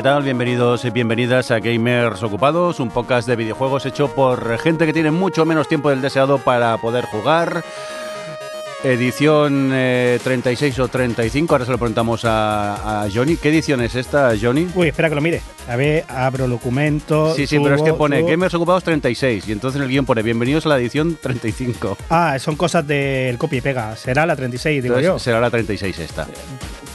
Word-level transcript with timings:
¿qué 0.00 0.04
tal? 0.04 0.22
Bienvenidos 0.22 0.86
y 0.86 0.90
bienvenidas 0.90 1.50
a 1.50 1.60
Gamers 1.60 2.22
Ocupados, 2.22 2.80
un 2.80 2.88
podcast 2.88 3.28
de 3.28 3.36
videojuegos 3.36 3.84
hecho 3.84 4.08
por 4.08 4.56
gente 4.56 4.86
que 4.86 4.94
tiene 4.94 5.10
mucho 5.10 5.44
menos 5.44 5.68
tiempo 5.68 5.90
del 5.90 6.00
deseado 6.00 6.38
para 6.38 6.78
poder 6.78 7.04
jugar. 7.04 7.62
Edición 8.82 9.68
eh, 9.74 10.18
36 10.24 10.78
o 10.78 10.88
35, 10.88 11.54
ahora 11.54 11.66
se 11.66 11.72
lo 11.72 11.76
preguntamos 11.76 12.24
a, 12.24 13.02
a 13.02 13.10
Johnny. 13.12 13.36
¿Qué 13.36 13.50
edición 13.50 13.82
es 13.82 13.94
esta, 13.94 14.32
Johnny? 14.40 14.68
Uy, 14.74 14.88
espera 14.88 15.10
que 15.10 15.16
lo 15.16 15.20
mire. 15.20 15.42
A 15.68 15.76
ver, 15.76 16.06
abro 16.08 16.46
el 16.46 16.50
documento. 16.52 17.34
Sí, 17.34 17.46
sí, 17.46 17.58
pero 17.62 17.74
es 17.74 17.82
que 17.82 17.92
pone 17.92 18.20
subo. 18.20 18.30
Gamers 18.30 18.54
Ocupados 18.54 18.82
36 18.84 19.48
y 19.48 19.52
entonces 19.52 19.76
en 19.76 19.82
el 19.84 19.90
guion 19.90 20.06
pone 20.06 20.22
bienvenidos 20.22 20.64
a 20.64 20.70
la 20.70 20.78
edición 20.78 21.18
35. 21.20 21.98
Ah, 22.08 22.38
son 22.38 22.56
cosas 22.56 22.86
del 22.86 23.36
copia 23.36 23.58
y 23.58 23.60
pega. 23.60 23.94
Será 23.96 24.24
la 24.24 24.34
36, 24.34 24.82
digo 24.82 24.94
Entonces 24.94 25.12
yo. 25.12 25.18
será 25.18 25.40
la 25.40 25.50
36 25.50 25.98
esta. 25.98 26.26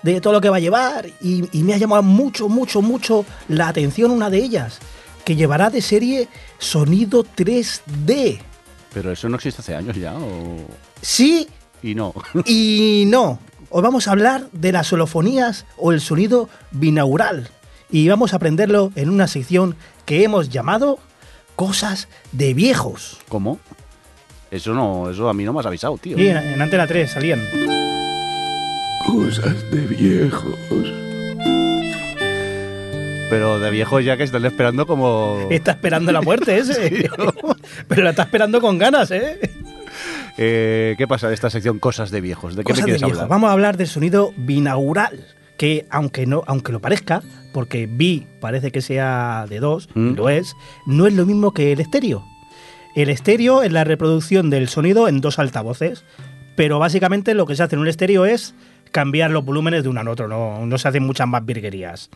de 0.02 0.20
todo 0.20 0.32
lo 0.32 0.40
que 0.40 0.48
va 0.48 0.56
a 0.56 0.60
llevar, 0.60 1.06
y, 1.20 1.44
y 1.52 1.62
me 1.62 1.74
ha 1.74 1.76
llamado 1.76 2.02
mucho, 2.02 2.48
mucho, 2.48 2.80
mucho 2.80 3.26
la 3.48 3.68
atención 3.68 4.10
una 4.10 4.30
de 4.30 4.38
ellas, 4.38 4.78
que 5.24 5.36
llevará 5.36 5.68
de 5.70 5.82
serie 5.82 6.28
sonido 6.58 7.24
3D. 7.24 8.40
Pero 8.94 9.12
eso 9.12 9.28
no 9.28 9.36
existe 9.36 9.60
hace 9.60 9.74
años 9.74 9.96
ya, 9.96 10.14
o... 10.14 10.56
Sí 11.02 11.48
Y 11.82 11.94
no. 11.94 12.14
y 12.46 13.04
no. 13.06 13.38
Hoy 13.70 13.82
vamos 13.82 14.08
a 14.08 14.12
hablar 14.12 14.48
de 14.52 14.72
las 14.72 14.92
holofonías 14.92 15.64
o 15.76 15.92
el 15.92 16.00
sonido 16.00 16.48
binaural. 16.72 17.48
Y 17.90 18.08
vamos 18.08 18.32
a 18.32 18.36
aprenderlo 18.36 18.92
en 18.96 19.10
una 19.10 19.26
sección 19.26 19.76
que 20.06 20.24
hemos 20.24 20.48
llamado 20.48 20.98
Cosas 21.56 22.08
de 22.32 22.54
viejos. 22.54 23.18
¿Cómo? 23.28 23.58
Eso 24.50 24.72
no, 24.72 25.10
eso 25.10 25.28
a 25.28 25.34
mí 25.34 25.44
no 25.44 25.52
me 25.52 25.60
has 25.60 25.66
avisado, 25.66 25.98
tío. 25.98 26.18
Y 26.18 26.28
en, 26.28 26.38
en 26.38 26.62
Antena 26.62 26.86
3 26.86 27.10
salían. 27.10 27.40
Cosas 29.06 29.70
de 29.70 29.80
viejos. 29.86 30.54
Pero 33.30 33.60
de 33.60 33.70
viejo 33.70 34.00
ya 34.00 34.16
que 34.16 34.24
están 34.24 34.44
esperando 34.44 34.86
como... 34.86 35.46
Está 35.50 35.72
esperando 35.72 36.10
la 36.10 36.20
muerte 36.20 36.58
ese. 36.60 37.08
Pero 37.86 38.02
la 38.02 38.10
está 38.10 38.22
esperando 38.22 38.60
con 38.60 38.76
ganas, 38.78 39.10
¿eh? 39.12 39.38
Eh, 40.38 40.94
¿Qué 40.98 41.06
pasa 41.06 41.28
de 41.28 41.34
esta 41.34 41.50
sección 41.50 41.78
Cosas 41.78 42.10
de 42.10 42.20
viejos? 42.20 42.56
¿De 42.56 42.62
qué 42.62 42.72
Cosas 42.72 42.80
me 42.80 42.84
quieres 42.96 43.02
hablar? 43.02 43.28
Vamos 43.28 43.48
a 43.50 43.52
hablar 43.52 43.76
del 43.76 43.86
sonido 43.88 44.32
binaural. 44.36 45.26
Que 45.56 45.86
aunque 45.90 46.24
no, 46.26 46.42
aunque 46.46 46.72
lo 46.72 46.80
parezca, 46.80 47.22
porque 47.52 47.86
bi 47.86 48.26
parece 48.40 48.70
que 48.72 48.80
sea 48.80 49.44
de 49.48 49.60
dos, 49.60 49.88
Mm. 49.94 50.14
lo 50.14 50.30
es, 50.30 50.54
no 50.86 51.06
es 51.06 51.12
lo 51.12 51.26
mismo 51.26 51.52
que 51.52 51.72
el 51.72 51.80
estéreo. 51.80 52.24
El 52.96 53.10
estéreo 53.10 53.62
es 53.62 53.70
la 53.70 53.84
reproducción 53.84 54.48
del 54.48 54.68
sonido 54.68 55.06
en 55.06 55.20
dos 55.20 55.38
altavoces, 55.38 56.02
pero 56.56 56.78
básicamente 56.78 57.34
lo 57.34 57.44
que 57.44 57.56
se 57.56 57.62
hace 57.62 57.76
en 57.76 57.82
un 57.82 57.88
estéreo 57.88 58.24
es 58.24 58.54
cambiar 58.90 59.30
los 59.30 59.44
volúmenes 59.44 59.82
de 59.82 59.90
uno 59.90 60.00
al 60.00 60.08
otro, 60.08 60.26
no, 60.28 60.64
no 60.66 60.78
se 60.78 60.88
hacen 60.88 61.04
muchas 61.04 61.28
más 61.28 61.44
virguerías. 61.44 62.08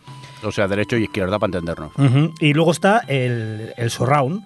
O 0.42 0.50
sea, 0.50 0.66
derecho 0.66 0.96
y 0.96 1.04
izquierda 1.04 1.38
para 1.38 1.48
entendernos. 1.58 1.92
Y 2.40 2.54
luego 2.54 2.72
está 2.72 3.00
el, 3.08 3.72
el 3.76 3.90
surround, 3.90 4.42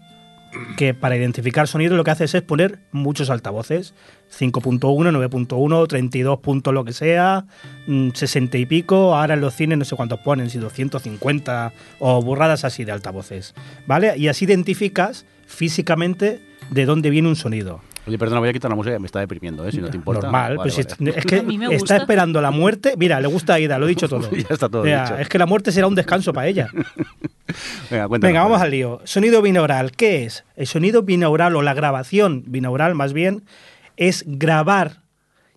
que 0.77 0.95
para 0.95 1.17
identificar 1.17 1.69
sonido 1.69 1.97
lo 1.97 2.05
que 2.05 2.11
haces 2.11 2.35
es 2.35 2.43
poner 2.43 2.79
muchos 2.93 3.31
altavoces. 3.31 3.95
5.1, 4.39 4.81
9.1, 4.81 5.89
32 5.89 6.41
puntos 6.41 6.75
lo 6.75 6.85
que 6.85 6.93
sea, 6.93 7.47
mm, 7.87 8.11
60 8.13 8.59
y 8.59 8.67
pico, 8.67 9.17
ahora 9.17 9.35
en 9.35 9.41
los 9.41 9.55
cines 9.55 9.79
no 9.79 9.85
sé 9.85 9.97
cuántos 9.97 10.21
ponen, 10.21 10.51
si 10.51 10.59
250 10.59 11.73
o 11.99 12.23
burradas 12.23 12.65
así 12.65 12.85
de 12.85 12.93
altavoces. 12.93 13.55
¿Vale? 13.87 14.17
Y 14.17 14.29
así 14.29 14.45
identificas 14.45 15.27
físicamente 15.47 16.41
de 16.71 16.85
dónde 16.85 17.11
viene 17.11 17.29
un 17.29 17.37
sonido. 17.37 17.81
Oye, 18.09 18.19
perdona, 18.19 18.41
voy 18.41 18.49
a 18.49 18.53
quitar 18.53 18.71
la 18.71 18.75
música, 18.77 18.99
me 18.99 19.07
está 19.07 19.21
deprimiendo, 19.21 19.67
¿eh? 19.67 19.71
Si 19.73 19.79
no 19.79 19.89
te 19.89 19.97
importa. 19.97 20.23
Normal, 20.23 20.57
Vale, 20.57 20.71
pues 20.73 20.77
vale. 20.99 21.11
es, 21.11 21.17
es 21.19 21.25
que 21.27 21.39
A 21.39 21.43
mí 21.43 21.59
me 21.59 21.75
está 21.75 21.97
esperando 21.99 22.41
la 22.41 22.51
muerte. 22.51 22.95
Mira, 22.97 23.21
le 23.21 23.29
gusta 23.29 23.55
a 23.55 23.61
Ida, 23.61 23.79
lo 23.79 23.87
he 23.87 23.91
dicho 23.91 24.09
todo. 24.09 24.29
Ya 24.33 24.47
está 24.51 24.69
todo 24.69 24.83
Mira, 24.83 25.03
dicho. 25.05 25.19
Es 25.19 25.29
que 25.29 25.39
la 25.39 25.47
muerte 25.47 25.71
será 25.73 25.87
un 25.87 25.95
descanso 25.95 26.33
para 26.33 26.47
ella. 26.49 26.69
Venga. 27.91 28.09
Venga, 28.09 28.43
vamos 28.43 28.61
al 28.61 28.71
lío. 28.71 29.01
Sonido 29.05 29.41
binaural, 29.43 29.93
¿qué 29.93 30.25
es? 30.25 30.45
El 30.57 30.67
sonido 30.67 31.03
binaural 31.03 31.57
o 31.57 31.63
la 31.63 31.75
grabación 31.75 32.45
binaural 32.47 32.95
más 32.95 33.13
bien 33.13 33.45
es 33.97 34.25
grabar 34.27 34.99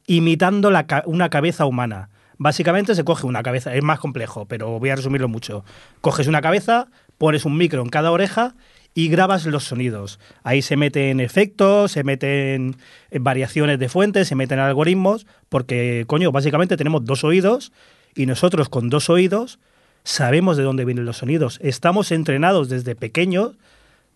imitando 0.08 0.72
la 0.72 0.88
ca- 0.88 1.04
una 1.06 1.30
cabeza 1.30 1.66
humana. 1.66 2.10
Básicamente 2.38 2.96
se 2.96 3.04
coge 3.04 3.28
una 3.28 3.44
cabeza, 3.44 3.76
es 3.76 3.84
más 3.84 4.00
complejo, 4.00 4.46
pero 4.46 4.80
voy 4.80 4.90
a 4.90 4.96
resumirlo 4.96 5.28
mucho. 5.28 5.64
Coges 6.02 6.28
una 6.28 6.42
cabeza, 6.42 6.88
pones 7.18 7.46
un 7.46 7.56
micro 7.58 7.82
en 7.84 7.90
cada 7.90 8.12
oreja 8.12 8.56
y 8.94 9.08
grabas 9.08 9.46
los 9.46 9.64
sonidos. 9.64 10.20
Ahí 10.44 10.62
se 10.62 10.78
meten 10.78 11.20
efectos, 11.20 11.94
se 11.94 12.04
meten 12.04 12.76
variaciones 13.12 13.80
de 13.80 13.90
fuentes, 13.90 14.28
se 14.28 14.36
meten 14.36 14.60
algoritmos, 14.60 15.26
porque, 15.50 16.04
coño, 16.08 16.32
básicamente 16.32 16.78
tenemos 16.78 17.06
dos 17.06 17.24
oídos 17.24 17.72
y 18.16 18.26
nosotros 18.26 18.70
con 18.70 18.90
dos 18.90 19.10
oídos 19.10 19.60
sabemos 20.04 20.58
de 20.58 20.64
dónde 20.64 20.86
vienen 20.86 21.06
los 21.06 21.18
sonidos. 21.18 21.60
Estamos 21.62 22.12
entrenados 22.12 22.70
desde 22.70 22.96
pequeños, 22.96 23.56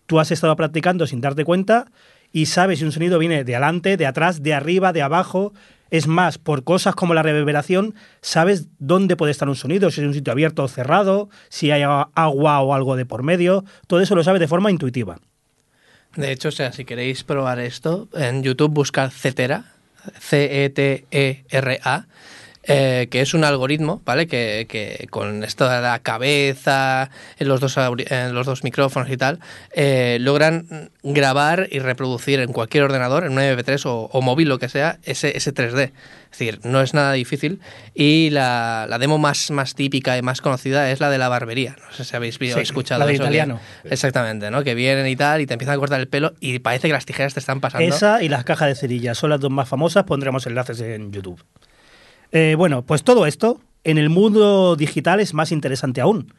tú 0.06 0.20
has 0.20 0.30
estado 0.30 0.54
practicando 0.56 1.06
sin 1.06 1.20
darte 1.20 1.44
cuenta 1.44 1.86
y 2.32 2.46
sabes 2.46 2.80
si 2.80 2.84
un 2.84 2.92
sonido 2.92 3.18
viene 3.18 3.44
de 3.44 3.56
adelante, 3.56 3.96
de 3.96 4.06
atrás, 4.06 4.42
de 4.42 4.52
arriba, 4.52 4.92
de 4.92 5.02
abajo. 5.02 5.54
Es 5.96 6.06
más, 6.08 6.36
por 6.36 6.62
cosas 6.62 6.94
como 6.94 7.14
la 7.14 7.22
reverberación, 7.22 7.94
sabes 8.20 8.68
dónde 8.78 9.16
puede 9.16 9.32
estar 9.32 9.48
un 9.48 9.56
sonido, 9.56 9.90
si 9.90 10.02
es 10.02 10.06
un 10.06 10.12
sitio 10.12 10.30
abierto 10.30 10.62
o 10.62 10.68
cerrado, 10.68 11.30
si 11.48 11.70
hay 11.70 11.84
agua 11.84 12.60
o 12.60 12.74
algo 12.74 12.96
de 12.96 13.06
por 13.06 13.22
medio. 13.22 13.64
Todo 13.86 14.02
eso 14.02 14.14
lo 14.14 14.22
sabes 14.22 14.40
de 14.40 14.46
forma 14.46 14.70
intuitiva. 14.70 15.18
De 16.14 16.32
hecho, 16.32 16.48
o 16.48 16.52
sea, 16.52 16.72
si 16.72 16.84
queréis 16.84 17.24
probar 17.24 17.60
esto, 17.60 18.10
en 18.12 18.42
YouTube 18.42 18.74
buscad 18.74 19.10
Cetera, 19.10 19.72
C-E-T-E-R-A, 20.20 22.06
eh, 22.68 23.08
que 23.10 23.20
es 23.20 23.32
un 23.34 23.44
algoritmo, 23.44 24.02
¿vale? 24.04 24.26
Que, 24.26 24.66
que 24.68 25.06
con 25.10 25.44
esto 25.44 25.68
de 25.68 25.80
la 25.80 25.98
cabeza, 26.00 27.10
en 27.38 27.48
los 27.48 27.60
dos, 27.60 27.76
los 27.76 28.46
dos 28.46 28.64
micrófonos 28.64 29.10
y 29.10 29.16
tal, 29.16 29.38
eh, 29.72 30.18
logran 30.20 30.90
grabar 31.02 31.68
y 31.70 31.78
reproducir 31.78 32.40
en 32.40 32.52
cualquier 32.52 32.84
ordenador, 32.84 33.24
en 33.24 33.32
un 33.32 33.38
MP3 33.38 33.86
o, 33.86 34.08
o 34.12 34.20
móvil, 34.22 34.48
lo 34.48 34.58
que 34.58 34.68
sea, 34.68 34.98
ese, 35.04 35.36
ese 35.36 35.54
3D. 35.54 35.92
Es 36.32 36.38
decir, 36.40 36.60
no 36.64 36.82
es 36.82 36.92
nada 36.92 37.12
difícil. 37.12 37.60
Y 37.94 38.28
la, 38.30 38.86
la 38.90 38.98
demo 38.98 39.16
más, 39.16 39.50
más 39.52 39.74
típica 39.74 40.18
y 40.18 40.22
más 40.22 40.40
conocida 40.42 40.90
es 40.90 41.00
la 41.00 41.08
de 41.08 41.16
la 41.18 41.28
barbería. 41.28 41.76
No 41.88 41.94
sé 41.96 42.04
si 42.04 42.14
habéis 42.16 42.38
vi- 42.38 42.52
Sí, 42.52 42.60
escuchado 42.60 42.98
la 42.98 43.06
de 43.06 43.12
eso, 43.14 43.22
que-. 43.22 43.28
Exactamente, 43.84 44.50
¿no? 44.50 44.62
Que 44.62 44.74
vienen 44.74 45.06
y 45.06 45.16
tal 45.16 45.40
y 45.40 45.46
te 45.46 45.54
empiezan 45.54 45.76
a 45.76 45.78
cortar 45.78 46.00
el 46.00 46.08
pelo 46.08 46.34
y 46.40 46.58
parece 46.58 46.88
que 46.88 46.92
las 46.92 47.06
tijeras 47.06 47.32
te 47.32 47.40
están 47.40 47.60
pasando. 47.60 47.86
Esa 47.94 48.22
y 48.22 48.28
las 48.28 48.44
cajas 48.44 48.68
de 48.68 48.74
cerillas 48.74 49.16
son 49.16 49.30
las 49.30 49.40
dos 49.40 49.50
más 49.50 49.68
famosas, 49.68 50.04
pondremos 50.04 50.46
enlaces 50.46 50.80
en 50.80 51.10
YouTube. 51.12 51.42
Eh, 52.32 52.54
bueno, 52.56 52.82
pues 52.82 53.02
todo 53.02 53.26
esto 53.26 53.60
en 53.84 53.98
el 53.98 54.10
mundo 54.10 54.76
digital 54.76 55.20
es 55.20 55.32
más 55.32 55.52
interesante 55.52 56.00
aún, 56.00 56.34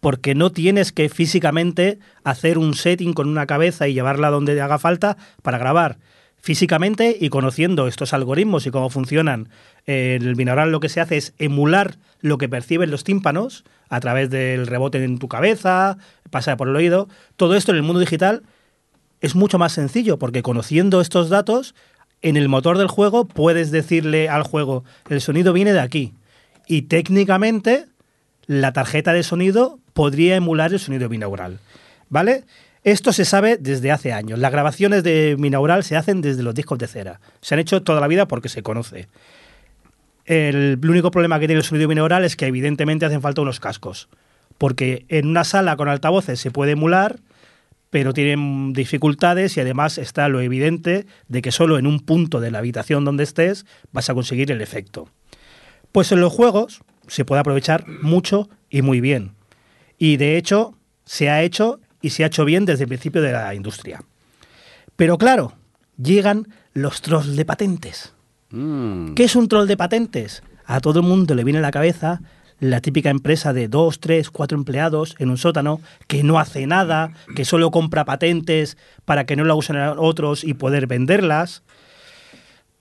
porque 0.00 0.34
no 0.34 0.52
tienes 0.52 0.92
que 0.92 1.08
físicamente 1.08 1.98
hacer 2.22 2.58
un 2.58 2.74
setting 2.74 3.14
con 3.14 3.28
una 3.28 3.46
cabeza 3.46 3.88
y 3.88 3.94
llevarla 3.94 4.30
donde 4.30 4.60
haga 4.60 4.78
falta 4.78 5.16
para 5.42 5.58
grabar. 5.58 5.98
físicamente 6.44 7.16
y 7.18 7.30
conociendo 7.30 7.88
estos 7.88 8.12
algoritmos 8.12 8.66
y 8.66 8.70
cómo 8.70 8.90
funcionan, 8.90 9.48
eh, 9.86 10.18
el 10.20 10.34
binaural 10.34 10.70
lo 10.70 10.78
que 10.78 10.90
se 10.90 11.00
hace 11.00 11.16
es 11.16 11.32
emular 11.38 11.96
lo 12.20 12.36
que 12.36 12.50
perciben 12.50 12.90
los 12.90 13.02
tímpanos 13.02 13.64
a 13.88 13.98
través 14.00 14.28
del 14.28 14.66
rebote 14.66 15.02
en 15.02 15.18
tu 15.18 15.26
cabeza, 15.26 15.96
pasa 16.28 16.58
por 16.58 16.68
el 16.68 16.76
oído. 16.76 17.08
Todo 17.36 17.54
esto 17.54 17.72
en 17.72 17.78
el 17.78 17.82
mundo 17.82 18.00
digital 18.00 18.42
es 19.22 19.34
mucho 19.34 19.58
más 19.58 19.72
sencillo 19.72 20.18
porque 20.18 20.42
conociendo 20.42 21.00
estos 21.00 21.30
datos, 21.30 21.74
en 22.24 22.38
el 22.38 22.48
motor 22.48 22.78
del 22.78 22.88
juego 22.88 23.26
puedes 23.26 23.70
decirle 23.70 24.30
al 24.30 24.44
juego, 24.44 24.82
el 25.10 25.20
sonido 25.20 25.52
viene 25.52 25.74
de 25.74 25.80
aquí. 25.80 26.14
Y 26.66 26.82
técnicamente 26.82 27.84
la 28.46 28.72
tarjeta 28.72 29.12
de 29.12 29.22
sonido 29.22 29.78
podría 29.92 30.34
emular 30.34 30.72
el 30.72 30.80
sonido 30.80 31.10
binaural. 31.10 31.58
¿Vale? 32.08 32.44
Esto 32.82 33.12
se 33.12 33.26
sabe 33.26 33.58
desde 33.58 33.92
hace 33.92 34.14
años. 34.14 34.38
Las 34.38 34.52
grabaciones 34.52 35.02
de 35.02 35.36
binaural 35.38 35.84
se 35.84 35.96
hacen 35.96 36.22
desde 36.22 36.42
los 36.42 36.54
discos 36.54 36.78
de 36.78 36.86
cera. 36.86 37.20
Se 37.42 37.54
han 37.54 37.60
hecho 37.60 37.82
toda 37.82 38.00
la 38.00 38.08
vida 38.08 38.26
porque 38.26 38.48
se 38.48 38.62
conoce. 38.62 39.06
El, 40.24 40.80
único 40.82 41.10
problema 41.10 41.38
que 41.38 41.46
tiene 41.46 41.60
el 41.60 41.66
sonido 41.66 41.88
binaural 41.88 42.24
es 42.24 42.36
que 42.36 42.46
evidentemente 42.46 43.04
hacen 43.04 43.20
falta 43.20 43.42
unos 43.42 43.60
cascos. 43.60 44.08
Porque 44.56 45.04
en 45.10 45.26
una 45.26 45.44
sala 45.44 45.76
con 45.76 45.90
altavoces 45.90 46.40
se 46.40 46.50
puede 46.50 46.72
emular, 46.72 47.18
pero 47.94 48.12
tienen 48.12 48.72
dificultades 48.72 49.56
y 49.56 49.60
además 49.60 49.98
está 49.98 50.28
lo 50.28 50.40
evidente 50.40 51.06
de 51.28 51.42
que 51.42 51.52
solo 51.52 51.78
en 51.78 51.86
un 51.86 52.00
punto 52.00 52.40
de 52.40 52.50
la 52.50 52.58
habitación 52.58 53.04
donde 53.04 53.22
estés 53.22 53.66
vas 53.92 54.10
a 54.10 54.14
conseguir 54.14 54.50
el 54.50 54.60
efecto. 54.60 55.08
Pues 55.92 56.10
en 56.10 56.20
los 56.20 56.32
juegos 56.32 56.80
se 57.06 57.24
puede 57.24 57.38
aprovechar 57.38 57.86
mucho 57.86 58.48
y 58.68 58.82
muy 58.82 59.00
bien. 59.00 59.36
Y 59.96 60.16
de 60.16 60.36
hecho 60.36 60.76
se 61.04 61.30
ha 61.30 61.44
hecho 61.44 61.78
y 62.02 62.10
se 62.10 62.24
ha 62.24 62.26
hecho 62.26 62.44
bien 62.44 62.64
desde 62.64 62.82
el 62.82 62.88
principio 62.88 63.22
de 63.22 63.30
la 63.30 63.54
industria. 63.54 64.02
Pero 64.96 65.16
claro, 65.16 65.52
llegan 65.96 66.48
los 66.72 67.00
trolls 67.00 67.36
de 67.36 67.44
patentes. 67.44 68.12
Mm. 68.50 69.14
¿Qué 69.14 69.22
es 69.22 69.36
un 69.36 69.46
troll 69.46 69.68
de 69.68 69.76
patentes? 69.76 70.42
A 70.64 70.80
todo 70.80 70.98
el 70.98 71.06
mundo 71.06 71.36
le 71.36 71.44
viene 71.44 71.60
a 71.60 71.62
la 71.62 71.70
cabeza 71.70 72.22
la 72.60 72.80
típica 72.80 73.10
empresa 73.10 73.52
de 73.52 73.68
dos, 73.68 74.00
tres, 74.00 74.30
cuatro 74.30 74.56
empleados 74.56 75.14
en 75.18 75.30
un 75.30 75.36
sótano 75.36 75.80
que 76.06 76.22
no 76.22 76.38
hace 76.38 76.66
nada, 76.66 77.12
que 77.34 77.44
solo 77.44 77.70
compra 77.70 78.04
patentes 78.04 78.76
para 79.04 79.24
que 79.24 79.36
no 79.36 79.44
la 79.44 79.54
usen 79.54 79.76
otros 79.98 80.44
y 80.44 80.54
poder 80.54 80.86
venderlas. 80.86 81.62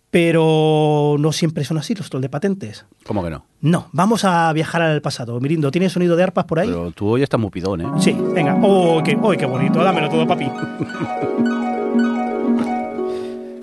Pero 0.10 1.16
no 1.18 1.32
siempre 1.32 1.66
son 1.66 1.80
así 1.80 1.96
los 1.96 2.12
trolls 2.12 2.22
de 2.22 2.30
patentes. 2.30 2.86
¿Cómo 3.04 3.24
que 3.24 3.32
no? 3.32 3.48
No, 3.62 3.90
vamos 3.94 4.26
a 4.26 4.54
viajar 4.54 4.84
al 4.84 5.02
pasado. 5.02 5.40
Mirindo, 5.40 5.72
¿tienes 5.72 5.92
sonido 5.92 6.16
de 6.16 6.22
arpas 6.22 6.46
por 6.46 6.60
ahí? 6.60 6.68
Pero 6.68 6.92
tú 6.92 7.08
hoy 7.08 7.24
estás 7.24 7.40
muy 7.40 7.50
pidón, 7.50 7.82
¿eh? 7.82 7.88
Sí, 8.00 8.16
venga. 8.34 8.56
¡Oh, 8.62 9.02
qué, 9.04 9.18
oh, 9.20 9.32
qué 9.32 9.48
bonito! 9.48 9.84
Dámelo 9.84 10.10
todo, 10.10 10.28
papi. 10.28 10.46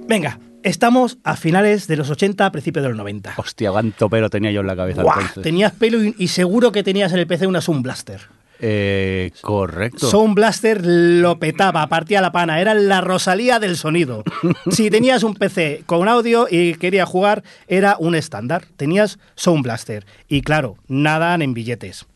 venga, 0.09 0.41
estamos 0.63 1.19
a 1.25 1.37
finales 1.37 1.87
de 1.87 1.97
los 1.97 2.11
80, 2.11 2.47
a 2.47 2.53
principios 2.53 2.83
de 2.83 2.89
los 2.89 2.99
90. 2.99 3.35
Hostia, 3.37 3.71
cuánto 3.71 4.09
pero 4.09 4.31
tenía 4.31 4.51
yo 4.51 4.61
en 4.61 4.67
la 4.67 4.77
cabeza. 4.77 5.03
Tenías 5.43 5.73
pelo 5.73 6.03
y, 6.05 6.15
y 6.19 6.29
seguro 6.29 6.73
que 6.73 6.83
tenías 6.83 7.13
en 7.13 7.19
el 7.19 7.27
PC 7.27 7.47
una 7.47 7.61
Sound 7.61 7.83
Blaster. 7.83 8.21
Eh, 8.63 9.33
correcto. 9.41 10.11
Sound 10.11 10.35
Blaster 10.35 10.85
lo 10.85 11.39
petaba, 11.39 11.87
partía 11.89 12.21
la 12.21 12.31
pana, 12.31 12.61
era 12.61 12.75
la 12.75 13.01
Rosalía 13.01 13.59
del 13.59 13.77
sonido. 13.77 14.23
si 14.71 14.91
tenías 14.91 15.23
un 15.23 15.35
PC 15.35 15.83
con 15.87 16.09
audio 16.09 16.47
y 16.51 16.75
querías 16.75 17.09
jugar, 17.09 17.43
era 17.69 17.97
un 17.99 18.15
estándar. 18.15 18.65
Tenías 18.77 19.19
Sound 19.35 19.65
Blaster. 19.65 20.07
Y 20.29 20.43
claro, 20.43 20.77
nada 20.89 21.35
en 21.35 21.55
billetes. 21.55 22.07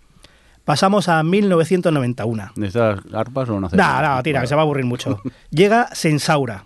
Pasamos 0.64 1.08
a 1.08 1.22
1991. 1.22 2.52
¿Necesitas 2.56 3.00
arpas 3.12 3.48
o 3.48 3.60
no 3.60 3.66
haces? 3.66 3.78
No, 3.78 4.02
no, 4.02 4.22
tira, 4.22 4.40
que 4.40 4.46
se 4.46 4.54
va 4.54 4.62
a 4.62 4.64
aburrir 4.64 4.86
mucho. 4.86 5.20
Llega 5.50 5.88
Sensaura, 5.94 6.64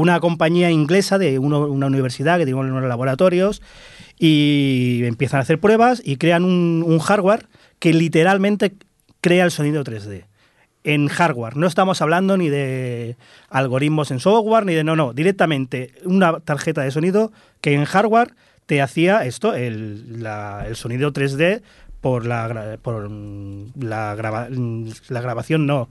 una 0.00 0.18
compañía 0.20 0.70
inglesa 0.70 1.18
de 1.18 1.38
una 1.38 1.86
universidad 1.86 2.38
que 2.38 2.44
tiene 2.44 2.60
unos 2.60 2.82
laboratorios 2.84 3.62
y 4.18 5.00
empiezan 5.04 5.38
a 5.38 5.42
hacer 5.42 5.58
pruebas 5.58 6.02
y 6.04 6.16
crean 6.16 6.44
un, 6.44 6.98
hardware 6.98 7.46
que 7.78 7.94
literalmente 7.94 8.74
crea 9.20 9.44
el 9.44 9.50
sonido 9.50 9.82
3D. 9.82 10.24
En 10.84 11.08
hardware, 11.08 11.56
no 11.56 11.66
estamos 11.66 12.00
hablando 12.02 12.36
ni 12.36 12.48
de 12.48 13.16
algoritmos 13.48 14.10
en 14.10 14.20
software, 14.20 14.64
ni 14.64 14.74
de 14.74 14.84
no, 14.84 14.96
no, 14.96 15.12
directamente 15.12 15.92
una 16.04 16.40
tarjeta 16.40 16.82
de 16.82 16.90
sonido 16.90 17.32
que 17.60 17.74
en 17.74 17.84
hardware 17.84 18.34
te 18.66 18.80
hacía 18.80 19.24
esto, 19.24 19.54
el, 19.54 20.24
el 20.66 20.76
sonido 20.76 21.12
3D 21.12 21.62
por 22.00 22.24
la, 22.24 22.78
por 22.80 23.08
mm, 23.10 23.72
la, 23.80 24.14
grava- 24.16 24.48
mm, 24.50 24.90
la 25.08 25.20
grabación, 25.20 25.66
no. 25.66 25.88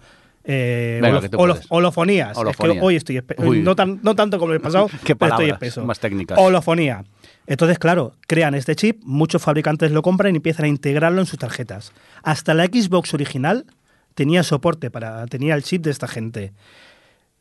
Eh, 0.51 1.00
Venga. 1.00 1.22
Holofonía. 1.69 2.31
Es 2.31 2.57
que 2.57 2.80
hoy 2.81 2.96
estoy 2.96 3.22
no, 3.62 3.75
tan- 3.75 4.00
no 4.01 4.16
tanto 4.16 4.40
como 4.40 4.54
el 4.54 4.60
pasado, 4.68 4.90
Qué 5.04 5.16
pero 5.16 5.34
estoy 5.34 5.50
espeso. 5.51 5.86
más 5.86 6.00
técnicas. 6.00 6.40
Holofonía. 6.40 7.04
Entonces, 7.46 7.78
claro, 7.78 8.13
crean 8.28 8.56
este 8.56 8.75
chip, 8.75 9.00
muchos 9.04 9.44
fabricantes 9.44 9.92
lo 9.92 10.01
compran 10.01 10.34
y 10.34 10.38
empiezan 10.38 10.66
a 10.66 10.68
integrarlo 10.68 11.19
en 11.22 11.28
sus 11.28 11.38
tarjetas. 11.38 11.92
Hasta 12.24 12.56
la 12.56 12.66
Xbox 12.66 13.13
original 13.13 13.66
tenía 14.16 14.42
soporte 14.42 14.90
para, 14.90 15.28
tenía 15.28 15.54
el 15.54 15.62
chip 15.63 15.84
de 15.84 15.92
esta 15.92 16.07
gente. 16.07 16.51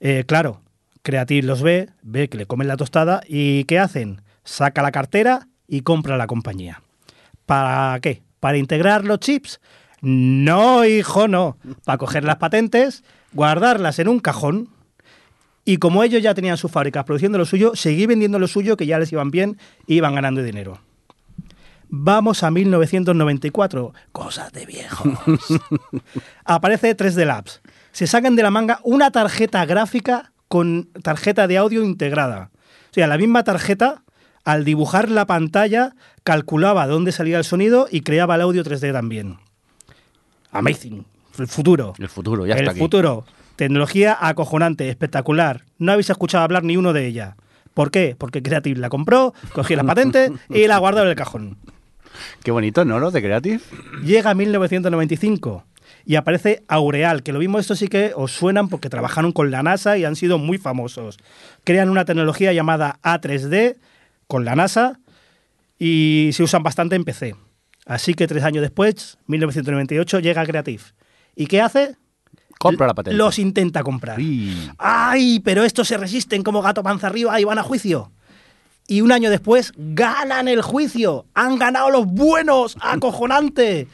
Eh, 0.01 0.25
claro, 0.27 0.61
Creative 1.03 1.47
los 1.47 1.63
ve, 1.63 1.89
ve 2.03 2.29
que 2.29 2.37
le 2.37 2.45
comen 2.45 2.69
la 2.69 2.77
tostada 2.77 3.23
y 3.27 3.65
¿qué 3.65 3.79
hacen? 3.79 4.21
Saca 4.45 4.83
la 4.83 4.93
cartera 4.93 5.49
y 5.67 5.81
compra 5.81 6.19
la 6.19 6.27
compañía. 6.27 6.83
¿Para 7.47 7.99
qué? 8.01 8.23
¿Para 8.41 8.59
integrar 8.59 9.05
los 9.07 9.19
chips? 9.21 9.61
No, 10.01 10.85
hijo, 10.85 11.29
no. 11.29 11.57
Para 11.85 11.99
coger 11.99 12.25
las 12.25 12.37
patentes, 12.37 13.05
guardarlas 13.33 13.99
en 13.99 14.09
un 14.09 14.21
cajón 14.21 14.69
y 15.65 15.77
como 15.77 16.03
ellos 16.03 16.23
ya 16.23 16.33
tenían 16.33 16.57
sus 16.57 16.71
fábricas 16.71 17.05
produciendo 17.05 17.37
lo 17.37 17.45
suyo, 17.45 17.73
seguí 17.75 18.07
vendiendo 18.07 18.39
lo 18.39 18.49
suyo 18.49 18.77
que 18.77 18.87
ya 18.87 18.99
les 18.99 19.13
iban 19.13 19.31
bien 19.31 19.59
y 19.87 19.97
iban 19.97 20.15
ganando 20.15 20.43
dinero. 20.43 20.81
Vamos 21.91 22.43
a 22.43 22.51
1994. 22.51 23.93
Cosas 24.13 24.53
de 24.53 24.65
viejos. 24.65 25.19
Aparece 26.47 26.97
3D 26.97 27.25
Labs. 27.27 27.61
Se 27.93 28.07
sacan 28.07 28.35
de 28.35 28.43
la 28.43 28.51
manga 28.51 28.81
una 28.83 29.11
tarjeta 29.11 29.65
gráfica 29.67 30.33
con 30.49 30.89
tarjeta 31.03 31.47
de 31.47 31.59
audio 31.59 31.85
integrada. 31.85 32.51
O 32.91 32.95
sea, 32.95 33.07
la 33.07 33.19
misma 33.19 33.45
tarjeta, 33.45 34.05
al 34.45 34.65
dibujar 34.65 35.11
la 35.11 35.27
pantalla, 35.27 35.95
calculaba 36.25 36.87
dónde 36.87 37.13
salía 37.13 37.39
el 37.39 37.45
sonido 37.45 37.89
y 37.91 38.01
creaba 38.01 38.37
el 38.37 38.41
audio 38.41 38.65
3D 38.65 38.93
también. 38.93 39.39
Amazing. 40.53 41.05
El 41.39 41.47
futuro. 41.47 41.95
El 41.99 42.09
futuro, 42.09 42.47
ya 42.47 42.55
el 42.55 42.61
está 42.61 42.71
aquí. 42.73 42.81
futuro. 42.81 43.25
Tecnología 43.57 44.17
acojonante, 44.21 44.89
espectacular. 44.89 45.65
No 45.79 45.93
habéis 45.93 46.11
escuchado 46.11 46.45
hablar 46.45 46.65
ni 46.65 46.77
uno 46.77 46.93
de 46.93 47.07
ella. 47.07 47.37
¿Por 47.75 47.91
qué? 47.91 48.17
Porque 48.19 48.43
Creative 48.43 48.79
la 48.81 48.89
compró, 48.89 49.35
cogió 49.53 49.77
la 49.77 49.85
patente 49.85 50.33
y 50.49 50.67
la 50.67 50.79
guardó 50.79 51.03
en 51.03 51.09
el 51.09 51.15
cajón. 51.15 51.59
Qué 52.43 52.51
bonito, 52.51 52.85
¿no? 52.85 52.99
Lo 52.99 53.11
de 53.11 53.23
Creative. 53.23 53.61
Llega 54.05 54.35
1995 54.35 55.65
y 56.05 56.17
aparece 56.17 56.65
Aureal, 56.69 57.23
que 57.23 57.33
lo 57.33 57.39
mismo 57.39 57.59
esto 57.59 57.77
sí 57.77 57.89
que 57.89 58.13
os 58.17 58.33
suenan 58.33 58.69
porque 58.69 58.89
trabajaron 58.89 59.33
con 59.33 59.51
la 59.51 59.63
NASA 59.63 59.99
y 59.99 60.05
han 60.05 60.17
sido 60.17 60.39
muy 60.39 60.59
famosos. 60.59 61.19
Crean 61.65 61.91
una 61.91 62.05
tecnología 62.05 62.53
llamada 62.53 62.99
A3D 63.03 63.77
con 64.27 64.45
la 64.45 64.57
NASA 64.57 64.99
y 65.79 66.31
se 66.33 66.43
usan 66.43 66.63
bastante 66.63 66.97
en 66.97 67.05
PC. 67.05 67.37
Así 67.89 68.13
que 68.13 68.27
tres 68.27 68.45
años 68.45 68.61
después, 68.61 69.17
1998, 69.27 70.21
llega 70.21 70.45
Creative. 70.45 70.83
¿Y 71.35 71.47
qué 71.47 71.63
hace? 71.63 71.97
Compra 72.59 72.87
la 72.87 72.93
patente. 72.93 73.17
Los 73.17 73.39
intenta 73.39 73.83
comprar. 73.83 74.19
¡Ay! 74.77 75.41
Pero 75.41 75.65
estos 75.65 75.89
se 75.89 75.97
resisten 75.97 76.43
como 76.43 76.61
gato 76.61 76.83
panza 76.83 77.07
arriba 77.07 77.41
y 77.41 77.45
van 77.45 77.59
a 77.59 77.63
juicio. 77.63 78.13
Y 78.87 79.01
un 79.01 79.11
año 79.11 79.31
después 79.31 79.73
ganan 79.77 80.49
el 80.49 80.61
juicio. 80.61 81.25
Han 81.33 81.59
ganado 81.59 81.89
los 81.89 82.05
buenos. 82.05 82.77
¡Acojonante! 82.81 83.89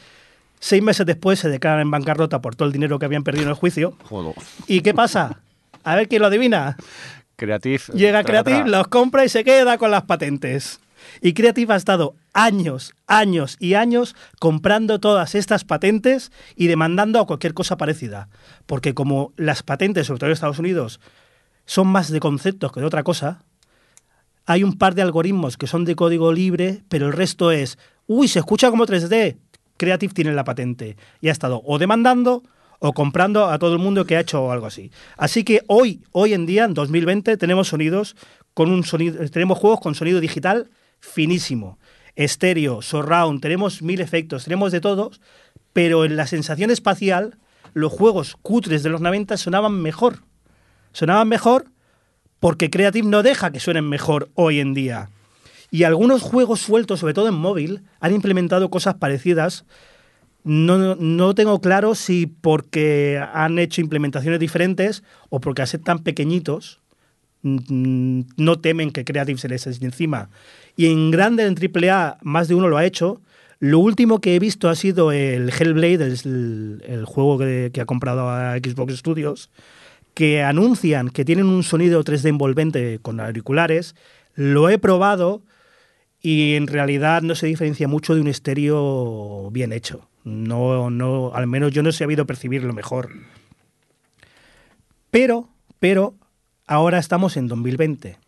Seis 0.58 0.82
meses 0.82 1.06
después 1.06 1.38
se 1.38 1.48
declaran 1.48 1.82
en 1.82 1.90
bancarrota 1.90 2.40
por 2.40 2.56
todo 2.56 2.66
el 2.66 2.72
dinero 2.72 2.98
que 2.98 3.06
habían 3.06 3.22
perdido 3.22 3.44
en 3.44 3.50
el 3.50 3.54
juicio. 3.54 3.96
Joder. 4.08 4.34
¿Y 4.66 4.80
qué 4.80 4.92
pasa? 4.92 5.40
A 5.84 5.94
ver 5.94 6.08
quién 6.08 6.20
lo 6.20 6.26
adivina. 6.26 6.76
Creative. 7.36 7.82
Llega. 7.94 8.24
Creative, 8.24 8.68
los 8.68 8.88
compra 8.88 9.24
y 9.24 9.28
se 9.28 9.44
queda 9.44 9.78
con 9.78 9.92
las 9.92 10.02
patentes. 10.02 10.80
Y 11.20 11.34
Creative 11.34 11.72
ha 11.72 11.76
estado 11.76 12.16
años, 12.32 12.94
años 13.06 13.56
y 13.60 13.74
años 13.74 14.14
comprando 14.40 15.00
todas 15.00 15.34
estas 15.34 15.64
patentes 15.64 16.32
y 16.56 16.66
demandando 16.66 17.20
a 17.20 17.26
cualquier 17.26 17.54
cosa 17.54 17.76
parecida. 17.76 18.28
Porque 18.66 18.94
como 18.94 19.32
las 19.36 19.62
patentes, 19.62 20.06
sobre 20.06 20.18
todo 20.18 20.28
en 20.28 20.34
Estados 20.34 20.58
Unidos, 20.58 21.00
son 21.66 21.88
más 21.88 22.10
de 22.10 22.20
conceptos 22.20 22.72
que 22.72 22.80
de 22.80 22.86
otra 22.86 23.02
cosa, 23.02 23.44
hay 24.46 24.62
un 24.62 24.76
par 24.76 24.94
de 24.94 25.02
algoritmos 25.02 25.56
que 25.56 25.66
son 25.66 25.84
de 25.84 25.96
código 25.96 26.32
libre, 26.32 26.84
pero 26.88 27.06
el 27.06 27.12
resto 27.12 27.50
es, 27.50 27.78
uy, 28.06 28.28
se 28.28 28.40
escucha 28.40 28.70
como 28.70 28.86
3D. 28.86 29.38
Creative 29.76 30.12
tiene 30.12 30.32
la 30.32 30.44
patente 30.44 30.96
y 31.20 31.28
ha 31.28 31.32
estado 31.32 31.62
o 31.64 31.78
demandando 31.78 32.42
o 32.78 32.92
comprando 32.92 33.46
a 33.46 33.58
todo 33.58 33.72
el 33.72 33.78
mundo 33.78 34.04
que 34.04 34.16
ha 34.16 34.20
hecho 34.20 34.52
algo 34.52 34.66
así. 34.66 34.90
Así 35.16 35.42
que 35.42 35.62
hoy, 35.68 36.02
hoy 36.12 36.34
en 36.34 36.46
día, 36.46 36.64
en 36.64 36.74
2020, 36.74 37.36
tenemos 37.36 37.68
sonidos 37.68 38.14
con 38.52 38.70
un 38.70 38.84
sonido, 38.84 39.26
tenemos 39.30 39.58
juegos 39.58 39.80
con 39.80 39.94
sonido 39.94 40.20
digital 40.20 40.70
finísimo, 41.04 41.78
estéreo, 42.16 42.82
surround, 42.82 43.40
tenemos 43.40 43.82
mil 43.82 44.00
efectos, 44.00 44.44
tenemos 44.44 44.72
de 44.72 44.80
todos, 44.80 45.20
pero 45.72 46.04
en 46.04 46.16
la 46.16 46.26
sensación 46.26 46.70
espacial, 46.70 47.36
los 47.74 47.92
juegos 47.92 48.36
cutres 48.40 48.82
de 48.82 48.90
los 48.90 49.00
90 49.00 49.36
sonaban 49.36 49.80
mejor. 49.82 50.20
Sonaban 50.92 51.28
mejor 51.28 51.66
porque 52.38 52.70
Creative 52.70 53.08
no 53.08 53.22
deja 53.22 53.50
que 53.50 53.60
suenen 53.60 53.88
mejor 53.88 54.30
hoy 54.34 54.60
en 54.60 54.74
día. 54.74 55.10
Y 55.70 55.82
algunos 55.82 56.22
juegos 56.22 56.60
sueltos, 56.60 57.00
sobre 57.00 57.14
todo 57.14 57.28
en 57.28 57.34
móvil, 57.34 57.82
han 58.00 58.14
implementado 58.14 58.70
cosas 58.70 58.94
parecidas. 58.94 59.64
No, 60.44 60.94
no 60.94 61.34
tengo 61.34 61.60
claro 61.60 61.94
si 61.94 62.26
porque 62.26 63.20
han 63.32 63.58
hecho 63.58 63.80
implementaciones 63.80 64.38
diferentes 64.38 65.02
o 65.30 65.40
porque 65.40 65.62
al 65.62 65.68
ser 65.68 65.80
tan 65.80 66.00
pequeñitos 66.00 66.80
mm, 67.42 68.20
no 68.36 68.60
temen 68.60 68.92
que 68.92 69.04
Creative 69.04 69.38
se 69.38 69.48
les 69.48 69.66
eche 69.66 69.84
encima. 69.84 70.28
Y 70.76 70.86
en 70.86 71.10
grande, 71.10 71.46
en 71.46 71.54
AAA, 71.56 72.18
más 72.22 72.48
de 72.48 72.54
uno 72.54 72.68
lo 72.68 72.76
ha 72.76 72.84
hecho. 72.84 73.20
Lo 73.60 73.78
último 73.78 74.20
que 74.20 74.34
he 74.34 74.38
visto 74.38 74.68
ha 74.68 74.74
sido 74.74 75.12
el 75.12 75.50
Hellblade, 75.50 76.04
el, 76.04 76.82
el 76.86 77.04
juego 77.04 77.38
que, 77.38 77.70
ha 77.80 77.84
comprado 77.84 78.28
a 78.28 78.56
Xbox 78.56 78.98
Studios, 78.98 79.50
que 80.12 80.42
anuncian 80.42 81.10
que 81.10 81.24
tienen 81.24 81.46
un 81.46 81.62
sonido 81.62 82.02
3D 82.02 82.28
envolvente 82.28 82.98
con 83.00 83.20
auriculares. 83.20 83.94
Lo 84.34 84.68
he 84.68 84.78
probado 84.78 85.42
y 86.20 86.54
en 86.54 86.66
realidad 86.66 87.22
no 87.22 87.34
se 87.34 87.46
diferencia 87.46 87.86
mucho 87.86 88.14
de 88.14 88.20
un 88.20 88.28
estéreo 88.28 89.50
bien 89.52 89.72
hecho. 89.72 90.08
No, 90.24 90.90
no, 90.90 91.32
al 91.34 91.46
menos 91.46 91.72
yo 91.72 91.82
no 91.82 91.90
he 91.90 91.92
sabido 91.92 92.26
percibirlo 92.26 92.72
mejor. 92.72 93.10
Pero, 95.10 95.48
pero, 95.78 96.14
ahora 96.66 96.98
estamos 96.98 97.36
en 97.36 97.46
2020 97.46 98.23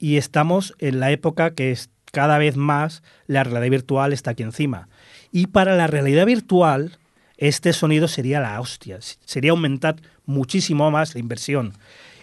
y 0.00 0.16
estamos 0.16 0.74
en 0.78 0.98
la 0.98 1.12
época 1.12 1.54
que 1.54 1.70
es 1.70 1.90
cada 2.10 2.38
vez 2.38 2.56
más 2.56 3.04
la 3.28 3.44
realidad 3.44 3.70
virtual 3.70 4.12
está 4.12 4.32
aquí 4.32 4.42
encima. 4.42 4.88
Y 5.30 5.46
para 5.48 5.76
la 5.76 5.86
realidad 5.86 6.26
virtual, 6.26 6.98
este 7.36 7.72
sonido 7.72 8.08
sería 8.08 8.40
la 8.40 8.60
hostia. 8.60 8.98
Sería 9.00 9.52
aumentar 9.52 9.96
muchísimo 10.26 10.90
más 10.90 11.14
la 11.14 11.20
inversión. 11.20 11.74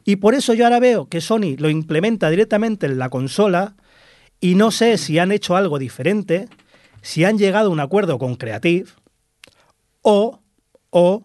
Y 0.03 0.17
por 0.17 0.33
eso 0.33 0.53
yo 0.53 0.65
ahora 0.65 0.79
veo 0.79 1.07
que 1.07 1.21
Sony 1.21 1.55
lo 1.57 1.69
implementa 1.69 2.29
directamente 2.29 2.87
en 2.87 2.97
la 2.97 3.09
consola 3.09 3.75
y 4.41 4.55
no 4.55 4.71
sé 4.71 4.97
si 4.97 5.19
han 5.19 5.31
hecho 5.31 5.55
algo 5.55 5.79
diferente, 5.79 6.47
si 7.01 7.23
han 7.23 7.37
llegado 7.37 7.69
a 7.69 7.73
un 7.73 7.79
acuerdo 7.79 8.17
con 8.17 8.35
Creative 8.35 8.89
o, 10.01 10.41
o 10.89 11.23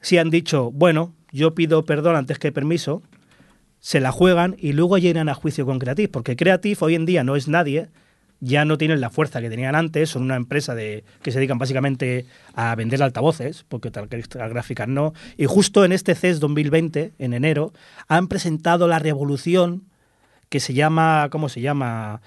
si 0.00 0.18
han 0.18 0.30
dicho, 0.30 0.70
bueno, 0.70 1.14
yo 1.32 1.54
pido 1.54 1.84
perdón 1.84 2.16
antes 2.16 2.38
que 2.38 2.52
permiso, 2.52 3.02
se 3.80 4.00
la 4.00 4.12
juegan 4.12 4.56
y 4.58 4.72
luego 4.72 4.98
llegan 4.98 5.28
a 5.28 5.34
juicio 5.34 5.66
con 5.66 5.78
Creative, 5.78 6.08
porque 6.08 6.36
Creative 6.36 6.76
hoy 6.80 6.94
en 6.94 7.06
día 7.06 7.24
no 7.24 7.36
es 7.36 7.48
nadie, 7.48 7.88
ya 8.40 8.64
no 8.64 8.78
tienen 8.78 9.00
la 9.00 9.10
fuerza 9.10 9.40
que 9.40 9.50
tenían 9.50 9.74
antes, 9.74 10.10
son 10.10 10.22
una 10.22 10.36
empresa 10.36 10.74
de, 10.74 11.04
que 11.22 11.30
se 11.30 11.38
dedican 11.38 11.58
básicamente 11.58 12.26
a 12.54 12.74
vender 12.74 13.02
altavoces, 13.02 13.64
porque 13.68 13.90
tal 13.90 14.08
gráficas 14.08 14.88
no, 14.88 15.12
y 15.36 15.46
justo 15.46 15.84
en 15.84 15.92
este 15.92 16.14
CES 16.14 16.40
2020, 16.40 17.12
en 17.18 17.34
enero, 17.34 17.72
han 18.08 18.28
presentado 18.28 18.88
la 18.88 18.98
revolución 18.98 19.84
que 20.48 20.60
se 20.60 20.74
llama, 20.74 21.28
¿cómo 21.30 21.48
se 21.48 21.60
llama? 21.60 22.22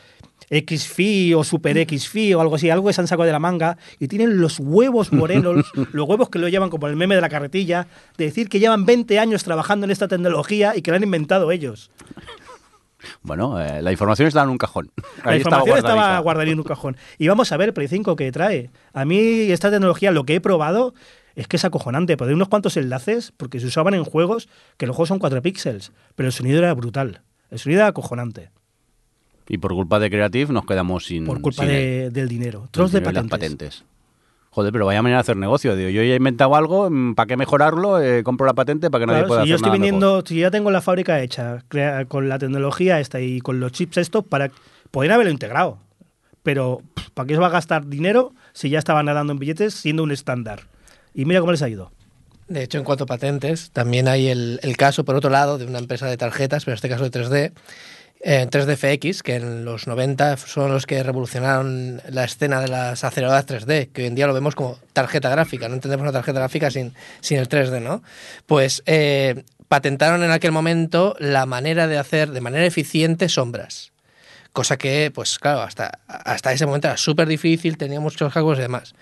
XFI 0.53 1.33
o 1.33 1.43
Super 1.43 1.77
XFI 1.87 2.35
o 2.35 2.41
algo 2.41 2.55
así, 2.55 2.69
algo 2.69 2.87
que 2.87 2.93
se 2.93 3.01
han 3.01 3.07
sacado 3.07 3.25
de 3.25 3.31
la 3.31 3.39
manga 3.39 3.77
y 3.99 4.07
tienen 4.07 4.39
los 4.39 4.59
huevos 4.59 5.11
morenos, 5.11 5.65
los 5.93 6.07
huevos 6.07 6.29
que 6.29 6.39
lo 6.39 6.47
llevan 6.47 6.69
como 6.69 6.87
el 6.87 6.95
meme 6.95 7.15
de 7.15 7.21
la 7.21 7.29
carretilla, 7.29 7.87
de 8.17 8.25
decir 8.25 8.49
que 8.49 8.59
llevan 8.59 8.85
20 8.85 9.19
años 9.19 9.43
trabajando 9.43 9.85
en 9.85 9.91
esta 9.91 10.07
tecnología 10.07 10.75
y 10.75 10.81
que 10.81 10.91
la 10.91 10.97
han 10.97 11.03
inventado 11.03 11.51
ellos. 11.51 11.91
Bueno, 13.21 13.59
eh, 13.59 13.81
la 13.81 13.91
información 13.91 14.27
está 14.27 14.43
en 14.43 14.49
un 14.49 14.57
cajón. 14.57 14.91
La 15.23 15.31
Ahí 15.31 15.37
información 15.39 15.77
estaba 15.77 16.19
guardada 16.19 16.49
en 16.49 16.57
un 16.57 16.63
cajón. 16.63 16.97
Y 17.17 17.27
vamos 17.27 17.51
a 17.51 17.57
ver 17.57 17.69
el 17.69 17.73
Play 17.73 17.87
5 17.87 18.15
que 18.15 18.31
trae. 18.31 18.69
A 18.93 19.05
mí 19.05 19.19
esta 19.51 19.69
tecnología, 19.69 20.11
lo 20.11 20.23
que 20.23 20.35
he 20.35 20.41
probado, 20.41 20.93
es 21.35 21.47
que 21.47 21.57
es 21.57 21.65
acojonante. 21.65 22.17
Poner 22.17 22.35
unos 22.35 22.47
cuantos 22.47 22.77
enlaces, 22.77 23.33
porque 23.35 23.59
se 23.59 23.67
usaban 23.67 23.93
en 23.93 24.03
juegos 24.03 24.49
que 24.77 24.87
los 24.87 24.95
juegos 24.95 25.09
son 25.09 25.19
4 25.19 25.41
píxeles, 25.41 25.91
pero 26.15 26.27
el 26.27 26.33
sonido 26.33 26.59
era 26.59 26.73
brutal. 26.73 27.21
El 27.49 27.59
sonido 27.59 27.81
era 27.81 27.89
acojonante. 27.89 28.51
Y 29.47 29.57
por 29.57 29.73
culpa 29.73 29.99
de 29.99 30.09
Creative 30.09 30.53
nos 30.53 30.65
quedamos 30.65 31.05
sin. 31.05 31.25
Por 31.25 31.41
culpa 31.41 31.63
sin 31.63 31.71
de- 31.71 32.09
del 32.11 32.27
dinero. 32.29 32.67
Trozos 32.71 32.91
de 32.93 33.01
las 33.11 33.25
patentes. 33.27 33.83
Joder, 34.51 34.71
pero 34.71 34.85
vaya 34.85 35.01
manera 35.01 35.17
de 35.17 35.21
hacer 35.21 35.35
negocio. 35.35 35.75
Digo, 35.75 35.89
yo 35.89 36.03
ya 36.03 36.13
he 36.13 36.15
inventado 36.15 36.55
algo, 36.55 36.87
¿para 37.15 37.25
qué 37.25 37.37
mejorarlo? 37.37 37.99
Eh, 37.99 38.23
compro 38.23 38.45
la 38.45 38.53
patente 38.53 38.91
para 38.91 39.03
que 39.03 39.11
nadie 39.11 39.23
pueda 39.25 39.43
si 39.43 39.49
yo 39.49 39.55
estoy 39.55 39.69
nada 39.69 39.79
mejor. 39.79 39.91
vendiendo, 39.93 40.23
si 40.27 40.39
ya 40.39 40.51
tengo 40.51 40.69
la 40.69 40.79
fábrica 40.81 41.19
hecha 41.21 41.63
crea- 41.69 42.05
con 42.05 42.29
la 42.29 42.37
tecnología 42.37 42.99
esta 42.99 43.19
y 43.19 43.41
con 43.41 43.59
los 43.59 43.71
chips 43.71 43.97
estos, 43.97 44.23
para 44.25 44.51
podrían 44.91 45.15
haberlo 45.15 45.31
integrado. 45.31 45.79
Pero, 46.43 46.81
¿para 47.15 47.25
qué 47.25 47.33
os 47.33 47.41
va 47.41 47.47
a 47.47 47.51
gastar 47.51 47.87
dinero 47.87 48.33
si 48.53 48.69
ya 48.69 48.77
estaban 48.77 49.07
nadando 49.07 49.33
en 49.33 49.39
billetes 49.39 49.73
siendo 49.73 50.03
un 50.03 50.11
estándar? 50.11 50.61
Y 51.15 51.25
mira 51.25 51.39
cómo 51.39 51.51
les 51.51 51.61
ha 51.63 51.69
ido. 51.69 51.91
De 52.47 52.61
hecho, 52.61 52.77
en 52.77 52.83
cuanto 52.83 53.05
a 53.05 53.07
patentes, 53.07 53.71
también 53.71 54.07
hay 54.07 54.27
el, 54.27 54.59
el 54.61 54.77
caso, 54.77 55.03
por 55.03 55.15
otro 55.15 55.29
lado, 55.31 55.57
de 55.57 55.65
una 55.65 55.79
empresa 55.79 56.05
de 56.05 56.17
tarjetas, 56.17 56.65
pero 56.65 56.73
en 56.73 56.75
este 56.75 56.89
caso 56.89 57.09
de 57.09 57.11
3D, 57.11 57.53
eh, 58.25 58.47
3DFX, 58.49 59.21
que 59.21 59.35
en 59.35 59.65
los 59.65 59.85
90 59.85 60.37
son 60.37 60.71
los 60.71 60.85
que 60.85 61.03
revolucionaron 61.03 62.01
la 62.09 62.23
escena 62.23 62.61
de 62.61 62.69
las 62.69 63.03
aceleradoras 63.03 63.45
3D, 63.45 63.89
que 63.91 64.03
hoy 64.03 64.07
en 64.07 64.15
día 64.15 64.27
lo 64.27 64.33
vemos 64.33 64.55
como 64.55 64.79
tarjeta 64.93 65.29
gráfica, 65.29 65.67
no 65.67 65.75
entendemos 65.75 66.03
una 66.03 66.13
tarjeta 66.13 66.39
gráfica 66.39 66.71
sin, 66.71 66.93
sin 67.19 67.37
el 67.37 67.49
3D, 67.49 67.81
¿no? 67.81 68.01
Pues 68.45 68.81
eh, 68.85 69.43
patentaron 69.67 70.23
en 70.23 70.31
aquel 70.31 70.53
momento 70.53 71.17
la 71.19 71.45
manera 71.45 71.87
de 71.87 71.97
hacer 71.97 72.31
de 72.31 72.39
manera 72.39 72.65
eficiente 72.65 73.27
sombras. 73.27 73.91
Cosa 74.53 74.77
que, 74.77 75.11
pues 75.13 75.37
claro, 75.37 75.61
hasta, 75.61 75.99
hasta 76.07 76.53
ese 76.53 76.65
momento 76.65 76.87
era 76.87 76.97
súper 76.97 77.27
difícil, 77.27 77.77
tenía 77.77 77.99
muchos 77.99 78.31
hacks 78.33 78.57
y 78.57 78.61
demás. 78.61 78.95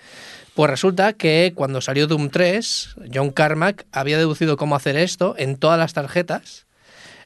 Pues 0.54 0.68
resulta 0.68 1.12
que 1.12 1.52
cuando 1.54 1.80
salió 1.80 2.08
Doom 2.08 2.30
3, 2.30 2.96
John 3.14 3.30
Carmack 3.30 3.86
había 3.92 4.18
deducido 4.18 4.56
cómo 4.56 4.74
hacer 4.74 4.96
esto 4.96 5.34
en 5.38 5.56
todas 5.56 5.78
las 5.78 5.92
tarjetas 5.92 6.66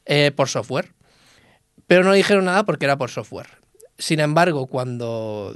eh, 0.05 0.31
por 0.35 0.47
software. 0.47 0.96
Pero 1.87 2.03
no 2.03 2.13
dijeron 2.13 2.45
nada 2.45 2.63
porque 2.63 2.85
era 2.85 2.97
por 2.97 3.09
software. 3.09 3.47
Sin 3.97 4.19
embargo, 4.19 4.67
cuando 4.67 5.55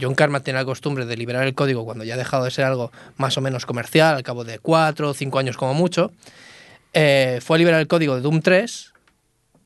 John 0.00 0.14
Carmack 0.14 0.44
tiene 0.44 0.60
la 0.60 0.64
costumbre 0.64 1.06
de 1.06 1.16
liberar 1.16 1.46
el 1.46 1.54
código 1.54 1.84
cuando 1.84 2.04
ya 2.04 2.14
ha 2.14 2.18
dejado 2.18 2.44
de 2.44 2.52
ser 2.52 2.64
algo 2.64 2.92
más 3.16 3.36
o 3.36 3.40
menos 3.40 3.66
comercial, 3.66 4.14
al 4.14 4.22
cabo 4.22 4.44
de 4.44 4.60
cuatro 4.60 5.10
o 5.10 5.14
cinco 5.14 5.40
años 5.40 5.56
como 5.56 5.74
mucho, 5.74 6.12
eh, 6.92 7.40
fue 7.42 7.56
a 7.56 7.58
liberar 7.58 7.80
el 7.80 7.88
código 7.88 8.14
de 8.14 8.20
Doom 8.20 8.42
3 8.42 8.92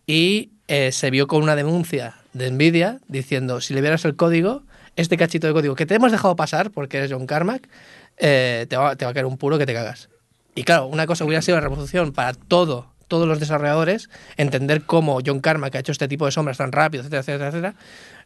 y 0.07 0.51
eh, 0.69 0.93
se 0.93 1.11
vio 1.11 1.27
con 1.27 1.43
una 1.43 1.57
denuncia 1.57 2.17
de 2.33 2.51
Nvidia 2.51 3.01
diciendo, 3.09 3.61
si 3.61 3.75
liberas 3.75 4.05
el 4.07 4.17
código, 4.17 4.63
este 4.97 5.17
cachito 5.17 5.47
de 5.47 5.53
código 5.53 5.75
que 5.75 5.87
te 5.87 5.95
hemos 5.95 6.13
dejado 6.13 6.37
pasar 6.37 6.71
porque 6.71 6.99
eres 6.99 7.13
John 7.13 7.27
Carmack, 7.27 7.69
eh, 8.17 8.67
te, 8.69 8.77
va, 8.77 8.91
a 8.91 8.97
caer 8.97 9.27
un 9.27 9.37
puro 9.37 9.59
que 9.59 9.67
te 9.67 9.75
cagas. 9.75 10.09
Y 10.55 10.63
claro, 10.65 10.87
una 10.87 11.07
cosa 11.07 11.25
hubiera 11.25 11.43
sido 11.43 11.57
la 11.57 11.63
revolución 11.63 12.13
para 12.13 12.33
todo, 12.33 12.94
todos 13.09 13.29
los 13.29 13.41
desarrolladores, 13.41 14.11
entender 14.37 14.83
cómo 14.83 15.19
John 15.25 15.41
Carmack 15.41 15.77
ha 15.77 15.79
hecho 15.81 15.93
este 15.93 16.09
tipo 16.09 16.27
de 16.27 16.33
sombras 16.33 16.59
tan 16.59 16.73
rápido, 16.73 17.03
etcétera, 17.03 17.21
etcétera, 17.21 17.49
etcétera, 17.49 17.75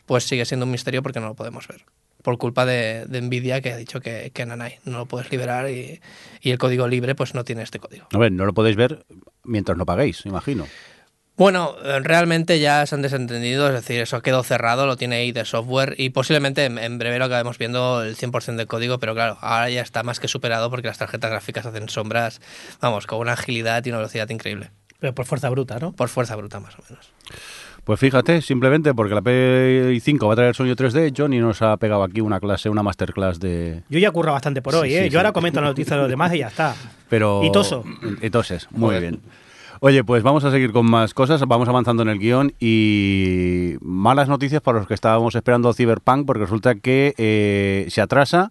pues 0.07 0.25
sigue 0.25 0.45
siendo 0.45 0.67
un 0.67 0.73
misterio 0.73 1.03
porque 1.03 1.21
no 1.21 1.27
lo 1.27 1.35
podemos 1.35 1.69
ver. 1.69 1.85
Por 2.23 2.37
culpa 2.39 2.67
de, 2.67 3.07
de 3.07 3.21
Nvidia 3.21 3.61
que 3.61 3.73
ha 3.73 3.77
dicho 3.77 4.01
que, 4.01 4.31
que 4.35 4.45
nanay, 4.45 4.77
no 4.85 4.99
lo 4.99 5.07
puedes 5.07 5.31
liberar 5.31 5.71
y, 5.71 6.01
el 6.43 6.59
código 6.59 6.89
libre 6.89 7.15
pues 7.15 7.35
no 7.35 7.45
tiene 7.45 7.63
este 7.63 7.79
código. 7.79 8.09
No 8.11 8.47
lo 8.47 8.55
podéis 8.55 8.77
ver 8.77 9.05
mientras 9.45 9.79
no 9.79 9.87
paguéis, 9.87 10.25
imagino. 10.27 10.67
Bueno, 11.39 11.77
eh, 11.85 12.01
realmente 12.01 12.59
ya 12.59 12.85
se 12.85 12.97
han 12.97 13.03
desentendido, 13.03 13.69
es 13.69 13.75
decir, 13.75 14.01
eso 14.01 14.21
quedó 14.23 14.43
cerrado, 14.43 14.87
lo 14.87 14.97
tiene 14.97 15.17
ahí 15.17 15.31
de 15.31 15.45
software 15.45 15.95
y 15.97 16.11
posiblemente 16.11 16.65
en, 16.65 16.99
breve 16.99 17.21
lo 17.21 17.27
acabemos 17.27 17.59
viendo 17.59 18.03
el 18.03 18.17
100% 18.17 18.57
del 18.57 18.67
código, 18.67 18.99
pero 18.99 19.15
claro, 19.15 19.39
ahora 19.41 19.71
ya 19.71 19.81
está 19.81 20.03
más 20.03 20.19
que 20.19 20.27
superado 20.27 20.69
porque 20.69 20.89
las 20.89 20.99
tarjetas 20.99 21.31
gráficas 21.31 21.65
hacen 21.65 21.89
sombras, 21.89 22.41
vamos, 22.81 23.07
con 23.07 23.21
una 23.21 23.35
agilidad 23.35 23.87
y 23.87 23.91
una 23.91 23.99
velocidad 23.99 24.29
increíble. 24.31 24.71
Pero 24.99 25.15
por 25.15 25.27
fuerza 25.27 25.49
bruta, 25.49 25.79
¿no? 25.79 25.93
Por 25.93 26.09
fuerza 26.09 26.35
bruta, 26.35 26.59
más 26.59 26.75
o 26.77 26.83
menos. 26.89 27.13
Pues 27.85 28.01
fíjate, 28.01 28.43
simplemente 28.43 28.93
porque 28.93 29.15
la 29.15 29.23
Play 29.23 30.01
5 30.01 30.27
va 30.27 30.33
a 30.33 30.37
traer 30.37 30.57
sonido 30.57 30.75
3D, 30.75 31.15
Johnny 31.17 31.39
nos 31.39 31.63
ha 31.63 31.77
pegado 31.77 32.03
aquí 32.03 32.21
una 32.21 32.41
clase, 32.41 32.69
una 32.69 32.83
masterclass 32.83 33.39
de... 33.39 33.85
Yo 33.89 34.01
ya 34.01 34.11
curro 34.11 34.33
bastante 34.33 34.61
por 34.61 34.75
hoy, 34.75 34.91
Sí, 34.91 34.97
¿eh? 34.97 35.05
sí, 35.05 35.11
Yo 35.11 35.21
ahora 35.21 35.31
comento 35.31 35.61
la 35.61 35.69
noticia 35.69 35.95
de 35.95 36.03
los 36.03 36.11
demás 36.11 36.35
y 36.35 36.39
ya 36.39 36.49
está. 36.49 36.75
Pero... 37.09 37.43
Y 37.45 37.53
toso. 37.53 37.85
Y 38.21 38.29
toses, 38.29 38.67
muy 38.73 38.99
bien. 38.99 39.21
Oye, 39.81 40.03
pues 40.03 40.25
vamos 40.25 40.43
a 40.45 40.51
seguir 40.51 40.73
con 40.73 40.87
más 40.87 41.15
cosas, 41.15 41.41
vamos 41.47 41.69
avanzando 41.69 42.03
en 42.03 42.09
el 42.09 42.19
guion 42.19 42.53
y 42.59 43.77
malas 43.81 44.29
noticias 44.29 44.61
para 44.61 44.79
los 44.79 44.89
que 44.89 44.95
estábamos 44.95 45.37
esperando 45.37 45.73
Cyberpunk 45.73 46.27
porque 46.27 46.43
resulta 46.43 46.75
que 46.75 47.15
eh, 47.17 47.87
se 47.89 48.01
atrasa 48.01 48.51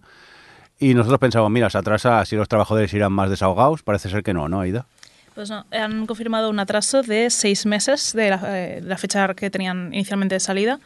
y 0.78 0.94
nosotros 0.94 1.20
pensamos, 1.20 1.50
mira, 1.50 1.68
se 1.68 1.76
atrasa, 1.76 2.20
así 2.20 2.34
los 2.34 2.48
trabajadores 2.48 2.94
irán 2.94 3.12
más 3.12 3.28
desahogados, 3.28 3.82
parece 3.82 4.08
ser 4.08 4.22
que 4.22 4.32
no, 4.32 4.48
¿no, 4.48 4.60
Aida? 4.60 4.86
Pues 5.34 5.50
no, 5.50 5.66
han 5.70 6.06
confirmado 6.06 6.48
un 6.48 6.60
atraso 6.60 7.02
de 7.02 7.28
seis 7.28 7.66
meses 7.66 8.14
de 8.14 8.30
la, 8.30 8.40
eh, 8.44 8.96
fecha 8.96 9.34
que 9.34 9.50
tenían 9.50 9.92
inicialmente 9.92 10.36
de 10.36 10.40
salida 10.40 10.80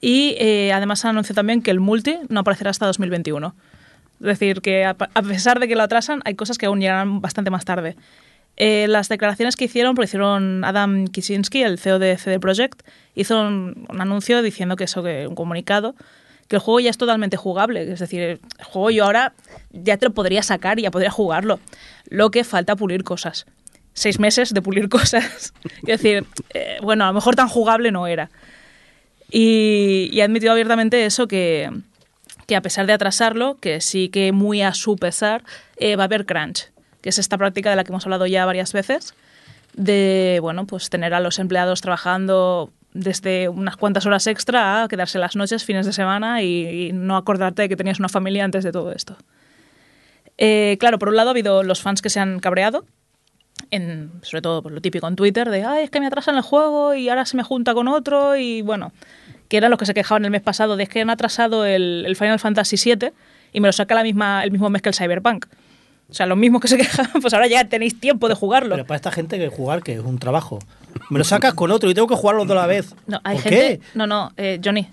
y 0.00 0.34
eh, 0.40 0.72
además 0.72 1.04
han 1.04 1.10
anunciado 1.10 1.36
también 1.36 1.62
que 1.62 1.70
el 1.70 1.78
multi 1.78 2.18
no 2.28 2.40
aparecerá 2.40 2.70
hasta 2.70 2.86
2021. 2.86 3.54
Es 4.18 4.26
decir, 4.26 4.62
que 4.62 4.84
a, 4.84 4.96
a 4.98 5.22
pesar 5.22 5.60
de 5.60 5.68
que 5.68 5.76
lo 5.76 5.84
atrasan, 5.84 6.22
hay 6.24 6.34
cosas 6.34 6.58
que 6.58 6.66
aún 6.66 6.80
llegarán 6.80 7.20
bastante 7.20 7.50
más 7.50 7.64
tarde. 7.64 7.94
Eh, 8.56 8.86
las 8.88 9.08
declaraciones 9.08 9.56
que 9.56 9.66
hicieron, 9.66 9.94
porque 9.94 10.06
hicieron 10.06 10.64
Adam 10.64 11.06
Kicinski, 11.06 11.62
el 11.62 11.78
CEO 11.78 11.98
de 11.98 12.16
CD 12.16 12.40
Projekt, 12.40 12.82
hizo 13.14 13.40
un, 13.40 13.86
un 13.88 14.00
anuncio 14.00 14.42
diciendo 14.42 14.76
que 14.76 14.84
eso, 14.84 15.02
que 15.02 15.26
un 15.26 15.34
comunicado, 15.34 15.94
que 16.48 16.56
el 16.56 16.60
juego 16.60 16.80
ya 16.80 16.90
es 16.90 16.98
totalmente 16.98 17.36
jugable. 17.36 17.92
Es 17.92 18.00
decir, 18.00 18.20
el 18.20 18.40
juego 18.64 18.90
yo 18.90 19.04
ahora 19.04 19.34
ya 19.72 19.96
te 19.96 20.06
lo 20.06 20.14
podría 20.14 20.42
sacar 20.42 20.78
y 20.78 20.82
ya 20.82 20.90
podría 20.90 21.10
jugarlo. 21.10 21.60
Lo 22.08 22.30
que 22.30 22.44
falta 22.44 22.76
pulir 22.76 23.04
cosas. 23.04 23.46
seis 23.92 24.18
meses 24.18 24.54
de 24.54 24.62
pulir 24.62 24.88
cosas. 24.90 25.52
Es 25.80 26.00
decir, 26.00 26.24
eh, 26.54 26.78
bueno, 26.82 27.04
a 27.04 27.08
lo 27.08 27.14
mejor 27.14 27.34
tan 27.34 27.48
jugable 27.48 27.90
no 27.90 28.06
era. 28.06 28.30
Y, 29.30 30.08
y 30.12 30.20
admitido 30.20 30.52
abiertamente 30.52 31.04
eso 31.04 31.26
que, 31.26 31.70
que 32.46 32.56
a 32.56 32.62
pesar 32.62 32.86
de 32.86 32.92
atrasarlo, 32.92 33.58
que 33.60 33.80
sí 33.80 34.08
que 34.08 34.32
muy 34.32 34.62
a 34.62 34.72
su 34.72 34.96
pesar, 34.96 35.42
eh, 35.78 35.96
va 35.96 36.04
a 36.04 36.06
haber 36.06 36.26
crunch, 36.26 36.70
que 37.06 37.10
es 37.10 37.20
esta 37.20 37.38
práctica 37.38 37.70
de 37.70 37.76
la 37.76 37.84
que 37.84 37.92
hemos 37.92 38.04
hablado 38.04 38.26
ya 38.26 38.44
varias 38.46 38.72
veces, 38.72 39.14
de 39.74 40.40
bueno, 40.42 40.66
pues 40.66 40.90
tener 40.90 41.14
a 41.14 41.20
los 41.20 41.38
empleados 41.38 41.80
trabajando 41.80 42.72
desde 42.94 43.48
unas 43.48 43.76
cuantas 43.76 44.06
horas 44.06 44.26
extra 44.26 44.82
a 44.82 44.88
quedarse 44.88 45.20
las 45.20 45.36
noches, 45.36 45.64
fines 45.64 45.86
de 45.86 45.92
semana 45.92 46.42
y, 46.42 46.90
no 46.92 47.16
acordarte 47.16 47.62
de 47.62 47.68
que 47.68 47.76
tenías 47.76 48.00
una 48.00 48.08
familia 48.08 48.44
antes 48.44 48.64
de 48.64 48.72
todo 48.72 48.90
esto. 48.90 49.16
Eh, 50.36 50.78
claro, 50.80 50.98
por 50.98 51.10
un 51.10 51.14
lado 51.14 51.28
ha 51.28 51.30
habido 51.30 51.62
los 51.62 51.80
fans 51.80 52.02
que 52.02 52.10
se 52.10 52.18
han 52.18 52.40
cabreado, 52.40 52.84
en, 53.70 54.10
sobre 54.22 54.42
todo 54.42 54.60
por 54.60 54.72
lo 54.72 54.80
típico 54.80 55.06
en 55.06 55.14
Twitter, 55.14 55.48
de 55.48 55.62
Ay, 55.62 55.84
es 55.84 55.90
que 55.90 56.00
me 56.00 56.08
atrasan 56.08 56.34
el 56.34 56.42
juego 56.42 56.92
y 56.96 57.08
ahora 57.08 57.24
se 57.24 57.36
me 57.36 57.44
junta 57.44 57.72
con 57.72 57.86
otro 57.86 58.34
y 58.34 58.62
bueno, 58.62 58.90
que 59.48 59.58
eran 59.58 59.70
los 59.70 59.78
que 59.78 59.86
se 59.86 59.94
quejaban 59.94 60.24
el 60.24 60.32
mes 60.32 60.42
pasado 60.42 60.76
de 60.76 60.88
que 60.88 61.02
han 61.02 61.10
atrasado 61.10 61.64
el, 61.64 62.02
el 62.04 62.16
Final 62.16 62.40
Fantasy 62.40 62.76
VII 62.84 63.12
y 63.52 63.60
me 63.60 63.68
lo 63.68 63.72
saca 63.72 63.94
la 63.94 64.02
misma, 64.02 64.42
el 64.42 64.50
mismo 64.50 64.70
mes 64.70 64.82
que 64.82 64.88
el 64.88 64.94
Cyberpunk. 64.96 65.46
O 66.08 66.14
sea, 66.14 66.26
los 66.26 66.38
mismos 66.38 66.60
que 66.60 66.68
se 66.68 66.76
quejaban, 66.76 67.10
pues 67.20 67.34
ahora 67.34 67.46
ya 67.48 67.64
tenéis 67.68 67.98
tiempo 67.98 68.28
de 68.28 68.34
jugarlo. 68.34 68.74
Pero 68.76 68.86
para 68.86 68.96
esta 68.96 69.10
gente 69.10 69.38
que 69.38 69.48
jugar, 69.48 69.82
que 69.82 69.94
es 69.94 70.00
un 70.00 70.18
trabajo. 70.18 70.58
Me 71.10 71.18
lo 71.18 71.24
sacas 71.24 71.54
con 71.54 71.70
otro 71.70 71.90
y 71.90 71.94
tengo 71.94 72.06
que 72.08 72.14
jugarlo 72.14 72.42
toda 72.44 72.60
la 72.62 72.66
vez. 72.66 72.94
No, 73.06 73.20
hay 73.24 73.36
¿Por 73.36 73.42
gente. 73.44 73.58
qué? 73.80 73.80
No, 73.94 74.06
no, 74.06 74.32
eh, 74.36 74.60
Johnny. 74.64 74.88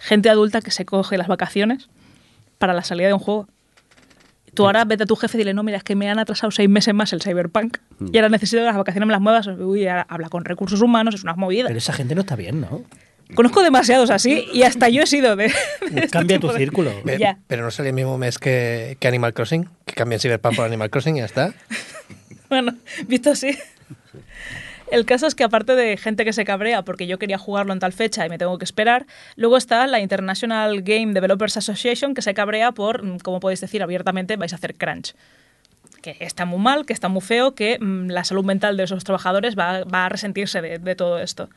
Gente 0.00 0.30
adulta 0.30 0.60
que 0.60 0.70
se 0.70 0.84
coge 0.84 1.16
las 1.18 1.26
vacaciones 1.26 1.88
para 2.58 2.72
la 2.74 2.84
salida 2.84 3.08
de 3.08 3.14
un 3.14 3.18
juego. 3.20 3.48
Tú 4.54 4.64
ahora 4.66 4.84
vete 4.84 5.04
a 5.04 5.06
tu 5.06 5.14
jefe 5.16 5.36
y 5.36 5.38
dile, 5.38 5.54
no, 5.54 5.62
mira, 5.62 5.78
es 5.78 5.84
que 5.84 5.94
me 5.94 6.10
han 6.10 6.18
atrasado 6.18 6.50
seis 6.50 6.68
meses 6.68 6.92
más 6.94 7.12
el 7.12 7.22
Cyberpunk 7.22 7.78
Mm. 8.00 8.10
y 8.12 8.16
ahora 8.18 8.28
necesito 8.28 8.60
que 8.62 8.66
las 8.66 8.76
vacaciones 8.76 9.06
me 9.08 9.12
las 9.12 9.20
muevas. 9.20 9.46
Uy, 9.48 9.86
habla 9.88 10.28
con 10.28 10.44
recursos 10.44 10.80
humanos, 10.82 11.14
es 11.16 11.22
una 11.24 11.34
movida. 11.34 11.66
Pero 11.66 11.78
esa 11.78 11.92
gente 11.92 12.14
no 12.14 12.20
está 12.20 12.36
bien, 12.36 12.60
¿no? 12.60 12.82
Conozco 13.34 13.62
demasiados 13.62 14.10
así 14.10 14.48
y 14.52 14.62
hasta 14.62 14.88
yo 14.88 15.02
he 15.02 15.06
sido 15.06 15.36
de. 15.36 15.44
de 15.90 16.00
este 16.00 16.08
Cambia 16.08 16.36
tu 16.38 16.46
tipo 16.48 16.52
de- 16.54 16.58
círculo. 16.58 16.92
Pe- 17.04 17.18
Ya. 17.18 17.38
Pero 17.46 17.62
no 17.62 17.70
sale 17.70 17.90
el 17.90 17.94
mismo 17.94 18.16
mes 18.18 18.38
que, 18.38 18.96
que 19.00 19.08
Animal 19.08 19.34
Crossing, 19.34 19.68
que 19.86 19.94
cambian 19.94 20.20
Cyberpunk 20.20 20.56
por 20.56 20.64
Animal 20.66 20.90
Crossing 20.90 21.16
y 21.16 21.18
ya 21.20 21.26
está. 21.26 21.52
Bueno, 22.48 22.74
visto 23.06 23.30
así. 23.30 23.58
El 24.90 25.04
caso 25.04 25.26
es 25.26 25.34
que 25.34 25.44
aparte 25.44 25.74
de 25.74 25.98
gente 25.98 26.24
que 26.24 26.32
se 26.32 26.46
cabrea 26.46 26.80
porque 26.82 27.06
yo 27.06 27.18
quería 27.18 27.36
jugarlo 27.36 27.74
en 27.74 27.78
tal 27.78 27.92
fecha 27.92 28.24
y 28.24 28.30
me 28.30 28.38
tengo 28.38 28.56
que 28.56 28.64
esperar, 28.64 29.04
luego 29.36 29.58
está 29.58 29.86
la 29.86 30.00
International 30.00 30.80
Game 30.80 31.12
Developers 31.12 31.58
Association 31.58 32.14
que 32.14 32.22
se 32.22 32.32
cabrea 32.32 32.72
por, 32.72 33.02
mm, 33.02 33.18
como 33.18 33.38
podéis 33.40 33.60
decir 33.60 33.82
abiertamente, 33.82 34.36
vais 34.36 34.54
a 34.54 34.56
hacer 34.56 34.76
crunch. 34.76 35.14
Que 36.00 36.16
está 36.20 36.46
muy 36.46 36.58
mal, 36.58 36.86
que 36.86 36.94
está 36.94 37.08
muy 37.08 37.20
feo, 37.20 37.54
que 37.54 37.78
mm, 37.78 38.08
la 38.08 38.24
salud 38.24 38.46
mental 38.46 38.78
de 38.78 38.84
esos 38.84 39.04
trabajadores 39.04 39.54
va, 39.58 39.84
va 39.84 40.06
a 40.06 40.08
resentirse 40.08 40.62
de, 40.62 40.78
de 40.78 40.94
todo 40.94 41.18
esto. 41.18 41.50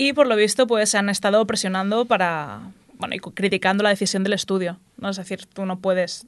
Y 0.00 0.12
por 0.12 0.28
lo 0.28 0.36
visto, 0.36 0.68
pues 0.68 0.94
han 0.94 1.08
estado 1.08 1.44
presionando 1.44 2.04
para. 2.04 2.60
Bueno, 2.98 3.16
y 3.16 3.18
criticando 3.18 3.82
la 3.82 3.90
decisión 3.90 4.22
del 4.22 4.32
estudio. 4.32 4.78
¿no? 4.96 5.08
Es 5.10 5.16
decir, 5.16 5.44
tú 5.46 5.66
no 5.66 5.80
puedes 5.80 6.24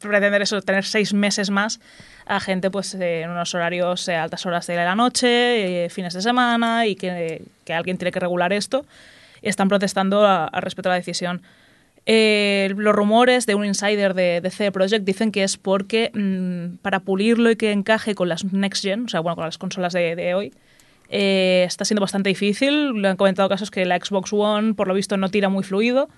pretender 0.00 0.42
eso, 0.42 0.60
tener 0.60 0.84
seis 0.84 1.14
meses 1.14 1.50
más 1.50 1.78
a 2.26 2.40
gente 2.40 2.68
pues 2.70 2.94
en 2.94 3.30
unos 3.30 3.54
horarios 3.54 4.08
eh, 4.08 4.16
altas 4.16 4.44
horas 4.44 4.66
de 4.66 4.74
la 4.74 4.96
noche, 4.96 5.84
eh, 5.84 5.88
fines 5.90 6.14
de 6.14 6.22
semana 6.22 6.86
y 6.86 6.96
que, 6.96 7.42
que 7.64 7.72
alguien 7.74 7.96
tiene 7.96 8.10
que 8.10 8.18
regular 8.18 8.52
esto. 8.52 8.84
Están 9.40 9.68
protestando 9.68 10.26
a- 10.26 10.46
al 10.46 10.62
respecto 10.62 10.88
a 10.88 10.92
la 10.92 10.96
decisión. 10.96 11.42
Eh, 12.06 12.72
los 12.76 12.92
rumores 12.94 13.46
de 13.46 13.54
un 13.54 13.64
insider 13.64 14.14
de, 14.14 14.40
de 14.40 14.50
CD 14.50 14.72
Projekt 14.72 15.04
dicen 15.04 15.30
que 15.30 15.44
es 15.44 15.56
porque 15.58 16.10
mm, 16.12 16.78
para 16.82 16.98
pulirlo 17.00 17.50
y 17.52 17.56
que 17.56 17.70
encaje 17.70 18.16
con 18.16 18.28
las 18.28 18.42
next 18.52 18.82
gen, 18.82 19.04
o 19.04 19.08
sea, 19.08 19.20
bueno, 19.20 19.36
con 19.36 19.44
las 19.44 19.58
consolas 19.58 19.92
de 19.92 20.34
hoy, 20.34 20.52
eh, 21.10 21.64
está 21.66 21.84
siendo 21.84 22.00
bastante 22.00 22.28
difícil. 22.28 23.02
Le 23.02 23.08
han 23.08 23.16
comentado 23.16 23.48
casos 23.48 23.70
que 23.70 23.84
la 23.84 23.98
Xbox 23.98 24.32
One, 24.32 24.74
por 24.74 24.88
lo 24.88 24.94
visto, 24.94 25.16
no 25.16 25.28
tira 25.28 25.48
muy 25.48 25.64
fluido 25.64 26.08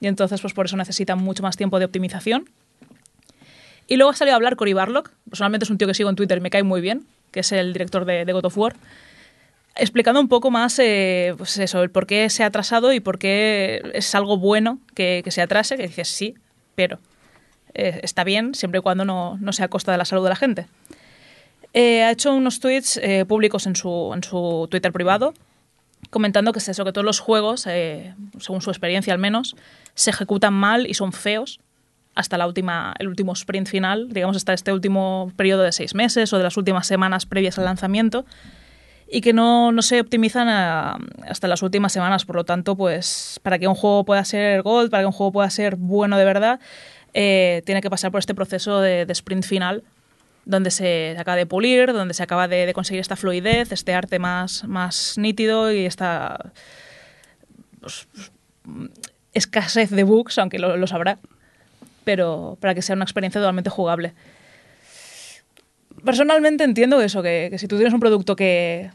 y 0.00 0.08
entonces, 0.08 0.40
pues 0.40 0.52
por 0.52 0.66
eso 0.66 0.76
necesitan 0.76 1.22
mucho 1.22 1.44
más 1.44 1.56
tiempo 1.56 1.78
de 1.78 1.84
optimización. 1.84 2.50
Y 3.86 3.96
luego 3.96 4.10
ha 4.10 4.14
salido 4.14 4.34
a 4.34 4.36
hablar 4.36 4.56
Cory 4.56 4.72
Barlock. 4.72 5.12
Personalmente 5.28 5.64
es 5.64 5.70
un 5.70 5.78
tío 5.78 5.86
que 5.86 5.94
sigo 5.94 6.10
en 6.10 6.16
Twitter 6.16 6.38
y 6.38 6.40
me 6.40 6.50
cae 6.50 6.64
muy 6.64 6.80
bien, 6.80 7.06
que 7.30 7.40
es 7.40 7.52
el 7.52 7.72
director 7.72 8.04
de, 8.04 8.24
de 8.24 8.32
God 8.32 8.46
of 8.46 8.58
War. 8.58 8.74
Explicando 9.76 10.20
un 10.20 10.28
poco 10.28 10.50
más 10.50 10.78
eh, 10.80 11.34
pues 11.38 11.56
eso, 11.58 11.82
el 11.82 11.90
por 11.90 12.06
qué 12.06 12.28
se 12.30 12.42
ha 12.42 12.46
atrasado 12.46 12.92
y 12.92 13.00
por 13.00 13.18
qué 13.18 13.80
es 13.94 14.14
algo 14.14 14.38
bueno 14.38 14.80
que, 14.94 15.22
que 15.24 15.30
se 15.30 15.40
atrase, 15.40 15.76
que 15.76 15.86
dices 15.86 16.08
sí, 16.08 16.34
pero 16.74 16.98
eh, 17.74 18.00
está 18.02 18.24
bien 18.24 18.54
siempre 18.54 18.80
y 18.80 18.82
cuando 18.82 19.04
no, 19.04 19.38
no 19.40 19.52
sea 19.52 19.66
a 19.66 19.68
costa 19.68 19.92
de 19.92 19.98
la 19.98 20.04
salud 20.04 20.24
de 20.24 20.30
la 20.30 20.36
gente. 20.36 20.66
Eh, 21.74 22.02
ha 22.02 22.10
hecho 22.10 22.34
unos 22.34 22.60
tweets 22.60 22.98
eh, 23.02 23.24
públicos 23.26 23.66
en 23.66 23.76
su, 23.76 24.12
en 24.14 24.22
su 24.22 24.68
Twitter 24.70 24.92
privado 24.92 25.32
comentando 26.10 26.52
que 26.52 26.58
es 26.58 26.68
eso, 26.68 26.84
que 26.84 26.92
todos 26.92 27.04
los 27.04 27.20
juegos, 27.20 27.66
eh, 27.66 28.14
según 28.38 28.60
su 28.60 28.70
experiencia 28.70 29.14
al 29.14 29.18
menos, 29.20 29.56
se 29.94 30.10
ejecutan 30.10 30.52
mal 30.52 30.86
y 30.86 30.94
son 30.94 31.12
feos 31.12 31.60
hasta 32.14 32.36
el 32.36 33.08
último 33.08 33.32
sprint 33.32 33.68
final, 33.68 34.08
digamos 34.12 34.36
hasta 34.36 34.52
este 34.52 34.72
último 34.72 35.32
periodo 35.36 35.62
de 35.62 35.72
seis 35.72 35.94
meses 35.94 36.30
o 36.32 36.38
de 36.38 36.44
las 36.44 36.56
últimas 36.58 36.86
semanas 36.86 37.24
previas 37.24 37.56
al 37.58 37.64
lanzamiento 37.64 38.26
y 39.10 39.22
que 39.22 39.32
no, 39.32 39.72
no 39.72 39.80
se 39.80 40.00
optimizan 40.00 40.48
a- 40.48 40.98
hasta 41.26 41.48
las 41.48 41.62
últimas 41.62 41.92
semanas. 41.92 42.26
Por 42.26 42.36
lo 42.36 42.44
tanto, 42.44 42.76
pues 42.76 43.40
para 43.42 43.58
que 43.58 43.66
un 43.68 43.74
juego 43.74 44.04
pueda 44.04 44.24
ser 44.26 44.60
gold, 44.60 44.90
para 44.90 45.04
que 45.04 45.06
un 45.06 45.12
juego 45.12 45.32
pueda 45.32 45.48
ser 45.48 45.76
bueno 45.76 46.18
de 46.18 46.24
verdad, 46.26 46.60
eh, 47.14 47.62
tiene 47.64 47.80
que 47.80 47.88
pasar 47.88 48.10
por 48.10 48.18
este 48.18 48.34
proceso 48.34 48.80
de 48.80 49.06
sprint 49.08 49.44
final 49.44 49.82
donde 50.44 50.70
se 50.70 51.16
acaba 51.18 51.36
de 51.36 51.46
pulir, 51.46 51.92
donde 51.92 52.14
se 52.14 52.22
acaba 52.22 52.48
de, 52.48 52.72
conseguir 52.74 53.00
esta 53.00 53.16
fluidez, 53.16 53.72
este 53.72 53.94
arte 53.94 54.18
más, 54.18 54.64
más 54.64 55.16
nítido 55.16 55.72
y 55.72 55.86
esta 55.86 56.52
pues, 57.80 58.08
escasez 59.32 59.90
de 59.90 60.04
bugs, 60.04 60.38
aunque 60.38 60.58
lo, 60.58 60.76
lo 60.76 60.86
sabrá, 60.86 61.18
pero 62.04 62.56
para 62.60 62.74
que 62.74 62.82
sea 62.82 62.96
una 62.96 63.04
experiencia 63.04 63.40
totalmente 63.40 63.70
jugable. 63.70 64.14
Personalmente 66.04 66.64
entiendo 66.64 67.00
eso, 67.00 67.22
que, 67.22 67.54
si 67.58 67.68
tú 67.68 67.76
tienes 67.76 67.94
un 67.94 68.00
producto 68.00 68.34
que 68.34 68.90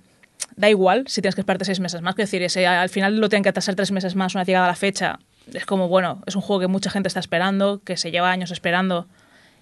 da 0.56 0.70
igual 0.70 1.06
si 1.08 1.22
tienes 1.22 1.36
que 1.36 1.42
esperarte 1.42 1.66
seis 1.66 1.80
meses 1.80 2.02
más, 2.02 2.16
que 2.16 2.24
decir, 2.24 2.42
ese, 2.42 2.68
al 2.68 2.90
final 2.90 3.18
lo 3.18 3.30
tienen 3.30 3.44
que 3.44 3.50
atrasar 3.50 3.76
tres 3.76 3.92
meses 3.92 4.16
más 4.16 4.36
una 4.36 4.44
llegada 4.44 4.68
la 4.68 4.76
fecha, 4.76 5.20
es 5.54 5.66
como, 5.66 5.88
bueno, 5.88 6.22
es 6.26 6.36
un 6.36 6.42
juego 6.42 6.60
que 6.60 6.68
mucha 6.68 6.90
gente 6.90 7.08
está 7.08 7.20
esperando, 7.20 7.82
que 7.84 7.96
se 7.96 8.12
lleva 8.12 8.32
años 8.32 8.52
esperando 8.52 9.08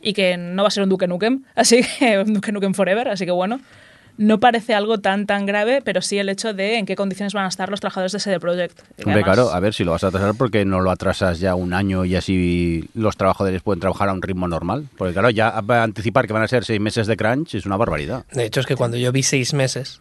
y 0.05 0.13
que 0.13 0.37
no 0.37 0.61
va 0.63 0.67
a 0.67 0.71
ser 0.71 0.83
un 0.83 0.89
Duke 0.89 1.07
Nukem, 1.07 1.43
así 1.55 1.81
que 1.99 2.19
un 2.19 2.35
Duke 2.35 2.51
Nukem 2.51 2.73
Forever, 2.73 3.09
así 3.09 3.25
que 3.25 3.31
bueno, 3.31 3.59
no 4.17 4.39
parece 4.39 4.73
algo 4.73 4.99
tan 4.99 5.25
tan 5.25 5.45
grave, 5.45 5.81
pero 5.83 6.01
sí 6.01 6.17
el 6.17 6.29
hecho 6.29 6.53
de 6.53 6.77
en 6.77 6.85
qué 6.85 6.95
condiciones 6.95 7.33
van 7.33 7.43
a 7.43 7.49
estar 7.49 7.69
los 7.69 7.81
trabajadores 7.81 8.13
de 8.13 8.19
CD 8.21 8.39
Projekt. 8.39 8.79
Hombre, 8.99 9.13
además- 9.15 9.23
claro, 9.23 9.49
a 9.51 9.59
ver 9.59 9.73
si 9.73 9.83
lo 9.83 9.91
vas 9.91 10.05
a 10.05 10.07
atrasar 10.07 10.35
porque 10.37 10.63
no 10.63 10.79
lo 10.79 10.89
atrasas 10.91 11.39
ya 11.41 11.55
un 11.55 11.73
año 11.73 12.05
y 12.05 12.15
así 12.15 12.87
los 12.93 13.17
trabajadores 13.17 13.61
pueden 13.61 13.81
trabajar 13.81 14.07
a 14.07 14.13
un 14.13 14.21
ritmo 14.21 14.47
normal. 14.47 14.87
Porque 14.97 15.11
claro, 15.11 15.31
ya 15.31 15.59
va 15.59 15.81
a 15.81 15.83
anticipar 15.83 16.27
que 16.27 16.33
van 16.33 16.43
a 16.43 16.47
ser 16.47 16.63
seis 16.63 16.79
meses 16.79 17.07
de 17.07 17.17
crunch 17.17 17.55
es 17.55 17.65
una 17.65 17.75
barbaridad. 17.75 18.23
De 18.31 18.45
hecho, 18.45 18.61
es 18.61 18.65
que 18.67 18.77
cuando 18.77 18.95
yo 18.95 19.11
vi 19.11 19.21
seis 19.21 19.53
meses, 19.53 19.99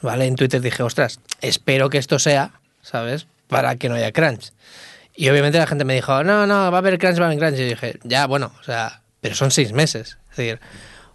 ¿vale? 0.00 0.26
En 0.26 0.34
Twitter 0.34 0.60
dije, 0.60 0.82
ostras, 0.82 1.20
espero 1.40 1.88
que 1.88 1.98
esto 1.98 2.18
sea, 2.18 2.50
¿sabes? 2.80 3.28
Para 3.46 3.76
que 3.76 3.88
no 3.88 3.94
haya 3.94 4.10
crunch. 4.10 4.50
Y 5.14 5.28
obviamente 5.28 5.58
la 5.58 5.66
gente 5.68 5.84
me 5.84 5.94
dijo, 5.94 6.24
no, 6.24 6.48
no, 6.48 6.54
va 6.72 6.78
a 6.78 6.78
haber 6.78 6.98
crunch, 6.98 7.20
va 7.20 7.24
a 7.24 7.26
haber 7.26 7.38
crunch. 7.38 7.58
Y 7.60 7.64
dije, 7.64 8.00
ya, 8.02 8.26
bueno, 8.26 8.50
o 8.58 8.62
sea, 8.64 9.01
pero 9.22 9.34
son 9.34 9.50
seis 9.50 9.72
meses. 9.72 10.18
Es 10.32 10.36
decir, 10.36 10.60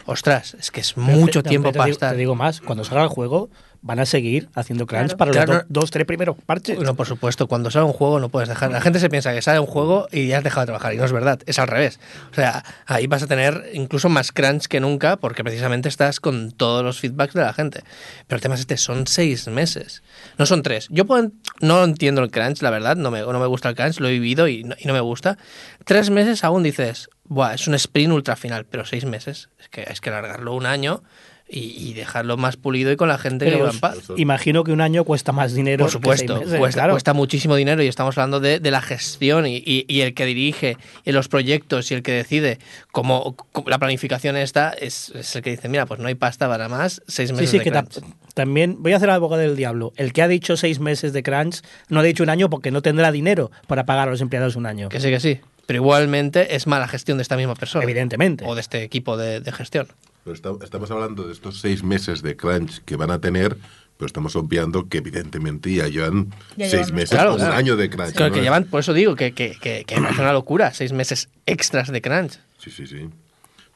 ostras, 0.06 0.56
es 0.60 0.72
que 0.72 0.80
es 0.82 0.98
mucho 0.98 1.44
tiempo 1.44 1.72
te 1.72 1.78
para 1.78 1.86
digo- 1.86 1.94
estar. 1.96 2.12
Te 2.14 2.18
digo 2.18 2.34
más, 2.36 2.62
cuando 2.62 2.84
salga 2.84 3.04
el 3.04 3.10
juego 3.10 3.50
van 3.84 4.00
a 4.00 4.06
seguir 4.06 4.50
haciendo 4.56 4.86
crunch 4.88 5.10
Claro. 5.10 5.18
para 5.18 5.32
Claro, 5.32 5.54
los 5.54 5.62
no- 5.64 5.68
do- 5.70 5.80
dos, 5.82 5.92
tres 5.92 6.06
primeros 6.06 6.36
parches. 6.46 6.76
Bueno, 6.78 6.96
por 6.96 7.06
supuesto, 7.06 7.48
cuando 7.48 7.70
sale 7.70 7.86
un 7.86 7.94
juego 7.94 8.20
no 8.20 8.28
puedes 8.30 8.50
dejar. 8.50 8.72
La 8.72 8.82
gente 8.82 9.00
se 9.00 9.08
piensa 9.10 9.34
que 9.34 9.42
sale 9.42 9.60
un 9.60 9.68
juego 9.68 10.08
y 10.12 10.28
ya 10.28 10.40
has 10.40 10.44
dejado 10.44 10.62
de 10.62 10.66
trabajar, 10.68 10.94
y 10.94 10.98
no 10.98 11.06
es 11.06 11.12
verdad, 11.12 11.40
es 11.46 11.60
al 11.60 11.68
revés. 11.68 12.00
O 12.32 12.34
sea, 12.34 12.66
ahí 12.88 13.06
vas 13.08 13.22
a 13.24 13.28
tener 13.28 13.70
incluso 13.74 14.10
más 14.10 14.32
crunch 14.32 14.66
que 14.66 14.80
nunca 14.80 15.16
porque 15.18 15.44
precisamente 15.44 15.90
estás 15.90 16.20
con 16.20 16.52
todos 16.52 16.84
los 16.84 17.00
feedbacks 17.00 17.36
de 17.36 17.42
la 17.42 17.54
gente. 17.54 17.84
Pero 18.28 18.38
el 18.38 18.42
tema 18.42 18.56
es 18.56 18.62
este, 18.62 18.78
son 18.78 19.06
seis 19.08 19.48
meses, 19.48 20.02
no 20.38 20.46
son 20.46 20.64
tres. 20.64 20.88
Yo 20.90 21.06
puedo- 21.06 21.32
no 21.62 21.84
entiendo 21.84 22.22
el 22.24 22.32
crunch, 22.32 22.62
la 22.64 22.72
verdad, 22.72 22.96
no 22.98 23.12
me, 23.12 23.22
no 23.22 23.40
me 23.40 23.46
gusta 23.48 23.70
el 23.70 23.76
crunch, 23.76 24.00
lo 24.00 24.08
he 24.08 24.12
vivido 24.14 24.48
y 24.48 24.64
no, 24.64 24.76
y 24.78 24.86
no 24.88 24.94
me 24.94 25.02
gusta. 25.02 25.38
Tres 25.86 26.10
meses 26.10 26.44
aún 26.44 26.64
dices, 26.64 27.10
Buah, 27.30 27.54
es 27.56 27.68
un 27.68 27.74
sprint 27.76 28.14
ultra 28.14 28.36
final, 28.36 28.66
pero 28.66 28.86
seis 28.86 29.06
meses, 29.06 29.50
es 29.60 29.70
que 29.70 29.84
es 29.88 30.00
que 30.02 30.10
alargarlo 30.10 30.54
un 30.56 30.66
año 30.66 31.04
y, 31.50 31.60
y 31.90 31.94
dejarlo 31.94 32.36
más 32.36 32.58
pulido 32.58 32.92
y 32.92 32.98
con 32.98 33.08
la 33.08 33.18
gente 33.18 33.50
que 33.50 33.56
va 33.56 33.70
en 33.72 33.80
paz. 33.80 33.98
imagino 34.18 34.66
que 34.66 34.72
un 34.74 34.82
año 34.82 35.06
cuesta 35.06 35.32
más 35.32 35.54
dinero. 35.54 35.86
Por 35.86 35.92
supuesto, 35.92 36.34
que 36.34 36.40
seis 36.40 36.46
meses, 36.48 36.60
cuesta, 36.60 36.80
claro. 36.82 36.94
cuesta 36.94 37.14
muchísimo 37.14 37.56
dinero 37.56 37.82
y 37.84 37.88
estamos 37.88 38.18
hablando 38.18 38.40
de, 38.42 38.60
de 38.60 38.70
la 38.72 38.82
gestión 38.82 39.46
y, 39.48 39.56
y- 39.66 39.86
y 39.88 40.02
el 40.02 40.14
que 40.14 40.26
dirige 40.26 40.78
y 41.06 41.12
los 41.14 41.30
proyectos 41.30 41.90
y 41.92 41.94
el 41.94 42.04
que 42.04 42.12
decide 42.12 42.60
cómo, 42.92 43.36
cómo 43.54 43.70
la 43.70 43.80
planificación 43.80 44.36
está 44.36 44.72
es, 44.72 45.10
es 45.16 45.36
el 45.38 45.42
que 45.42 45.52
dice, 45.52 45.70
mira, 45.70 45.86
pues 45.86 46.00
no 46.02 46.08
hay 46.10 46.16
pasta 46.16 46.50
para 46.50 46.68
más, 46.68 47.02
seis 47.08 47.30
Sí, 47.30 47.36
meses 47.36 47.50
sí, 47.52 47.58
de 47.60 47.64
que 47.64 47.72
ta- 47.72 47.84
crunch". 47.84 48.06
también 48.34 48.76
voy 48.84 48.92
a 48.92 48.98
hacer 48.98 49.08
la 49.08 49.16
abogado 49.16 49.42
del 49.42 49.56
diablo. 49.56 49.94
El 49.96 50.12
que 50.12 50.22
ha 50.22 50.28
dicho 50.28 50.58
seis 50.58 50.80
meses 50.82 51.14
de 51.14 51.24
crunch 51.24 51.62
no 51.88 52.02
ha 52.02 52.04
dicho 52.04 52.24
un 52.24 52.30
año 52.30 52.50
porque 52.50 52.72
no 52.72 52.82
tendrá 52.82 53.12
dinero 53.14 53.52
para 53.68 53.86
pagar 53.86 54.10
a 54.10 54.12
los 54.12 54.20
empleados 54.22 54.58
un 54.58 54.66
año. 54.66 54.90
Que 54.90 55.00
sí, 55.00 55.10
que 55.10 55.20
sí. 55.22 55.40
Pero 55.68 55.78
igualmente 55.78 56.56
es 56.56 56.66
mala 56.66 56.88
gestión 56.88 57.20
de 57.20 57.22
esta 57.22 57.38
misma 57.38 57.54
persona. 57.54 57.84
Evidentemente. 57.84 58.44
O 58.48 58.56
de 58.56 58.62
este 58.62 58.82
equipo 58.84 59.16
de, 59.18 59.40
de 59.42 59.52
gestión. 59.52 59.88
Pero 60.24 60.34
esta- 60.34 60.54
estamos 60.64 60.90
hablando 60.90 61.24
de 61.28 61.34
estos 61.34 61.60
seis 61.60 61.84
meses 61.84 62.24
de 62.24 62.36
crunch 62.36 62.80
que 62.86 62.96
van 62.96 63.12
a 63.12 63.20
tener, 63.22 63.56
pero 63.98 64.08
estamos 64.08 64.36
obviando 64.36 64.88
que 64.90 64.98
evidentemente 65.00 65.72
ya 65.74 65.88
llevan 65.88 66.30
Ya 66.56 66.70
seis 66.70 66.88
llevan- 66.88 66.94
meses 66.96 67.10
Claro, 67.12 67.34
o 67.34 67.36
un 67.36 67.42
año 67.44 67.76
de 67.78 67.90
crunch. 67.90 68.14
Claro, 68.14 68.30
¿no? 68.30 68.36
que 68.36 68.42
llevan, 68.42 68.64
por 68.64 68.80
eso 68.80 68.94
digo 68.94 69.16
que, 69.16 69.34
que, 69.34 69.58
que, 69.62 69.84
que 69.86 69.96
me 69.98 70.02
parece 70.04 70.22
una 70.22 70.34
locura, 70.34 70.74
seis 70.74 70.92
meses 70.94 71.30
extras 71.46 71.92
de 71.92 72.02
crunch. 72.02 72.40
Sí, 72.58 72.72
sí, 72.72 72.88
sí. 72.88 73.10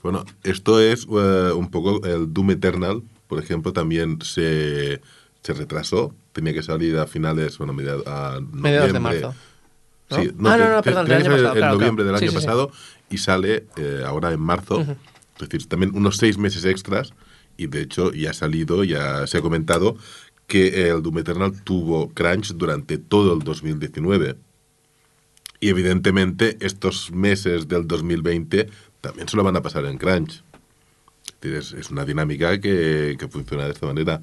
Bueno, 0.01 0.25
esto 0.43 0.80
es 0.82 1.04
eh, 1.12 1.51
un 1.54 1.69
poco 1.69 2.04
el 2.08 2.34
Doom 2.34 2.51
Eternal, 2.51 3.04
por 3.27 3.38
ejemplo, 3.39 3.71
también 3.73 4.19
se, 4.23 4.99
se 5.43 5.54
retrasó. 5.54 6.13
Tenía 6.34 6.54
que 6.54 6.63
salir 6.63 6.97
a 6.97 7.06
finales, 7.06 7.58
bueno, 7.60 7.73
a 8.08 8.39
Mediados 8.51 8.93
de 8.93 8.99
marzo. 8.99 9.36
¿No? 10.12 10.24
Sí, 10.24 10.30
Ah, 10.45 10.58
no, 10.58 10.69
no, 10.76 10.82
perdón, 10.82 11.08
que 11.08 11.13
año 11.15 11.32
pasado, 11.32 11.47
En 11.50 11.58
claro, 11.58 11.74
noviembre 11.76 12.04
claro. 12.06 12.17
del 12.19 12.24
año 12.24 12.32
sí, 12.32 12.38
sí. 12.39 12.45
pasado 12.45 12.71
y 13.10 13.17
sale 13.17 13.65
eh, 13.78 14.04
ahora 14.06 14.32
en 14.32 14.39
marzo. 14.39 14.82
Es 14.82 15.50
decir, 15.50 15.67
también 15.67 15.95
unos 15.95 16.17
seis 16.17 16.38
meses 16.38 16.65
extras. 16.65 17.13
Y 17.58 17.67
de 17.67 17.82
hecho 17.82 18.12
ya 18.13 18.32
ha 18.32 18.34
salido, 18.34 18.84
ya 18.84 19.28
se 19.28 19.38
ha 19.38 19.41
comentado 19.41 19.95
que 20.47 20.89
el 20.89 21.02
Doom 21.04 21.19
Eternal 21.19 21.62
tuvo 21.63 22.10
crunch 22.12 22.54
durante 22.54 22.97
todo 22.97 23.34
el 23.34 23.39
2019. 23.39 24.36
Y 25.60 25.69
evidentemente 25.69 26.58
estos 26.62 27.12
meses 27.12 27.67
del 27.67 27.88
2020 27.88 28.67
también 29.02 29.28
se 29.28 29.38
lo 29.38 29.43
van 29.43 29.56
a 29.58 29.62
pasar 29.62 29.86
en 29.86 29.97
crunch. 29.97 30.43
Es 31.28 31.41
decir, 31.41 31.58
Es, 31.58 31.74
es 31.74 31.91
una 31.91 32.04
dinámica 32.06 32.60
que, 32.60 33.15
que 33.19 33.28
funciona 33.28 33.65
de 33.65 33.71
esta 33.71 33.86
manera. 33.86 34.21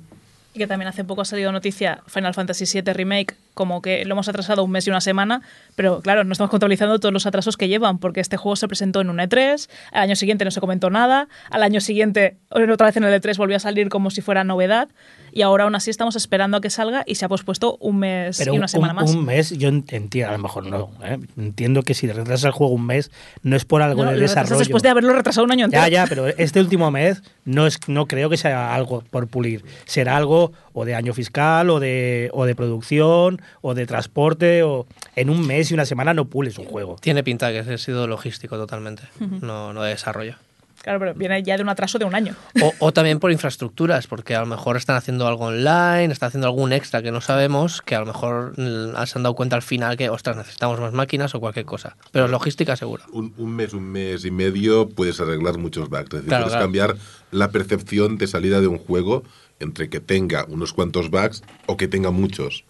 Que 0.59 0.66
también 0.66 0.88
hace 0.88 1.05
poco 1.05 1.23
ha 1.23 1.25
salido 1.25 1.53
noticia 1.53 2.03
Final 2.09 2.35
Fantasy 2.35 2.64
VII 2.81 2.92
Remake, 2.92 3.37
como 3.55 3.81
que 3.81 4.05
lo 4.05 4.14
hemos 4.14 4.29
atrasado 4.29 4.64
un 4.64 4.73
mes 4.73 4.87
y 4.88 4.90
una 4.90 5.01
semana, 5.01 5.40
pero 5.77 6.01
claro, 6.01 6.25
no 6.25 6.33
estamos 6.33 6.51
contabilizando 6.51 6.99
todos 6.99 7.12
los 7.12 7.27
atrasos 7.27 7.57
que 7.57 7.68
llevan, 7.68 7.99
porque 7.99 8.18
este 8.21 8.37
juego 8.37 8.57
se 8.57 8.66
presentó 8.66 9.01
en 9.01 9.09
un 9.09 9.18
E3, 9.18 9.68
al 9.92 10.03
año 10.03 10.16
siguiente 10.16 10.44
no 10.44 10.51
se 10.51 10.61
comentó 10.61 10.90
nada, 10.90 11.29
al 11.51 11.62
año 11.62 11.81
siguiente, 11.81 12.37
otra 12.51 12.88
vez 12.88 12.97
en 12.97 13.05
el 13.05 13.23
E3 13.23 13.37
volvió 13.37 13.57
a 13.57 13.61
salir 13.61 13.88
como 13.88 14.11
si 14.11 14.21
fuera 14.21 14.42
novedad, 14.42 14.88
y 15.33 15.43
ahora 15.43 15.64
aún 15.64 15.75
así 15.75 15.91
estamos 15.91 16.17
esperando 16.17 16.57
a 16.57 16.61
que 16.61 16.71
salga 16.71 17.05
y 17.07 17.17
se 17.17 17.25
ha 17.25 17.29
pospuesto 17.29 17.77
un 17.81 17.99
mes 17.99 18.38
Pero 18.38 18.55
y 18.55 18.57
una 18.57 18.64
un, 18.64 18.69
semana 18.69 18.95
más. 18.95 19.11
un 19.11 19.25
mes, 19.25 19.51
yo 19.59 19.69
ent- 19.71 19.93
entiendo, 19.93 20.31
a 20.31 20.37
lo 20.37 20.43
mejor 20.43 20.67
no. 20.67 20.91
¿eh? 21.05 21.19
Entiendo 21.37 21.83
que 21.83 21.95
si 21.95 22.07
retrasas 22.07 22.45
el 22.45 22.53
juego 22.53 22.73
un 22.73 22.87
mes, 22.87 23.11
no 23.43 23.57
es 23.57 23.64
por 23.64 23.83
algo 23.83 24.05
No, 24.05 24.11
de 24.11 24.17
lo 24.17 24.23
desarrollo. 24.23 24.59
después 24.59 24.83
de 24.83 24.88
haberlo 24.88 25.12
retrasado 25.12 25.45
un 25.45 25.53
año 25.53 25.64
entero. 25.67 25.83
Ya, 25.85 25.88
ya, 25.88 26.07
pero 26.07 26.27
este 26.27 26.61
último 26.61 26.91
mes 26.91 27.23
no 27.45 27.67
es 27.67 27.79
no 27.88 28.07
creo 28.07 28.31
que 28.31 28.37
sea 28.37 28.75
algo 28.75 29.03
por 29.11 29.27
pulir. 29.29 29.64
Será 29.87 30.17
algo 30.17 30.53
o 30.73 30.85
de 30.85 30.95
año 30.95 31.12
fiscal 31.14 31.71
o 31.71 31.81
de 31.81 32.31
o 32.33 32.45
de 32.45 32.55
producción 32.55 33.41
o 33.61 33.75
de 33.75 33.87
transporte 33.87 34.62
o 34.62 34.87
en 35.17 35.31
un 35.31 35.47
mes 35.47 35.71
y 35.71 35.75
una 35.75 35.85
semana 35.85 36.14
no 36.14 36.27
pules 36.27 36.59
un 36.59 36.67
juego. 36.67 36.97
Tiene 37.01 37.23
pinta 37.25 37.51
que 37.51 37.59
ha 37.61 37.79
sido 37.79 38.07
logístico 38.07 38.57
totalmente, 38.57 39.03
no, 39.41 39.73
no 39.73 39.83
de 39.83 39.91
desarrollo. 39.91 40.37
Claro, 40.83 40.99
pero 41.01 41.14
viene 41.14 41.43
ya 41.43 41.57
de 41.57 41.62
un 41.62 41.69
atraso 41.69 41.99
de 41.99 42.05
un 42.05 42.14
año. 42.14 42.35
O, 42.62 42.73
o 42.79 42.93
también 42.93 43.19
por 43.19 43.33
infraestructuras, 43.33 44.07
porque 44.07 44.35
a 44.35 44.41
lo 44.41 44.47
mejor 44.47 44.77
están 44.77 44.97
haciendo 44.97 45.27
algo 45.27 45.47
online, 45.47 46.12
están 46.12 46.29
haciendo 46.29 46.47
algún 46.47 46.73
extra 46.73 47.03
que 47.03 47.11
no 47.11 47.21
sabemos, 47.21 47.83
que 47.83 47.95
a 47.95 48.01
lo 48.01 48.07
mejor 48.07 48.53
mm, 48.57 48.95
se 49.07 49.19
han 49.19 49.23
dado 49.23 49.35
cuenta 49.35 49.57
al 49.57 49.62
final 49.62 49.97
que, 49.97 50.09
ostras, 50.09 50.37
necesitamos 50.37 50.81
más 50.81 50.93
máquinas 50.93 51.35
o 51.35 51.41
cualquier 51.41 51.67
cosa. 51.67 51.97
Pero 52.12 52.29
logística 52.29 52.77
seguro. 52.77 53.03
Un, 53.12 53.35
un 53.37 53.55
mes, 53.55 53.73
un 53.75 53.85
mes 53.85 54.25
y 54.25 54.31
medio 54.31 54.88
puedes 54.88 55.21
arreglar 55.21 55.59
muchos 55.59 55.88
bugs. 55.88 56.05
Es 56.05 56.11
decir, 56.11 56.29
Claro, 56.29 56.45
puedes 56.45 56.53
claro. 56.57 56.64
cambiar 56.64 56.97
la 57.31 57.51
percepción 57.51 58.17
de 58.17 58.27
salida 58.27 58.61
de 58.61 58.69
un 58.69 58.79
juego 58.79 59.25
entre 59.61 59.91
que 59.91 60.01
tenga 60.01 60.45
unos 60.49 60.73
cuantos 60.73 61.11
bugs 61.11 61.43
o 61.67 61.77
que 61.77 61.88
tenga 61.88 62.11
muchos. 62.11 62.64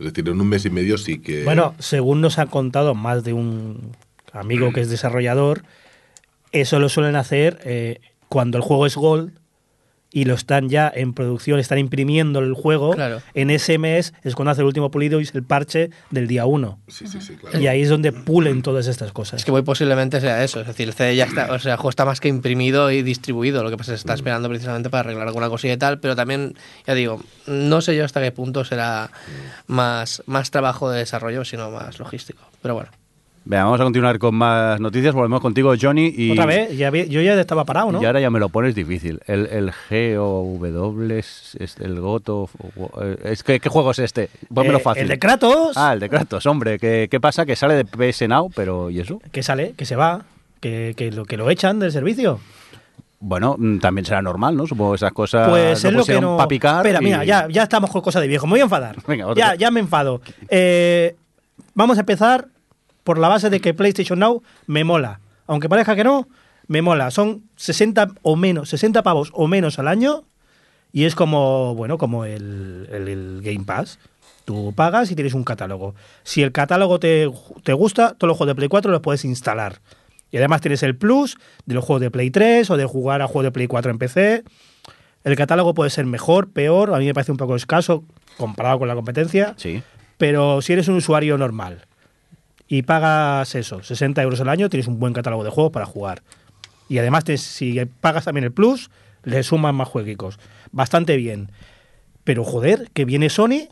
Es 0.00 0.06
decir, 0.06 0.28
en 0.28 0.40
un 0.40 0.48
mes 0.48 0.64
y 0.64 0.70
medio 0.70 0.98
sí 0.98 1.20
que... 1.20 1.44
Bueno, 1.44 1.74
según 1.78 2.20
nos 2.20 2.38
ha 2.40 2.46
contado 2.46 2.96
más 2.96 3.22
de 3.22 3.32
un 3.32 3.92
amigo 4.32 4.72
que 4.72 4.80
es 4.80 4.90
desarrollador, 4.90 5.62
eso 6.54 6.78
lo 6.78 6.88
suelen 6.88 7.16
hacer 7.16 7.60
eh, 7.64 8.00
cuando 8.28 8.56
el 8.58 8.62
juego 8.62 8.86
es 8.86 8.96
Gold 8.96 9.32
y 10.14 10.26
lo 10.26 10.34
están 10.34 10.68
ya 10.68 10.90
en 10.94 11.12
producción, 11.12 11.58
están 11.58 11.78
imprimiendo 11.78 12.38
el 12.38 12.54
juego. 12.54 12.92
Claro. 12.92 13.20
En 13.34 13.50
ese 13.50 13.78
mes 13.78 14.14
es 14.22 14.36
cuando 14.36 14.52
hace 14.52 14.60
el 14.60 14.68
último 14.68 14.92
pulido 14.92 15.18
y 15.18 15.24
es 15.24 15.34
el 15.34 15.42
parche 15.42 15.90
del 16.10 16.28
día 16.28 16.46
1. 16.46 16.78
Sí, 16.86 17.08
sí, 17.08 17.20
sí, 17.20 17.34
claro. 17.34 17.58
Y 17.58 17.66
ahí 17.66 17.82
es 17.82 17.88
donde 17.88 18.12
pulen 18.12 18.62
todas 18.62 18.86
estas 18.86 19.10
cosas. 19.10 19.40
Es 19.40 19.44
que 19.44 19.50
muy 19.50 19.62
posiblemente 19.62 20.20
sea 20.20 20.44
eso. 20.44 20.60
Es 20.60 20.68
decir, 20.68 20.86
el 20.86 20.94
CD 20.94 21.16
ya 21.16 21.24
está, 21.24 21.52
o 21.52 21.58
sea, 21.58 21.72
el 21.72 21.78
juego 21.78 21.90
está 21.90 22.04
más 22.04 22.20
que 22.20 22.28
imprimido 22.28 22.92
y 22.92 23.02
distribuido. 23.02 23.64
Lo 23.64 23.70
que 23.70 23.76
pasa 23.76 23.90
es 23.90 23.96
que 23.96 23.98
se 23.98 24.02
está 24.02 24.14
esperando 24.14 24.48
precisamente 24.48 24.88
para 24.88 25.00
arreglar 25.00 25.26
alguna 25.26 25.48
cosilla 25.48 25.74
y 25.74 25.78
tal. 25.78 25.98
Pero 25.98 26.14
también, 26.14 26.54
ya 26.86 26.94
digo, 26.94 27.20
no 27.48 27.80
sé 27.80 27.96
yo 27.96 28.04
hasta 28.04 28.20
qué 28.22 28.30
punto 28.30 28.64
será 28.64 29.10
más, 29.66 30.22
más 30.26 30.52
trabajo 30.52 30.88
de 30.90 31.00
desarrollo, 31.00 31.44
sino 31.44 31.72
más 31.72 31.98
logístico. 31.98 32.40
Pero 32.62 32.74
bueno. 32.74 32.90
Venga, 33.46 33.64
vamos 33.64 33.78
a 33.80 33.84
continuar 33.84 34.18
con 34.18 34.34
más 34.34 34.80
noticias. 34.80 35.14
Volvemos 35.14 35.42
contigo, 35.42 35.74
Johnny. 35.78 36.10
Y, 36.16 36.30
Otra 36.32 36.46
vez, 36.46 36.76
ya 36.78 36.90
yo 36.90 37.20
ya 37.20 37.38
estaba 37.38 37.64
parado, 37.66 37.92
¿no? 37.92 38.00
y 38.00 38.04
ahora 38.06 38.18
ya 38.20 38.30
me 38.30 38.38
lo 38.40 38.48
pones 38.48 38.74
difícil. 38.74 39.20
El, 39.26 39.46
el 39.48 39.70
G 39.70 40.16
o 40.18 40.56
W, 40.58 41.18
es, 41.18 41.54
el 41.80 42.00
Goto. 42.00 42.48
eh, 43.02 43.16
Es 43.24 43.42
que, 43.42 43.60
¿Qué 43.60 43.68
juego 43.68 43.90
es 43.90 43.98
este? 43.98 44.30
Pónmelo 44.52 44.78
Eh, 44.78 44.80
fácil. 44.82 45.02
El 45.02 45.08
de 45.08 45.18
Kratos, 45.18 45.76
Ah, 45.76 45.92
el 45.92 46.00
de 46.00 46.08
Kratos, 46.08 46.46
hombre. 46.46 46.78
¿Qué, 46.78 47.08
qué 47.10 47.20
pasa? 47.20 47.44
Que 47.44 47.54
sale 47.54 47.74
de 47.74 47.84
PS 47.84 48.26
Now, 48.28 48.50
pero 48.54 48.88
¿y 48.88 49.00
eso? 49.00 49.20
que 49.30 49.42
sale, 49.42 49.74
que 49.76 49.84
se 49.84 49.94
va, 49.96 50.22
que, 50.60 50.94
que 50.96 51.12
lo, 51.12 51.26
que 51.26 51.36
lo 51.36 51.50
echan 51.50 51.78
del 51.78 51.92
servicio. 51.92 52.40
Bueno, 53.20 53.56
mm, 53.58 53.78
también 53.78 54.06
será 54.06 54.22
normal, 54.22 54.56
¿no? 54.56 54.66
Supongo 54.66 54.92
que 54.92 54.96
esas 54.96 55.12
cosas 55.12 55.50
Pues 55.50 55.84
es 55.84 55.92
lo 55.92 56.04
que 56.06 56.18
no. 56.18 56.38
pa' 56.38 56.48
picar. 56.48 56.76
Espera, 56.86 57.00
y- 57.02 57.04
mira, 57.04 57.24
ya, 57.24 57.46
ya 57.50 57.64
estamos 57.64 57.90
con 57.90 58.00
cosa 58.00 58.20
de 58.20 58.26
viejo. 58.28 58.46
Me 58.46 58.52
voy 58.52 58.60
a 58.60 58.64
enfadar. 58.64 58.96
Venga, 59.06 59.26
otro. 59.26 59.36
ya, 59.38 59.54
ya 59.54 59.70
me 59.70 59.80
enfado. 59.80 60.22
Eh, 60.48 61.14
vamos 61.74 61.98
a 61.98 62.00
empezar 62.00 62.48
por 63.04 63.18
la 63.18 63.28
base 63.28 63.50
de 63.50 63.60
que 63.60 63.74
PlayStation 63.74 64.18
Now 64.18 64.42
me 64.66 64.82
mola. 64.84 65.20
Aunque 65.46 65.68
parezca 65.68 65.94
que 65.94 66.04
no, 66.04 66.26
me 66.66 66.82
mola. 66.82 67.10
Son 67.10 67.44
60 67.56 68.08
o 68.22 68.34
menos, 68.36 68.68
60 68.70 69.02
pavos 69.02 69.30
o 69.34 69.46
menos 69.46 69.78
al 69.78 69.88
año. 69.88 70.24
Y 70.92 71.04
es 71.04 71.14
como, 71.14 71.74
bueno, 71.74 71.98
como 71.98 72.24
el, 72.24 72.88
el- 72.90 73.08
el 73.08 73.40
Game 73.42 73.64
Pass. 73.64 73.98
Tú 74.44 74.72
pagas 74.76 75.10
y 75.10 75.14
tienes 75.14 75.34
un 75.34 75.42
catálogo. 75.44 75.94
Si 76.22 76.42
el 76.42 76.52
catálogo 76.52 76.98
te, 77.00 77.30
te 77.62 77.72
gusta, 77.72 78.14
todos 78.14 78.28
los 78.28 78.36
juegos 78.36 78.48
de 78.52 78.54
Play 78.56 78.68
4 78.68 78.90
los 78.92 79.00
puedes 79.00 79.24
instalar. 79.24 79.80
Y 80.30 80.36
además 80.36 80.60
tienes 80.60 80.82
el 80.82 80.96
plus 80.96 81.36
de 81.64 81.74
los 81.74 81.84
juegos 81.84 82.00
de 82.02 82.10
Play 82.10 82.30
3 82.30 82.68
o 82.70 82.76
de 82.76 82.84
jugar 82.84 83.22
a 83.22 83.26
juegos 83.26 83.44
de 83.44 83.52
Play 83.52 83.66
4 83.66 83.90
en 83.90 83.98
PC. 83.98 84.44
El 85.24 85.36
catálogo 85.36 85.72
puede 85.74 85.90
ser 85.90 86.04
mejor, 86.06 86.50
peor, 86.50 86.94
a 86.94 86.98
mí 86.98 87.06
me 87.06 87.14
parece 87.14 87.32
un 87.32 87.38
poco 87.38 87.56
escaso 87.56 88.04
comparado 88.36 88.78
con 88.78 88.88
la 88.88 88.94
competencia, 88.94 89.54
Sí. 89.56 89.82
pero 90.18 90.60
si 90.60 90.72
eres 90.74 90.88
un 90.88 90.96
usuario 90.96 91.38
normal 91.38 91.86
y 92.68 92.82
pagas 92.82 93.54
eso, 93.54 93.82
60 93.82 94.22
euros 94.22 94.40
al 94.40 94.48
año, 94.48 94.68
tienes 94.68 94.86
un 94.88 94.98
buen 94.98 95.12
catálogo 95.12 95.44
de 95.44 95.50
juegos 95.50 95.72
para 95.72 95.86
jugar. 95.86 96.22
Y 96.88 96.98
además, 96.98 97.24
te- 97.24 97.38
si 97.38 97.82
pagas 98.00 98.24
también 98.24 98.44
el 98.44 98.52
plus, 98.52 98.90
le 99.22 99.42
suman 99.42 99.74
más 99.74 99.88
jueguicos. 99.88 100.38
Bastante 100.72 101.16
bien. 101.16 101.50
Pero 102.24 102.44
joder, 102.44 102.88
que 102.92 103.04
viene 103.04 103.28
Sony 103.30 103.68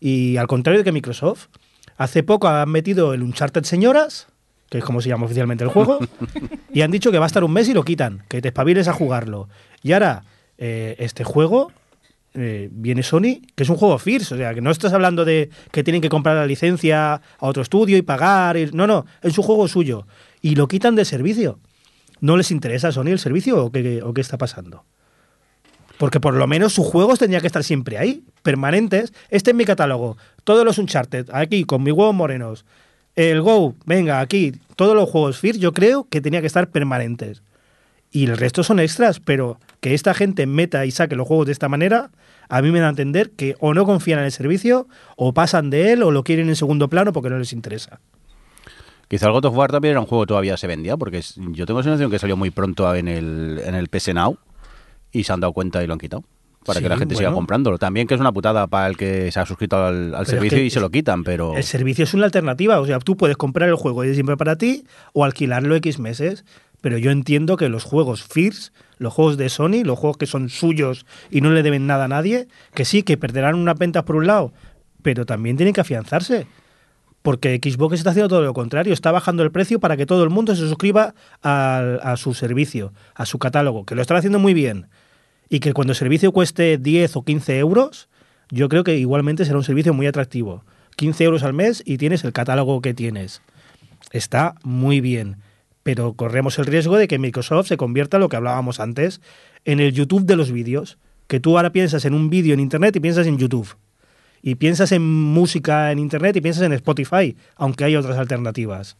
y 0.00 0.36
al 0.36 0.46
contrario 0.46 0.80
de 0.80 0.84
que 0.84 0.92
Microsoft, 0.92 1.46
hace 1.96 2.22
poco 2.22 2.48
han 2.48 2.68
metido 2.70 3.14
el 3.14 3.22
Uncharted 3.22 3.64
Señoras, 3.64 4.28
que 4.70 4.78
es 4.78 4.84
como 4.84 5.00
se 5.00 5.08
llama 5.10 5.26
oficialmente 5.26 5.64
el 5.64 5.70
juego, 5.70 5.98
y 6.72 6.80
han 6.82 6.90
dicho 6.90 7.10
que 7.12 7.18
va 7.18 7.24
a 7.24 7.28
estar 7.28 7.44
un 7.44 7.52
mes 7.52 7.68
y 7.68 7.74
lo 7.74 7.82
quitan, 7.84 8.24
que 8.28 8.40
te 8.42 8.48
espabiles 8.48 8.88
a 8.88 8.92
jugarlo. 8.92 9.48
Y 9.82 9.92
ahora, 9.92 10.24
eh, 10.58 10.96
este 10.98 11.24
juego 11.24 11.72
eh, 12.34 12.68
viene 12.72 13.02
Sony, 13.02 13.42
que 13.54 13.64
es 13.64 13.68
un 13.68 13.76
juego 13.76 13.98
First, 13.98 14.32
o 14.32 14.36
sea, 14.36 14.54
que 14.54 14.60
no 14.60 14.70
estás 14.70 14.92
hablando 14.92 15.24
de 15.24 15.50
que 15.70 15.84
tienen 15.84 16.00
que 16.00 16.08
comprar 16.08 16.36
la 16.36 16.46
licencia 16.46 17.14
a 17.14 17.20
otro 17.40 17.62
estudio 17.62 17.96
y 17.96 18.02
pagar. 18.02 18.56
no, 18.72 18.86
no, 18.86 19.04
es 19.22 19.36
un 19.36 19.44
juego 19.44 19.68
suyo. 19.68 20.06
Y 20.40 20.54
lo 20.54 20.68
quitan 20.68 20.96
de 20.96 21.04
servicio. 21.04 21.58
¿No 22.20 22.36
les 22.36 22.50
interesa 22.50 22.88
a 22.88 22.92
Sony 22.92 23.08
el 23.08 23.18
servicio 23.18 23.64
o 23.64 23.72
qué, 23.72 24.00
o 24.02 24.14
qué 24.14 24.20
está 24.20 24.38
pasando? 24.38 24.84
Porque 25.98 26.20
por 26.20 26.34
lo 26.34 26.46
menos 26.46 26.72
sus 26.72 26.86
juegos 26.86 27.18
tendrían 27.18 27.40
que 27.40 27.46
estar 27.48 27.64
siempre 27.64 27.98
ahí, 27.98 28.24
permanentes. 28.42 29.12
Este 29.28 29.50
es 29.50 29.56
mi 29.56 29.64
catálogo. 29.64 30.16
Todos 30.44 30.64
los 30.64 30.78
Uncharted, 30.78 31.28
aquí, 31.32 31.64
con 31.64 31.82
mis 31.82 31.92
huevos 31.92 32.14
morenos. 32.14 32.64
El 33.14 33.42
Go, 33.42 33.74
venga, 33.84 34.20
aquí. 34.20 34.52
Todos 34.76 34.94
los 34.94 35.10
juegos 35.10 35.38
First, 35.38 35.60
yo 35.60 35.72
creo 35.72 36.08
que 36.08 36.20
tenía 36.20 36.40
que 36.40 36.46
estar 36.46 36.70
permanentes. 36.70 37.42
Y 38.10 38.24
el 38.26 38.36
resto 38.36 38.62
son 38.62 38.78
extras, 38.78 39.20
pero 39.20 39.58
que 39.80 39.94
esta 39.94 40.14
gente 40.14 40.46
meta 40.46 40.84
y 40.86 40.90
saque 40.90 41.16
los 41.16 41.26
juegos 41.26 41.46
de 41.46 41.52
esta 41.52 41.68
manera, 41.68 42.10
a 42.54 42.60
mí 42.60 42.70
me 42.70 42.80
da 42.80 42.86
a 42.88 42.90
entender 42.90 43.30
que 43.30 43.56
o 43.60 43.72
no 43.72 43.86
confían 43.86 44.18
en 44.18 44.26
el 44.26 44.32
servicio, 44.32 44.86
o 45.16 45.32
pasan 45.32 45.70
de 45.70 45.92
él, 45.94 46.02
o 46.02 46.10
lo 46.10 46.22
quieren 46.22 46.50
en 46.50 46.56
segundo 46.56 46.88
plano 46.88 47.12
porque 47.14 47.30
no 47.30 47.38
les 47.38 47.54
interesa. 47.54 47.98
Quizá 49.08 49.26
el 49.26 49.32
God 49.32 49.46
of 49.46 49.56
War 49.56 49.70
también 49.70 49.92
era 49.92 50.00
un 50.00 50.06
juego 50.06 50.24
que 50.24 50.28
todavía 50.28 50.56
se 50.58 50.66
vendía, 50.66 50.96
porque 50.98 51.18
es- 51.18 51.34
yo 51.36 51.64
tengo 51.64 51.80
la 51.80 51.84
sensación 51.84 52.10
que 52.10 52.18
salió 52.18 52.36
muy 52.36 52.50
pronto 52.50 52.94
en 52.94 53.08
el, 53.08 53.60
en 53.64 53.74
el 53.74 53.88
PS 53.88 54.12
Now 54.12 54.36
y 55.12 55.24
se 55.24 55.32
han 55.32 55.40
dado 55.40 55.52
cuenta 55.54 55.82
y 55.82 55.86
lo 55.86 55.94
han 55.94 55.98
quitado. 55.98 56.24
Para 56.64 56.78
Sí, 56.78 56.82
que 56.84 56.88
la 56.90 56.96
gente 56.98 57.16
siga 57.16 57.32
comprándolo. 57.32 57.76
También 57.78 58.06
que 58.06 58.14
es 58.14 58.20
una 58.20 58.30
putada 58.32 58.66
para 58.68 58.86
el 58.86 58.96
que 58.96 59.32
se 59.32 59.40
ha 59.40 59.46
suscrito 59.46 59.84
al, 59.84 60.14
es 60.20 60.28
servicio 60.28 60.58
que 60.58 60.64
y 60.66 60.70
se 60.70 60.78
lo 60.78 60.90
quitan, 60.90 61.24
pero... 61.24 61.56
El 61.56 61.64
servicio 61.64 62.04
es 62.04 62.14
una 62.14 62.24
alternativa, 62.26 62.78
o 62.80 62.86
sea, 62.86 62.98
tú 63.00 63.16
puedes 63.16 63.36
comprar 63.36 63.68
el 63.68 63.74
juego 63.74 64.02
de 64.02 64.14
siempre 64.14 64.36
para 64.36 64.56
ti 64.56 64.84
o 65.12 65.24
alquilarlo 65.24 65.74
X 65.76 65.98
meses, 65.98 66.44
pero 66.82 66.98
yo 66.98 67.10
entiendo 67.10 67.56
que 67.56 67.70
los 67.70 67.84
juegos 67.84 68.22
First, 68.22 68.74
los 68.98 69.14
juegos 69.14 69.38
de 69.38 69.48
Sony, 69.48 69.82
los 69.84 69.98
juegos 69.98 70.18
que 70.18 70.26
son 70.26 70.50
suyos 70.50 71.06
y 71.30 71.40
no 71.40 71.50
le 71.50 71.62
deben 71.62 71.86
nada 71.86 72.04
a 72.04 72.08
nadie, 72.08 72.48
que 72.74 72.84
sí, 72.84 73.02
que 73.02 73.16
perderán 73.16 73.54
unas 73.54 73.78
ventas 73.78 74.02
por 74.04 74.16
un 74.16 74.26
lado, 74.26 74.52
pero 75.00 75.24
también 75.24 75.56
tienen 75.56 75.72
que 75.72 75.80
afianzarse. 75.80 76.46
Porque 77.22 77.60
Xbox 77.62 77.94
está 77.94 78.10
haciendo 78.10 78.28
todo 78.28 78.42
lo 78.42 78.52
contrario, 78.52 78.92
está 78.92 79.12
bajando 79.12 79.44
el 79.44 79.52
precio 79.52 79.78
para 79.78 79.96
que 79.96 80.06
todo 80.06 80.24
el 80.24 80.30
mundo 80.30 80.54
se 80.56 80.68
suscriba 80.68 81.14
al- 81.40 82.00
a, 82.02 82.16
su 82.16 82.34
servicio, 82.34 82.92
a 83.14 83.24
su 83.26 83.38
catálogo, 83.38 83.86
que 83.86 83.94
lo 83.94 84.02
están 84.02 84.16
haciendo 84.16 84.40
muy 84.40 84.54
bien. 84.54 84.88
Y 85.48 85.60
que 85.60 85.72
cuando 85.72 85.92
el 85.92 85.96
servicio 85.96 86.32
cueste 86.32 86.78
10 86.78 87.14
o 87.16 87.22
15 87.24 87.58
euros, 87.58 88.08
yo 88.50 88.68
creo 88.68 88.82
que 88.82 88.96
igualmente 88.98 89.44
será 89.44 89.56
un 89.56 89.62
servicio 89.64 89.94
muy 89.94 90.06
atractivo. 90.08 90.64
15 90.96 91.22
euros 91.24 91.42
al 91.44 91.52
mes 91.52 91.82
y 91.86 91.96
tienes 91.96 92.24
el 92.24 92.32
catálogo 92.32 92.80
que 92.82 92.92
tienes. 92.92 93.40
Está 94.10 94.56
muy 94.64 95.00
bien, 95.00 95.36
pero 95.82 96.14
corremos 96.14 96.58
el 96.58 96.66
riesgo 96.66 96.96
de 96.96 97.08
que 97.08 97.18
Microsoft 97.18 97.68
se 97.68 97.76
convierta, 97.76 98.18
lo 98.18 98.28
que 98.28 98.36
hablábamos 98.36 98.80
antes, 98.80 99.20
en 99.64 99.80
el 99.80 99.92
YouTube 99.92 100.24
de 100.24 100.36
los 100.36 100.52
vídeos. 100.52 100.98
Que 101.26 101.40
tú 101.40 101.56
ahora 101.56 101.72
piensas 101.72 102.04
en 102.04 102.14
un 102.14 102.30
vídeo 102.30 102.54
en 102.54 102.60
Internet 102.60 102.96
y 102.96 103.00
piensas 103.00 103.26
en 103.26 103.38
YouTube 103.38 103.76
y 104.42 104.56
piensas 104.56 104.92
en 104.92 105.02
música 105.02 105.92
en 105.92 106.00
Internet 106.00 106.36
y 106.36 106.40
piensas 106.40 106.64
en 106.64 106.72
Spotify, 106.72 107.36
aunque 107.56 107.84
hay 107.84 107.96
otras 107.96 108.18
alternativas. 108.18 108.96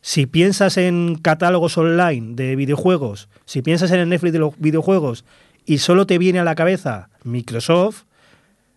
Si 0.00 0.26
piensas 0.26 0.76
en 0.76 1.16
catálogos 1.16 1.78
online 1.78 2.34
de 2.34 2.56
videojuegos, 2.56 3.28
si 3.46 3.62
piensas 3.62 3.90
en 3.92 4.00
el 4.00 4.08
Netflix 4.08 4.32
de 4.32 4.40
los 4.40 4.58
videojuegos 4.58 5.24
y 5.64 5.78
solo 5.78 6.06
te 6.06 6.18
viene 6.18 6.40
a 6.40 6.44
la 6.44 6.56
cabeza 6.56 7.08
Microsoft, 7.22 8.02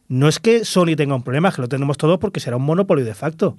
no 0.08 0.30
es 0.30 0.40
que 0.40 0.64
Sony 0.64 0.96
tenga 0.96 1.16
un 1.16 1.24
problema, 1.24 1.52
que 1.52 1.62
lo 1.62 1.68
tenemos 1.68 1.98
todos 1.98 2.20
porque 2.20 2.40
será 2.40 2.56
un 2.56 2.64
monopolio 2.64 3.04
de 3.04 3.16
facto. 3.16 3.58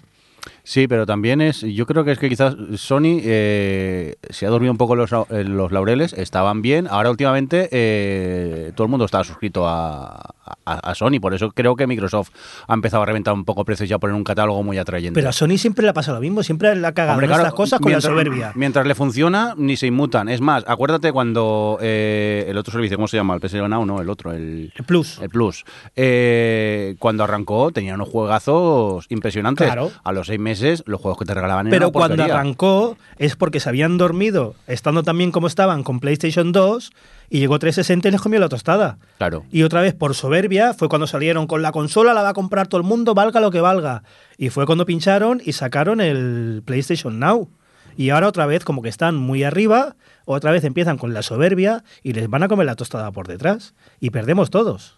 Sí, 0.62 0.88
pero 0.88 1.06
también 1.06 1.40
es, 1.40 1.60
yo 1.60 1.86
creo 1.86 2.04
que 2.04 2.12
es 2.12 2.18
que 2.18 2.28
quizás 2.28 2.56
Sony 2.76 3.20
eh, 3.22 4.16
se 4.30 4.46
ha 4.46 4.50
dormido 4.50 4.72
un 4.72 4.78
poco 4.78 4.96
los, 4.96 5.10
en 5.30 5.56
los 5.56 5.72
laureles, 5.72 6.12
estaban 6.12 6.62
bien, 6.62 6.86
ahora 6.88 7.10
últimamente 7.10 7.68
eh, 7.70 8.72
todo 8.74 8.84
el 8.84 8.90
mundo 8.90 9.04
está 9.04 9.24
suscrito 9.24 9.66
a, 9.66 10.34
a, 10.64 10.90
a 10.90 10.94
Sony, 10.94 11.20
por 11.20 11.34
eso 11.34 11.50
creo 11.50 11.76
que 11.76 11.86
Microsoft 11.86 12.30
ha 12.66 12.74
empezado 12.74 13.02
a 13.02 13.06
reventar 13.06 13.34
un 13.34 13.44
poco 13.44 13.64
precios 13.64 13.88
y 13.90 13.92
a 13.92 13.98
poner 13.98 14.14
un 14.14 14.24
catálogo 14.24 14.62
muy 14.62 14.78
atrayente. 14.78 15.18
Pero 15.18 15.28
a 15.28 15.32
Sony 15.32 15.56
siempre 15.56 15.82
le 15.82 15.90
ha 15.90 15.94
pasado 15.94 16.16
lo 16.16 16.20
mismo, 16.20 16.42
siempre 16.42 16.74
le 16.74 16.86
ha 16.86 16.92
cagado 16.92 17.14
Hombre, 17.14 17.26
en 17.26 17.30
claro, 17.30 17.42
estas 17.42 17.54
cosas 17.54 17.80
con 17.80 17.90
mientras, 17.90 18.04
la 18.04 18.10
soberbia. 18.10 18.52
Mientras 18.54 18.86
le 18.86 18.94
funciona, 18.94 19.54
ni 19.56 19.76
se 19.76 19.86
inmutan. 19.86 20.28
Es 20.28 20.40
más, 20.40 20.64
acuérdate 20.66 21.12
cuando 21.12 21.78
eh, 21.80 22.46
el 22.48 22.56
otro 22.58 22.72
servicio, 22.72 22.96
¿cómo 22.96 23.08
se 23.08 23.16
llama? 23.16 23.34
El 23.34 23.40
PS 23.40 23.54
Now, 23.54 23.84
no, 23.84 24.00
el 24.00 24.08
otro, 24.10 24.32
el, 24.32 24.72
El 24.74 24.84
Plus. 24.84 25.18
el 25.20 25.28
Plus. 25.28 25.64
Eh, 25.96 26.96
cuando 26.98 27.24
arrancó, 27.24 27.70
tenía 27.72 27.94
unos 27.94 28.08
juegazos 28.08 29.06
impresionantes. 29.08 29.66
Claro. 29.66 29.90
A 30.02 30.12
los 30.12 30.28
seis 30.38 30.42
meses, 30.42 30.82
los 30.86 31.00
juegos 31.00 31.18
que 31.18 31.24
te 31.24 31.34
regalaban 31.34 31.66
eran 31.66 31.78
Pero 31.78 31.92
cuando 31.92 32.22
arrancó 32.22 32.96
es 33.18 33.36
porque 33.36 33.60
se 33.60 33.68
habían 33.68 33.98
dormido, 33.98 34.54
estando 34.66 35.02
tan 35.02 35.18
bien 35.18 35.32
como 35.32 35.46
estaban 35.46 35.82
con 35.82 36.00
PlayStation 36.00 36.52
2, 36.52 36.92
y 37.30 37.40
llegó 37.40 37.58
360 37.58 38.08
y 38.08 38.10
les 38.12 38.20
comió 38.20 38.40
la 38.40 38.48
tostada. 38.48 38.98
Claro. 39.18 39.44
Y 39.50 39.64
otra 39.64 39.80
vez, 39.80 39.94
por 39.94 40.14
soberbia, 40.14 40.74
fue 40.74 40.88
cuando 40.88 41.06
salieron 41.06 41.46
con 41.46 41.60
la 41.60 41.72
consola, 41.72 42.14
la 42.14 42.22
va 42.22 42.30
a 42.30 42.34
comprar 42.34 42.68
todo 42.68 42.80
el 42.80 42.86
mundo, 42.86 43.14
valga 43.14 43.40
lo 43.40 43.50
que 43.50 43.60
valga. 43.60 44.02
Y 44.38 44.50
fue 44.50 44.64
cuando 44.64 44.86
pincharon 44.86 45.42
y 45.44 45.52
sacaron 45.52 46.00
el 46.00 46.62
PlayStation 46.64 47.18
Now. 47.18 47.48
Y 47.96 48.10
ahora 48.10 48.28
otra 48.28 48.46
vez, 48.46 48.64
como 48.64 48.80
que 48.80 48.88
están 48.88 49.16
muy 49.16 49.42
arriba, 49.42 49.96
otra 50.24 50.52
vez 50.52 50.62
empiezan 50.62 50.98
con 50.98 51.12
la 51.12 51.22
soberbia 51.22 51.82
y 52.02 52.12
les 52.12 52.30
van 52.30 52.44
a 52.44 52.48
comer 52.48 52.66
la 52.66 52.76
tostada 52.76 53.10
por 53.10 53.26
detrás. 53.26 53.74
Y 53.98 54.10
perdemos 54.10 54.50
todos. 54.50 54.97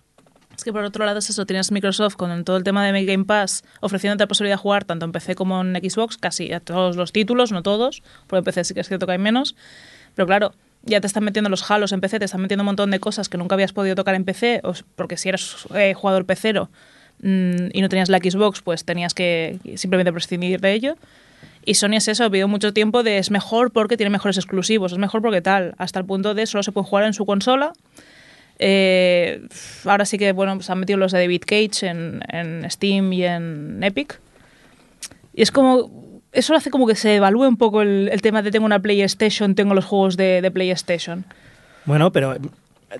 Es 0.61 0.65
que 0.65 0.75
por 0.75 0.85
otro 0.85 1.07
lado 1.07 1.21
es 1.21 1.31
eso, 1.31 1.47
tienes 1.47 1.73
Microsoft 1.73 2.17
con 2.17 2.45
todo 2.45 2.59
el 2.59 2.65
tema 2.65 2.85
de 2.85 3.05
Game 3.07 3.25
Pass 3.25 3.65
ofreciéndote 3.81 4.25
la 4.25 4.29
posibilidad 4.29 4.59
de 4.59 4.61
jugar 4.61 4.85
tanto 4.85 5.07
en 5.07 5.13
PC 5.13 5.35
como 5.35 5.63
en 5.63 5.75
Xbox, 5.75 6.19
casi 6.19 6.53
a 6.53 6.61
todos 6.61 6.97
los 6.97 7.13
títulos, 7.13 7.51
no 7.51 7.63
todos, 7.63 8.03
porque 8.27 8.41
en 8.41 8.45
PC 8.45 8.65
sí 8.65 8.75
que 8.75 8.81
es 8.81 8.89
cierto 8.89 9.07
que 9.07 9.13
hay 9.13 9.19
menos. 9.19 9.57
Pero 10.15 10.27
claro, 10.27 10.53
ya 10.83 11.01
te 11.01 11.07
están 11.07 11.25
metiendo 11.25 11.49
los 11.49 11.71
halos 11.71 11.93
en 11.93 12.03
PC, 12.03 12.19
te 12.19 12.27
están 12.27 12.43
metiendo 12.43 12.61
un 12.61 12.67
montón 12.67 12.91
de 12.91 13.01
cosas 13.01 13.31
que 13.31 13.39
nunca 13.39 13.55
habías 13.55 13.73
podido 13.73 13.95
tocar 13.95 14.15
en 14.15 14.27
PC, 14.27 14.61
porque 14.97 15.17
si 15.17 15.31
eres 15.31 15.67
eh, 15.75 15.95
jugador 15.95 16.27
pecero 16.27 16.69
mm, 17.23 17.69
y 17.73 17.81
no 17.81 17.89
tenías 17.89 18.11
la 18.11 18.19
Xbox, 18.19 18.61
pues 18.61 18.85
tenías 18.85 19.15
que 19.15 19.59
simplemente 19.77 20.13
prescindir 20.13 20.61
de 20.61 20.75
ello. 20.75 20.97
Y 21.65 21.77
Sony 21.77 21.97
es 21.97 22.09
eso, 22.09 22.25
habido 22.25 22.49
mucho 22.49 22.75
tiempo 22.75 23.03
de 23.03 23.17
es 23.17 23.31
mejor 23.31 23.71
porque 23.71 23.97
tiene 23.97 24.11
mejores 24.11 24.37
exclusivos, 24.37 24.93
es 24.93 24.99
mejor 24.99 25.23
porque 25.23 25.41
tal, 25.41 25.75
hasta 25.79 25.99
el 26.01 26.05
punto 26.05 26.35
de 26.35 26.45
solo 26.45 26.63
se 26.63 26.71
puede 26.71 26.87
jugar 26.87 27.05
en 27.05 27.15
su 27.15 27.25
consola. 27.25 27.73
Eh, 28.63 29.10
ahora 29.85 30.05
sí 30.05 30.19
que, 30.19 30.33
bueno, 30.33 30.61
se 30.63 30.73
han 30.73 30.81
metido 30.81 30.99
los 30.99 31.13
de 31.13 31.21
David 31.21 31.43
Cage 31.47 31.87
en, 31.87 32.23
en 32.29 32.71
Steam 32.71 33.13
y 33.13 33.25
en 33.25 33.83
Epic. 33.83 34.21
Y 35.35 35.43
es 35.43 35.51
como, 35.51 35.91
eso 36.33 36.55
hace 36.55 36.71
como 36.71 36.87
que 36.87 36.95
se 36.95 37.17
evalúe 37.17 37.47
un 37.47 37.57
poco 37.57 37.83
el, 37.83 38.09
el 38.13 38.23
tema 38.23 38.43
de 38.43 38.51
tengo 38.51 38.67
una 38.67 38.81
PlayStation, 38.81 39.55
tengo 39.55 39.75
los 39.75 39.85
juegos 39.85 40.17
de, 40.17 40.43
de 40.43 40.51
PlayStation. 40.51 41.25
Bueno, 41.85 42.13
pero 42.13 42.35
eh, 42.35 42.39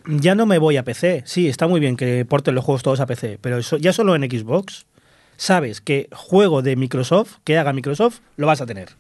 ya 0.07 0.35
no 0.35 0.47
me 0.47 0.59
voy 0.59 0.77
a 0.77 0.85
PC. 0.85 1.23
Sí, 1.27 1.49
está 1.49 1.67
muy 1.67 1.81
bien 1.81 1.97
que 1.97 2.25
porten 2.25 2.55
los 2.55 2.65
juegos 2.65 2.83
todos 2.83 3.01
a 3.01 3.07
PC, 3.07 3.39
pero 3.41 3.59
eso, 3.59 3.77
ya 3.77 3.93
solo 3.93 4.15
en 4.15 4.23
Xbox 4.23 4.87
sabes 5.37 5.81
que 5.81 6.09
juego 6.13 6.63
de 6.63 6.77
Microsoft, 6.77 7.39
que 7.45 7.57
haga 7.57 7.73
Microsoft, 7.73 8.21
lo 8.37 8.47
vas 8.47 8.61
a 8.61 8.67
tener. 8.67 8.91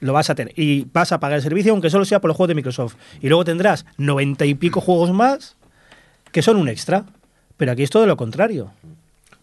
Lo 0.00 0.12
vas 0.12 0.30
a 0.30 0.34
tener. 0.34 0.52
Y 0.56 0.86
vas 0.92 1.12
a 1.12 1.20
pagar 1.20 1.36
el 1.36 1.42
servicio 1.42 1.72
aunque 1.72 1.90
solo 1.90 2.04
sea 2.04 2.20
por 2.20 2.28
los 2.28 2.36
juegos 2.36 2.48
de 2.48 2.54
Microsoft. 2.54 2.96
Y 3.20 3.28
luego 3.28 3.44
tendrás 3.44 3.86
noventa 3.96 4.44
y 4.44 4.54
pico 4.54 4.80
juegos 4.80 5.12
más 5.12 5.56
que 6.32 6.42
son 6.42 6.56
un 6.56 6.68
extra. 6.68 7.04
Pero 7.56 7.72
aquí 7.72 7.82
es 7.84 7.90
todo 7.90 8.06
lo 8.06 8.16
contrario. 8.16 8.72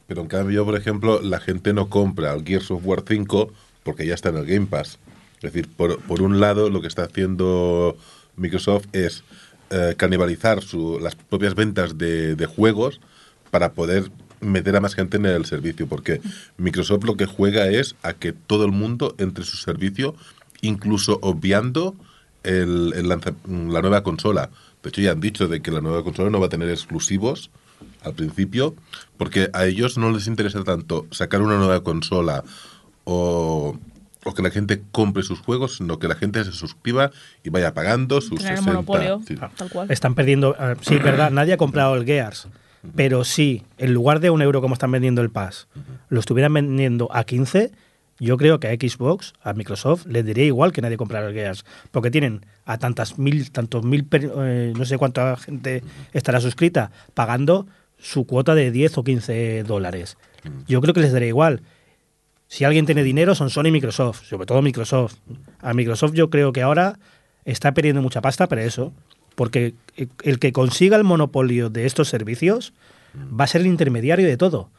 Pero 0.07 0.21
en 0.21 0.27
cambio, 0.27 0.65
por 0.65 0.75
ejemplo, 0.75 1.21
la 1.21 1.39
gente 1.39 1.71
no 1.73 1.87
compra 1.89 2.33
el 2.33 2.43
Gears 2.43 2.71
of 2.71 2.81
War 2.85 3.03
5 3.07 3.51
porque 3.83 4.05
ya 4.05 4.15
está 4.15 4.29
en 4.29 4.37
el 4.37 4.45
Game 4.45 4.65
Pass. 4.65 4.97
Es 5.37 5.53
decir, 5.53 5.69
por, 5.69 6.01
por 6.01 6.21
un 6.21 6.39
lado, 6.39 6.69
lo 6.69 6.81
que 6.81 6.87
está 6.87 7.03
haciendo 7.03 7.95
Microsoft 8.35 8.87
es 8.91 9.23
eh, 9.69 9.93
canibalizar 9.95 10.61
su, 10.61 10.99
las 10.99 11.15
propias 11.15 11.55
ventas 11.55 11.97
de, 11.97 12.35
de 12.35 12.45
juegos 12.45 12.99
para 13.51 13.71
poder 13.73 14.11
meter 14.41 14.75
a 14.75 14.81
más 14.81 14.95
gente 14.95 15.17
en 15.17 15.25
el 15.27 15.45
servicio. 15.45 15.87
Porque 15.87 16.19
Microsoft 16.57 17.03
lo 17.05 17.15
que 17.15 17.25
juega 17.25 17.67
es 17.67 17.95
a 18.01 18.13
que 18.13 18.33
todo 18.33 18.65
el 18.65 18.71
mundo 18.71 19.15
entre 19.17 19.45
su 19.45 19.55
servicio, 19.57 20.15
incluso 20.61 21.19
obviando 21.21 21.95
el, 22.43 22.93
el 22.95 23.07
lanza- 23.07 23.35
la 23.47 23.81
nueva 23.81 24.03
consola. 24.03 24.49
De 24.83 24.89
hecho, 24.89 25.01
ya 25.01 25.11
han 25.11 25.19
dicho 25.21 25.47
de 25.47 25.61
que 25.61 25.71
la 25.71 25.81
nueva 25.81 26.03
consola 26.03 26.29
no 26.29 26.39
va 26.39 26.45
a 26.47 26.49
tener 26.49 26.69
exclusivos 26.69 27.51
al 28.03 28.13
principio, 28.13 28.75
porque 29.17 29.49
a 29.53 29.65
ellos 29.65 29.97
no 29.97 30.11
les 30.11 30.27
interesa 30.27 30.63
tanto 30.63 31.05
sacar 31.11 31.41
una 31.41 31.57
nueva 31.57 31.83
consola 31.83 32.43
o, 33.03 33.77
o 34.23 34.33
que 34.33 34.41
la 34.41 34.51
gente 34.51 34.81
compre 34.91 35.23
sus 35.23 35.39
juegos, 35.39 35.77
sino 35.77 35.99
que 35.99 36.07
la 36.07 36.15
gente 36.15 36.43
se 36.43 36.51
suscriba 36.51 37.11
y 37.43 37.49
vaya 37.49 37.73
pagando 37.73 38.21
sus 38.21 38.39
Tener 38.39 38.53
el 38.53 38.57
60. 38.59 38.71
monopolio, 38.73 39.21
sí. 39.27 39.35
tal 39.35 39.69
cual. 39.69 39.91
Están 39.91 40.15
perdiendo. 40.15 40.55
eh, 40.59 40.75
sí, 40.81 40.97
verdad, 40.97 41.31
nadie 41.31 41.53
ha 41.53 41.57
comprado 41.57 41.95
el 41.95 42.05
Gears. 42.05 42.47
Pero 42.95 43.25
sí, 43.25 43.63
en 43.77 43.93
lugar 43.93 44.21
de 44.21 44.29
un 44.29 44.41
euro 44.41 44.61
como 44.61 44.73
están 44.73 44.91
vendiendo 44.91 45.21
el 45.21 45.29
Pass, 45.29 45.67
lo 46.07 46.21
estuvieran 46.21 46.53
vendiendo 46.53 47.09
a 47.13 47.25
15, 47.25 47.71
yo 48.19 48.37
creo 48.37 48.59
que 48.59 48.67
a 48.67 48.73
Xbox, 48.73 49.33
a 49.41 49.53
Microsoft, 49.53 50.05
les 50.05 50.25
diría 50.25 50.45
igual 50.45 50.71
que 50.71 50.81
nadie 50.81 50.97
comprara 50.97 51.27
el 51.27 51.33
Gears. 51.33 51.65
Porque 51.91 52.11
tienen 52.11 52.45
a 52.65 52.77
tantas 52.77 53.17
mil, 53.17 53.51
tantos 53.51 53.83
mil, 53.83 54.07
eh, 54.11 54.73
no 54.77 54.85
sé 54.85 54.97
cuánta 54.97 55.35
gente 55.37 55.83
estará 56.13 56.41
suscrita, 56.41 56.91
pagando 57.13 57.67
su 57.97 58.25
cuota 58.25 58.55
de 58.55 58.71
10 58.71 58.97
o 58.97 59.03
15 59.03 59.63
dólares. 59.63 60.17
Yo 60.67 60.81
creo 60.81 60.93
que 60.93 61.01
les 61.01 61.11
daría 61.11 61.29
igual. 61.29 61.61
Si 62.47 62.63
alguien 62.63 62.85
tiene 62.85 63.03
dinero, 63.03 63.35
son 63.35 63.49
Sony 63.49 63.67
y 63.67 63.71
Microsoft, 63.71 64.23
sobre 64.23 64.45
todo 64.45 64.61
Microsoft. 64.61 65.15
A 65.59 65.73
Microsoft 65.73 66.13
yo 66.13 66.29
creo 66.29 66.51
que 66.51 66.61
ahora 66.61 66.97
está 67.45 67.73
perdiendo 67.73 68.01
mucha 68.01 68.21
pasta 68.21 68.47
para 68.47 68.63
eso, 68.63 68.93
porque 69.35 69.75
el 70.23 70.39
que 70.39 70.51
consiga 70.51 70.97
el 70.97 71.03
monopolio 71.03 71.69
de 71.69 71.85
estos 71.85 72.09
servicios 72.09 72.73
va 73.15 73.43
a 73.43 73.47
ser 73.47 73.61
el 73.61 73.67
intermediario 73.67 74.27
de 74.27 74.37
todo. 74.37 74.69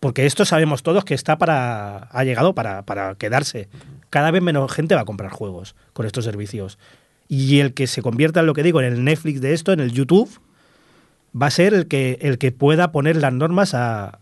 Porque 0.00 0.24
esto 0.26 0.44
sabemos 0.44 0.82
todos 0.82 1.04
que 1.04 1.14
está 1.14 1.36
para. 1.38 2.08
ha 2.10 2.24
llegado 2.24 2.54
para, 2.54 2.82
para 2.82 3.14
quedarse. 3.16 3.68
Cada 4.08 4.30
vez 4.30 4.42
menos 4.42 4.72
gente 4.72 4.94
va 4.94 5.02
a 5.02 5.04
comprar 5.04 5.30
juegos 5.30 5.76
con 5.92 6.06
estos 6.06 6.24
servicios. 6.24 6.78
Y 7.28 7.60
el 7.60 7.74
que 7.74 7.86
se 7.86 8.02
convierta 8.02 8.40
en 8.40 8.46
lo 8.46 8.54
que 8.54 8.62
digo, 8.62 8.80
en 8.80 8.92
el 8.92 9.04
Netflix 9.04 9.40
de 9.40 9.52
esto, 9.52 9.72
en 9.72 9.80
el 9.80 9.92
YouTube, 9.92 10.40
va 11.40 11.46
a 11.46 11.50
ser 11.50 11.74
el 11.74 11.86
que, 11.86 12.18
el 12.22 12.38
que 12.38 12.50
pueda 12.50 12.90
poner 12.92 13.16
las 13.16 13.32
normas 13.32 13.74
a. 13.74 14.18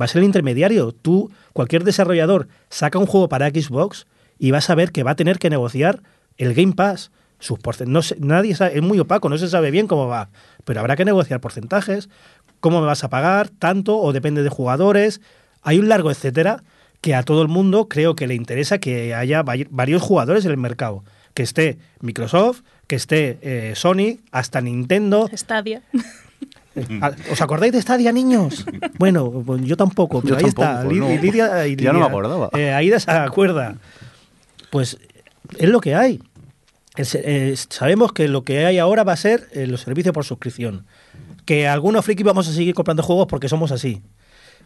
Va 0.00 0.04
a 0.04 0.08
ser 0.08 0.20
el 0.20 0.26
intermediario. 0.26 0.92
Tú, 0.92 1.30
cualquier 1.52 1.82
desarrollador, 1.84 2.48
saca 2.70 2.98
un 2.98 3.06
juego 3.06 3.28
para 3.28 3.48
Xbox 3.48 4.06
y 4.38 4.50
vas 4.50 4.68
a 4.70 4.74
ver 4.74 4.92
que 4.92 5.02
va 5.02 5.12
a 5.12 5.16
tener 5.16 5.38
que 5.38 5.50
negociar 5.50 6.02
el 6.38 6.54
Game 6.54 6.74
Pass. 6.74 7.10
Sus 7.38 7.58
porcen- 7.58 7.88
no 7.88 8.00
sé- 8.02 8.16
nadie 8.18 8.54
sabe, 8.54 8.76
es 8.76 8.82
muy 8.82 8.98
opaco, 8.98 9.28
no 9.28 9.36
se 9.38 9.48
sabe 9.48 9.70
bien 9.70 9.86
cómo 9.86 10.06
va. 10.06 10.28
Pero 10.64 10.80
habrá 10.80 10.96
que 10.96 11.04
negociar 11.04 11.40
porcentajes, 11.40 12.08
cómo 12.66 12.80
me 12.80 12.86
vas 12.86 13.04
a 13.04 13.08
pagar, 13.10 13.48
tanto 13.48 13.96
o 13.98 14.12
depende 14.12 14.42
de 14.42 14.48
jugadores. 14.48 15.20
Hay 15.62 15.78
un 15.78 15.88
largo 15.88 16.10
etcétera 16.10 16.62
que 17.00 17.14
a 17.14 17.22
todo 17.22 17.42
el 17.42 17.48
mundo 17.48 17.86
creo 17.88 18.16
que 18.16 18.26
le 18.26 18.34
interesa 18.34 18.78
que 18.78 19.14
haya 19.14 19.44
vari- 19.44 19.68
varios 19.70 20.02
jugadores 20.02 20.44
en 20.44 20.50
el 20.50 20.56
mercado. 20.56 21.04
Que 21.34 21.42
esté 21.44 21.78
Microsoft, 22.00 22.62
que 22.88 22.96
esté 22.96 23.38
eh, 23.42 23.74
Sony, 23.76 24.18
hasta 24.32 24.60
Nintendo. 24.60 25.28
Stadia. 25.32 25.82
Ah, 27.00 27.12
¿Os 27.32 27.40
acordáis 27.40 27.72
de 27.72 27.80
Stadia, 27.80 28.12
niños? 28.12 28.66
Bueno, 28.98 29.30
pues 29.46 29.62
yo 29.64 29.78
tampoco, 29.78 30.20
pero 30.20 30.34
Yo 30.34 30.44
ahí 30.44 30.48
está. 30.50 30.74
tampoco, 30.82 30.92
Lid- 30.94 30.98
no. 31.00 31.08
Lidia- 31.22 31.66
y 31.66 31.74
Ya 31.76 31.86
no 31.92 32.00
me 32.00 32.04
Lidia, 32.04 32.06
acordaba. 32.08 32.50
eh, 32.52 32.72
Aida 32.74 33.00
se 33.00 33.10
acuerda. 33.10 33.76
Pues 34.68 34.98
es 35.56 35.68
lo 35.70 35.80
que 35.80 35.94
hay. 35.94 36.20
Eh, 36.98 37.54
sabemos 37.70 38.12
que 38.12 38.28
lo 38.28 38.42
que 38.42 38.66
hay 38.66 38.76
ahora 38.78 39.04
va 39.04 39.12
a 39.12 39.16
ser 39.16 39.48
eh, 39.52 39.66
los 39.66 39.80
servicios 39.80 40.12
por 40.12 40.24
suscripción. 40.26 40.84
Que 41.46 41.66
algunos 41.66 42.04
frikis 42.04 42.26
vamos 42.26 42.46
a 42.48 42.52
seguir 42.52 42.74
comprando 42.74 43.02
juegos 43.02 43.26
porque 43.28 43.48
somos 43.48 43.72
así. 43.72 44.02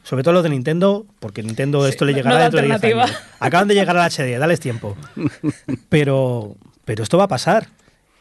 sobre 0.03 0.23
todo 0.25 0.35
los 0.35 0.43
de 0.43 0.49
Nintendo, 0.49 1.07
porque 1.21 1.43
Nintendo 1.43 1.87
esto 1.87 2.05
le 2.07 2.13
no 2.13 2.17
llegará 2.19 2.37
da 2.37 2.43
dentro 2.45 2.61
de 2.61 2.67
10 2.67 2.75
alternativa. 2.75 3.05
años. 3.05 3.17
Acaban 3.39 3.69
de 3.69 3.75
llegar 3.75 3.97
al 3.97 4.11
HD, 4.11 4.39
dales 4.39 4.59
tiempo. 4.59 4.97
Pero, 5.89 6.57
pero 6.85 7.03
esto 7.03 7.19
va 7.19 7.25
a 7.25 7.29
pasar. 7.29 7.69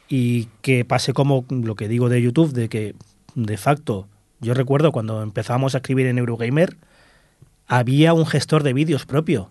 Y 0.09 0.45
que 0.61 0.85
pase 0.85 1.13
como 1.13 1.45
lo 1.49 1.75
que 1.75 1.87
digo 1.87 2.09
de 2.09 2.21
YouTube, 2.21 2.51
de 2.53 2.67
que 2.67 2.95
de 3.35 3.57
facto, 3.57 4.07
yo 4.41 4.53
recuerdo 4.53 4.91
cuando 4.91 5.21
empezábamos 5.21 5.73
a 5.75 5.77
escribir 5.79 6.07
en 6.07 6.17
Eurogamer, 6.17 6.77
había 7.67 8.13
un 8.13 8.25
gestor 8.25 8.63
de 8.63 8.73
vídeos 8.73 9.05
propio. 9.05 9.49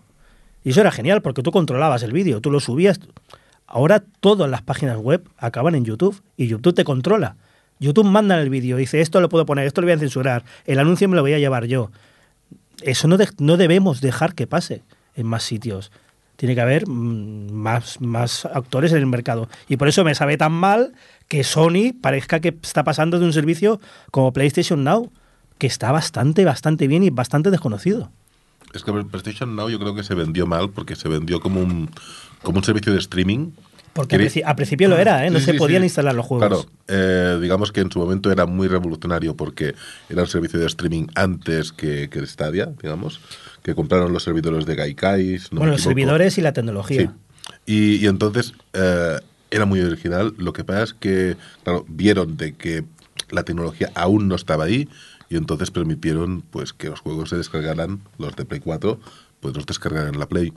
Y 0.63 0.71
eso 0.71 0.81
era 0.81 0.91
genial 0.91 1.21
porque 1.21 1.41
tú 1.41 1.51
controlabas 1.51 2.03
el 2.03 2.11
vídeo, 2.11 2.41
tú 2.41 2.51
lo 2.51 2.59
subías. 2.59 2.99
Ahora 3.65 4.03
todas 4.19 4.49
las 4.49 4.61
páginas 4.61 4.97
web 4.97 5.27
acaban 5.37 5.75
en 5.75 5.85
YouTube 5.85 6.21
y 6.35 6.47
YouTube 6.47 6.75
te 6.75 6.83
controla. 6.83 7.37
YouTube 7.79 8.05
manda 8.05 8.39
el 8.39 8.49
vídeo, 8.49 8.77
dice 8.77 9.01
esto 9.01 9.21
lo 9.21 9.29
puedo 9.29 9.45
poner, 9.45 9.65
esto 9.65 9.81
lo 9.81 9.85
voy 9.85 9.93
a 9.93 9.99
censurar, 9.99 10.43
el 10.65 10.79
anuncio 10.79 11.07
me 11.07 11.15
lo 11.15 11.21
voy 11.21 11.33
a 11.33 11.39
llevar 11.39 11.65
yo. 11.65 11.91
Eso 12.81 13.07
no, 13.07 13.17
no 13.39 13.57
debemos 13.57 14.01
dejar 14.01 14.35
que 14.35 14.47
pase 14.47 14.83
en 15.15 15.27
más 15.27 15.43
sitios. 15.43 15.91
Tiene 16.35 16.55
que 16.55 16.61
haber 16.61 16.87
mm, 16.87 17.51
más, 17.51 17.99
más 17.99 18.45
actores 18.45 18.91
en 18.93 18.99
el 18.99 19.05
mercado. 19.05 19.49
Y 19.67 19.77
por 19.77 19.89
eso 19.89 20.03
me 20.03 20.15
sabe 20.15 20.37
tan 20.37 20.53
mal 20.53 20.93
que 21.27 21.43
Sony 21.43 21.93
parezca 22.01 22.39
que 22.39 22.57
está 22.61 22.83
pasando 22.83 23.19
de 23.19 23.25
un 23.25 23.33
servicio 23.33 23.81
como 24.11 24.31
PlayStation 24.31 24.83
Now, 24.83 25.11
que 25.57 25.67
está 25.67 25.91
bastante, 25.91 26.45
bastante 26.45 26.87
bien 26.87 27.03
y 27.03 27.09
bastante 27.09 27.51
desconocido. 27.51 28.11
Es 28.73 28.83
que 28.83 28.93
PlayStation 28.93 29.55
Now 29.55 29.69
yo 29.69 29.79
creo 29.79 29.95
que 29.95 30.03
se 30.03 30.15
vendió 30.15 30.47
mal 30.47 30.69
porque 30.69 30.95
se 30.95 31.09
vendió 31.09 31.41
como 31.41 31.59
un, 31.59 31.89
como 32.41 32.59
un 32.59 32.63
servicio 32.63 32.93
de 32.93 32.99
streaming. 32.99 33.51
Porque 33.93 34.17
princi- 34.17 34.43
al 34.45 34.55
principio 34.55 34.87
lo 34.87 34.97
era, 34.97 35.25
¿eh? 35.25 35.29
no 35.29 35.39
Sí, 35.39 35.45
se 35.45 35.51
sí, 35.53 35.57
podían 35.57 35.81
sí. 35.81 35.85
instalar 35.87 36.13
los 36.15 36.25
juegos. 36.25 36.47
Claro, 36.47 36.65
eh, 36.87 37.39
digamos 37.41 37.71
que 37.71 37.81
en 37.81 37.91
su 37.91 37.99
momento 37.99 38.31
era 38.31 38.45
muy 38.45 38.67
revolucionario 38.67 39.35
porque 39.35 39.75
era 40.09 40.21
un 40.21 40.27
servicio 40.27 40.59
de 40.59 40.67
streaming 40.67 41.07
antes 41.15 41.71
que, 41.71 42.09
que 42.09 42.25
Stadia, 42.25 42.67
digamos, 42.81 43.19
que 43.63 43.75
compraron 43.75 44.13
los 44.13 44.23
servidores 44.23 44.65
de 44.65 44.75
Gaikai. 44.75 45.39
si 45.39 45.45
no 45.45 45.55
me 45.55 45.57
bueno, 45.59 45.71
los 45.73 45.81
servidores 45.81 46.37
y 46.37 46.41
la 46.41 46.53
tecnología. 46.53 47.13
Y, 47.65 47.95
y 47.95 48.05
entonces 48.07 48.53
eh, 48.73 49.19
era 49.51 49.65
muy 49.65 49.81
original. 49.81 50.33
Lo 50.37 50.53
que 50.53 50.63
pasa 50.63 50.83
es 50.83 50.93
que, 50.93 51.35
claro, 51.63 51.85
vieron 51.87 52.37
de 52.37 52.53
que 52.53 52.85
la 53.31 53.43
tecnología 53.43 53.91
aún 53.95 54.27
no 54.27 54.35
estaba 54.35 54.65
ahí 54.65 54.87
y 55.29 55.35
entonces 55.35 55.71
permitieron 55.71 56.41
pues 56.41 56.73
que 56.73 56.89
los 56.89 56.99
juegos 57.01 57.29
se 57.29 57.37
descargaran, 57.37 57.99
los 58.17 58.35
de 58.35 58.45
Play 58.45 58.59
4, 58.59 58.99
pues 59.39 59.55
los 59.55 59.65
descargaran 59.65 60.13
en 60.13 60.19
la 60.19 60.27
Play, 60.27 60.53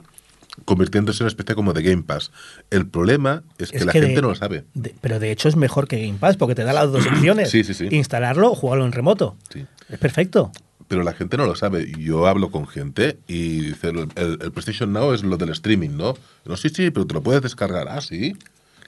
convirtiéndose 0.65 1.19
en 1.19 1.25
una 1.25 1.29
especie 1.29 1.55
como 1.55 1.73
de 1.73 1.81
Game 1.81 2.03
Pass. 2.03 2.31
El 2.69 2.87
problema 2.87 3.43
es 3.57 3.71
que 3.71 3.77
Es 3.77 3.85
la 3.85 3.91
que 3.91 3.99
gente 4.01 4.15
de- 4.15 4.21
no 4.21 4.29
lo 4.29 4.35
sabe. 4.35 4.65
de- 4.73 4.93
pero 5.01 5.19
de 5.19 5.31
hecho 5.31 5.49
es 5.49 5.55
mejor 5.55 5.87
que 5.87 6.05
Game 6.05 6.19
Pass 6.19 6.37
porque 6.37 6.55
te 6.55 6.63
da 6.63 6.73
las 6.73 6.91
dos 6.91 7.05
opciones. 7.07 7.49
Sí, 7.49 7.63
sí, 7.63 7.73
sí. 7.73 7.87
Instalarlo 7.91 8.51
o 8.51 8.55
jugarlo 8.55 8.85
en 8.85 8.91
remoto. 8.91 9.35
Sí. 9.51 9.65
Es 9.89 9.99
perfecto. 9.99 10.51
Pero 10.87 11.03
la 11.03 11.13
gente 11.13 11.37
no 11.37 11.45
lo 11.45 11.55
sabe. 11.55 11.91
Yo 11.97 12.27
hablo 12.27 12.51
con 12.51 12.67
gente 12.67 13.17
y 13.27 13.61
dice, 13.61 13.89
el, 13.89 13.99
el- 14.15 14.39
el 14.41 14.51
PlayStation 14.51 14.91
Now 14.93 15.13
es 15.13 15.23
lo 15.23 15.37
del 15.37 15.49
streaming, 15.49 15.91
¿no? 15.97 16.13
No, 16.45 16.55
sí, 16.57 16.69
sí, 16.69 16.91
pero 16.91 17.07
te 17.07 17.13
lo 17.15 17.23
puedes 17.23 17.41
descargar. 17.41 17.87
Ah, 17.89 18.01
sí. 18.01 18.35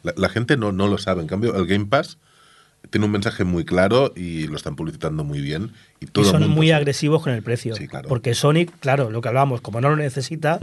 La, 0.04 0.14
la 0.18 0.30
gente 0.30 0.58
no, 0.58 0.72
no 0.72 0.88
lo 0.88 0.98
sabe. 1.00 1.22
En 1.22 1.28
cambio, 1.28 1.56
el 1.56 1.66
Game 1.66 1.86
Pass 1.88 2.18
tiene 2.92 3.06
un 3.08 3.12
mensaje 3.12 3.44
muy 3.44 3.66
claro 3.66 4.14
y 4.16 4.46
lo 4.48 4.56
están 4.58 4.76
publicitando 4.76 5.24
muy 5.24 5.42
bien. 5.42 5.72
Y, 6.00 6.06
todo 6.06 6.26
y 6.26 6.28
el 6.28 6.32
son 6.34 6.50
muy 6.52 6.70
agresivos 6.72 7.24
con 7.24 7.34
el 7.34 7.42
precio. 7.42 7.76
Sí, 7.76 7.88
claro. 7.88 8.08
Porque 8.08 8.36
Sony, 8.36 8.68
claro, 8.80 9.10
lo 9.10 9.22
que 9.22 9.30
hablábamos, 9.30 9.62
como 9.62 9.82
no 9.82 9.90
lo 9.90 9.96
necesita. 9.96 10.60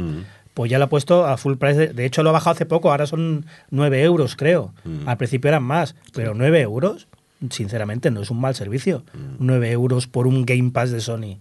Pues 0.55 0.71
ya 0.71 0.79
lo 0.79 0.85
ha 0.85 0.89
puesto 0.89 1.27
a 1.27 1.37
full 1.37 1.57
price. 1.57 1.79
De, 1.79 1.87
de 1.89 2.05
hecho, 2.05 2.23
lo 2.23 2.31
ha 2.31 2.33
bajado 2.33 2.55
hace 2.55 2.67
poco, 2.67 2.91
ahora 2.91 3.07
son 3.07 3.47
9 3.71 4.03
euros, 4.03 4.37
creo. 4.37 4.75
Mm. 4.85 5.09
Al 5.09 5.17
principio 5.17 5.49
eran 5.49 5.63
más, 5.63 5.95
pero 6.15 6.35
9 6.35 6.61
euros, 6.61 7.09
sinceramente, 7.51 8.11
no 8.11 8.23
es 8.23 8.31
un 8.31 8.41
mal 8.41 8.55
servicio. 8.55 9.05
Mm. 9.15 9.37
9 9.39 9.71
euros 9.71 10.07
por 10.07 10.27
un 10.27 10.45
Game 10.45 10.71
Pass 10.71 10.91
de 10.91 11.01
Sony. 11.01 11.39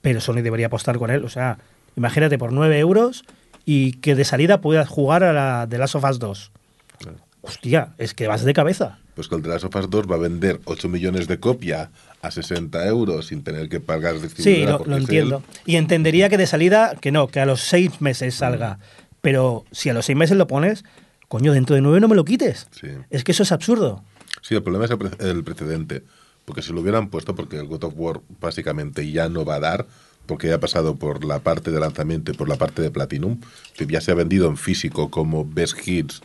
Pero 0.00 0.20
Sony 0.20 0.42
debería 0.42 0.66
apostar 0.66 0.98
con 0.98 1.10
él. 1.10 1.24
O 1.24 1.28
sea, 1.28 1.58
imagínate 1.96 2.38
por 2.38 2.52
9 2.52 2.78
euros 2.78 3.24
y 3.64 3.92
que 3.92 4.14
de 4.14 4.24
salida 4.24 4.60
puedas 4.60 4.88
jugar 4.88 5.22
a 5.22 5.32
la 5.32 5.66
de 5.66 5.78
Last 5.78 5.94
of 5.94 6.04
Us 6.04 6.18
2. 6.18 6.52
Claro. 6.98 7.18
Hostia, 7.42 7.94
es 7.98 8.14
que 8.14 8.26
vas 8.26 8.44
de 8.44 8.52
cabeza. 8.52 8.98
Pues 9.14 9.28
que 9.28 9.34
el 9.34 9.42
The 9.42 9.48
Last 9.48 9.64
of 9.64 9.76
Us 9.76 9.90
2 9.90 10.10
va 10.10 10.16
a 10.16 10.18
vender 10.18 10.60
8 10.64 10.88
millones 10.88 11.26
de 11.28 11.38
copias 11.38 11.88
a 12.22 12.30
60 12.30 12.86
euros 12.86 13.26
sin 13.28 13.42
tener 13.42 13.68
que 13.68 13.80
pagar 13.80 14.16
Sí, 14.36 14.64
lo, 14.64 14.84
lo 14.84 14.96
entiendo. 14.96 15.42
Y 15.64 15.76
entendería 15.76 16.28
que 16.28 16.36
de 16.38 16.46
salida, 16.46 16.94
que 17.00 17.12
no, 17.12 17.28
que 17.28 17.40
a 17.40 17.46
los 17.46 17.60
seis 17.62 18.00
meses 18.00 18.34
salga. 18.34 18.78
Pero 19.20 19.64
si 19.72 19.88
a 19.88 19.94
los 19.94 20.06
seis 20.06 20.16
meses 20.18 20.36
lo 20.36 20.46
pones, 20.46 20.84
coño, 21.28 21.52
dentro 21.52 21.74
de 21.76 21.82
nueve 21.82 22.00
no 22.00 22.08
me 22.08 22.14
lo 22.16 22.24
quites. 22.24 22.68
Sí. 22.78 22.88
Es 23.10 23.24
que 23.24 23.32
eso 23.32 23.42
es 23.42 23.52
absurdo. 23.52 24.02
Sí, 24.42 24.54
el 24.54 24.62
problema 24.62 24.84
es 24.86 24.90
el, 24.90 24.98
pre- 24.98 25.30
el 25.30 25.44
precedente. 25.44 26.02
Porque 26.44 26.62
si 26.62 26.72
lo 26.72 26.80
hubieran 26.80 27.08
puesto, 27.10 27.34
porque 27.34 27.58
el 27.58 27.66
God 27.66 27.84
of 27.84 27.94
War 27.96 28.20
básicamente 28.40 29.10
ya 29.10 29.28
no 29.28 29.44
va 29.44 29.56
a 29.56 29.60
dar, 29.60 29.86
porque 30.26 30.48
ya 30.48 30.56
ha 30.56 30.60
pasado 30.60 30.96
por 30.96 31.24
la 31.24 31.38
parte 31.40 31.70
de 31.70 31.80
lanzamiento 31.80 32.32
y 32.32 32.34
por 32.34 32.48
la 32.48 32.56
parte 32.56 32.82
de 32.82 32.90
Platinum, 32.90 33.40
que 33.76 33.86
ya 33.86 34.00
se 34.00 34.10
ha 34.10 34.14
vendido 34.14 34.48
en 34.48 34.56
físico 34.56 35.10
como 35.10 35.44
Best 35.44 35.76
Hits 35.86 36.22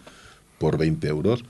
por 0.57 0.77
20 0.77 1.07
euros. 1.07 1.43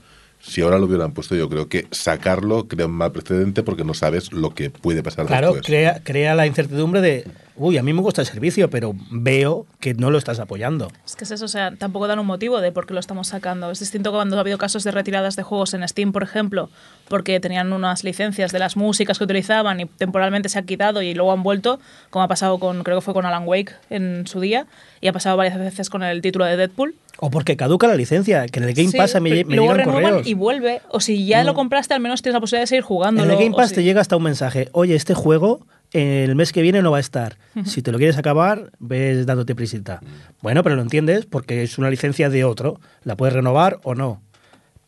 Si 0.46 0.60
ahora 0.60 0.78
lo 0.78 0.86
hubieran 0.86 1.12
puesto, 1.12 1.34
yo 1.34 1.48
creo 1.48 1.68
que 1.68 1.86
sacarlo 1.90 2.68
crea 2.68 2.86
un 2.86 2.92
mal 2.92 3.10
precedente 3.10 3.62
porque 3.64 3.84
no 3.84 3.94
sabes 3.94 4.32
lo 4.32 4.50
que 4.50 4.70
puede 4.70 5.02
pasar 5.02 5.26
Claro, 5.26 5.48
después. 5.48 5.66
crea, 5.66 6.00
crea 6.04 6.34
la 6.36 6.46
incertidumbre 6.46 7.00
de, 7.00 7.24
uy, 7.56 7.78
a 7.78 7.82
mí 7.82 7.92
me 7.92 8.00
gusta 8.00 8.20
el 8.20 8.28
servicio, 8.28 8.70
pero 8.70 8.94
veo 9.10 9.66
que 9.80 9.94
no 9.94 10.10
lo 10.10 10.18
estás 10.18 10.38
apoyando. 10.38 10.92
Es 11.04 11.16
que 11.16 11.24
es 11.24 11.32
eso, 11.32 11.46
o 11.46 11.48
sea, 11.48 11.74
tampoco 11.76 12.06
dan 12.06 12.20
un 12.20 12.26
motivo 12.26 12.60
de 12.60 12.70
por 12.70 12.86
qué 12.86 12.94
lo 12.94 13.00
estamos 13.00 13.26
sacando. 13.28 13.70
Es 13.72 13.80
distinto 13.80 14.12
cuando 14.12 14.36
ha 14.36 14.40
habido 14.40 14.56
casos 14.56 14.84
de 14.84 14.92
retiradas 14.92 15.34
de 15.34 15.42
juegos 15.42 15.74
en 15.74 15.86
Steam, 15.88 16.12
por 16.12 16.22
ejemplo, 16.22 16.70
porque 17.08 17.40
tenían 17.40 17.72
unas 17.72 18.04
licencias 18.04 18.52
de 18.52 18.60
las 18.60 18.76
músicas 18.76 19.18
que 19.18 19.24
utilizaban 19.24 19.80
y 19.80 19.86
temporalmente 19.86 20.48
se 20.48 20.60
ha 20.60 20.62
quitado 20.62 21.02
y 21.02 21.12
luego 21.14 21.32
han 21.32 21.42
vuelto, 21.42 21.80
como 22.10 22.22
ha 22.22 22.28
pasado 22.28 22.58
con, 22.60 22.84
creo 22.84 22.98
que 22.98 23.04
fue 23.04 23.14
con 23.14 23.26
Alan 23.26 23.42
Wake 23.46 23.72
en 23.90 24.28
su 24.28 24.38
día, 24.38 24.66
y 25.00 25.08
ha 25.08 25.12
pasado 25.12 25.36
varias 25.36 25.58
veces 25.58 25.90
con 25.90 26.04
el 26.04 26.22
título 26.22 26.44
de 26.44 26.56
Deadpool. 26.56 26.94
O 27.18 27.30
porque 27.30 27.56
caduca 27.56 27.86
la 27.86 27.94
licencia, 27.94 28.46
que 28.46 28.58
en 28.58 28.64
el 28.66 28.74
Game 28.74 28.90
Sí, 28.90 28.98
Pass 28.98 29.14
me, 29.14 29.20
me 29.44 29.56
luego 29.56 29.72
llegan 29.72 29.78
renuevan 29.78 30.02
correos. 30.02 30.26
y 30.26 30.34
vuelve, 30.34 30.82
o 30.90 31.00
si 31.00 31.26
ya 31.26 31.44
lo 31.44 31.54
compraste, 31.54 31.94
al 31.94 32.00
menos 32.00 32.20
tienes 32.20 32.34
la 32.34 32.40
posibilidad 32.40 32.62
de 32.62 32.66
seguir 32.66 32.82
jugando. 32.82 33.24
En 33.24 33.30
el 33.30 33.36
Game 33.36 33.54
Pass 33.56 33.72
te 33.72 33.82
llega 33.82 34.00
hasta 34.00 34.16
un 34.16 34.22
mensaje, 34.22 34.68
oye, 34.72 34.94
este 34.94 35.14
juego 35.14 35.66
el 35.92 36.34
mes 36.34 36.52
que 36.52 36.62
viene 36.62 36.82
no 36.82 36.90
va 36.90 36.98
a 36.98 37.00
estar. 37.00 37.38
Si 37.64 37.80
te 37.80 37.92
lo 37.92 37.98
quieres 37.98 38.18
acabar, 38.18 38.70
ves 38.78 39.24
dándote 39.24 39.54
prisita. 39.54 40.00
Bueno, 40.42 40.62
pero 40.62 40.76
lo 40.76 40.82
entiendes 40.82 41.26
porque 41.26 41.62
es 41.62 41.78
una 41.78 41.90
licencia 41.90 42.28
de 42.28 42.44
otro. 42.44 42.80
La 43.02 43.16
puedes 43.16 43.34
renovar 43.34 43.78
o 43.82 43.94
no. 43.94 44.20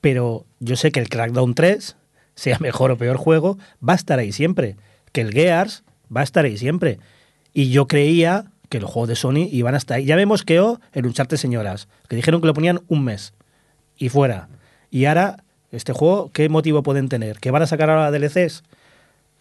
Pero 0.00 0.44
yo 0.60 0.76
sé 0.76 0.92
que 0.92 1.00
el 1.00 1.08
Crackdown 1.08 1.54
3, 1.54 1.96
sea 2.34 2.58
mejor 2.60 2.90
o 2.90 2.98
peor 2.98 3.16
juego, 3.16 3.58
va 3.86 3.94
a 3.94 3.96
estar 3.96 4.18
ahí 4.18 4.32
siempre. 4.32 4.76
Que 5.12 5.22
el 5.22 5.32
Gears 5.32 5.84
va 6.14 6.20
a 6.20 6.24
estar 6.24 6.44
ahí 6.44 6.58
siempre. 6.58 6.98
Y 7.54 7.70
yo 7.70 7.86
creía 7.86 8.50
que 8.68 8.81
los 8.81 8.90
juegos 8.90 9.09
de 9.09 9.16
Sony 9.16 9.48
iban 9.50 9.74
hasta 9.74 9.94
ahí. 9.94 10.04
Ya 10.04 10.16
vemos 10.16 10.44
que 10.44 10.61
o 10.61 10.81
el 10.92 11.07
Uncharted 11.07 11.37
Señoras, 11.37 11.88
que 12.09 12.16
dijeron 12.16 12.40
que 12.40 12.46
lo 12.46 12.54
ponían 12.54 12.81
un 12.88 13.04
mes 13.04 13.35
y 13.96 14.09
fuera. 14.09 14.48
Y 14.90 15.07
ahora, 15.07 15.44
este 15.70 15.92
juego, 15.92 16.31
¿qué 16.33 16.48
motivo 16.48 16.83
pueden 16.83 17.09
tener? 17.09 17.38
¿Que 17.38 17.50
van 17.50 17.62
a 17.62 17.66
sacar 17.66 17.90
ahora 17.90 18.11
DLCs? 18.11 18.62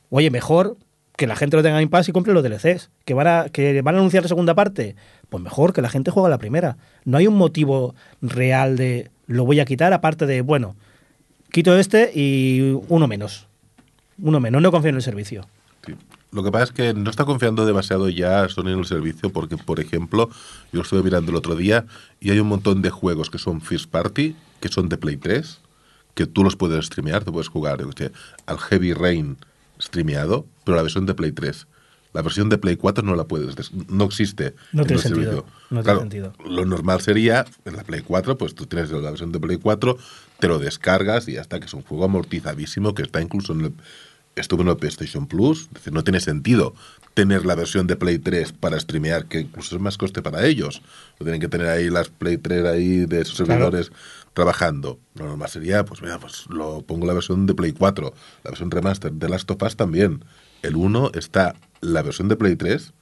Oye, 0.09 0.29
mejor 0.29 0.77
que 1.17 1.27
la 1.27 1.35
gente 1.35 1.57
lo 1.57 1.63
tenga 1.63 1.81
en 1.81 1.89
Pass 1.89 2.07
y 2.09 2.11
compre 2.11 2.33
los 2.33 2.43
DLCs. 2.43 2.89
¿Que 3.03 3.13
van, 3.13 3.27
a, 3.27 3.49
¿Que 3.49 3.81
van 3.81 3.95
a 3.95 3.97
anunciar 3.97 4.23
la 4.23 4.29
segunda 4.29 4.55
parte? 4.55 4.95
Pues 5.29 5.43
mejor 5.43 5.73
que 5.73 5.81
la 5.81 5.89
gente 5.89 6.11
juegue 6.11 6.29
la 6.29 6.37
primera. 6.37 6.77
No 7.05 7.17
hay 7.17 7.27
un 7.27 7.35
motivo 7.35 7.95
real 8.21 8.77
de 8.77 9.09
lo 9.25 9.45
voy 9.45 9.59
a 9.59 9.65
quitar, 9.65 9.91
aparte 9.93 10.25
de, 10.25 10.41
bueno, 10.41 10.75
quito 11.51 11.77
este 11.77 12.11
y 12.13 12.79
uno 12.87 13.07
menos. 13.07 13.47
Uno 14.19 14.39
menos, 14.39 14.61
no 14.61 14.71
confío 14.71 14.89
en 14.89 14.95
el 14.95 15.01
servicio. 15.01 15.45
Lo 16.31 16.43
que 16.43 16.51
pasa 16.51 16.65
es 16.65 16.71
que 16.71 16.93
no 16.93 17.09
está 17.09 17.23
confiando 17.25 17.65
demasiado 17.65 18.09
ya 18.09 18.47
Sony 18.49 18.67
en 18.69 18.79
el 18.79 18.85
servicio 18.85 19.31
porque, 19.31 19.57
por 19.57 19.79
ejemplo, 19.79 20.29
yo 20.71 20.77
lo 20.79 20.81
estuve 20.81 21.01
mirando 21.03 21.31
el 21.31 21.37
otro 21.37 21.55
día 21.55 21.85
y 22.19 22.31
hay 22.31 22.39
un 22.39 22.47
montón 22.47 22.81
de 22.81 22.89
juegos 22.89 23.29
que 23.29 23.37
son 23.37 23.61
First 23.61 23.89
Party, 23.89 24.35
que 24.59 24.67
son 24.69 24.89
de 24.89 24.97
Play 24.97 25.17
3, 25.17 25.59
que 26.15 26.25
tú 26.25 26.43
los 26.43 26.55
puedes 26.57 26.85
streamear, 26.85 27.23
te 27.23 27.31
puedes 27.31 27.47
jugar 27.47 27.79
yo 27.79 27.89
sé, 27.97 28.11
al 28.45 28.57
Heavy 28.59 28.93
Rain 28.93 29.37
streameado, 29.79 30.45
pero 30.65 30.75
la 30.75 30.81
versión 30.83 31.05
de 31.05 31.13
Play 31.13 31.31
3. 31.31 31.67
La 32.13 32.21
versión 32.23 32.49
de 32.49 32.57
Play 32.57 32.77
4 32.77 33.03
no 33.05 33.15
la 33.15 33.25
puedes, 33.25 33.55
des- 33.55 33.71
no 33.89 34.05
existe. 34.05 34.55
No 34.73 34.81
en 34.81 34.87
tiene 34.87 35.01
sentido, 35.03 35.23
servicio. 35.31 35.45
no 35.69 35.69
tiene 35.69 35.83
Claro, 35.83 35.99
sentido. 35.99 36.33
Lo 36.49 36.65
normal 36.65 37.01
sería, 37.01 37.45
en 37.65 37.75
la 37.75 37.83
Play 37.83 38.01
4, 38.01 38.37
pues 38.37 38.55
tú 38.55 38.65
tienes 38.65 38.89
la 38.91 39.11
versión 39.11 39.31
de 39.31 39.39
Play 39.39 39.57
4, 39.57 39.97
te 40.39 40.47
lo 40.47 40.57
descargas 40.57 41.27
y 41.27 41.33
ya 41.33 41.41
está, 41.41 41.59
que 41.59 41.67
es 41.67 41.73
un 41.73 41.83
juego 41.83 42.05
amortizadísimo, 42.05 42.95
que 42.95 43.03
está 43.03 43.21
incluso 43.21 43.53
en 43.53 43.61
el, 43.65 43.73
estuvo 44.41 44.61
en 44.61 44.67
el 44.69 44.77
PlayStation 44.77 45.27
Plus. 45.27 45.69
Decir, 45.71 45.93
no 45.93 46.03
tiene 46.03 46.19
sentido 46.19 46.73
tener 47.13 47.45
la 47.45 47.55
versión 47.55 47.87
de 47.87 47.95
Play 47.95 48.19
3 48.19 48.53
para 48.53 48.79
streamear, 48.79 49.25
que 49.25 49.39
incluso 49.41 49.75
es 49.75 49.81
más 49.81 49.97
coste 49.97 50.21
para 50.21 50.45
ellos. 50.45 50.81
Lo 51.19 51.23
tienen 51.25 51.41
que 51.41 51.47
tener 51.47 51.67
ahí 51.67 51.89
las 51.89 52.09
Play 52.09 52.37
3 52.37 52.65
ahí 52.65 53.05
de 53.05 53.25
sus 53.25 53.37
Claro. 53.37 53.51
servidores 53.53 53.91
trabajando. 54.33 54.99
Lo 55.15 55.25
normal 55.25 55.49
sería, 55.49 55.83
pues 55.83 56.01
mira, 56.01 56.19
pues 56.19 56.45
lo 56.49 56.81
pongo 56.83 57.07
la 57.07 57.13
versión 57.13 57.45
de 57.47 57.55
Play 57.55 57.71
4, 57.71 58.13
la 58.43 58.51
versión 58.51 58.69
remaster 58.69 59.11
de 59.11 59.29
Last 59.29 59.49
of 59.49 59.61
Us 59.63 59.75
también. 59.75 60.23
El 60.61 60.75
1 60.75 61.11
está 61.15 61.55
la 61.81 62.01
versión 62.03 62.27
de 62.27 62.35
Play 62.35 62.55
3, 62.55 62.93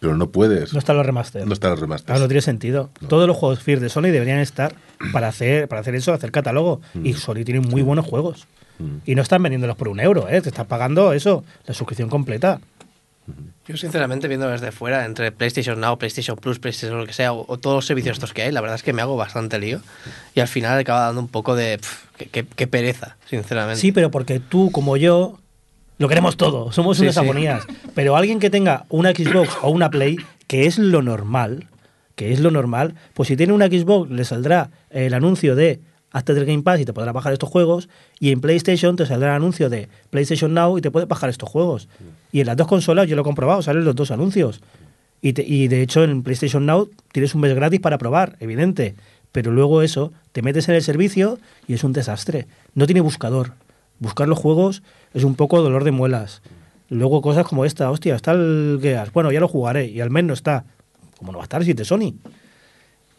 pero 0.00 0.16
no 0.16 0.30
puedes. 0.30 0.72
No 0.72 0.78
están 0.78 0.96
los 0.96 1.06
remaster. 1.06 1.46
No 1.46 1.52
está 1.52 1.72
el 1.72 1.78
remaster. 1.78 2.14
Ah, 2.14 2.18
no 2.20 2.28
tiene 2.28 2.42
sentido. 2.42 2.90
No. 3.00 3.08
Todos 3.08 3.26
los 3.26 3.36
juegos 3.36 3.60
Fear 3.60 3.80
de 3.80 3.88
Sony 3.88 4.02
deberían 4.02 4.38
estar 4.38 4.76
para 5.12 5.28
hacer, 5.28 5.66
para 5.66 5.80
hacer 5.80 5.94
eso, 5.96 6.12
hacer 6.12 6.30
catálogo. 6.30 6.80
Y 7.02 7.14
Sony 7.14 7.42
tiene 7.44 7.60
muy 7.60 7.82
buenos 7.82 8.06
juegos. 8.06 8.46
Mm. 8.78 8.96
Y 9.06 9.14
no 9.14 9.22
están 9.22 9.42
vendiéndolos 9.42 9.76
por 9.76 9.88
un 9.88 10.00
euro, 10.00 10.28
¿eh? 10.28 10.40
Te 10.40 10.48
están 10.50 10.66
pagando 10.66 11.12
eso, 11.12 11.44
la 11.66 11.74
suscripción 11.74 12.08
completa. 12.08 12.60
Yo 13.66 13.76
sinceramente 13.76 14.28
viendo 14.28 14.48
desde 14.48 14.72
fuera, 14.72 15.04
entre 15.04 15.30
PlayStation 15.32 15.78
Now, 15.78 15.98
PlayStation 15.98 16.38
Plus, 16.38 16.58
PlayStation 16.58 16.98
lo 16.98 17.06
que 17.06 17.12
sea, 17.12 17.34
o, 17.34 17.44
o 17.46 17.58
todos 17.58 17.76
los 17.76 17.86
servicios 17.86 18.14
estos 18.16 18.32
que 18.32 18.42
hay, 18.42 18.52
la 18.52 18.62
verdad 18.62 18.76
es 18.76 18.82
que 18.82 18.94
me 18.94 19.02
hago 19.02 19.16
bastante 19.16 19.58
lío. 19.58 19.80
Y 20.34 20.40
al 20.40 20.48
final 20.48 20.78
acaba 20.78 21.00
dando 21.00 21.20
un 21.20 21.28
poco 21.28 21.54
de... 21.54 21.78
qué 22.32 22.66
pereza, 22.66 23.16
sinceramente. 23.28 23.78
Sí, 23.80 23.92
pero 23.92 24.10
porque 24.10 24.40
tú, 24.40 24.70
como 24.70 24.96
yo, 24.96 25.38
lo 25.98 26.08
queremos 26.08 26.38
todo. 26.38 26.72
Somos 26.72 26.96
Sí, 26.96 27.02
unas 27.02 27.16
sí. 27.16 27.20
agonías. 27.20 27.64
Pero 27.94 28.16
alguien 28.16 28.38
que 28.38 28.48
tenga 28.48 28.86
una 28.88 29.10
Xbox 29.10 29.50
o 29.60 29.68
una 29.70 29.90
Play, 29.90 30.16
que 30.46 30.64
es 30.64 30.78
lo 30.78 31.02
normal, 31.02 31.66
que 32.14 32.32
es 32.32 32.40
lo 32.40 32.50
normal, 32.50 32.94
pues 33.12 33.26
si 33.28 33.36
tiene 33.36 33.52
una 33.52 33.66
Xbox 33.66 34.10
le 34.10 34.24
saldrá 34.24 34.70
el 34.88 35.12
anuncio 35.12 35.54
de 35.54 35.80
hazte 36.10 36.34
del 36.34 36.44
Game 36.46 36.62
Pass 36.62 36.80
y 36.80 36.84
te 36.84 36.92
podrás 36.92 37.14
bajar 37.14 37.32
estos 37.32 37.48
juegos. 37.48 37.88
Y 38.20 38.30
en 38.32 38.40
PlayStation 38.40 38.96
te 38.96 39.06
saldrá 39.06 39.30
el 39.30 39.36
anuncio 39.36 39.68
de 39.68 39.88
PlayStation 40.10 40.54
Now 40.54 40.78
y 40.78 40.80
te 40.80 40.90
puedes 40.90 41.08
bajar 41.08 41.30
estos 41.30 41.48
juegos. 41.48 41.88
Y 42.32 42.40
en 42.40 42.46
las 42.46 42.56
dos 42.56 42.66
consolas, 42.66 43.06
yo 43.08 43.16
lo 43.16 43.22
he 43.22 43.24
comprobado, 43.24 43.62
salen 43.62 43.84
los 43.84 43.94
dos 43.94 44.10
anuncios. 44.10 44.60
Y, 45.20 45.32
te- 45.32 45.44
y 45.46 45.68
de 45.68 45.82
hecho 45.82 46.04
en 46.04 46.22
PlayStation 46.22 46.64
Now 46.66 46.88
tienes 47.12 47.34
un 47.34 47.40
mes 47.42 47.54
gratis 47.54 47.80
para 47.80 47.98
probar, 47.98 48.36
evidente. 48.40 48.94
Pero 49.32 49.50
luego 49.52 49.82
eso, 49.82 50.12
te 50.32 50.40
metes 50.42 50.68
en 50.68 50.74
el 50.76 50.82
servicio 50.82 51.38
y 51.66 51.74
es 51.74 51.84
un 51.84 51.92
desastre. 51.92 52.46
No 52.74 52.86
tiene 52.86 53.00
buscador. 53.02 53.52
Buscar 53.98 54.26
los 54.28 54.38
juegos 54.38 54.82
es 55.12 55.24
un 55.24 55.34
poco 55.34 55.60
dolor 55.60 55.84
de 55.84 55.90
muelas. 55.90 56.40
Luego 56.88 57.20
cosas 57.20 57.46
como 57.46 57.64
esta, 57.66 57.90
hostia, 57.90 58.14
está 58.14 58.32
el 58.32 58.78
Gears. 58.80 59.12
Bueno, 59.12 59.30
ya 59.30 59.40
lo 59.40 59.48
jugaré 59.48 59.86
y 59.86 60.00
al 60.00 60.08
menos 60.10 60.28
no 60.28 60.34
está. 60.34 60.64
¿Cómo 61.18 61.32
no 61.32 61.38
va 61.38 61.44
a 61.44 61.46
estar 61.46 61.62
si 61.64 61.70
es 61.72 61.76
de 61.76 61.84
Sony? 61.84 62.14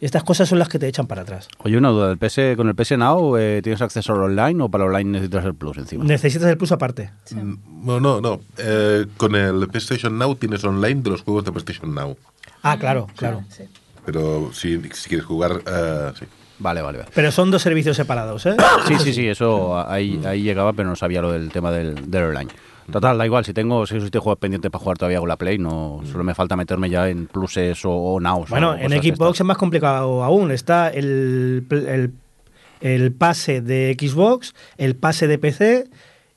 Estas 0.00 0.24
cosas 0.24 0.48
son 0.48 0.58
las 0.58 0.68
que 0.68 0.78
te 0.78 0.88
echan 0.88 1.06
para 1.06 1.22
atrás. 1.22 1.46
Oye, 1.58 1.76
una 1.76 1.90
duda, 1.90 2.10
¿el 2.10 2.16
PS, 2.18 2.56
¿con 2.56 2.68
el 2.68 2.74
PS 2.74 2.96
Now 2.96 3.36
eh, 3.36 3.60
tienes 3.62 3.82
acceso 3.82 4.14
al 4.14 4.22
online 4.22 4.62
o 4.62 4.68
para 4.70 4.84
online 4.84 5.10
necesitas 5.10 5.44
el 5.44 5.54
Plus 5.54 5.76
encima? 5.76 6.04
Necesitas 6.04 6.48
el 6.48 6.56
plus 6.56 6.72
aparte. 6.72 7.10
Mm, 7.32 7.54
No, 7.84 8.00
no, 8.00 8.20
no. 8.20 8.40
Eh, 8.56 9.04
con 9.18 9.34
el 9.34 9.68
PlayStation 9.68 10.16
Now 10.18 10.34
tienes 10.36 10.64
online 10.64 11.02
de 11.02 11.10
los 11.10 11.22
juegos 11.22 11.44
de 11.44 11.52
PlayStation 11.52 11.94
Now. 11.94 12.16
Ah, 12.62 12.78
claro, 12.78 13.08
claro. 13.16 13.44
Sí. 13.50 13.64
Pero 14.06 14.50
si, 14.54 14.80
si 14.94 15.08
quieres 15.10 15.26
jugar, 15.26 15.60
eh, 15.66 16.12
sí. 16.18 16.24
Vale, 16.58 16.82
vale, 16.82 16.98
vale. 16.98 17.10
Pero 17.14 17.30
son 17.30 17.50
dos 17.50 17.60
servicios 17.62 17.96
separados, 17.96 18.44
¿eh? 18.46 18.54
Sí, 18.88 18.94
sí, 19.02 19.12
sí, 19.12 19.26
eso 19.28 19.78
ahí, 19.86 20.20
ahí 20.26 20.42
llegaba, 20.42 20.72
pero 20.72 20.88
no 20.88 20.96
sabía 20.96 21.20
lo 21.22 21.32
del 21.32 21.50
tema 21.50 21.70
del, 21.70 22.10
del 22.10 22.24
online. 22.24 22.50
Total, 22.90 23.16
da 23.16 23.24
igual, 23.26 23.44
si 23.44 23.52
tengo 23.52 23.86
seis 23.86 24.02
o 24.02 24.06
siete 24.06 24.18
juegos 24.18 24.38
pendientes 24.38 24.70
para 24.70 24.82
jugar 24.82 24.98
todavía 24.98 25.20
con 25.20 25.28
la 25.28 25.36
Play, 25.36 25.58
no 25.58 26.00
solo 26.10 26.24
me 26.24 26.34
falta 26.34 26.56
meterme 26.56 26.90
ya 26.90 27.08
en 27.08 27.26
pluses 27.26 27.84
o, 27.84 27.90
o 27.92 28.20
nows. 28.20 28.50
Bueno, 28.50 28.70
o 28.70 28.74
en 28.76 28.90
Xbox 28.90 29.40
es 29.40 29.46
más 29.46 29.56
complicado 29.56 30.22
aún. 30.24 30.50
Está 30.50 30.88
el, 30.88 31.66
el, 31.70 32.12
el 32.80 33.12
pase 33.12 33.60
de 33.60 33.96
Xbox, 33.98 34.54
el 34.76 34.96
pase 34.96 35.26
de 35.26 35.38
PC 35.38 35.84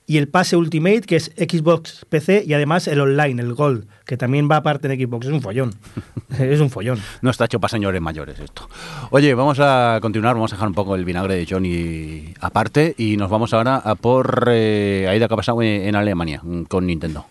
y 0.05 0.17
el 0.17 0.27
pase 0.27 0.57
Ultimate, 0.57 1.01
que 1.01 1.15
es 1.15 1.31
Xbox 1.37 2.05
PC, 2.09 2.43
y 2.45 2.53
además 2.53 2.87
el 2.87 2.99
online, 2.99 3.41
el 3.41 3.53
Gold, 3.53 3.85
que 4.05 4.17
también 4.17 4.49
va 4.51 4.57
aparte 4.57 4.91
en 4.91 4.99
Xbox. 4.99 5.27
Es 5.27 5.31
un 5.31 5.41
follón. 5.41 5.73
es 6.39 6.59
un 6.59 6.69
follón. 6.69 6.99
No 7.21 7.29
está 7.29 7.45
hecho 7.45 7.59
para 7.59 7.69
señores 7.69 8.01
mayores 8.01 8.39
esto. 8.39 8.69
Oye, 9.11 9.33
vamos 9.33 9.59
a 9.61 9.99
continuar, 10.01 10.35
vamos 10.35 10.51
a 10.51 10.55
dejar 10.55 10.67
un 10.67 10.73
poco 10.73 10.95
el 10.95 11.05
vinagre 11.05 11.35
de 11.35 11.47
Johnny 11.49 12.33
aparte 12.41 12.95
y 12.97 13.15
nos 13.17 13.29
vamos 13.29 13.53
ahora 13.53 13.77
a 13.77 13.95
por 13.95 14.49
eh, 14.51 15.07
Aida 15.09 15.27
que 15.27 15.33
ha 15.33 15.37
pasado 15.37 15.61
en, 15.61 15.95
Alemania 15.95 16.41
con 16.67 16.85
Nintendo. 16.85 17.25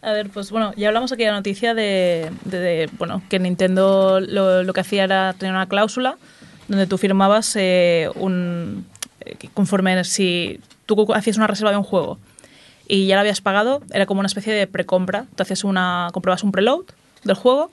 A 0.00 0.12
ver, 0.12 0.30
pues 0.30 0.50
bueno, 0.50 0.72
ya 0.76 0.88
hablamos 0.88 1.10
aquí 1.12 1.22
de 1.24 1.30
la 1.30 1.36
noticia 1.36 1.74
de, 1.74 2.30
de- 2.44 2.58
de, 2.58 2.90
bueno, 2.98 3.22
que 3.28 3.38
Nintendo 3.38 4.20
lo, 4.20 4.62
lo 4.62 4.72
que 4.72 4.80
hacía 4.80 5.04
era 5.04 5.32
tener 5.34 5.54
una 5.54 5.66
cláusula 5.68 6.16
donde 6.68 6.86
tú 6.86 6.96
firmabas 6.98 7.56
eh, 7.56 8.08
un 8.14 8.86
eh, 9.20 9.36
conforme 9.54 10.02
si 10.04 10.60
tú 10.86 11.12
hacías 11.12 11.36
una 11.36 11.46
reserva 11.46 11.70
de 11.70 11.76
un 11.76 11.84
juego 11.84 12.18
y 12.88 13.06
ya 13.06 13.16
lo 13.16 13.20
habías 13.20 13.40
pagado, 13.40 13.82
era 13.92 14.06
como 14.06 14.20
una 14.20 14.28
especie 14.28 14.52
de 14.52 14.66
precompra. 14.66 15.26
Tú 15.34 15.42
hacías 15.42 15.64
una, 15.64 16.08
comprabas 16.12 16.44
un 16.44 16.52
preload 16.52 16.84
del 17.24 17.36
juego 17.36 17.70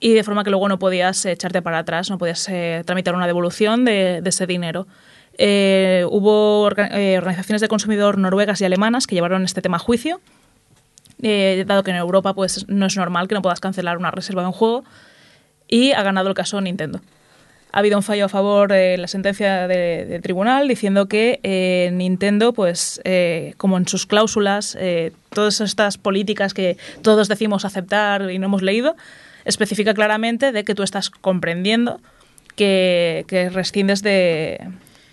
y 0.00 0.14
de 0.14 0.24
forma 0.24 0.44
que 0.44 0.50
luego 0.50 0.68
no 0.68 0.78
podías 0.78 1.24
echarte 1.26 1.62
para 1.62 1.78
atrás, 1.78 2.10
no 2.10 2.18
podías 2.18 2.48
eh, 2.48 2.82
tramitar 2.86 3.14
una 3.14 3.26
devolución 3.26 3.84
de, 3.84 4.22
ese 4.24 4.46
dinero. 4.46 4.86
Eh, 5.38 6.04
hubo 6.10 6.70
eh, 6.76 7.18
organizaciones 7.18 7.60
de 7.60 7.68
consumidor 7.68 8.18
noruegas 8.18 8.60
y 8.60 8.64
alemanas 8.64 9.06
que 9.06 9.14
llevaron 9.14 9.44
este 9.44 9.62
tema 9.62 9.76
a 9.76 9.80
juicio 9.80 10.20
dado 11.66 11.84
que 11.84 11.92
en 11.92 11.96
Europa 11.96 12.34
pues 12.34 12.68
no 12.68 12.86
es 12.86 12.96
normal 12.96 13.28
que 13.28 13.36
no 13.36 13.42
puedas 13.42 13.60
cancelar 13.60 13.96
una 13.96 14.10
reserva 14.10 14.42
de 14.42 14.48
un 14.48 14.52
juego 14.52 14.82
y 15.68 15.92
ha 15.92 16.02
ganado 16.02 16.28
el 16.28 16.34
caso 16.34 16.60
Nintendo. 16.60 17.00
Ha 17.72 17.78
habido 17.78 17.96
un 17.96 18.02
fallo 18.02 18.26
a 18.26 18.28
favor 18.28 18.70
de 18.70 18.98
la 18.98 19.08
sentencia 19.08 19.66
de- 19.66 20.04
del 20.04 20.20
tribunal 20.20 20.68
diciendo 20.68 21.08
que 21.08 21.40
eh, 21.42 21.90
Nintendo, 21.92 22.52
pues 22.52 23.00
eh, 23.04 23.54
como 23.56 23.78
en 23.78 23.88
sus 23.88 24.04
cláusulas, 24.06 24.76
eh, 24.78 25.12
todas 25.30 25.60
estas 25.62 25.96
políticas 25.96 26.52
que 26.52 26.76
todos 27.00 27.28
decimos 27.28 27.64
aceptar 27.64 28.30
y 28.30 28.38
no 28.38 28.46
hemos 28.46 28.62
leído, 28.62 28.94
especifica 29.46 29.94
claramente 29.94 30.52
de 30.52 30.64
que 30.64 30.74
tú 30.74 30.82
estás 30.82 31.08
comprendiendo 31.10 32.00
que, 32.56 33.24
que 33.26 33.48
rescindes 33.48 34.02
de... 34.02 34.60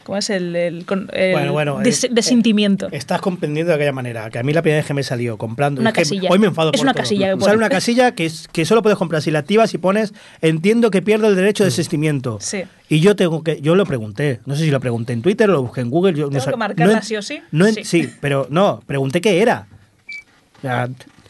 ¿Cómo 0.10 0.18
es? 0.18 0.32
El, 0.32 0.56
el, 0.56 0.86
con- 0.88 1.08
el 1.14 1.34
Bueno, 1.34 1.54
bueno, 1.54 1.78
des- 1.82 2.06
eh, 2.06 2.10
desentimiento. 2.12 2.88
Estás 2.92 3.22
comprendiendo 3.22 3.70
de 3.70 3.76
aquella 3.76 3.92
manera. 3.92 4.28
Que 4.32 4.40
a 4.40 4.44
mí 4.44 4.54
la 4.54 4.64
primera 4.64 4.80
vez 4.80 4.88
que 4.88 4.96
me 4.96 5.04
salió 5.04 5.38
comprando. 5.38 5.82
Una 5.82 5.92
es 5.92 6.10
que. 6.10 6.28
Hoy 6.28 6.40
me 6.40 6.48
enfado 6.48 6.72
Es 6.74 6.80
por 6.80 6.86
una 6.86 6.94
todo. 6.94 7.04
casilla 7.04 7.28
que 7.28 7.34
pone. 7.34 7.46
Sale 7.46 7.58
una 7.58 7.70
casilla 7.70 8.12
que, 8.16 8.26
es, 8.26 8.48
que 8.48 8.66
solo 8.66 8.82
puedes 8.82 8.98
comprar 8.98 9.22
si 9.22 9.30
la 9.30 9.38
activas 9.38 9.72
y 9.76 9.78
pones. 9.78 10.16
Entiendo 10.42 10.90
que 10.90 11.04
pierdo 11.04 11.28
el 11.28 11.36
derecho 11.36 11.64
de 11.64 11.70
desistimiento. 11.70 12.40
Sí. 12.42 12.64
Y 12.90 13.02
yo 13.02 13.16
tengo 13.16 13.44
que. 13.44 13.62
Yo 13.62 13.76
lo 13.76 13.86
pregunté. 13.86 14.40
No 14.48 14.56
sé 14.56 14.64
si 14.64 14.72
lo 14.72 14.80
pregunté 14.80 15.14
en 15.14 15.22
Twitter 15.22 15.48
o 15.52 15.54
lo 15.54 15.62
busqué 15.62 15.82
en 15.82 15.92
Google. 15.92 16.14
Yo 16.16 16.28
¿Tengo 16.30 16.44
que 16.44 16.56
marcarla 16.58 16.96
no 16.96 17.02
sí 17.04 17.16
o 17.16 17.22
sí? 17.22 17.42
no 17.52 17.66
Sí. 17.68 17.84
sí, 17.84 18.10
pero 18.20 18.48
no. 18.50 18.82
Pregunté 18.88 19.22
qué 19.22 19.44
era. 19.44 19.68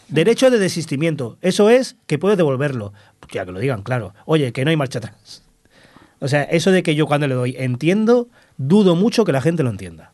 Derecho 0.07 0.49
de 0.49 0.57
desistimiento. 0.57 1.37
Eso 1.41 1.69
es 1.69 1.97
que 2.07 2.17
puedes 2.17 2.37
devolverlo. 2.37 2.93
Ya 3.31 3.45
que 3.45 3.51
lo 3.51 3.59
digan, 3.59 3.83
claro. 3.83 4.13
Oye, 4.25 4.53
que 4.53 4.63
no 4.63 4.69
hay 4.71 4.77
marcha 4.77 4.99
atrás. 4.99 5.43
O 6.21 6.27
sea, 6.27 6.43
eso 6.43 6.71
de 6.71 6.83
que 6.83 6.95
yo 6.95 7.05
cuando 7.07 7.27
le 7.27 7.35
doy 7.35 7.55
entiendo, 7.57 8.27
dudo 8.59 8.95
mucho 8.95 9.25
que 9.25 9.31
la 9.31 9.41
gente 9.41 9.63
lo 9.63 9.71
entienda. 9.71 10.11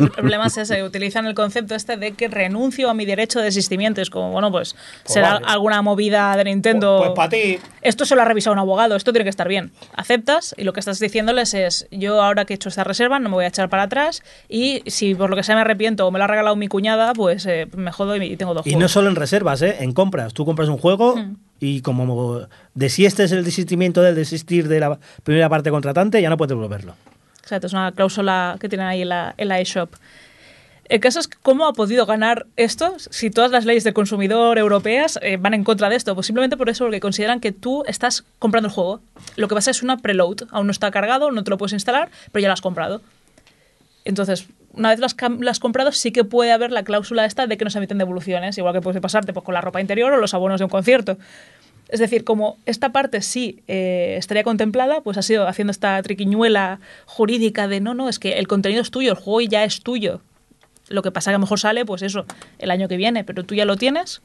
El 0.00 0.10
problema 0.10 0.46
es 0.48 0.58
ese, 0.58 0.82
utilizan 0.82 1.24
el 1.24 1.34
concepto 1.34 1.74
este 1.74 1.96
de 1.96 2.12
que 2.12 2.28
renuncio 2.28 2.90
a 2.90 2.94
mi 2.94 3.06
derecho 3.06 3.38
de 3.38 3.46
desistimiento. 3.46 4.02
Es 4.02 4.10
como, 4.10 4.30
bueno, 4.30 4.50
pues 4.52 4.76
será 5.04 5.34
vale. 5.34 5.46
alguna 5.48 5.80
movida 5.80 6.36
de 6.36 6.44
Nintendo. 6.44 6.98
Pues, 6.98 7.12
para 7.16 7.30
ti. 7.30 7.58
Esto 7.80 8.04
se 8.04 8.14
lo 8.14 8.20
ha 8.20 8.26
revisado 8.26 8.52
un 8.52 8.58
abogado, 8.58 8.94
esto 8.94 9.10
tiene 9.12 9.24
que 9.24 9.30
estar 9.30 9.48
bien. 9.48 9.70
Aceptas 9.96 10.54
y 10.58 10.64
lo 10.64 10.74
que 10.74 10.80
estás 10.80 10.98
diciéndoles 10.98 11.54
es, 11.54 11.86
yo 11.90 12.20
ahora 12.20 12.44
que 12.44 12.52
he 12.52 12.56
hecho 12.56 12.68
esta 12.68 12.84
reserva 12.84 13.20
no 13.20 13.30
me 13.30 13.36
voy 13.36 13.44
a 13.44 13.48
echar 13.48 13.70
para 13.70 13.84
atrás 13.84 14.22
y 14.50 14.82
si 14.86 15.14
por 15.14 15.30
lo 15.30 15.36
que 15.36 15.44
sea 15.44 15.54
me 15.54 15.62
arrepiento 15.62 16.06
o 16.06 16.10
me 16.10 16.18
lo 16.18 16.24
ha 16.24 16.28
regalado 16.28 16.56
mi 16.56 16.68
cuñada, 16.68 17.14
pues 17.14 17.46
eh, 17.46 17.66
me 17.74 17.90
jodo 17.90 18.16
y 18.16 18.36
tengo 18.36 18.52
dos 18.52 18.66
Y 18.66 18.70
no 18.70 18.76
juegos. 18.78 18.92
solo 18.92 19.08
en 19.08 19.16
reservas, 19.16 19.62
¿eh? 19.62 19.76
en 19.80 19.92
compras. 19.92 20.34
Tú 20.34 20.44
compras 20.44 20.68
un 20.68 20.76
juego 20.76 21.16
Mm. 21.16 21.36
y 21.60 21.80
como 21.80 22.40
desistes 22.74 23.32
el 23.32 23.44
desistimiento 23.44 24.02
del 24.02 24.14
desistir 24.14 24.68
de 24.68 24.80
la 24.80 24.98
primera 25.22 25.48
parte 25.48 25.70
contratante, 25.70 26.20
ya 26.20 26.28
no 26.28 26.36
puedes 26.36 26.50
devolverlo. 26.50 26.96
Exacto, 27.42 27.66
es 27.66 27.72
una 27.72 27.92
cláusula 27.92 28.56
que 28.60 28.68
tienen 28.68 28.86
ahí 28.86 29.02
en 29.02 29.08
la, 29.08 29.60
eShop. 29.60 29.94
El 30.84 30.98
caso 30.98 31.20
es 31.20 31.28
cómo 31.28 31.66
ha 31.66 31.72
podido 31.72 32.04
ganar 32.04 32.46
esto 32.56 32.96
si 32.98 33.30
todas 33.30 33.52
las 33.52 33.64
leyes 33.64 33.84
del 33.84 33.94
consumidor 33.94 34.58
europeas 34.58 35.20
eh, 35.22 35.36
van 35.36 35.54
en 35.54 35.62
contra 35.62 35.88
de 35.88 35.94
esto. 35.94 36.14
Pues 36.14 36.26
simplemente 36.26 36.56
por 36.56 36.68
eso, 36.68 36.84
porque 36.84 36.98
consideran 36.98 37.38
que 37.38 37.52
tú 37.52 37.84
estás 37.86 38.24
comprando 38.40 38.68
el 38.68 38.74
juego. 38.74 39.00
Lo 39.36 39.46
que 39.46 39.54
pasa 39.54 39.70
es 39.70 39.84
una 39.84 39.98
preload. 39.98 40.48
Aún 40.50 40.66
no 40.66 40.72
está 40.72 40.90
cargado, 40.90 41.30
no 41.30 41.44
te 41.44 41.50
lo 41.50 41.58
puedes 41.58 41.74
instalar, 41.74 42.10
pero 42.32 42.42
ya 42.42 42.48
lo 42.48 42.54
has 42.54 42.60
comprado. 42.60 43.02
Entonces, 44.04 44.48
una 44.72 44.90
vez 44.90 44.98
lo 44.98 45.06
has, 45.06 45.16
lo 45.20 45.52
comprado, 45.60 45.92
sí 45.92 46.10
que 46.12 46.24
puede 46.24 46.52
haber 46.52 46.70
la 46.70 46.82
cláusula 46.84 47.24
esta 47.24 47.46
de 47.46 47.56
que 47.56 47.64
no 47.64 47.70
se 47.70 47.78
emiten 47.78 47.98
devoluciones, 47.98 48.56
igual 48.58 48.74
que 48.74 48.80
puede 48.80 49.00
pasarte 49.00 49.32
pues, 49.32 49.44
con 49.44 49.54
la 49.54 49.60
ropa 49.60 49.80
interior 49.80 50.12
o 50.12 50.16
los 50.16 50.34
abonos 50.34 50.58
de 50.58 50.64
un 50.64 50.70
concierto. 50.70 51.18
Es 51.90 51.98
decir, 51.98 52.22
como 52.22 52.56
esta 52.66 52.92
parte 52.92 53.20
sí 53.20 53.62
eh, 53.66 54.14
estaría 54.16 54.44
contemplada, 54.44 55.00
pues 55.00 55.18
ha 55.18 55.22
sido 55.22 55.48
haciendo 55.48 55.72
esta 55.72 56.00
triquiñuela 56.02 56.80
jurídica 57.04 57.66
de 57.66 57.80
no, 57.80 57.94
no, 57.94 58.08
es 58.08 58.20
que 58.20 58.38
el 58.38 58.46
contenido 58.46 58.80
es 58.80 58.92
tuyo, 58.92 59.10
el 59.10 59.18
juego 59.18 59.40
ya 59.40 59.64
es 59.64 59.82
tuyo. 59.82 60.20
Lo 60.88 61.02
que 61.02 61.10
pasa 61.10 61.30
que 61.30 61.34
a 61.34 61.38
lo 61.38 61.42
mejor 61.42 61.58
sale, 61.58 61.84
pues 61.84 62.02
eso, 62.02 62.26
el 62.58 62.70
año 62.70 62.86
que 62.86 62.96
viene, 62.96 63.24
pero 63.24 63.44
tú 63.44 63.56
ya 63.56 63.64
lo 63.64 63.76
tienes. 63.76 64.20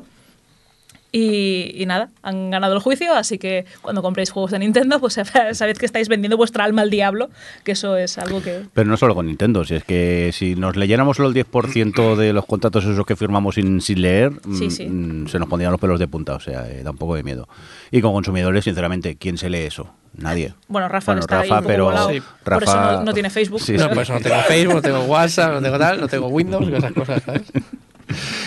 Y, 1.18 1.72
y 1.82 1.86
nada, 1.86 2.10
han 2.24 2.52
ganado 2.52 2.74
el 2.74 2.82
juicio, 2.82 3.14
así 3.14 3.38
que 3.38 3.64
cuando 3.82 4.02
compréis 4.02 4.32
juegos 4.32 4.52
de 4.52 4.60
Nintendo, 4.60 5.00
pues 5.00 5.14
sabed 5.54 5.78
que 5.78 5.86
estáis 5.86 6.10
vendiendo 6.10 6.36
vuestra 6.36 6.66
alma 6.66 6.82
al 6.82 6.90
diablo, 6.90 7.30
que 7.64 7.72
eso 7.72 7.96
es 7.96 8.18
algo 8.18 8.42
que... 8.42 8.64
Pero 8.74 8.90
no 8.90 8.98
solo 8.98 9.16
con 9.16 9.28
Nintendo, 9.28 9.64
si 9.64 9.76
es 9.76 9.86
que 9.86 10.32
si 10.34 10.56
nos 10.56 10.76
leyéramos 10.76 11.16
solo 11.16 11.30
el 11.30 11.34
10% 11.36 12.18
de 12.18 12.34
los 12.34 12.46
contratos 12.46 12.84
esos 12.84 13.06
que 13.06 13.16
firmamos 13.16 13.56
sin, 13.56 13.80
sin 13.80 14.02
leer, 14.02 14.34
Sí, 14.58 14.68
mm, 14.68 14.72
sí. 14.72 14.86
mm, 14.90 15.28
se 15.30 15.40
nos 15.40 15.48
pondrían 15.48 15.72
los 15.72 15.80
pelos 15.80 16.02
de 16.02 16.10
punta, 16.10 16.36
o 16.36 16.42
sea, 16.42 16.68
eh, 16.70 16.84
da 16.84 16.92
un 16.92 16.98
poco 16.98 17.16
de 17.16 17.24
miedo. 17.24 17.48
Y 17.92 18.02
con 18.02 18.12
consumidores, 18.12 18.66
sinceramente, 18.66 19.16
¿quién 19.16 19.38
se 19.38 19.50
lee 19.50 19.60
eso? 19.60 19.88
Nadie. 20.18 20.54
Bueno, 20.68 20.90
Rafa 20.90 21.14
Bueno, 21.14 21.22
está 21.22 21.40
ahí 21.40 21.50
Rafa, 21.50 21.60
un 21.62 21.66
poco 21.66 21.68
pero. 22.04 22.22
Por 22.44 22.64
eso 22.64 22.76
no, 22.76 23.04
no 23.04 23.14
tiene 23.14 23.30
Facebook. 23.30 23.62
Sí, 23.62 23.78
No, 23.78 23.88
por 23.88 24.00
eso 24.00 24.14
no 24.14 24.20
tengo 24.20 24.42
Facebook, 24.48 24.76
no 24.76 24.82
tengo 24.82 25.00
WhatsApp, 25.04 25.54
no 25.54 25.62
tengo 25.62 25.78
tal, 25.80 26.02
no 26.02 26.08
tengo 26.10 26.28
Windows, 26.28 26.68
esas 26.68 26.92
cosas, 26.92 27.24
¿sabes? 27.24 27.44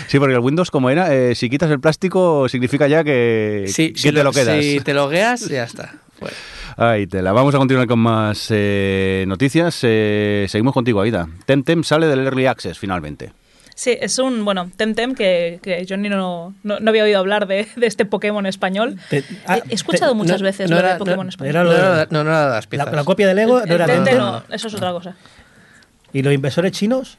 Sí, 0.07 0.19
porque 0.19 0.35
el 0.35 0.41
Windows, 0.41 0.71
como 0.71 0.91
era, 0.91 1.15
eh, 1.15 1.35
si 1.35 1.51
quitas 1.51 1.71
el 1.71 1.81
plástico, 1.81 2.49
significa 2.49 2.87
ya 2.89 3.05
que, 3.05 3.65
Sí, 3.69 3.93
que 3.93 3.99
si 3.99 4.13
te 4.13 4.23
lo 4.25 4.33
quedas. 4.33 4.65
Si 4.65 4.81
te 4.81 4.95
logueas, 4.95 5.49
ya 5.49 5.65
está. 5.65 5.95
Bueno. 6.21 6.37
Ahí 6.77 7.07
te 7.07 7.23
la 7.23 7.33
vamos 7.33 7.55
a 7.55 7.59
continuar 7.59 7.87
con 7.89 7.99
más 7.99 8.49
eh, 8.51 9.25
noticias. 9.27 9.81
Eh, 9.83 10.47
seguimos 10.49 10.75
contigo, 10.75 11.01
Aida. 11.01 11.29
Temtem 11.47 11.83
sale 11.83 12.07
del 12.07 12.21
Early 12.21 12.47
Access 12.47 12.79
finalmente. 12.79 13.33
Sí, 13.75 13.97
es 14.01 14.19
un, 14.19 14.45
bueno, 14.45 14.71
Temtem 14.77 15.15
que, 15.15 15.61
que 15.63 15.87
Johnny 15.89 16.09
no, 16.09 16.55
no, 16.65 16.81
no 16.81 16.91
había 16.91 17.05
oído 17.05 17.19
hablar 17.21 17.47
de, 17.47 17.67
de 17.77 17.87
este 17.87 18.05
Pokémon 18.05 18.45
español. 18.47 18.97
Te- 19.11 19.23
ah, 19.47 19.59
He 19.69 19.75
escuchado 19.75 20.13
te- 20.13 20.17
muchas 20.19 20.41
no- 20.41 20.47
veces 20.47 20.69
no 20.71 20.77
lo 20.77 20.81
era- 20.81 20.93
de 20.95 20.99
Pokémon 20.99 21.27
no- 21.27 21.31
español. 21.31 21.51
era 21.55 21.63
No, 21.65 21.71
lo 21.71 21.77
no, 21.77 22.25
no 22.25 22.31
era 22.31 22.43
de 22.47 22.51
las 22.55 22.65
la, 22.65 22.69
piezas. 22.71 22.93
la 22.93 23.05
copia 23.05 23.29
de 23.29 23.35
Lego 23.35 23.61
no 23.65 23.75
era 23.75 23.87
Tencent. 23.87 24.19
no, 24.19 24.43
eso 24.51 24.67
es 24.69 24.75
otra 24.75 24.91
cosa. 24.93 25.15
¿Y 26.13 26.23
los 26.23 26.33
inversores 26.33 26.73
chinos? 26.73 27.19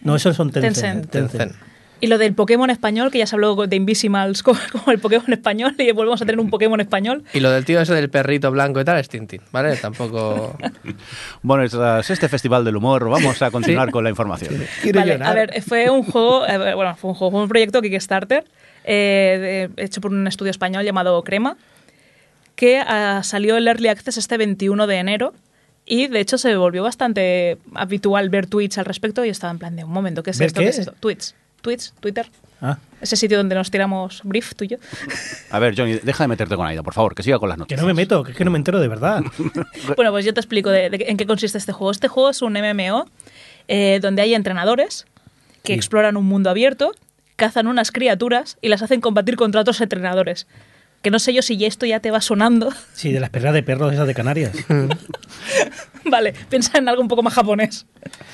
No, 0.00 0.16
esos 0.16 0.36
son 0.36 0.50
Tencent. 0.50 1.10
Tencent. 1.10 1.30
Tencent. 1.30 1.68
Y 2.00 2.06
lo 2.06 2.18
del 2.18 2.32
Pokémon 2.32 2.70
español, 2.70 3.10
que 3.10 3.18
ya 3.18 3.26
se 3.26 3.34
habló 3.34 3.56
de 3.66 3.74
Invisimals 3.74 4.42
como, 4.44 4.58
el 4.92 5.00
Pokémon 5.00 5.32
español, 5.32 5.74
y 5.78 5.90
volvemos 5.90 6.22
a 6.22 6.26
tener 6.26 6.38
un 6.38 6.48
Pokémon 6.48 6.80
español. 6.80 7.24
Y 7.34 7.40
lo 7.40 7.50
del 7.50 7.64
tío 7.64 7.80
ese 7.80 7.92
del 7.94 8.08
perrito 8.08 8.50
blanco 8.52 8.80
y 8.80 8.84
tal 8.84 8.98
es 8.98 9.08
Tintín, 9.08 9.40
¿vale? 9.50 9.76
Tampoco... 9.76 10.56
Bueno, 11.42 11.68
tras 11.68 12.08
este 12.10 12.28
festival 12.28 12.64
del 12.64 12.76
humor, 12.76 13.08
vamos 13.08 13.40
a 13.42 13.50
continuar 13.50 13.90
con 13.90 14.04
la 14.04 14.10
información. 14.10 14.62
Quiero 14.82 15.00
Vale, 15.00 15.18
a 15.22 15.34
ver, 15.34 15.62
fue 15.62 15.90
un 15.90 16.02
juego, 16.04 16.46
eh, 16.46 16.74
bueno, 16.74 16.94
fue 16.96 17.10
un 17.10 17.14
juego, 17.16 17.30
fue 17.32 17.42
un 17.42 17.48
proyecto 17.48 17.80
Kickstarter 17.80 18.44
eh, 18.84 19.68
de- 19.76 19.84
hecho 19.84 20.00
por 20.00 20.12
un 20.12 20.26
estudio 20.26 20.50
español 20.50 20.84
llamado 20.84 21.22
Crema, 21.24 21.56
que 22.54 22.78
ah, 22.78 23.22
salió 23.24 23.56
el 23.56 23.66
Early 23.68 23.88
Access 23.88 24.18
este 24.18 24.36
21 24.36 24.86
de 24.86 24.96
enero 24.96 25.32
y 25.88 26.06
de 26.08 26.20
hecho 26.20 26.38
se 26.38 26.54
volvió 26.56 26.82
bastante 26.82 27.58
habitual 27.74 28.28
ver 28.30 28.46
tweets 28.46 28.78
al 28.78 28.84
respecto 28.84 29.24
y 29.24 29.28
estaba 29.30 29.50
en 29.50 29.58
plan 29.58 29.74
de 29.76 29.84
un 29.84 29.90
momento, 29.90 30.22
¿qué 30.22 30.30
es 30.30 30.38
¿Ver 30.38 30.46
esto? 30.48 30.60
qué? 30.60 30.64
¿Qué 30.66 30.70
es 30.70 30.78
esto? 30.80 30.92
Tweets, 31.00 31.34
tweets, 31.62 31.94
Twitter, 32.00 32.28
Ah, 32.60 32.76
ese 33.00 33.14
sitio 33.14 33.36
donde 33.36 33.54
nos 33.54 33.70
tiramos 33.70 34.20
brief 34.24 34.52
tú 34.56 34.64
y 34.64 34.68
yo. 34.68 34.78
A 35.52 35.60
ver, 35.60 35.76
Johnny, 35.78 35.94
deja 36.02 36.24
de 36.24 36.28
meterte 36.28 36.56
con 36.56 36.66
Aida, 36.66 36.82
por 36.82 36.92
favor, 36.92 37.14
que 37.14 37.22
siga 37.22 37.38
con 37.38 37.48
las 37.48 37.54
que 37.54 37.60
noticias. 37.60 37.80
no 37.80 37.86
me 37.86 37.94
meto, 37.94 38.24
que 38.24 38.32
es 38.32 38.36
que 38.36 38.44
no 38.44 38.50
me 38.50 38.58
entero 38.58 38.80
de 38.80 38.88
verdad. 38.88 39.22
Bueno, 39.96 40.10
pues 40.10 40.24
yo 40.24 40.34
te 40.34 40.40
explico 40.40 40.68
de, 40.70 40.90
de 40.90 41.04
en 41.08 41.16
qué 41.16 41.24
consiste 41.24 41.56
este 41.56 41.70
juego. 41.72 41.92
Este 41.92 42.08
juego 42.08 42.30
es 42.30 42.42
un 42.42 42.54
MMO 42.54 43.06
eh, 43.68 44.00
donde 44.02 44.22
hay 44.22 44.34
entrenadores 44.34 45.06
que 45.62 45.74
Sí. 45.74 45.76
exploran 45.78 46.16
un 46.16 46.26
mundo 46.26 46.50
abierto, 46.50 46.94
cazan 47.36 47.68
unas 47.68 47.92
criaturas 47.92 48.58
y 48.60 48.68
las 48.68 48.82
hacen 48.82 49.00
combatir 49.00 49.36
contra 49.36 49.60
otros 49.60 49.80
entrenadores. 49.80 50.48
Que 51.02 51.10
no 51.12 51.18
sé 51.20 51.32
yo 51.32 51.42
si 51.42 51.64
esto 51.64 51.86
ya 51.86 52.00
te 52.00 52.10
va 52.10 52.20
sonando. 52.20 52.70
Sí, 52.92 53.12
de 53.12 53.20
las 53.20 53.30
perras 53.30 53.54
de 53.54 53.62
perros 53.62 53.92
esas 53.92 54.06
de 54.06 54.14
Canarias. 54.14 54.52
vale, 56.04 56.34
piensa 56.48 56.78
en 56.78 56.88
algo 56.88 57.02
un 57.02 57.08
poco 57.08 57.22
más 57.22 57.34
japonés. 57.34 57.86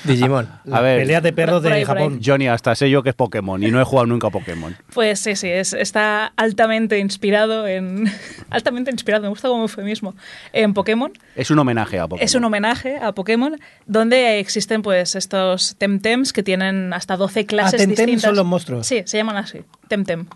Digimon. 0.04 0.48
A 0.72 0.80
ver, 0.80 1.00
Peleas 1.00 1.22
de 1.22 1.32
perros 1.32 1.62
de 1.62 1.72
ahí. 1.72 1.84
Japón. 1.84 2.20
Johnny, 2.24 2.48
hasta 2.48 2.74
sé 2.74 2.88
yo 2.90 3.02
que 3.02 3.10
es 3.10 3.14
Pokémon 3.14 3.62
y 3.62 3.70
no 3.70 3.80
he 3.80 3.84
jugado 3.84 4.06
nunca 4.06 4.28
a 4.28 4.30
Pokémon. 4.30 4.76
Pues 4.94 5.20
sí, 5.20 5.36
sí, 5.36 5.48
es- 5.48 5.72
está 5.72 6.32
altamente 6.36 6.98
inspirado 6.98 7.66
en... 7.66 8.10
altamente 8.50 8.90
inspirado, 8.90 9.22
me 9.24 9.28
gusta 9.28 9.48
como 9.48 9.62
eufemismo, 9.62 10.14
en 10.52 10.72
Pokémon. 10.74 11.12
Es 11.36 11.50
un 11.50 11.58
homenaje 11.58 11.98
a 11.98 12.04
Pokémon. 12.06 12.24
Es 12.24 12.34
un 12.34 12.44
homenaje 12.44 12.96
a 12.98 13.12
Pokémon, 13.12 13.58
donde 13.86 14.38
existen 14.38 14.82
pues 14.82 15.14
estos 15.16 15.76
Temtems 15.76 16.32
que 16.32 16.42
tienen 16.42 16.92
hasta 16.92 17.16
12 17.16 17.46
clases 17.46 17.74
Ah, 17.74 17.76
Temtem 17.78 17.96
distintas. 18.06 18.22
son 18.22 18.36
los 18.36 18.46
monstruos. 18.46 18.86
Sí, 18.86 19.02
se 19.06 19.16
llaman 19.18 19.36
así, 19.36 19.60
Temtem. 19.88 20.26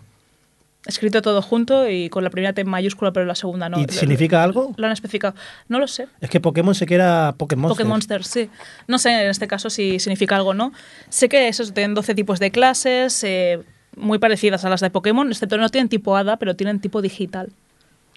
Escrito 0.85 1.21
todo 1.21 1.41
junto 1.41 1.89
y 1.89 2.09
con 2.09 2.23
la 2.23 2.29
primera 2.29 2.53
T 2.53 2.63
mayúscula, 2.63 3.11
pero 3.11 3.25
la 3.25 3.35
segunda 3.35 3.67
no. 3.67 3.79
¿Y 3.81 3.85
significa 3.89 4.41
algo? 4.41 4.73
Lo 4.77 4.85
han 4.87 4.93
especificado. 4.93 5.35
No 5.67 5.77
lo 5.77 5.87
sé. 5.87 6.07
Es 6.21 6.29
que 6.29 6.39
Pokémon 6.39 6.73
se 6.73 6.85
queda 6.85 7.33
Pokémon. 7.33 7.69
Pokémon 7.69 8.01
sí. 8.23 8.49
No 8.87 8.97
sé 8.97 9.09
en 9.23 9.29
este 9.29 9.47
caso 9.47 9.69
si 9.69 9.99
significa 9.99 10.37
algo 10.37 10.51
o 10.51 10.53
no. 10.53 10.71
Sé 11.09 11.27
que 11.27 11.49
esos 11.49 11.73
tienen 11.73 11.93
12 11.95 12.15
tipos 12.15 12.39
de 12.39 12.51
clases, 12.51 13.23
eh, 13.25 13.59
muy 13.97 14.19
parecidas 14.19 14.63
a 14.63 14.69
las 14.69 14.79
de 14.79 14.89
Pokémon, 14.89 15.27
excepto 15.29 15.57
no 15.57 15.67
tienen 15.69 15.89
tipo 15.89 16.15
hada, 16.15 16.37
pero 16.37 16.55
tienen 16.55 16.79
tipo 16.79 17.01
digital. 17.01 17.49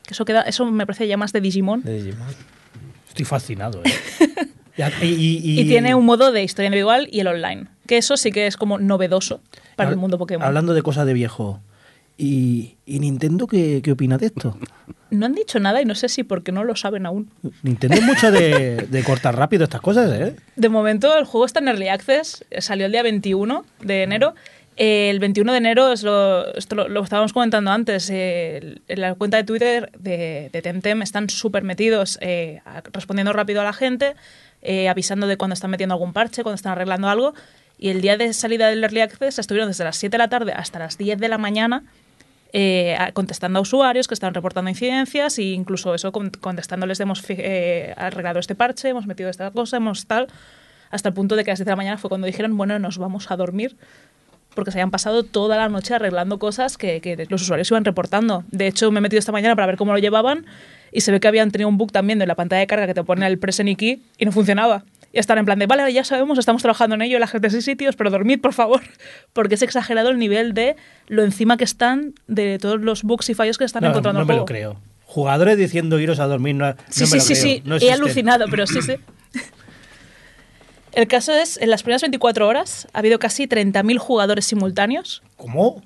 Eso, 0.08 0.24
queda, 0.24 0.42
eso 0.42 0.64
me 0.64 0.86
parece 0.86 1.08
ya 1.08 1.16
más 1.16 1.32
de 1.32 1.40
Digimon. 1.40 1.82
De 1.82 2.00
Digimon. 2.02 2.28
Estoy 3.08 3.24
fascinado, 3.24 3.82
¿eh? 3.84 3.92
Y, 5.02 5.04
y- 5.06 5.60
Y 5.60 5.66
tiene 5.68 5.94
un 5.94 6.06
modo 6.06 6.32
de 6.32 6.42
historia 6.42 6.68
individual 6.68 7.08
y 7.10 7.20
el 7.20 7.26
online. 7.26 7.66
Que 7.86 7.98
eso 7.98 8.16
sí 8.16 8.30
que 8.32 8.46
es 8.46 8.56
como 8.56 8.78
novedoso 8.78 9.40
para 9.76 9.90
el 9.90 9.96
mundo 9.96 10.16
Pokémon. 10.16 10.46
Hablando 10.46 10.72
de 10.74 10.82
cosas 10.82 11.06
de 11.06 11.12
viejo. 11.12 11.60
¿Y, 12.16 12.76
y 12.86 12.98
Nintendo 12.98 13.46
qué, 13.46 13.80
qué 13.82 13.92
opina 13.92 14.18
de 14.18 14.26
esto? 14.26 14.56
No 15.10 15.26
han 15.26 15.34
dicho 15.34 15.60
nada 15.60 15.82
y 15.82 15.84
no 15.84 15.94
sé 15.94 16.08
si 16.08 16.22
porque 16.22 16.52
no 16.52 16.64
lo 16.64 16.74
saben 16.76 17.04
aún. 17.04 17.30
Nintendo 17.62 17.96
es 17.96 18.02
mucho 18.02 18.30
de, 18.30 18.86
de 18.88 19.04
cortar 19.04 19.36
rápido 19.36 19.64
estas 19.64 19.80
cosas, 19.80 20.10
¿eh? 20.18 20.36
De 20.56 20.68
momento 20.68 21.16
el 21.18 21.24
juego 21.24 21.44
está 21.44 21.60
en 21.60 21.68
Early 21.68 21.88
Access, 21.88 22.44
salió 22.58 22.86
el 22.86 22.92
día 22.92 23.02
21 23.02 23.64
de 23.82 24.02
enero. 24.04 24.34
Eh, 24.76 25.10
el 25.10 25.18
21 25.18 25.52
de 25.52 25.58
enero, 25.58 25.92
es 25.92 26.02
lo, 26.02 26.54
esto 26.54 26.74
lo, 26.76 26.88
lo 26.88 27.02
estábamos 27.02 27.34
comentando 27.34 27.70
antes, 27.70 28.08
eh, 28.10 28.76
en 28.88 29.00
la 29.00 29.14
cuenta 29.14 29.36
de 29.36 29.44
Twitter 29.44 29.92
de, 29.98 30.48
de 30.50 30.62
Temtem 30.62 31.02
están 31.02 31.28
súper 31.28 31.62
metidos 31.62 32.18
eh, 32.22 32.62
respondiendo 32.92 33.34
rápido 33.34 33.60
a 33.60 33.64
la 33.64 33.74
gente, 33.74 34.14
eh, 34.62 34.88
avisando 34.88 35.26
de 35.26 35.36
cuando 35.36 35.52
están 35.52 35.70
metiendo 35.70 35.94
algún 35.94 36.14
parche, 36.14 36.42
cuando 36.42 36.54
están 36.54 36.72
arreglando 36.72 37.08
algo. 37.08 37.34
Y 37.78 37.90
el 37.90 38.00
día 38.00 38.16
de 38.16 38.32
salida 38.32 38.68
del 38.68 38.82
Early 38.82 39.00
Access 39.00 39.38
estuvieron 39.38 39.68
desde 39.68 39.84
las 39.84 39.96
7 39.96 40.12
de 40.12 40.18
la 40.18 40.28
tarde 40.28 40.52
hasta 40.52 40.78
las 40.78 40.96
10 40.96 41.18
de 41.18 41.28
la 41.28 41.36
mañana 41.36 41.82
eh, 42.52 42.96
contestando 43.14 43.58
a 43.58 43.62
usuarios 43.62 44.08
que 44.08 44.14
estaban 44.14 44.34
reportando 44.34 44.68
incidencias 44.70 45.38
e 45.38 45.42
incluso 45.42 45.94
eso 45.94 46.12
con- 46.12 46.30
contestándoles 46.30 46.98
de 46.98 47.04
hemos 47.04 47.22
eh, 47.28 47.94
arreglado 47.96 48.38
este 48.38 48.54
parche, 48.54 48.88
hemos 48.88 49.06
metido 49.06 49.30
esta 49.30 49.50
cosa, 49.50 49.78
hemos 49.78 50.06
tal, 50.06 50.28
hasta 50.90 51.08
el 51.08 51.14
punto 51.14 51.36
de 51.36 51.44
que 51.44 51.50
a 51.50 51.52
las 51.52 51.58
7 51.58 51.68
de 51.68 51.72
la 51.72 51.76
mañana 51.76 51.98
fue 51.98 52.08
cuando 52.08 52.26
dijeron, 52.26 52.56
bueno, 52.56 52.78
nos 52.78 52.98
vamos 52.98 53.30
a 53.30 53.36
dormir 53.36 53.76
porque 54.54 54.70
se 54.70 54.78
habían 54.78 54.90
pasado 54.90 55.22
toda 55.22 55.56
la 55.56 55.68
noche 55.68 55.94
arreglando 55.94 56.38
cosas 56.38 56.76
que, 56.76 57.26
los 57.30 57.42
usuarios 57.42 57.70
iban 57.70 57.84
reportando. 57.84 58.44
De 58.50 58.66
hecho, 58.66 58.90
me 58.90 58.98
he 58.98 59.00
metido 59.00 59.18
esta 59.18 59.32
mañana 59.32 59.54
para 59.54 59.66
ver 59.66 59.76
cómo 59.76 59.92
lo 59.92 59.98
llevaban 59.98 60.46
y 60.92 61.00
se 61.00 61.10
ve 61.10 61.20
que 61.20 61.28
habían 61.28 61.50
tenido 61.50 61.68
un 61.68 61.78
bug 61.78 61.90
también 61.90 62.18
de 62.18 62.26
la 62.26 62.34
pantalla 62.34 62.60
de 62.60 62.66
carga 62.66 62.86
que 62.86 62.94
te 62.94 63.02
pone 63.02 63.26
el 63.26 63.38
present 63.38 63.76
key 63.78 64.02
y 64.18 64.24
no 64.26 64.32
funcionaba. 64.32 64.84
Y 65.12 65.18
están 65.18 65.36
en 65.38 65.44
plan 65.44 65.58
de, 65.58 65.66
vale, 65.66 65.92
ya 65.92 66.04
sabemos, 66.04 66.38
estamos 66.38 66.62
trabajando 66.62 66.94
en 66.94 67.02
ello, 67.02 67.18
la 67.18 67.26
gente 67.26 67.48
de 67.48 67.60
sitios, 67.62 67.96
pero 67.96 68.10
dormid, 68.10 68.40
por 68.40 68.54
favor. 68.54 68.80
Porque 69.34 69.56
es 69.56 69.62
exagerado 69.62 70.08
el 70.10 70.18
nivel 70.18 70.54
de 70.54 70.76
lo 71.08 71.22
encima 71.22 71.56
que 71.56 71.64
están 71.64 72.14
de 72.28 72.58
todos 72.58 72.80
los 72.80 73.02
bugs 73.02 73.28
y 73.28 73.34
fallos 73.34 73.58
que 73.58 73.64
están 73.64 73.82
No, 73.82 73.90
encontrando 73.90 74.20
no 74.20 74.22
en 74.24 74.28
me 74.28 74.36
lo 74.36 74.44
creo. 74.46 74.80
Jugadores 75.04 75.58
diciendo 75.58 76.00
iros 76.00 76.18
a 76.20 76.26
dormir. 76.26 76.54
No, 76.54 76.74
Sí, 76.88 77.04
no 77.04 77.10
me 77.10 77.10
sí, 77.10 77.16
lo 77.16 77.22
sí, 77.22 77.34
creo. 77.34 77.42
sí. 77.42 77.62
No 77.66 77.76
He 77.76 77.92
alucinado, 77.92 78.46
pero 78.50 78.66
sí, 78.66 78.80
sí. 78.80 78.94
El 80.92 81.06
caso 81.08 81.32
es, 81.32 81.56
en 81.60 81.70
las 81.70 81.82
primeras 81.82 82.02
24 82.02 82.46
horas 82.46 82.86
ha 82.92 82.98
habido 82.98 83.18
casi 83.18 83.46
30.000 83.46 83.96
jugadores 83.98 84.44
simultáneos 84.46 85.22
¿Cómo? 85.36 85.82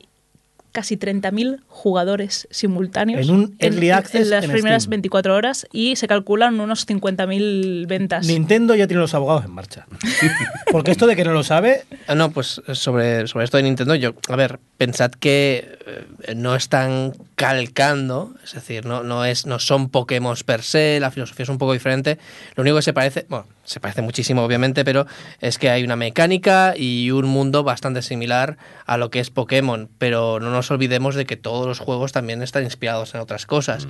Casi 0.76 0.98
30.000 0.98 1.60
jugadores 1.68 2.46
simultáneos 2.50 3.26
En 3.26 3.34
un 3.34 3.56
early 3.60 3.88
access 3.88 4.20
en 4.24 4.30
las 4.30 4.44
en 4.44 4.50
primeras 4.50 4.82
Steam. 4.82 4.90
24 4.90 5.34
horas 5.34 5.66
y 5.72 5.96
se 5.96 6.06
calculan 6.06 6.60
unos 6.60 6.86
50.000 6.86 7.86
ventas. 7.86 8.26
Nintendo 8.26 8.74
ya 8.74 8.86
tiene 8.86 9.00
los 9.00 9.14
abogados 9.14 9.46
en 9.46 9.52
marcha. 9.52 9.86
Porque 10.70 10.90
esto 10.90 11.06
de 11.06 11.16
que 11.16 11.24
no 11.24 11.32
lo 11.32 11.42
sabe, 11.42 11.84
Ah, 12.06 12.14
No, 12.14 12.30
pues 12.30 12.60
sobre, 12.74 13.26
sobre 13.26 13.46
esto 13.46 13.56
de 13.56 13.62
Nintendo, 13.62 13.94
yo, 13.94 14.14
a 14.28 14.36
ver, 14.36 14.58
pensad 14.76 15.12
que 15.12 15.78
eh, 15.86 16.34
no 16.36 16.54
están 16.54 17.14
calcando, 17.36 18.34
es 18.42 18.54
decir, 18.54 18.86
no, 18.86 19.02
no, 19.02 19.26
es, 19.26 19.44
no 19.44 19.58
son 19.58 19.90
Pokémon 19.90 20.34
per 20.46 20.62
se, 20.62 20.98
la 21.00 21.10
filosofía 21.10 21.44
es 21.44 21.50
un 21.50 21.58
poco 21.58 21.74
diferente. 21.74 22.18
Lo 22.54 22.62
único 22.62 22.76
que 22.76 22.82
se 22.82 22.94
parece, 22.94 23.26
bueno, 23.28 23.46
se 23.64 23.78
parece 23.78 24.00
muchísimo 24.00 24.42
obviamente, 24.42 24.86
pero 24.86 25.06
es 25.40 25.58
que 25.58 25.68
hay 25.68 25.84
una 25.84 25.96
mecánica 25.96 26.72
y 26.74 27.10
un 27.10 27.26
mundo 27.26 27.62
bastante 27.62 28.00
similar 28.00 28.56
a 28.86 28.96
lo 28.96 29.10
que 29.10 29.20
es 29.20 29.28
Pokémon, 29.28 29.90
pero 29.98 30.40
no 30.40 30.50
nos 30.50 30.70
olvidemos 30.70 31.14
de 31.14 31.26
que 31.26 31.36
todos 31.36 31.66
los 31.66 31.78
juegos 31.78 32.12
también 32.12 32.42
están 32.42 32.64
inspirados 32.64 33.14
en 33.14 33.20
otras 33.20 33.44
cosas. 33.44 33.86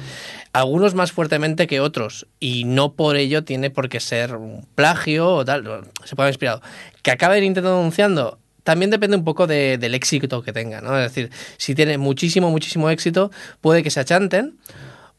Algunos 0.52 0.94
más 0.94 1.12
fuertemente 1.12 1.68
que 1.68 1.78
otros, 1.78 2.26
y 2.40 2.64
no 2.64 2.94
por 2.94 3.14
ello 3.14 3.44
tiene 3.44 3.70
por 3.70 3.88
qué 3.88 4.00
ser 4.00 4.34
un 4.34 4.66
plagio 4.74 5.28
o 5.28 5.44
tal, 5.44 5.62
se 6.04 6.16
puede 6.16 6.26
haber 6.26 6.34
inspirado. 6.34 6.62
Que 7.02 7.12
acabe 7.12 7.40
Nintendo 7.40 7.76
denunciando, 7.76 8.40
también 8.66 8.90
depende 8.90 9.16
un 9.16 9.22
poco 9.22 9.46
de- 9.46 9.78
del 9.78 9.94
éxito 9.94 10.42
que 10.42 10.52
tenga, 10.52 10.80
¿no? 10.80 10.98
Es 10.98 11.04
decir, 11.14 11.30
si 11.56 11.76
tiene 11.76 11.98
muchísimo, 11.98 12.50
muchísimo 12.50 12.90
éxito, 12.90 13.30
puede 13.60 13.84
que 13.84 13.90
se 13.90 14.00
achanten. 14.00 14.56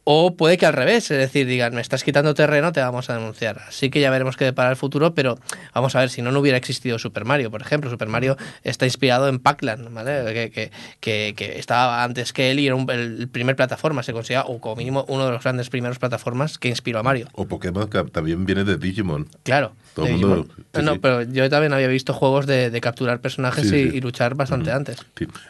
O 0.10 0.38
puede 0.38 0.58
que 0.58 0.66
al 0.66 0.72
revés, 0.72 1.12
es 1.12 1.18
decir, 1.18 1.46
digan, 1.46 1.76
me 1.76 1.82
estás 1.82 2.06
quitando 2.06 2.34
terreno, 2.34 2.72
te 2.72 2.80
vamos 2.80 3.10
a 3.10 3.16
denunciar. 3.16 3.60
Así 3.68 3.90
que 3.90 4.00
ya 4.00 4.10
veremos 4.10 4.38
qué 4.38 4.46
depara 4.46 4.70
el 4.70 4.78
futuro, 4.78 5.14
pero 5.14 5.38
vamos 5.76 5.98
a 5.98 6.00
ver, 6.00 6.10
si 6.10 6.22
no, 6.22 6.32
no 6.32 6.40
hubiera 6.40 6.58
existido 6.58 6.98
Super 6.98 7.26
Mario, 7.26 7.52
por 7.52 7.62
ejemplo. 7.62 7.90
Super 7.90 8.08
Mario 8.08 8.38
está 8.64 8.86
inspirado 8.86 9.28
en 9.28 9.40
Pac-Land, 9.40 9.94
¿vale? 9.94 10.24
Que, 10.34 10.50
que, 10.50 10.72
que, 11.02 11.34
que 11.36 11.60
estaba 11.60 12.06
antes 12.06 12.32
que 12.32 12.52
él 12.52 12.60
y 12.62 12.68
era 12.68 12.76
un- 12.76 12.90
el 12.90 13.28
primer 13.28 13.58
plataforma, 13.58 14.02
se 14.02 14.14
considera, 14.14 14.46
o 14.46 14.62
como 14.62 14.78
mínimo, 14.78 15.04
uno 15.10 15.26
de 15.26 15.32
los 15.34 15.44
grandes 15.44 15.70
primeros 15.70 16.00
plataformas 16.00 16.58
que 16.58 16.70
inspiró 16.70 17.00
a 17.00 17.04
Mario. 17.04 17.28
O 17.34 17.46
Pokémon 17.46 17.90
que 17.90 18.02
también 18.06 18.46
viene 18.46 18.64
de 18.64 18.78
Digimon. 18.78 19.28
Claro. 19.44 19.74
Todo 19.94 20.06
el 20.06 20.14
mundo- 20.14 20.36
Digimon. 20.36 20.66
sí, 20.74 20.82
no, 20.84 20.94
sí. 20.94 21.00
pero 21.02 21.24
yo 21.24 21.50
también 21.50 21.74
había 21.74 21.88
visto 21.90 22.14
juegos 22.14 22.46
de, 22.48 22.70
de 22.70 22.80
capturar 22.80 23.20
personajes 23.20 23.68
Sí, 23.68 23.92
y, 23.96 24.00
luchar 24.00 24.36
bastante 24.36 24.72
antes. 24.72 25.00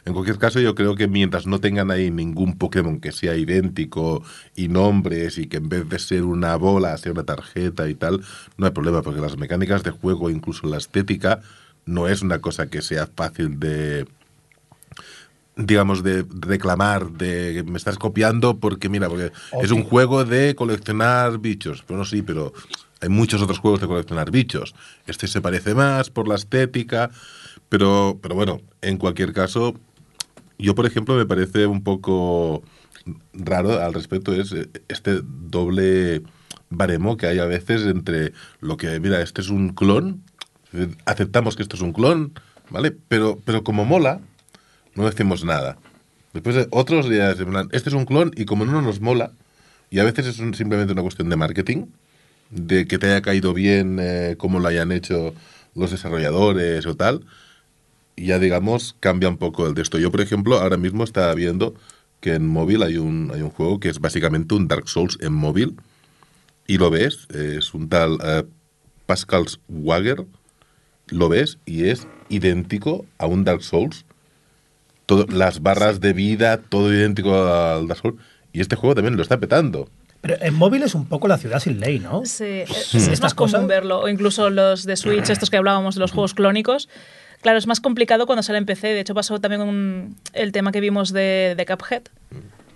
En 0.05 0.13
cualquier 0.13 0.39
caso, 0.39 0.59
yo 0.59 0.73
creo 0.73 0.95
que 0.95 1.07
mientras 1.07 1.45
no 1.45 1.59
tengan 1.59 1.91
ahí 1.91 2.09
ningún 2.09 2.57
Pokémon 2.57 2.99
que 2.99 3.11
sea 3.11 3.35
idéntico 3.35 4.23
y 4.55 4.67
nombres 4.67 5.37
y 5.37 5.47
que 5.47 5.57
en 5.57 5.69
vez 5.69 5.87
de 5.87 5.99
ser 5.99 6.23
una 6.23 6.55
bola 6.55 6.97
sea 6.97 7.11
una 7.11 7.23
tarjeta 7.23 7.89
y 7.89 7.95
tal, 7.95 8.21
no 8.57 8.65
hay 8.65 8.71
problema, 8.71 9.01
porque 9.01 9.21
las 9.21 9.37
mecánicas 9.37 9.83
de 9.83 9.91
juego, 9.91 10.29
incluso 10.29 10.67
la 10.67 10.77
estética, 10.77 11.41
no 11.85 12.07
es 12.07 12.21
una 12.21 12.39
cosa 12.39 12.67
que 12.67 12.81
sea 12.81 13.07
fácil 13.07 13.59
de 13.59 14.07
digamos 15.55 16.03
de 16.03 16.23
reclamar 16.39 17.09
de 17.13 17.63
me 17.65 17.79
estás 17.79 17.97
copiando 17.97 18.59
porque 18.59 18.89
mira 18.89 19.09
porque 19.09 19.31
es 19.59 19.71
un 19.71 19.83
juego 19.83 20.23
de 20.23 20.53
coleccionar 20.53 21.39
bichos 21.39 21.83
pero 21.87 21.97
no 21.97 22.05
sí 22.05 22.21
pero 22.21 22.53
hay 23.01 23.09
muchos 23.09 23.41
otros 23.41 23.59
juegos 23.59 23.81
de 23.81 23.87
coleccionar 23.87 24.31
bichos. 24.31 24.75
Este 25.05 25.27
se 25.27 25.41
parece 25.41 25.75
más 25.75 26.09
por 26.09 26.27
la 26.27 26.35
estética, 26.35 27.11
pero, 27.69 28.17
pero 28.21 28.35
bueno, 28.35 28.61
en 28.81 28.97
cualquier 28.97 29.33
caso, 29.33 29.75
yo 30.57 30.73
por 30.73 30.85
ejemplo 30.85 31.15
me 31.15 31.25
parece 31.25 31.67
un 31.67 31.83
poco 31.83 32.63
raro 33.33 33.81
al 33.81 33.93
respecto 33.93 34.33
es 34.33 34.51
eh, 34.51 34.69
este 34.87 35.21
doble 35.23 36.23
baremo 36.69 37.17
que 37.17 37.27
hay 37.27 37.39
a 37.39 37.45
veces 37.45 37.83
entre 37.83 38.33
lo 38.59 38.77
que, 38.77 38.99
mira, 38.99 39.21
este 39.21 39.41
es 39.41 39.49
un 39.49 39.69
clon, 39.69 40.23
aceptamos 41.05 41.55
que 41.55 41.63
esto 41.63 41.75
es 41.75 41.81
un 41.81 41.93
clon, 41.93 42.33
¿vale? 42.69 42.95
Pero, 43.07 43.39
pero 43.45 43.63
como 43.63 43.85
mola, 43.85 44.19
no 44.95 45.05
decimos 45.05 45.45
nada. 45.45 45.77
Después 46.33 46.55
de 46.55 46.67
otros 46.71 47.09
días, 47.09 47.37
este 47.71 47.89
es 47.89 47.95
un 47.95 48.05
clon 48.05 48.31
y 48.35 48.45
como 48.45 48.65
no 48.65 48.81
nos 48.81 48.99
mola, 48.99 49.31
y 49.89 49.99
a 49.99 50.03
veces 50.03 50.25
es 50.27 50.35
simplemente 50.35 50.93
una 50.93 51.01
cuestión 51.01 51.29
de 51.29 51.35
marketing, 51.37 51.85
de 52.49 52.87
que 52.87 52.97
te 52.97 53.07
haya 53.07 53.21
caído 53.21 53.53
bien 53.53 53.97
eh, 53.99 54.35
cómo 54.37 54.59
lo 54.59 54.67
hayan 54.67 54.91
hecho 54.91 55.33
los 55.75 55.91
desarrolladores 55.91 56.85
o 56.85 56.95
tal, 56.95 57.25
ya 58.15 58.39
digamos 58.39 58.95
cambia 58.99 59.29
un 59.29 59.37
poco 59.37 59.67
el 59.67 59.73
de 59.73 59.81
esto. 59.81 59.99
Yo, 59.99 60.11
por 60.11 60.21
ejemplo, 60.21 60.59
ahora 60.59 60.77
mismo 60.77 61.03
estaba 61.03 61.33
viendo 61.33 61.75
que 62.19 62.33
en 62.33 62.47
móvil 62.47 62.83
hay 62.83 62.97
un, 62.97 63.31
hay 63.33 63.41
un 63.41 63.49
juego 63.49 63.79
que 63.79 63.89
es 63.89 63.99
básicamente 63.99 64.55
un 64.55 64.67
Dark 64.67 64.89
Souls 64.89 65.17
en 65.21 65.33
móvil, 65.33 65.75
y 66.67 66.77
lo 66.77 66.89
ves, 66.89 67.27
es 67.33 67.73
un 67.73 67.87
tal 67.87 68.17
eh, 68.23 68.43
Pascal 69.05 69.45
Wager, 69.69 70.25
lo 71.07 71.29
ves 71.29 71.57
y 71.65 71.85
es 71.85 72.07
idéntico 72.29 73.05
a 73.17 73.25
un 73.25 73.43
Dark 73.43 73.63
Souls. 73.63 74.05
Todo, 75.05 75.25
las 75.29 75.61
barras 75.61 76.01
de 76.01 76.11
vida, 76.11 76.57
todo 76.57 76.93
idéntico 76.93 77.33
al 77.33 77.87
Dark 77.87 78.01
Souls. 78.01 78.17
Y 78.51 78.59
este 78.59 78.75
juego 78.75 78.95
también 78.95 79.15
lo 79.15 79.21
está 79.21 79.39
petando. 79.39 79.89
Pero 80.21 80.35
en 80.41 80.53
móvil 80.55 80.83
es 80.83 80.95
un 80.95 81.05
poco 81.05 81.27
la 81.27 81.37
ciudad 81.37 81.59
sin 81.59 81.79
ley, 81.79 81.99
¿no? 81.99 82.25
Sí, 82.25 82.63
es, 82.67 83.21
más 83.21 83.33
común 83.33 83.67
verlo. 83.67 84.01
O 84.01 84.09
incluso 84.09 84.49
los 84.49 84.83
de 84.83 84.97
Switch, 84.97 85.29
estos 85.29 85.49
que 85.49 85.57
hablábamos 85.57 85.95
de 85.95 86.01
los 86.01 86.11
juegos 86.11 86.33
clónicos. 86.33 86.89
Claro, 87.47 87.59
es 87.59 87.65
más 87.65 87.79
complicado 87.79 88.25
cuando 88.25 88.43
sale 88.43 88.57
en 88.57 88.65
PC. 88.65 88.87
De 88.89 88.99
hecho, 88.99 89.15
pasó 89.15 89.39
también 89.39 89.61
con 89.61 90.15
el 90.33 90.51
tema 90.51 90.73
que 90.73 90.81
vimos 90.81 91.13
de, 91.13 91.53
de 91.55 91.65
Cuphead, 91.65 92.01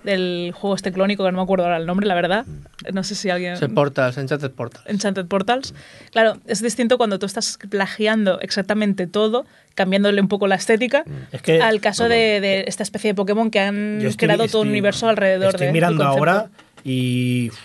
del 0.05 0.53
juego 0.55 0.75
este 0.77 0.93
clónico, 0.93 1.25
que 1.25 1.31
no 1.33 1.39
me 1.39 1.43
acuerdo 1.43 1.65
ahora 1.65 1.75
el 1.75 1.85
nombre, 1.85 2.07
la 2.07 2.15
verdad. 2.15 2.45
No 2.93 3.03
sé 3.03 3.15
si 3.15 3.29
alguien... 3.29 3.51
Es 3.55 3.61
el 3.61 3.73
Portals, 3.73 4.17
Enchanted 4.17 4.51
Portals. 4.51 4.85
Enchanted 4.87 5.25
Portals. 5.25 5.73
Claro, 6.11 6.37
es 6.47 6.61
distinto 6.61 6.97
cuando 6.97 7.19
tú 7.19 7.25
estás 7.25 7.59
plagiando 7.69 8.39
exactamente 8.39 9.07
todo, 9.07 9.45
cambiándole 9.75 10.21
un 10.21 10.29
poco 10.29 10.47
la 10.47 10.55
estética, 10.55 11.03
Es 11.33 11.41
que 11.41 11.61
al 11.61 11.81
caso 11.81 12.07
de, 12.07 12.39
de 12.39 12.63
esta 12.67 12.83
especie 12.83 13.09
de 13.11 13.15
Pokémon 13.15 13.51
que 13.51 13.59
han 13.59 13.97
estoy- 14.01 14.15
creado 14.15 14.47
todo 14.47 14.61
un 14.61 14.67
estoy- 14.67 14.71
universo 14.71 15.09
alrededor 15.09 15.49
estoy 15.49 15.67
de 15.67 15.73
mirando 15.73 16.03
del 16.03 16.07
concepto. 16.13 16.31
ahora 16.31 16.49
y 16.85 17.49
uf, 17.51 17.59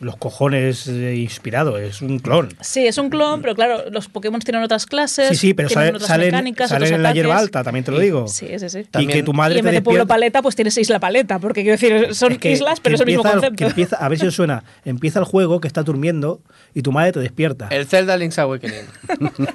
los 0.00 0.16
cojones 0.16 0.88
eh, 0.88 1.14
inspirado, 1.16 1.76
es 1.78 2.00
un 2.00 2.18
clon. 2.20 2.48
Sí, 2.60 2.86
es 2.86 2.96
un 2.98 3.10
clon, 3.10 3.42
pero 3.42 3.54
claro, 3.54 3.90
los 3.90 4.08
Pokémon 4.08 4.40
tienen 4.40 4.62
otras 4.62 4.86
clases. 4.86 5.28
Sí, 5.28 5.36
sí, 5.36 5.54
pero 5.54 5.68
sale- 5.68 5.90
otras 5.90 6.06
salen, 6.06 6.28
mecánicas, 6.28 6.70
salen 6.70 6.94
en 6.94 7.02
la 7.02 7.12
hierba 7.12 7.36
alta, 7.38 7.62
también 7.62 7.84
te 7.84 7.90
lo 7.92 7.98
digo. 7.98 8.26
Sí, 8.26 8.48
sí, 8.58 8.68
sí. 8.70 8.78
Y 8.78 8.84
También- 8.84 9.10
que 9.18 9.22
tu 9.22 9.32
madre 9.34 9.56
y 9.56 9.58
en 9.58 9.64
vez 9.66 9.74
de 9.74 9.82
pueblo 9.82 10.06
paleta, 10.06 10.40
pues 10.42 10.56
tienes 10.56 10.76
isla 10.78 10.98
paleta, 11.00 11.38
porque 11.38 11.62
quiero 11.62 11.78
decir, 11.78 12.14
son 12.14 12.32
Es 12.32 12.38
que- 12.38 12.52
islas, 12.52 12.80
pero 12.80 12.94
es 12.94 13.00
el 13.02 13.06
mismo 13.06 13.22
concepto. 13.22 13.56
que 13.56 13.64
empieza- 13.66 13.96
a 13.96 14.08
ver 14.08 14.18
si 14.18 14.26
os 14.26 14.34
suena. 14.34 14.64
Empieza 14.84 15.18
el 15.18 15.24
juego 15.26 15.60
que 15.60 15.68
está 15.68 15.82
durmiendo 15.82 16.40
y 16.74 16.82
tu 16.82 16.92
madre 16.92 17.12
te 17.12 17.20
despierta. 17.20 17.68
El 17.70 17.86
Zelda 17.86 18.16
Link's 18.16 18.38
Awakening. 18.38 18.86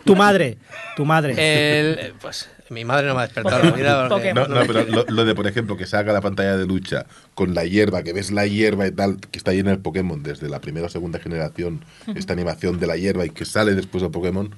Tu 0.03 0.15
madre, 0.15 0.57
tu 0.95 1.05
madre. 1.05 1.33
El, 1.37 2.13
pues 2.21 2.49
mi 2.69 2.85
madre 2.85 3.07
no 3.07 3.13
me 3.13 3.21
ha 3.21 3.23
despertado 3.23 3.63
la 3.63 3.71
vida. 3.71 4.09
Pokémon. 4.09 4.49
No, 4.49 4.59
no, 4.59 4.65
pero 4.65 4.83
lo, 4.89 5.05
lo 5.07 5.25
de, 5.25 5.35
por 5.35 5.47
ejemplo, 5.47 5.77
que 5.77 5.85
saca 5.85 6.11
la 6.13 6.21
pantalla 6.21 6.57
de 6.57 6.65
lucha 6.65 7.05
con 7.33 7.53
la 7.53 7.65
hierba, 7.65 8.03
que 8.03 8.13
ves 8.13 8.31
la 8.31 8.47
hierba 8.47 8.87
y 8.87 8.91
tal, 8.91 9.17
que 9.19 9.37
está 9.37 9.51
ahí 9.51 9.59
en 9.59 9.67
el 9.67 9.79
Pokémon 9.79 10.21
desde 10.23 10.49
la 10.49 10.59
primera 10.59 10.87
o 10.87 10.89
segunda 10.89 11.19
generación, 11.19 11.83
esta 12.15 12.33
animación 12.33 12.79
de 12.79 12.87
la 12.87 12.97
hierba 12.97 13.25
y 13.25 13.29
que 13.29 13.45
sale 13.45 13.75
después 13.75 14.01
del 14.01 14.11
Pokémon, 14.11 14.53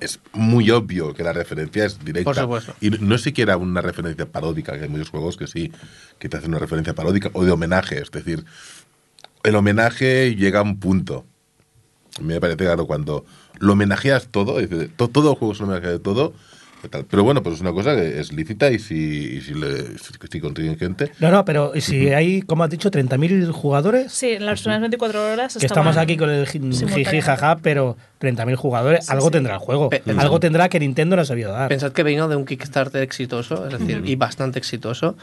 es 0.00 0.20
muy 0.32 0.70
obvio 0.70 1.14
que 1.14 1.22
la 1.22 1.32
referencia 1.32 1.84
es 1.84 2.04
directa. 2.04 2.24
Por 2.24 2.36
supuesto. 2.36 2.74
Y 2.80 2.90
no 2.90 3.14
es 3.14 3.22
siquiera 3.22 3.56
una 3.56 3.80
referencia 3.80 4.26
paródica, 4.26 4.76
que 4.76 4.84
hay 4.84 4.88
muchos 4.88 5.10
juegos 5.10 5.36
que 5.36 5.46
sí, 5.46 5.72
que 6.18 6.28
te 6.28 6.36
hacen 6.36 6.50
una 6.50 6.58
referencia 6.58 6.94
paródica 6.94 7.30
o 7.32 7.44
de 7.44 7.50
homenaje. 7.50 8.00
Es 8.00 8.10
decir, 8.10 8.44
el 9.42 9.56
homenaje 9.56 10.34
llega 10.36 10.60
a 10.60 10.62
un 10.62 10.78
punto. 10.78 11.24
A 12.18 12.20
mí 12.20 12.28
me 12.28 12.40
parece 12.40 12.58
claro 12.58 12.86
cuando 12.86 13.24
lo 13.58 13.72
homenajeas 13.72 14.28
todo, 14.28 14.56
todo 14.96 15.30
el 15.30 15.38
juego 15.38 15.52
es 15.52 15.60
un 15.60 15.66
homenaje 15.66 15.88
de 15.88 15.98
todo, 15.98 16.32
tal. 16.88 17.04
pero 17.06 17.24
bueno, 17.24 17.42
pues 17.42 17.56
es 17.56 17.60
una 17.60 17.72
cosa 17.72 17.96
que 17.96 18.20
es 18.20 18.32
lícita 18.32 18.70
y 18.70 18.78
si, 18.78 18.94
y 18.94 19.40
si, 19.40 19.54
le, 19.54 19.98
si, 19.98 20.12
si 20.30 20.40
consiguen 20.40 20.78
gente, 20.78 21.10
No, 21.18 21.30
no, 21.30 21.44
pero 21.44 21.72
si 21.80 22.10
hay, 22.10 22.42
como 22.42 22.62
has 22.62 22.70
dicho, 22.70 22.90
30.000 22.90 23.50
jugadores, 23.50 24.12
Sí, 24.12 24.30
en 24.30 24.46
las 24.46 24.60
primeras 24.60 24.82
24 24.82 25.32
horas 25.32 25.56
que 25.56 25.66
estamos 25.66 25.96
aquí 25.96 26.16
con 26.16 26.30
el 26.30 26.46
jiji 26.46 27.20
jaja, 27.20 27.56
pero 27.62 27.96
30.000 28.20 28.56
jugadores, 28.56 29.06
Sí, 29.06 29.12
algo 29.12 29.26
sí. 29.26 29.32
tendrá 29.32 29.54
el 29.54 29.60
juego. 29.60 29.90
Algo 30.18 30.40
tendrá 30.40 30.68
que 30.68 30.80
Nintendo 30.80 31.16
no 31.16 31.22
ha 31.22 31.24
sabido 31.24 31.52
dar. 31.52 31.68
Pensad 31.68 31.92
que 31.92 32.02
vino 32.02 32.28
de 32.28 32.36
un 32.36 32.44
Kickstarter 32.44 33.02
exitoso, 33.02 33.66
es 33.68 33.78
decir, 33.78 34.02
y 34.04 34.16
bastante 34.16 34.58
exitoso, 34.58 35.16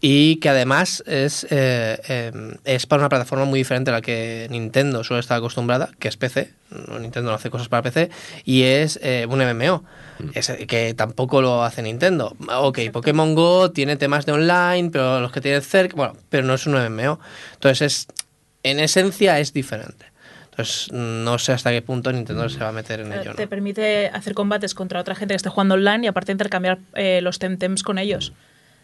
y 0.00 0.36
que 0.36 0.48
además 0.48 1.04
es, 1.06 1.44
eh, 1.50 1.98
eh, 2.08 2.32
es 2.64 2.86
para 2.86 3.02
una 3.02 3.08
plataforma 3.08 3.44
muy 3.44 3.60
diferente 3.60 3.90
a 3.90 3.94
la 3.94 4.00
que 4.00 4.48
Nintendo 4.50 5.04
suele 5.04 5.20
estar 5.20 5.38
acostumbrada, 5.38 5.90
que 5.98 6.08
es 6.08 6.16
PC. 6.16 6.50
Nintendo 7.00 7.30
no 7.30 7.36
hace 7.36 7.50
cosas 7.50 7.68
para 7.68 7.82
PC, 7.82 8.10
y 8.44 8.62
es 8.62 8.98
eh, 9.02 9.26
un 9.28 9.38
MMO, 9.40 9.84
es, 10.34 10.50
eh, 10.50 10.66
que 10.66 10.94
tampoco 10.94 11.42
lo 11.42 11.64
hace 11.64 11.82
Nintendo. 11.82 12.36
Ok, 12.58 12.78
Pokémon 12.92 13.34
Go 13.34 13.70
tiene 13.72 13.96
temas 13.96 14.26
de 14.26 14.32
online, 14.32 14.90
pero 14.90 15.20
los 15.20 15.32
que 15.32 15.40
tiene 15.40 15.60
cerca, 15.60 15.96
bueno, 15.96 16.14
pero 16.28 16.44
no 16.46 16.54
es 16.54 16.66
un 16.66 16.74
MMO. 16.74 17.20
Entonces, 17.54 17.82
es, 17.82 18.06
en 18.62 18.78
esencia 18.80 19.38
es 19.40 19.52
diferente. 19.52 20.06
Entonces, 20.60 20.92
no 20.92 21.38
sé 21.38 21.52
hasta 21.52 21.70
qué 21.70 21.82
punto 21.82 22.12
Nintendo 22.12 22.48
se 22.48 22.58
va 22.58 22.68
a 22.68 22.72
meter 22.72 23.00
en 23.00 23.12
Eh, 23.12 23.20
ello. 23.22 23.34
Te 23.34 23.44
¿no? 23.44 23.48
permite 23.48 24.08
hacer 24.08 24.34
combates 24.34 24.74
contra 24.74 25.00
otra 25.00 25.14
gente 25.14 25.32
que 25.32 25.36
esté 25.36 25.48
jugando 25.48 25.74
online 25.74 26.04
y 26.04 26.06
aparte 26.08 26.32
intercambiar 26.32 26.78
eh, 26.94 27.20
los 27.22 27.38
temtems 27.38 27.82
con 27.82 27.98
ellos. 27.98 28.32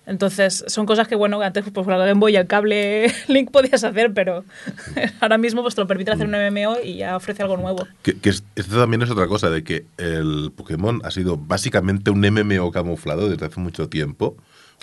Entonces, 0.09 0.65
son 0.69 0.87
cosas 0.87 1.09
que, 1.09 1.17
bueno, 1.17 1.41
antes 1.43 1.65
pues, 1.73 1.85
con 1.85 1.99
la 1.99 2.07
Game 2.07 2.21
Boy 2.21 2.35
y 2.35 2.37
el 2.37 2.47
cable 2.47 3.13
Link 3.29 3.51
podías 3.51 3.83
hacer, 3.83 4.15
pero 4.15 4.45
ahora 5.21 5.37
mismo 5.37 5.63
pues, 5.63 5.75
te 5.75 5.81
lo 5.81 5.89
permite 5.89 6.13
hacer 6.13 6.27
un 6.29 6.35
MMO 6.35 6.77
y 6.85 6.99
ya 6.99 7.17
ofrece 7.17 7.43
algo 7.43 7.57
nuevo. 7.57 7.87
que, 8.03 8.17
que 8.19 8.29
es- 8.31 8.45
esto 8.55 8.79
también 8.79 9.03
es 9.03 9.11
otra 9.11 9.27
cosa, 9.27 9.51
de 9.51 9.65
que 9.65 9.85
el 9.99 10.53
Pokémon 10.57 11.01
ha 11.05 11.11
sido 11.11 11.37
básicamente 11.37 12.11
un 12.11 12.21
MMO 12.21 12.71
camuflado 12.71 13.29
desde 13.29 13.47
hace 13.47 13.59
mucho 13.61 13.89
tiempo. 13.89 14.37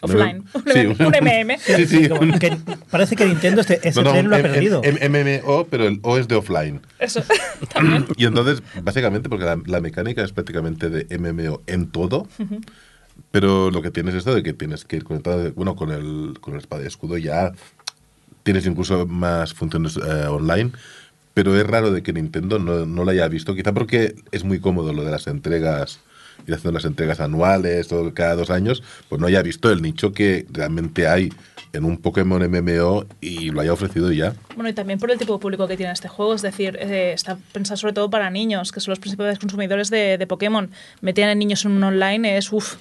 Offline. 0.04 0.44
Un 0.54 0.64
MM. 1.48 1.58
Sí, 1.60 1.86
sí. 1.88 2.10
Como 2.10 2.38
que 2.40 2.56
parece 2.90 3.16
que 3.16 3.26
Nintendo 3.26 3.62
este, 3.62 3.80
ese 3.88 4.00
No, 4.02 4.06
no, 4.06 4.12
tren 4.12 4.30
lo 4.30 4.36
ha 4.36 4.40
M- 4.40 4.50
perdido. 4.50 4.82
MMO, 4.82 5.66
pero 5.70 5.88
el 5.88 6.00
O 6.04 6.18
es 6.18 6.28
de 6.28 6.36
offline. 6.36 6.82
Eso 7.00 7.24
también. 7.74 8.06
Y 8.18 8.26
entonces, 8.26 8.62
básicamente, 8.84 9.30
porque 9.30 9.46
la, 9.46 9.60
la 9.66 9.82
mecánica 9.82 10.24
es 10.24 10.32
prácticamente 10.32 10.90
de 10.90 11.18
MMO 11.18 11.62
en 11.68 11.88
todo, 11.90 12.28
pero 13.32 13.72
lo 13.72 13.82
que 13.82 13.92
tienes 13.92 14.14
es 14.14 14.20
esto 14.20 14.34
de 14.36 14.44
que 14.44 14.54
tienes 14.54 14.86
que 14.86 14.98
ir 14.98 15.04
conectado, 15.04 15.52
bueno, 15.54 15.76
con 15.76 15.92
el, 15.92 16.36
con 16.42 16.54
el 16.54 16.60
espada 16.60 16.84
y 16.84 16.88
escudo 16.88 17.18
ya 17.18 17.52
tienes 18.44 18.66
incluso 18.66 19.06
más 19.06 19.54
funciones 19.54 19.98
eh, 19.98 20.28
online, 20.28 20.72
pero 21.34 21.56
es 21.60 21.66
raro 21.66 21.92
de 21.92 22.04
que 22.04 22.12
Nintendo 22.14 22.60
no, 22.60 22.86
no 22.86 23.04
lo 23.06 23.12
haya 23.12 23.28
visto, 23.28 23.56
quizá 23.56 23.72
porque 23.74 24.16
es 24.32 24.44
muy 24.44 24.60
cómodo 24.60 24.94
lo 24.94 25.04
de 25.04 25.12
las 25.12 25.28
entregas, 25.28 26.00
ir 26.48 26.54
haciendo 26.54 26.72
las 26.78 26.86
entregas 26.86 27.20
anuales 27.20 27.92
o 27.92 28.14
cada 28.14 28.36
dos 28.36 28.50
años, 28.50 28.84
pues 29.10 29.20
no 29.22 29.28
haya 29.28 29.42
visto 29.42 29.72
el 29.72 29.82
nicho 29.82 30.12
que 30.14 30.46
realmente 30.52 31.08
hay 31.08 31.32
en 31.74 31.86
un 31.86 31.98
Pokémon 31.98 32.40
MMO 32.52 33.06
y 33.20 33.50
lo 33.50 33.62
haya 33.62 33.74
ofrecido 33.74 34.12
ya. 34.12 34.34
Bueno, 34.56 34.70
y 34.70 34.74
también 34.74 35.00
por 35.00 35.10
el 35.10 35.18
tipo 35.18 35.34
de 35.34 35.40
público 35.40 35.68
que 35.68 35.76
tiene 35.76 35.92
este 35.92 36.08
juego, 36.08 36.36
es 36.36 36.44
decir, 36.44 36.78
eh, 36.80 37.14
está 37.14 37.38
pensado 37.52 37.78
sobre 37.78 37.94
todo 37.94 38.10
para 38.12 38.30
niños, 38.30 38.72
que 38.72 38.80
son 38.80 38.92
los 38.92 39.00
principales 39.00 39.40
consumidores 39.40 39.90
de, 39.90 40.18
de 40.20 40.28
Pokémon. 40.28 40.70
Meter 41.02 41.30
a 41.30 41.34
niños 41.36 41.66
en 41.66 41.72
un 41.72 41.84
online 41.84 42.38
es, 42.38 42.52
uff, 42.54 42.76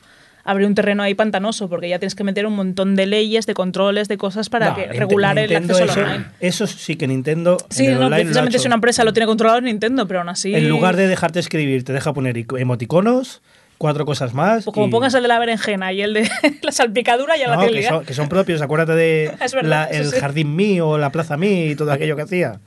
abrir 0.45 0.67
un 0.67 0.75
terreno 0.75 1.03
ahí 1.05 1.15
pantanoso, 1.15 1.71
porque 1.71 1.89
ya 1.89 1.99
tienes 2.01 2.15
que 2.15 2.25
meter 2.25 2.45
un 2.47 2.55
montón 2.55 2.95
de 2.97 3.07
leyes, 3.07 3.47
de 3.47 3.55
controles, 3.55 4.09
de 4.09 4.19
cosas 4.19 4.51
para 4.51 4.71
No, 4.71 4.75
que 4.77 4.87
regular 4.89 5.39
el 5.39 5.49
Nintendo 5.49 5.73
acceso 5.75 5.85
al 5.93 5.99
eso, 5.99 6.01
online. 6.11 6.25
eso 6.41 6.67
sí 6.67 6.97
que 6.97 7.07
Nintendo. 7.07 7.57
Sí, 7.71 7.85
en 7.87 7.93
el 7.93 7.99
no, 8.01 8.07
online 8.07 8.11
lo 8.11 8.15
ha 8.17 8.19
precisamente 8.25 8.57
hecho. 8.59 8.63
si 8.65 8.67
una 8.69 8.75
empresa 8.75 9.05
lo 9.05 9.13
tiene 9.15 9.27
controlado 9.27 9.61
Nintendo, 9.63 10.07
pero 10.07 10.21
aún 10.21 10.29
así... 10.29 10.55
En 10.55 10.69
lugar 10.69 10.97
de 10.97 11.07
dejarte 11.07 11.39
escribir, 11.41 11.85
te 11.85 11.93
deja 11.95 12.13
poner 12.13 12.37
ico- 12.37 12.61
emoticonos, 12.61 13.41
cuatro 13.83 14.07
cosas 14.07 14.33
más. 14.33 14.65
Pues 14.65 14.73
como 14.75 14.87
y- 14.87 14.91
pongas 14.91 15.13
el 15.15 15.23
de 15.23 15.29
la 15.29 15.39
berenjena 15.41 15.93
y 15.93 16.01
el 16.03 16.15
de 16.15 16.31
la 16.63 16.71
salpicadura, 16.73 17.37
ya 17.37 17.49
la 17.49 17.57
No, 17.57 17.63
tienes 17.63 17.85
que, 17.85 17.89
son, 17.91 18.05
que 18.07 18.15
son 18.15 18.29
propios, 18.29 18.63
acuérdate 18.63 18.93
de 18.95 19.33
verdad, 19.53 19.63
la- 19.69 19.85
el 19.87 20.07
sí. 20.11 20.19
jardín 20.21 20.55
mío, 20.57 20.97
la 20.99 21.11
plaza 21.11 21.37
mí 21.37 21.67
y 21.71 21.75
todo 21.77 21.91
aquello 21.93 22.15
que 22.17 22.23
hacía. 22.23 22.61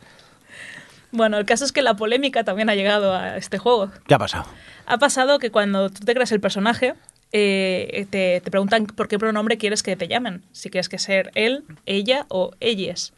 Bueno, 1.12 1.38
el 1.38 1.46
caso 1.46 1.64
es 1.64 1.72
que 1.72 1.82
la 1.82 1.94
polémica 1.96 2.44
también 2.44 2.70
ha 2.70 2.76
llegado 2.76 3.16
a 3.16 3.38
este 3.38 3.58
juego. 3.58 3.90
¿Qué 4.08 4.14
ha 4.14 4.20
pasado? 4.20 4.46
Ha 4.86 4.98
pasado 4.98 5.40
que 5.40 5.50
cuando 5.50 5.90
tú 5.90 6.04
te 6.06 6.14
creas 6.14 6.32
el 6.34 6.42
personaje, 6.42 6.94
eh, 7.32 8.06
te, 8.10 8.42
te 8.42 8.52
preguntan 8.52 8.86
por 8.86 9.08
qué 9.08 9.18
pronombre 9.18 9.58
quieres 9.58 9.82
que 9.82 9.96
te 9.96 10.08
llamen. 10.10 10.44
Si 10.52 10.70
quieres 10.70 10.90
que 10.90 11.00
ser 11.00 11.32
él, 11.36 11.64
ella 11.86 12.26
o 12.28 12.52
ellas. 12.60 13.14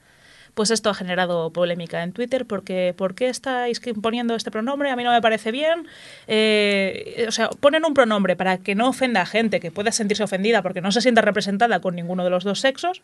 Pues 0.58 0.72
esto 0.72 0.89
ha 0.89 0.95
generado 0.95 1.51
polémica 1.51 2.01
en 2.01 2.14
Twitter 2.14 2.47
porque 2.47 2.95
¿por 2.97 3.14
qué 3.14 3.30
estáis 3.30 3.80
poniendo 4.01 4.34
este 4.36 4.49
pronombre? 4.49 4.89
A 4.89 4.95
mí 4.95 5.03
no 5.03 5.12
me 5.12 5.22
parece 5.22 5.51
bien. 5.51 5.86
Eh, 6.28 7.26
o 7.28 7.32
sea, 7.32 7.49
ponen 7.51 7.86
un 7.86 7.93
pronombre 7.93 8.36
para 8.36 8.58
que 8.58 8.74
no 8.74 8.89
ofenda 8.89 9.22
a 9.22 9.28
gente 9.28 9.60
que 9.60 9.70
pueda 9.70 9.91
sentirse 9.91 10.24
ofendida 10.24 10.64
porque 10.64 10.82
no 10.82 10.91
se 10.91 11.01
sienta 11.01 11.22
representada 11.22 11.80
con 11.80 11.95
ninguno 11.95 12.24
de 12.24 12.32
los 12.32 12.43
dos 12.43 12.60
sexos 12.60 13.03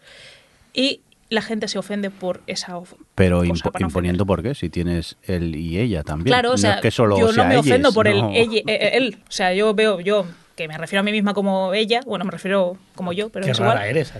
y 0.73 1.01
la 1.29 1.43
gente 1.43 1.67
se 1.67 1.77
ofende 1.77 2.09
por 2.09 2.41
esa 2.47 2.73
Pero 3.13 3.43
impo- 3.45 3.79
imponiendo 3.79 4.25
por 4.25 4.41
qué, 4.41 4.55
si 4.55 4.69
tienes 4.69 5.15
él 5.21 5.55
y 5.55 5.77
ella 5.79 6.01
también. 6.01 6.33
Claro, 6.33 6.49
o 6.49 6.53
No 6.53 6.57
sea, 6.57 6.73
es 6.75 6.81
que 6.81 6.89
solo 6.89 7.19
yo 7.19 7.31
sea 7.31 7.43
no 7.43 7.49
me 7.49 7.57
ofendo 7.57 7.89
ellos, 7.89 7.93
por 7.95 8.07
el 8.07 8.17
no. 8.17 8.31
ella- 8.33 8.61
eh, 8.61 8.63
eh, 8.67 8.89
él. 8.93 9.19
O 9.29 9.31
sea, 9.31 9.53
yo 9.53 9.75
veo, 9.75 9.99
yo, 9.99 10.25
que 10.55 10.67
me 10.67 10.75
refiero 10.77 11.01
a 11.01 11.03
mí 11.03 11.11
misma 11.11 11.35
como 11.35 11.73
ella, 11.75 12.01
bueno, 12.05 12.25
me 12.25 12.31
refiero 12.31 12.77
como 12.95 13.13
yo, 13.13 13.29
pero 13.29 13.45
Qué 13.45 13.51
es 13.51 13.59
rara 13.59 13.87
igual. 13.87 13.89
eres. 13.89 14.11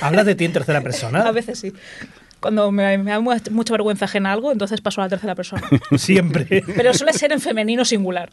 ¿Hablas 0.00 0.24
de 0.26 0.36
ti 0.36 0.44
en 0.44 0.52
tercera 0.52 0.80
persona? 0.82 1.20
A 1.26 1.32
veces 1.32 1.58
sí. 1.58 1.72
Cuando 2.40 2.70
me, 2.70 2.98
me 2.98 3.10
da 3.10 3.20
mu- 3.20 3.32
mucha 3.50 3.72
vergüenza 3.72 4.04
ajena 4.04 4.32
algo, 4.32 4.52
entonces 4.52 4.80
paso 4.80 5.00
a 5.00 5.04
la 5.04 5.08
tercera 5.10 5.34
persona. 5.34 5.62
Siempre. 5.96 6.62
Pero 6.76 6.92
suele 6.94 7.12
ser 7.12 7.32
en 7.32 7.40
femenino 7.40 7.84
singular. 7.84 8.30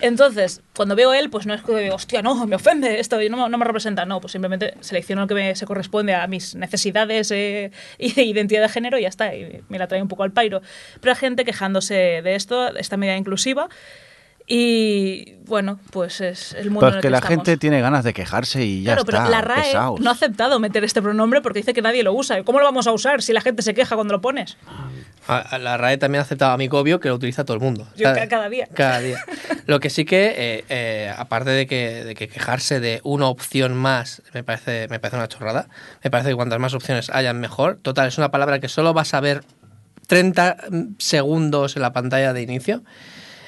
Entonces, 0.00 0.62
cuando 0.74 0.96
veo 0.96 1.14
él, 1.14 1.30
pues 1.30 1.46
no 1.46 1.54
es 1.54 1.62
que 1.62 1.76
digo, 1.76 1.94
hostia, 1.94 2.22
no, 2.22 2.44
me 2.46 2.56
ofende 2.56 2.98
esto, 2.98 3.18
no, 3.30 3.48
no 3.48 3.56
me 3.58 3.64
representa. 3.64 4.04
No, 4.04 4.20
pues 4.20 4.32
simplemente 4.32 4.74
selecciono 4.80 5.22
lo 5.22 5.28
que 5.28 5.34
me, 5.34 5.54
se 5.54 5.64
corresponde 5.64 6.12
a 6.14 6.26
mis 6.26 6.56
necesidades 6.56 7.30
eh, 7.30 7.70
y 7.98 8.12
de 8.12 8.22
identidad 8.24 8.62
de 8.62 8.68
género 8.68 8.98
y 8.98 9.02
ya 9.02 9.08
está. 9.08 9.32
Y 9.34 9.62
me 9.68 9.78
la 9.78 9.86
trae 9.86 10.02
un 10.02 10.08
poco 10.08 10.24
al 10.24 10.32
pairo. 10.32 10.60
Pero 11.00 11.12
hay 11.12 11.16
gente 11.18 11.44
quejándose 11.44 11.94
de 11.94 12.34
esto, 12.34 12.76
esta 12.76 12.96
medida 12.96 13.16
inclusiva. 13.16 13.68
Y 14.54 15.36
bueno, 15.46 15.80
pues 15.90 16.20
es 16.20 16.52
el 16.52 16.66
mundo 16.70 16.80
Pero 16.80 16.88
en 16.88 16.92
es 16.92 16.96
el 16.98 17.02
que 17.02 17.10
la 17.10 17.16
estamos. 17.18 17.36
gente 17.36 17.56
tiene 17.56 17.80
ganas 17.80 18.04
de 18.04 18.12
quejarse 18.12 18.62
y 18.64 18.82
ya 18.82 18.92
Claro, 18.96 19.00
está. 19.00 19.12
pero 19.24 19.30
la 19.30 19.40
RAE 19.40 19.62
pesaos. 19.62 19.98
no 20.00 20.10
ha 20.10 20.12
aceptado 20.12 20.60
meter 20.60 20.84
este 20.84 21.00
pronombre 21.00 21.40
porque 21.40 21.60
dice 21.60 21.72
que 21.72 21.80
nadie 21.80 22.02
lo 22.02 22.12
usa. 22.12 22.42
¿Cómo 22.44 22.58
lo 22.58 22.66
vamos 22.66 22.86
a 22.86 22.92
usar 22.92 23.22
si 23.22 23.32
la 23.32 23.40
gente 23.40 23.62
se 23.62 23.72
queja 23.72 23.94
cuando 23.94 24.12
lo 24.12 24.20
pones? 24.20 24.58
A- 25.26 25.38
a 25.38 25.58
La 25.58 25.78
RAE 25.78 25.96
también 25.96 26.18
ha 26.20 26.22
aceptado 26.24 26.52
Amicobio, 26.52 27.00
que 27.00 27.08
lo 27.08 27.14
utiliza 27.14 27.44
todo 27.44 27.54
el 27.56 27.62
mundo. 27.62 27.88
Yo 27.96 28.08
¿sabes? 28.08 28.24
ca- 28.24 28.28
cada 28.28 28.48
día. 28.50 28.68
Cada 28.74 28.98
día. 29.00 29.24
Lo 29.66 29.80
que 29.80 29.88
sí 29.88 30.04
que, 30.04 30.34
eh, 30.36 30.64
eh, 30.68 31.14
aparte 31.16 31.50
de 31.50 31.66
que, 31.66 32.04
de 32.04 32.14
que 32.14 32.28
quejarse 32.28 32.78
de 32.80 33.00
una 33.04 33.28
opción 33.28 33.74
más 33.74 34.20
me 34.34 34.42
parece, 34.44 34.86
me 34.90 34.98
parece 35.00 35.16
una 35.16 35.28
chorrada, 35.28 35.68
me 36.04 36.10
parece 36.10 36.28
que 36.30 36.34
cuantas 36.34 36.58
más 36.58 36.74
opciones 36.74 37.08
hayan 37.10 37.40
mejor. 37.40 37.78
Total, 37.80 38.08
es 38.08 38.18
una 38.18 38.30
palabra 38.30 38.58
que 38.58 38.68
solo 38.68 38.92
vas 38.92 39.14
a 39.14 39.20
ver 39.20 39.44
30 40.08 40.56
segundos 40.98 41.76
en 41.76 41.82
la 41.82 41.92
pantalla 41.92 42.32
de 42.34 42.42
inicio. 42.42 42.82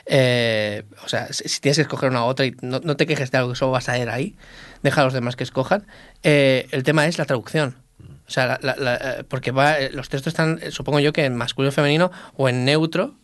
Eh, 0.07 0.85
o 1.05 1.09
sea, 1.09 1.33
si, 1.33 1.61
tienes 1.61 1.77
que 1.79 1.83
escoger 1.83 2.11
una 2.11 2.25
u 2.25 2.27
otra 2.29 2.47
y 2.47 2.55
no, 2.61 2.81
te 2.81 3.07
quejes 3.07 3.31
de 3.31 3.39
algo 3.39 3.51
que 3.51 3.57
solo 3.57 3.73
vas 3.73 3.89
a 3.89 3.93
ver 3.93 4.11
ahí, 4.11 4.37
deja 4.83 5.01
a 5.01 5.05
los 5.05 5.13
demás 5.13 5.37
que 5.37 5.45
escojan. 5.45 5.87
Eh, 6.23 6.69
el 6.73 6.83
tema 6.83 7.07
es 7.07 7.19
la 7.19 7.25
traducción. 7.25 7.77
O 8.27 8.31
sea, 8.31 8.59
la- 8.63 8.77
eh, 8.79 9.25
porque 9.29 9.51
va, 9.51 9.77
los 9.93 10.09
textos 10.09 10.33
están, 10.33 10.61
supongo 10.71 11.01
yo, 11.01 11.13
que 11.13 11.25
en 11.25 11.37
masculino, 11.37 11.73
femenino 11.73 12.11
o 12.37 12.49
en 12.49 12.65
neutro, 12.65 13.15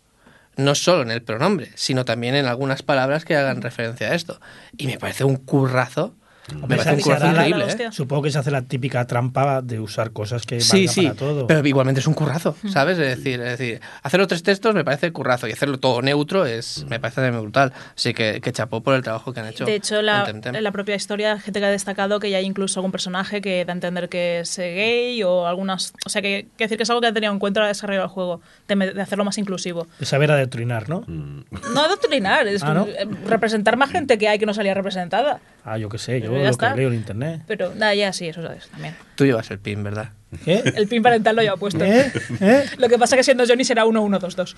no 0.57 0.75
solo 0.75 1.03
en 1.03 1.11
el 1.11 1.23
pronombre, 1.23 1.71
sino 1.75 2.05
también 2.05 2.35
en 2.35 2.47
algunas 2.47 2.83
palabras 2.83 3.25
que 3.25 3.37
hagan 3.37 3.63
referencia 3.63 4.09
a 4.09 4.15
esto. 4.15 4.41
Y 4.77 4.87
me 4.87 4.99
parece 4.99 5.25
un 5.25 5.37
currazo. 5.37 6.15
Me 6.55 6.77
parece 6.77 6.95
un 6.95 7.01
currazo 7.01 7.27
increíble. 7.29 7.65
¿eh? 7.69 7.89
Supongo 7.93 8.23
que 8.23 8.31
se 8.31 8.39
hace 8.39 8.51
la 8.51 8.63
típica 8.63 9.07
trampa 9.07 9.63
de 9.63 9.81
usar 9.81 10.13
cosas 10.13 10.47
que 10.47 10.61
Sí, 10.61 10.87
valgan 10.87 10.95
sí, 10.95 11.03
para 11.03 11.15
todo. 11.15 11.47
pero 11.47 11.67
igualmente 11.67 12.01
es 12.01 12.07
un 12.07 12.15
currazo, 12.15 12.57
¿sabes? 12.69 12.99
Es 12.99 13.17
decir, 13.19 13.41
es 13.41 13.59
decir, 13.59 13.81
hacerlo 14.03 14.27
tres 14.27 14.43
textos 14.43 14.75
me 14.75 14.85
parece 14.85 15.13
currazo 15.13 15.47
y 15.49 15.53
hacerlo 15.53 15.79
todo 15.79 16.03
neutro 16.03 16.47
es 16.47 16.85
me 16.89 16.99
parece 17.01 17.21
también 17.23 17.43
brutal. 17.43 17.73
Así 17.97 18.15
que, 18.15 18.41
que 18.41 18.53
chapó 18.53 18.83
por 18.83 18.95
el 18.95 19.03
trabajo 19.03 19.33
que 19.33 19.41
han 19.41 19.47
hecho. 19.47 19.65
De 19.65 19.75
hecho, 19.75 20.03
la, 20.03 20.29
en 20.29 20.63
la 20.65 20.73
propia 20.73 20.95
historia, 20.95 21.39
gente 21.39 21.61
que 21.61 21.67
ha 21.67 21.71
destacado 21.71 22.21
que 22.21 22.31
ya 22.31 22.39
hay 22.39 22.45
incluso 22.47 22.81
algún 22.81 22.93
personaje 22.93 23.41
que 23.41 23.65
da 23.65 23.73
a 23.73 23.75
entender 23.75 24.09
que 24.09 24.41
es 24.41 24.59
eh, 24.59 24.75
gay 24.75 25.23
o 25.23 25.47
algunas. 25.47 25.93
O 26.07 26.09
sea, 26.09 26.23
que, 26.23 26.47
que 26.57 26.65
decir 26.65 26.77
que 26.77 26.83
es 26.85 26.91
algo 26.91 27.01
que 27.01 27.09
ha 27.09 27.13
tenido 27.13 27.33
en 27.33 27.39
cuenta 27.39 27.61
al 27.63 27.69
desarrollo 27.69 28.01
del 28.01 28.09
juego, 28.09 28.41
de, 28.69 29.01
hacerlo 29.03 29.25
más 29.25 29.39
inclusivo. 29.39 29.87
De 29.99 30.07
saber 30.07 30.31
adoctrinar, 30.31 30.89
¿no? 30.89 31.01
Mm. 31.07 31.45
No 31.75 31.81
adoctrinar, 31.83 32.47
es 32.47 32.63
Ah, 32.63 32.75
¿no? 32.75 32.87
representar 33.27 33.77
más 33.77 33.91
gente 33.91 34.19
que 34.19 34.29
hay 34.29 34.39
que 34.39 34.47
no 34.47 34.55
salía 34.55 34.75
representada. 34.75 35.41
Ah, 35.65 35.79
yo 35.79 35.89
qué 35.89 35.99
sé, 35.99 36.21
yo 36.21 36.33
lo 36.33 36.39
está. 36.49 36.71
que 36.71 36.77
leo 36.81 36.89
en 36.89 36.95
internet. 36.95 37.43
Pero 37.47 37.75
nada, 37.75 37.95
ya 37.95 38.13
sí, 38.13 38.29
eso 38.29 38.43
sabes 38.43 38.69
también. 38.69 38.95
Tú 39.15 39.25
llevas 39.27 39.51
el 39.51 39.59
pin, 39.59 39.83
¿verdad? 39.83 40.11
¿Eh? 40.47 40.63
El 40.77 40.87
pin 40.87 41.03
parental 41.03 41.35
lo 41.37 41.43
lleva 41.43 41.57
puesto. 41.57 41.85
¿Eh? 41.85 42.13
¿Eh? 42.41 42.65
Lo 42.79 42.89
que 42.89 42.99
pasa 42.99 43.17
que 43.17 43.25
siendo 43.25 43.45
Johnny 43.47 43.65
será 43.65 43.85
1122 43.85 44.57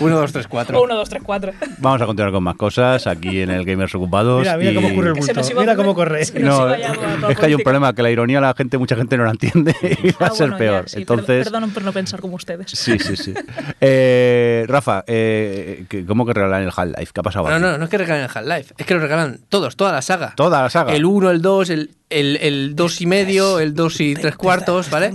1, 0.00 0.16
2, 0.16 0.32
3, 0.32 0.46
4. 0.48 0.78
o 0.78 0.86
1234. 0.86 1.52
Vamos 1.78 2.00
a 2.02 2.06
continuar 2.06 2.32
con 2.32 2.42
más 2.42 2.56
cosas 2.56 3.06
aquí 3.06 3.40
en 3.42 3.50
el 3.50 3.64
Gamers 3.64 3.94
Ocupados. 3.94 4.40
Mira, 4.40 4.56
mira 4.56 4.70
y- 4.72 4.74
cómo 4.74 4.88
ocurre 4.88 5.08
el 5.08 5.14
bulto. 5.14 5.32
a 5.32 5.34
Mira 5.34 5.72
ocurrir- 5.72 5.76
cómo 5.76 5.94
corre. 5.94 6.24
se 6.24 6.40
nos 6.40 6.58
No, 6.58 6.64
a 6.66 7.30
es 7.32 7.38
que 7.38 7.46
hay 7.46 7.54
un 7.54 7.60
problema, 7.62 7.92
que 7.94 8.02
la 8.02 8.10
ironía 8.10 8.40
la 8.40 8.54
gente, 8.54 8.78
mucha 8.78 8.96
gente 8.96 9.16
no 9.16 9.24
la 9.24 9.30
entiende 9.32 9.74
y 10.02 10.10
va 10.12 10.26
a 10.26 10.30
Ah, 10.30 10.30
ser 10.30 10.50
bueno, 10.50 10.52
ya, 10.52 10.58
peor. 10.58 10.88
sí, 10.88 10.98
Entonces, 11.00 11.44
Perdón 11.50 11.70
por 11.70 11.82
no 11.84 11.92
pensar 11.92 12.20
como 12.20 12.36
ustedes. 12.36 12.70
sí, 12.70 12.98
sí, 12.98 13.16
sí. 13.16 13.34
Eh, 13.80 14.64
Rafa, 14.68 15.04
eh, 15.06 15.84
¿qué- 15.88 16.04
¿cómo 16.06 16.24
que 16.26 16.32
regalan 16.32 16.62
el 16.62 16.72
Half-Life? 16.74 17.12
¿Qué 17.12 17.20
ha 17.20 17.22
pasado 17.22 17.48
No, 17.48 17.54
aquí? 17.54 17.62
no, 17.62 17.78
no 17.78 17.84
es 17.84 17.90
que 17.90 17.98
regalen 17.98 18.24
el 18.24 18.30
Half-Life, 18.32 18.74
es 18.78 18.86
que 18.86 18.94
lo 18.94 19.00
regalan 19.00 19.40
todos, 19.48 19.76
toda 19.76 19.92
la 19.92 20.02
saga. 20.02 20.32
Toda 20.36 20.62
la 20.62 20.70
saga. 20.70 20.92
El 20.94 21.04
1, 21.04 21.30
el 21.30 21.42
2, 21.42 21.70
el, 21.70 21.90
el, 22.10 22.36
el 22.40 22.74
2 22.76 23.00
y 23.00 23.06
medio, 23.06 23.58
el 23.60 23.74
2 23.74 24.00
y 24.00 24.14
3 24.14 24.36
cuartos, 24.36 24.90
¿vale? 24.90 25.12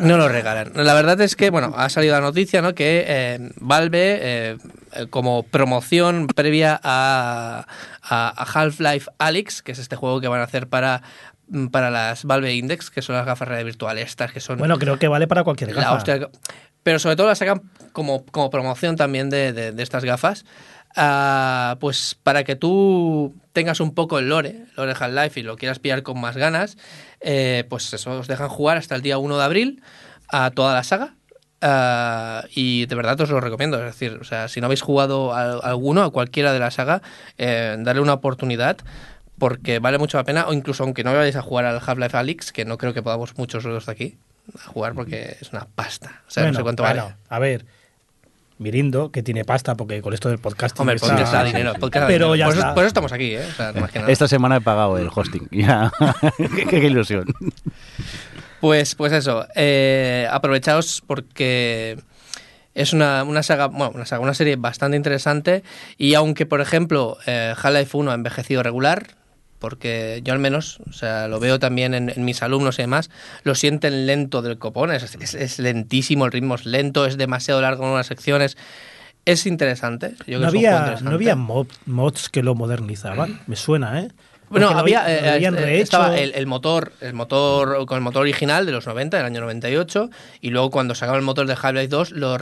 No 0.00 0.18
lo 0.18 0.28
regalan. 0.28 0.72
La 0.74 0.92
verdad 0.94 1.18
es 1.22 1.34
que, 1.34 1.48
bueno, 1.50 1.72
ha 1.76 1.88
salido 1.88 2.14
la 2.14 2.20
noticia, 2.20 2.60
¿no? 2.60 2.74
Que 2.74 3.04
eh, 3.08 3.50
Valve, 3.56 4.18
eh, 4.20 4.56
como 5.08 5.44
promoción 5.44 6.26
previa 6.26 6.78
a, 6.82 7.66
a- 8.02 8.34
a 8.42 8.42
Half-Life 8.60 9.10
Alyx, 9.18 9.62
que 9.62 9.72
es 9.72 9.78
este 9.78 9.96
juego 9.96 10.20
que 10.20 10.28
van 10.28 10.40
a 10.40 10.44
hacer 10.44 10.68
para, 10.68 11.02
para 11.72 11.90
las 11.90 12.24
Valve 12.24 12.54
Index, 12.54 12.90
que 12.90 13.00
son 13.00 13.16
las 13.16 13.24
gafas 13.24 13.48
reales 13.48 13.64
virtuales 13.64 14.08
estas, 14.10 14.30
que 14.30 14.40
son 14.40 14.58
Bueno, 14.58 14.78
creo 14.78 14.98
que 14.98 15.08
vale 15.08 15.26
para 15.26 15.42
cualquier 15.42 15.70
la 15.74 15.80
gafa. 15.82 15.94
hostia. 15.94 16.28
Pero 16.82 16.98
sobre 16.98 17.16
todo 17.16 17.26
la 17.26 17.34
sacan 17.34 17.62
como, 17.92 18.24
como 18.26 18.50
promoción 18.50 18.96
también 18.96 19.30
de, 19.30 19.52
de- 19.54 19.72
de 19.72 19.82
estas 19.82 20.04
gafas. 20.04 20.44
ah, 20.96 21.76
pues 21.80 22.16
para 22.22 22.44
que 22.44 22.56
tú 22.56 23.34
tengas 23.58 23.80
un 23.80 23.92
poco 23.92 24.20
el 24.20 24.28
lore, 24.28 24.66
lore 24.76 24.92
Half-Life 24.92 25.40
y 25.40 25.42
lo 25.42 25.56
quieras 25.56 25.80
pillar 25.80 26.04
con 26.04 26.20
más 26.20 26.36
ganas, 26.36 26.78
eh, 27.20 27.64
pues 27.68 27.92
eso, 27.92 28.12
os 28.12 28.28
dejan 28.28 28.48
jugar 28.48 28.76
hasta 28.76 28.94
el 28.94 29.02
día 29.02 29.18
1 29.18 29.36
de 29.36 29.42
abril 29.42 29.82
a 30.28 30.52
toda 30.52 30.74
la 30.74 30.84
saga. 30.84 31.14
ah, 31.60 32.44
y 32.54 32.86
de 32.86 32.94
verdad 32.94 33.20
os 33.20 33.30
lo 33.30 33.40
recomiendo. 33.40 33.78
Es 33.78 33.86
decir, 33.86 34.16
o 34.20 34.24
sea, 34.24 34.46
si 34.46 34.60
no 34.60 34.66
habéis 34.66 34.82
jugado 34.82 35.34
a, 35.34 35.54
alguno, 35.58 36.04
a 36.04 36.12
cualquiera 36.12 36.52
de 36.52 36.60
la 36.60 36.70
saga, 36.70 37.02
eh, 37.36 37.74
darle 37.80 38.00
una 38.00 38.12
oportunidad 38.14 38.76
porque 39.38 39.80
vale 39.80 39.98
mucho 39.98 40.18
la 40.18 40.24
pena, 40.24 40.46
o 40.46 40.52
incluso 40.52 40.84
aunque 40.84 41.02
no 41.02 41.12
vayáis 41.12 41.34
a 41.34 41.42
jugar 41.42 41.64
al 41.64 41.80
Half-Life 41.84 42.16
Alyx, 42.16 42.52
que 42.52 42.64
no 42.64 42.78
creo 42.78 42.94
que 42.94 43.02
podamos 43.02 43.36
muchos 43.36 43.64
los 43.64 43.86
de 43.86 43.92
aquí 43.92 44.18
a 44.56 44.68
jugar 44.68 44.94
porque 44.94 45.36
es 45.40 45.52
una 45.52 45.66
pasta. 45.74 46.22
O 46.28 46.30
sea, 46.30 46.46
no 46.46 46.54
sé 46.54 46.62
cuánto 46.62 46.84
bueno, 46.84 47.02
vale. 47.02 47.16
A 47.28 47.38
ver, 47.40 47.66
Mirindo, 48.58 49.10
que 49.10 49.22
tiene 49.22 49.44
pasta, 49.44 49.74
porque 49.76 50.02
con 50.02 50.12
esto 50.14 50.28
del 50.28 50.38
podcast. 50.38 50.78
Hombre, 50.80 50.94
el 50.94 51.00
podcast 51.00 51.32
da 51.32 51.44
dinero. 51.44 51.72
el 51.72 51.78
podcast 51.78 52.02
da 52.02 52.06
Pero 52.06 52.32
dinero. 52.32 52.36
ya 52.36 52.44
por, 52.46 52.52
eso, 52.54 52.60
está. 52.60 52.74
por 52.74 52.82
eso 52.84 52.88
estamos 52.88 53.12
aquí, 53.12 53.34
¿eh? 53.34 53.46
O 53.48 53.52
sea, 53.54 53.72
no 53.72 53.80
más 53.80 53.90
que 53.90 53.98
nada. 54.00 54.10
Esta 54.10 54.28
semana 54.28 54.56
he 54.56 54.60
pagado 54.60 54.98
el 54.98 55.08
hosting. 55.14 55.48
Ya. 55.52 55.92
qué, 56.36 56.66
qué 56.66 56.86
ilusión. 56.86 57.24
Pues, 58.60 58.94
pues 58.94 59.12
eso, 59.12 59.46
eh, 59.54 60.26
aprovechaos 60.30 61.02
porque 61.06 61.98
es 62.74 62.92
una, 62.92 63.24
una 63.24 63.42
saga, 63.42 63.66
bueno, 63.66 63.92
una 63.94 64.06
saga, 64.06 64.22
una 64.22 64.34
serie 64.34 64.56
bastante 64.56 64.96
interesante 64.96 65.62
y 65.96 66.14
aunque, 66.14 66.46
por 66.46 66.60
ejemplo, 66.60 67.18
eh, 67.26 67.54
Half-Life 67.56 67.96
1 67.96 68.10
ha 68.10 68.14
envejecido 68.14 68.62
regular, 68.62 69.17
porque 69.58 70.20
yo 70.24 70.32
al 70.32 70.38
menos, 70.38 70.80
o 70.88 70.92
sea, 70.92 71.28
lo 71.28 71.40
veo 71.40 71.58
también 71.58 71.94
en, 71.94 72.10
en 72.10 72.24
mis 72.24 72.42
alumnos 72.42 72.78
y 72.78 72.82
demás, 72.82 73.10
lo 73.42 73.54
sienten 73.54 74.06
lento 74.06 74.42
del 74.42 74.58
copón, 74.58 74.90
es, 74.92 75.16
es- 75.20 75.34
es 75.34 75.58
lentísimo, 75.58 76.24
el 76.26 76.32
ritmo 76.32 76.54
es 76.54 76.64
lento, 76.66 77.06
es 77.06 77.16
demasiado 77.16 77.60
largo 77.60 77.84
en 77.84 77.90
unas 77.92 78.06
secciones. 78.06 78.56
Es 79.24 79.44
interesante. 79.46 80.14
Yo 80.20 80.24
creo 80.24 80.40
No 80.40 80.50
que 80.52 80.58
había, 80.58 80.78
interesante. 80.78 81.04
no 81.10 81.14
había 81.16 81.36
mod- 81.36 81.68
mods 81.86 82.28
que 82.30 82.42
lo 82.42 82.54
modernizaban. 82.54 83.40
Me 83.46 83.56
suena, 83.56 84.00
¿eh? 84.00 84.08
Bueno, 84.50 84.68
había, 84.70 85.04
habí- 85.04 85.12
eh, 85.26 85.30
habían 85.30 85.54
eh, 85.56 85.60
rehecho. 85.60 85.82
estaba 85.84 86.16
el, 86.18 86.32
el 86.34 86.46
motor, 86.46 86.92
el 87.00 87.12
motor 87.14 87.84
con 87.86 87.96
el 87.96 88.02
motor 88.02 88.22
original 88.22 88.64
de 88.66 88.72
los 88.72 88.86
90, 88.86 89.16
del 89.16 89.26
año 89.26 89.40
98, 89.40 90.08
y 90.40 90.50
luego 90.50 90.70
cuando 90.70 90.94
sacaron 90.94 91.20
el 91.20 91.24
motor 91.24 91.46
de 91.46 91.52
Half-Life 91.54 91.88
2 91.88 92.10
lo, 92.12 92.36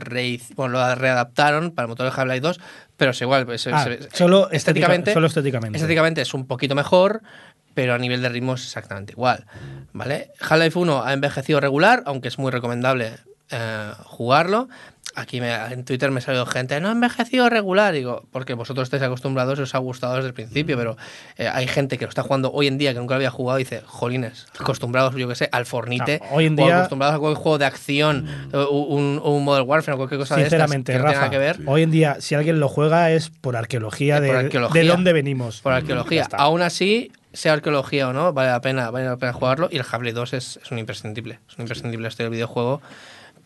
bueno, 0.57 0.73
lo 0.79 0.95
readaptaron 0.95 1.73
para 1.73 1.85
el 1.87 1.89
motor 1.89 2.07
de 2.07 2.13
Half-Life 2.21 2.41
2, 2.41 2.61
pero 2.97 3.11
es 3.11 3.21
igual, 3.21 3.47
pues, 3.47 3.67
Ah, 3.67 3.85
se- 3.85 4.09
solo 4.13 4.51
estéticamente, 4.51 5.11
estética- 5.11 5.15
solo 5.15 5.27
estéticamente. 5.27 5.77
estéticamente 5.79 6.21
es 6.23 6.33
un 6.35 6.47
poquito 6.47 6.75
mejor, 6.75 7.23
pero 7.75 7.93
a 7.95 7.99
nivel 7.99 8.23
de 8.23 8.29
ritmo 8.31 8.55
es 8.55 8.63
exactamente 8.65 9.13
igual, 9.13 9.45
¿vale? 9.93 10.31
Half-Life 10.41 10.79
1 10.79 11.03
ha 11.05 11.13
envejecido 11.13 11.61
regular, 11.61 12.03
aunque 12.07 12.29
es 12.29 12.39
muy 12.39 12.51
recomendable 12.51 13.13
eh, 13.51 13.93
jugarlo. 14.05 14.69
Aquí 15.19 15.41
me- 15.41 15.55
en 15.55 15.83
Twitter 15.87 16.11
me 16.11 16.19
ha 16.19 16.21
salido 16.21 16.45
gente, 16.45 16.79
no 16.79 16.89
ha 16.89 16.93
envejecido 16.93 17.49
regular. 17.49 17.95
Digo, 17.95 18.27
porque 18.33 18.53
vosotros 18.53 18.85
estáis 18.85 19.03
acostumbrados 19.03 19.59
y 19.59 19.63
os 19.63 19.75
ha 19.75 19.79
gustado 19.79 20.17
desde 20.17 20.29
el 20.29 20.35
principio, 20.35 20.77
pero 20.77 20.99
eh, 21.39 21.49
hay 21.51 21.67
gente 21.67 21.97
que 21.97 22.05
lo 22.05 22.11
está 22.11 22.23
jugando 22.23 22.53
hoy 22.53 22.67
en 22.67 22.77
día 22.77 22.93
que 22.93 22.99
nunca 22.99 23.15
lo 23.15 23.17
había 23.17 23.31
jugado 23.31 23.59
y 23.59 23.63
dice, 23.65 23.81
jolines, 23.87 24.47
acostumbrados, 24.61 25.15
yo 25.15 25.27
que 25.27 25.35
sé, 25.35 25.49
al 25.53 25.65
Fornite, 25.65 26.21
No, 26.23 26.37
hoy 26.37 26.45
en 26.47 26.53
o 26.61 26.65
día- 26.67 26.77
acostumbrados 26.81 27.17
a 27.17 27.19
cualquier 27.19 27.43
juego 27.43 27.57
de 27.57 27.65
acción, 27.65 28.29
o 28.53 28.69
un, 28.69 29.19
un 29.25 29.43
Modern 29.43 29.67
Warfare 29.67 29.95
o 29.95 29.97
cualquier 29.97 30.21
cosa 30.21 30.37
de 30.37 30.43
estas 30.43 30.51
Sinceramente, 30.59 30.93
que 30.93 30.99
no 30.99 31.05
tenga 31.05 31.13
Rafa, 31.15 31.21
nada 31.27 31.31
que 31.31 31.39
ver. 31.39 31.61
hoy 31.67 31.83
en 31.83 31.91
día, 31.91 32.17
si 32.21 32.35
alguien 32.35 32.61
lo 32.61 32.69
juega 32.69 33.11
es 33.11 33.31
por 33.31 33.57
arqueología, 33.57 34.19
Eh, 34.19 34.21
de, 34.21 34.29
por 34.29 34.37
arqueología. 34.37 34.83
de 34.83 34.89
dónde 34.89 35.13
venimos. 35.15 35.63
Por 35.63 35.73
arqueología. 35.73 36.29
Aún 36.33 36.61
así, 36.61 37.11
sea 37.33 37.55
arqueología 37.55 38.09
o 38.09 38.13
no, 38.13 38.35
vale 38.35 38.51
la 38.51 38.61
pena, 38.61 38.91
vale 38.91 39.07
la 39.07 39.17
pena 39.17 39.33
jugarlo. 39.33 39.69
Y 39.73 39.77
el 39.77 39.85
Half-Life 39.91 40.13
2 40.15 40.33
es, 40.35 40.61
es 40.63 40.71
un 40.71 40.79
imprescindible. 40.79 41.39
Es 41.49 41.57
un 41.57 41.63
imprescindible 41.63 42.07
este 42.09 42.29
videojuego 42.29 42.83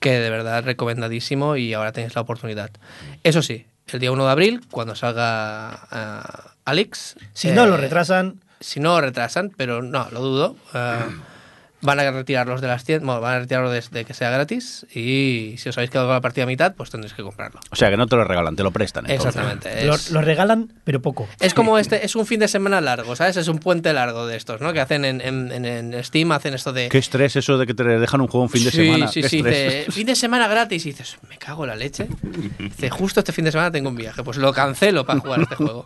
que 0.00 0.18
de 0.18 0.30
verdad 0.30 0.64
recomendadísimo 0.64 1.56
y 1.56 1.72
ahora 1.74 1.92
tenéis 1.92 2.14
la 2.14 2.22
oportunidad. 2.22 2.70
Eso 3.22 3.42
sí, 3.42 3.66
el 3.86 4.00
día 4.00 4.10
1 4.10 4.24
de 4.24 4.30
abril, 4.30 4.60
cuando 4.70 4.94
salga 4.96 5.70
ah, 5.90 6.54
Alex. 6.64 7.16
Si 7.32 7.50
no 7.52 7.64
eh, 7.64 7.68
lo 7.68 7.76
retrasan, 7.76 8.40
Si 8.60 8.80
no 8.80 8.94
lo 8.94 9.00
retrasan, 9.02 9.50
pero 9.56 9.82
no, 9.82 10.08
lo 10.10 10.20
dudo. 10.20 10.56
ah, 10.74 11.06
van 11.82 11.98
a 12.00 12.10
retirarlos 12.10 12.60
de 12.60 12.66
las 12.68 12.84
tiendas, 12.84 13.06
bueno, 13.06 13.20
van 13.20 13.34
a 13.34 13.38
retirarlo 13.40 13.70
desde 13.70 14.04
que 14.04 14.12
sea 14.14 14.30
gratis 14.30 14.86
y 14.94 15.54
si 15.58 15.68
os 15.68 15.78
habéis 15.78 15.90
quedado 15.90 16.08
con 16.08 16.14
la 16.14 16.20
partida 16.20 16.44
a 16.44 16.46
mitad, 16.46 16.74
pues 16.74 16.90
tendréis 16.90 17.14
que 17.14 17.22
comprarlo. 17.22 17.60
O 17.70 17.76
sea, 17.76 17.88
que 17.90 17.96
no 17.96 18.06
te 18.06 18.16
lo 18.16 18.24
regalan, 18.24 18.56
te 18.56 18.62
lo 18.62 18.70
prestan. 18.70 19.08
entonces. 19.10 19.26
Exactamente. 19.36 19.84
Lo, 19.86 19.94
Es, 19.94 20.10
lo 20.10 20.20
regalan, 20.20 20.72
pero 20.84 21.00
poco. 21.00 21.28
es 21.40 21.54
como 21.54 21.78
este, 21.78 22.04
es 22.04 22.14
un 22.16 22.26
fin 22.26 22.40
de 22.40 22.48
semana 22.48 22.80
largo, 22.80 23.16
¿sabes? 23.16 23.36
Es 23.36 23.48
un 23.48 23.58
puente 23.58 23.92
largo 23.92 24.26
de 24.26 24.36
estos, 24.36 24.60
¿no? 24.60 24.72
Que 24.72 24.80
hacen 24.80 25.04
en, 25.04 25.20
en- 25.20 25.52
en- 25.52 25.64
en 25.94 26.04
Steam, 26.04 26.32
hacen 26.32 26.54
esto 26.54 26.72
de... 26.72 26.88
Qué 26.88 26.98
estrés 26.98 27.36
eso 27.36 27.56
de 27.58 27.66
que 27.66 27.74
te 27.74 27.84
dejan 27.84 28.20
un 28.20 28.26
juego 28.28 28.42
un 28.44 28.50
fin 28.50 28.64
de 28.64 28.70
sí, 28.70 28.84
semana. 28.84 29.08
Sí, 29.08 29.22
qué 29.22 29.28
sí, 29.28 29.36
dice, 29.42 29.86
fin 29.90 30.06
de 30.06 30.14
semana 30.16 30.48
gratis. 30.48 30.84
Y 30.86 30.90
dices, 30.90 31.16
me 31.28 31.38
cago 31.38 31.64
en 31.64 31.70
la 31.70 31.76
leche. 31.76 32.06
Dice, 32.58 32.90
justo 32.90 33.20
este 33.20 33.32
fin 33.32 33.44
de 33.44 33.52
semana 33.52 33.70
tengo 33.70 33.88
un 33.88 33.96
viaje. 33.96 34.22
Pues 34.22 34.36
lo 34.36 34.52
cancelo 34.52 35.04
para 35.06 35.20
jugar 35.20 35.40
este 35.42 35.54
juego. 35.56 35.84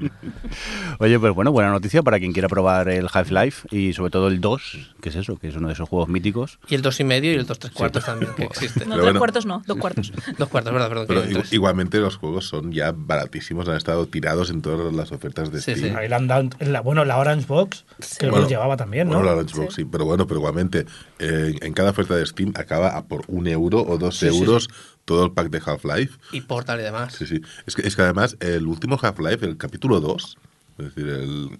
Oye, 0.99 1.19
pues 1.19 1.33
bueno, 1.35 1.53
buena 1.53 1.71
noticia 1.71 2.03
para 2.03 2.19
quien 2.19 2.33
quiera 2.33 2.49
probar 2.49 2.89
el 2.89 3.09
Half-Life 3.13 3.69
y 3.71 3.93
sobre 3.93 4.11
todo 4.11 4.29
el 4.29 4.41
2, 4.41 4.95
que 5.01 5.09
es 5.09 5.17
eso, 5.17 5.37
que 5.37 5.49
es 5.49 5.57
uno 5.57 5.69
de 5.69 5.75
esos 5.75 5.84
juegos 5.89 6.09
míticos. 6.09 6.59
Y 6.69 6.75
el 6.75 6.83
dos 6.83 6.99
y 7.01 7.05
medio 7.05 7.33
y 7.33 7.37
el 7.37 7.47
dos 7.47 7.59
tres 7.59 7.73
cuartos 7.73 8.05
también, 8.05 8.33
que 8.35 8.45
existe. 8.45 8.85
No, 8.87 8.93
tres 8.95 9.03
bueno. 9.05 9.19
cuartos 9.19 9.47
no, 9.47 9.63
dos 9.67 9.77
cuartos. 9.79 10.13
Dos 10.39 10.49
cuartos, 10.49 10.73
verdad, 10.73 10.89
perdón. 10.89 11.05
Pero 11.09 11.23
que 11.23 11.29
igu- 11.31 11.39
tres. 11.41 11.53
igualmente 11.53 11.99
los 11.99 12.17
juegos 12.17 12.47
son 12.49 12.73
ya 12.73 12.93
baratísimos, 12.95 13.69
han 13.69 13.77
estado 13.77 14.07
tirados 14.07 14.51
en 14.51 14.63
todas 14.63 14.93
las 14.95 15.13
ofertas 15.13 15.51
de 15.53 15.61
Sí, 15.61 15.73
Steam. 15.73 15.93
sí. 15.93 15.97
Ahí 15.99 16.09
le 16.09 16.15
han 16.15 16.27
dado 16.27 16.49
en 16.59 16.73
la, 16.73 16.81
bueno, 16.81 17.05
la 17.05 17.19
Orange 17.19 17.47
Box, 17.47 17.85
que 18.19 18.27
Bueno, 18.27 18.43
lo 18.45 18.49
llevaba 18.49 18.77
también, 18.77 19.09
¿no? 19.09 19.15
Bueno, 19.19 19.31
la 19.31 19.37
Lunchbox, 19.37 19.75
sí. 19.75 19.85
Pero 19.85 20.05
bueno, 20.05 20.27
pero 20.27 20.41
igualmente, 20.41 20.87
eh, 21.19 21.55
en 21.61 21.73
cada 21.75 21.91
oferta 21.91 22.15
de 22.17 22.25
Steam 22.27 22.53
acaba 22.57 22.97
a 22.97 23.05
por 23.07 23.23
un 23.29 23.47
euro 23.47 23.81
o 23.87 23.99
dos 23.99 24.17
Sí, 24.19 24.29
sí, 24.31 24.37
euros 24.39 24.69
todo 25.05 25.25
el 25.27 25.33
pack 25.33 25.51
de 25.51 25.63
Half-Life. 25.65 26.19
Y 26.33 26.41
Portal 26.43 26.81
y 26.81 26.83
demás. 26.83 27.15
Sí, 27.15 27.27
sí. 27.27 27.41
Es 27.67 27.75
que, 27.77 27.87
es 27.87 27.95
que 27.97 28.03
además 28.03 28.37
el 28.41 28.67
último 28.67 28.99
Half-Life, 29.01 29.45
el 29.45 29.57
capítulo 29.57 30.01
2, 30.01 30.39
es 30.79 30.85
decir, 30.87 31.07
el, 31.09 31.51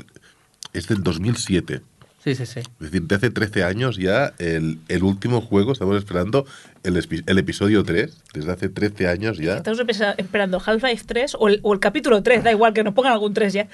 es 0.73 0.89
del 0.89 1.03
2007. 1.03 1.83
Sí, 2.25 2.35
sí, 2.35 2.47
sí. 2.47 2.61
Es 2.61 2.67
decir, 2.79 3.03
de 3.03 3.15
hace 3.17 3.31
13 3.31 3.65
años 3.65 3.99
ya 3.99 4.33
el, 4.39 4.79
el 4.89 5.03
último 5.03 5.43
juego, 5.43 5.73
estamos 5.73 5.95
esperando 5.99 6.47
el, 6.83 6.97
el 7.27 7.39
episodio 7.39 7.85
3, 7.85 8.17
desde 8.33 8.51
hace 8.51 8.69
13 8.71 9.09
años 9.09 9.37
ya. 9.37 9.57
Estamos 9.59 9.79
esperando 10.17 10.59
Half-Life 10.65 11.05
3 11.07 11.37
o 11.39 11.49
el, 11.49 11.61
o 11.63 11.75
el 11.75 11.81
capítulo 11.81 12.23
3, 12.23 12.43
da 12.43 12.51
igual 12.51 12.73
que 12.73 12.83
nos 12.83 12.95
pongan 12.95 13.13
algún 13.13 13.35
3 13.35 13.53
ya. 13.53 13.69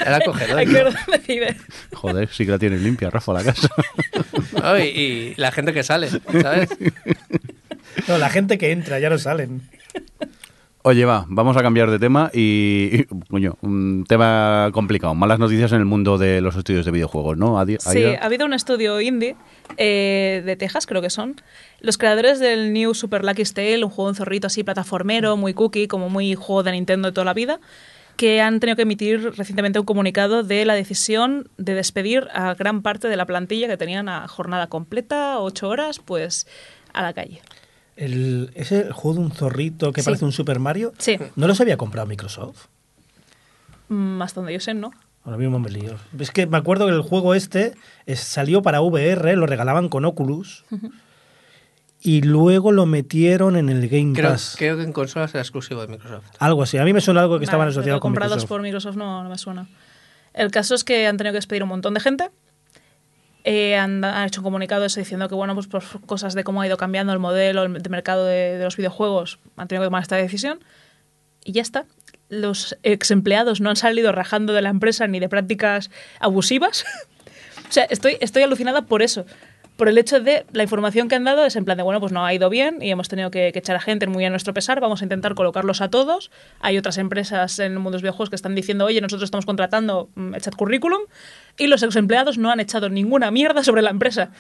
Era 0.01 0.16
acogedor. 0.16 0.59
Hay 0.59 0.66
que 0.66 0.93
vive. 1.28 1.57
Joder, 1.93 2.28
sí 2.32 2.45
que 2.47 2.53
la 2.53 2.59
tienes 2.59 2.80
limpia, 2.80 3.11
Rafa, 3.11 3.32
la 3.34 3.45
casa. 3.45 3.68
¿no? 4.62 4.78
Y, 4.78 4.82
y 4.82 5.34
la 5.37 5.53
gente 5.53 5.72
que 5.74 5.82
sale, 5.82 6.09
¿sabes? 6.09 6.70
No, 8.09 8.16
la 8.18 8.30
gente 8.30 8.57
que 8.59 8.72
entra, 8.72 8.99
ya 8.99 9.11
no 9.11 9.18
salen. 9.18 9.62
Oye, 10.89 11.05
va, 11.05 11.24
vamos 11.26 11.57
a 11.57 11.62
cambiar 11.62 11.91
de 11.91 11.99
tema 11.99 12.30
y, 12.32 12.91
y, 12.93 13.05
coño, 13.28 13.59
un 13.61 14.05
tema 14.09 14.70
complicado. 14.72 15.16
Malas 15.16 15.41
noticias 15.41 15.72
en 15.72 15.78
el 15.78 15.84
mundo 15.84 16.16
de 16.16 16.41
los 16.41 16.55
estudios 16.55 16.84
de 16.84 16.93
videojuegos, 16.93 17.37
¿no? 17.37 17.61
Sí, 17.80 18.05
ha 18.05 18.24
habido 18.24 18.47
un 18.47 18.53
estudio 18.53 19.01
indie 19.01 19.34
eh, 19.78 20.45
de 20.47 20.55
Texas, 20.55 20.87
creo 20.87 21.03
que 21.03 21.11
son. 21.11 21.41
Los 21.80 21.99
creadores 21.99 22.39
del 22.39 22.72
New 22.72 22.95
Super 22.95 23.24
Lucky 23.24 23.43
Tale, 23.43 23.82
un 23.82 23.91
juego 23.91 24.11
un 24.11 24.14
zorrito 24.14 24.47
así 24.47 24.62
plataformero, 24.62 25.37
muy 25.37 25.55
cookie, 25.55 25.89
como 25.89 26.09
muy 26.09 26.37
juego 26.37 26.62
de 26.62 26.70
Nintendo 26.70 27.09
de 27.09 27.14
toda 27.14 27.24
la 27.24 27.34
vida, 27.34 27.59
que 28.16 28.41
han 28.41 28.61
tenido 28.61 28.76
que 28.76 28.82
emitir 28.82 29.32
recientemente 29.37 29.80
un 29.80 29.87
comunicado 29.87 30.45
de 30.45 30.64
la 30.66 30.74
decisión 30.74 31.49
de 31.59 31.74
despedir 31.74 32.28
a 32.32 32.55
gran 32.55 32.82
parte 32.82 33.09
de 33.09 33.16
la 33.16 33.26
plantilla 33.26 33.66
que 33.66 33.76
tenían 33.76 34.09
a 34.09 34.28
jornada 34.28 34.68
completa, 34.68 35.41
ocho 35.41 35.68
horas, 35.68 35.99
pues 35.99 36.47
a 36.93 37.03
la 37.03 37.12
calle. 37.12 37.41
El, 37.97 38.51
ese 38.55 38.92
juego 38.92 39.18
de 39.18 39.24
un 39.26 39.32
zorrito 39.32 39.92
que 39.92 40.03
Sí. 40.03 40.05
parece 40.07 40.24
un 40.24 40.32
Super 40.32 40.59
Mario, 40.61 40.92
Sí, 40.99 41.18
¿no 41.34 41.47
los 41.47 41.61
había 41.61 41.76
comprado 41.76 42.07
Microsoft? 42.07 42.66
mm, 43.88 44.20
hasta 44.22 44.40
donde 44.40 44.53
yo 44.53 44.61
sé, 44.61 44.74
¿no? 44.74 44.90
Ahora 45.24 45.38
mismo 45.38 45.59
me 45.59 45.70
lío. 45.70 45.94
Es 46.18 46.30
que 46.30 46.47
me 46.47 46.57
acuerdo 46.57 46.86
que 46.86 46.92
el 46.92 47.03
juego 47.03 47.34
este 47.34 47.74
es- 48.05 48.20
salió 48.20 48.62
para 48.62 48.80
VR, 48.80 49.34
lo 49.36 49.47
regalaban 49.47 49.88
con 49.88 50.05
Oculus. 50.05 50.64
Y 52.01 52.20
luego 52.22 52.70
lo 52.70 52.86
metieron 52.86 53.57
en 53.57 53.68
el 53.68 53.88
Game 53.88 54.12
Creo, 54.12 54.30
Pass. 54.30 54.55
creo 54.59 54.76
que 54.76 54.84
en 54.84 54.92
consolas 54.92 55.32
era 55.34 55.40
exclusivo 55.42 55.80
de 55.80 55.88
Microsoft. 55.88 56.26
Algo 56.38 56.62
así. 56.62 56.78
A 56.78 56.84
mí 56.84 56.92
me 56.92 57.01
suena 57.01 57.22
algo 57.22 57.38
que 57.38 57.44
estaban 57.44 57.62
Vale, 57.66 57.70
asociados 57.70 57.97
pero 57.97 58.01
con 58.01 58.11
comprados 58.12 58.32
Microsoft. 58.36 58.49
por 58.49 58.62
Microsoft 58.62 58.97
no, 58.97 59.24
no 59.24 59.30
me 59.30 59.38
suena. 59.38 59.66
El 60.34 60.51
caso 60.53 60.74
es 60.74 60.84
que 60.84 61.07
han 61.07 61.16
tenido 61.16 61.32
que 61.32 61.38
despedir 61.38 61.62
un 61.64 61.70
montón 61.70 61.94
de 61.94 62.01
gente. 62.01 62.30
Eh, 63.49 63.76
han, 63.76 64.05
han 64.05 64.26
hecho 64.26 64.40
un 64.40 64.44
comunicado 64.44 64.84
eso 64.84 64.99
diciendo 64.99 65.28
que, 65.28 65.36
bueno, 65.36 65.55
pues 65.55 65.68
por 65.68 65.84
cosas 66.05 66.34
de 66.34 66.42
cómo 66.42 66.62
ha 66.62 66.66
ido 66.66 66.76
cambiando 66.76 67.12
el 67.12 67.20
modelo 67.20 67.62
el 67.62 67.80
de 67.80 67.88
mercado 67.88 68.26
de, 68.26 68.59
de 68.59 68.64
los 68.64 68.76
videojuegos, 68.76 69.38
han 69.57 69.68
tenido 69.68 69.84
que 69.84 69.86
tomar 69.86 70.03
esta 70.03 70.16
decisión. 70.16 70.59
Y 71.44 71.53
ya 71.53 71.62
está. 71.62 71.86
Los 72.28 72.76
ex 72.82 73.12
empleados 73.12 73.61
no 73.61 73.70
han 73.70 73.76
salido 73.76 74.11
rajando 74.11 74.53
de 74.53 74.62
la 74.62 74.70
empresa 74.70 75.07
ni 75.07 75.20
de 75.20 75.28
prácticas 75.28 75.92
abusivas. 76.18 76.84
o 77.68 77.72
sea, 77.72 77.84
estoy, 77.84 78.16
estoy 78.20 78.42
alucinada 78.42 78.82
por 78.82 79.01
eso. 79.01 79.26
Por 79.76 79.88
el 79.88 79.97
hecho 79.97 80.18
de 80.18 80.44
la 80.53 80.64
información 80.64 81.07
que 81.07 81.14
han 81.14 81.22
dado 81.22 81.44
es 81.44 81.55
en 81.55 81.64
plan 81.64 81.76
de, 81.76 81.84
bueno, 81.84 82.01
pues 82.01 82.11
no 82.11 82.26
ha 82.26 82.34
ido 82.34 82.51
bien 82.51 82.82
y 82.82 82.90
hemos 82.90 83.09
tenido 83.09 83.30
que, 83.30 83.53
que 83.53 83.61
echar 83.61 83.76
a 83.76 83.80
gente 83.80 84.09
muy 84.09 84.24
a 84.24 84.30
nuestro 84.30 84.55
pesar, 84.55 84.80
vamos 84.80 85.03
a 85.03 85.05
intentar 85.05 85.36
colocarlos 85.36 85.80
a 85.82 85.88
todos. 85.88 86.32
Hay 86.59 86.78
otras 86.78 86.99
empresas 86.99 87.61
en 87.61 87.72
el 87.72 87.78
mundo 87.78 87.90
de 87.90 87.97
los 87.97 88.03
videojuegos 88.03 88.30
que 88.30 88.36
están 88.36 88.57
diciendo, 88.57 88.86
oye, 88.86 89.01
nosotros 89.01 89.28
estamos 89.28 89.47
contratando, 89.47 90.09
mm, 90.16 90.34
echad 90.34 90.55
currículum. 90.55 91.03
Y 91.59 91.66
los 91.66 91.82
ex 91.82 91.96
empleados 91.96 92.38
no 92.38 92.50
han 92.50 92.61
echado 92.61 92.88
ninguna 92.88 93.30
mierda 93.30 93.64
sobre 93.64 93.82
la 93.82 93.90
empresa. 93.90 94.30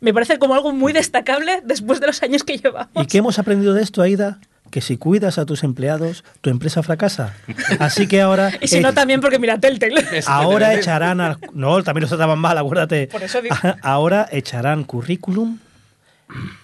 Me 0.00 0.14
parece 0.14 0.38
como 0.38 0.54
algo 0.54 0.72
muy 0.72 0.92
destacable 0.92 1.60
después 1.64 2.00
de 2.00 2.06
los 2.06 2.22
años 2.22 2.42
que 2.42 2.56
llevamos. 2.56 2.90
¿Y 3.04 3.06
qué 3.06 3.18
hemos 3.18 3.38
aprendido 3.38 3.74
de 3.74 3.82
esto, 3.82 4.02
Aida? 4.02 4.38
Que 4.70 4.80
si 4.80 4.96
cuidas 4.96 5.38
a 5.38 5.46
tus 5.46 5.64
empleados, 5.64 6.24
tu 6.40 6.48
empresa 6.48 6.82
fracasa. 6.82 7.34
Así 7.80 8.06
que 8.06 8.20
ahora... 8.20 8.52
Y 8.60 8.68
si 8.68 8.78
eh, 8.78 8.80
no, 8.80 8.94
también 8.94 9.20
porque 9.20 9.38
mira 9.38 9.58
Telltale. 9.58 10.04
Ahora 10.26 10.74
echarán 10.74 11.20
al... 11.20 11.38
No, 11.52 11.82
también 11.82 12.02
los 12.02 12.10
trataban 12.10 12.38
mal, 12.38 12.56
acuérdate. 12.56 13.08
Por 13.08 13.22
eso 13.22 13.42
digo. 13.42 13.56
Ahora 13.82 14.28
echarán 14.30 14.84
currículum 14.84 15.58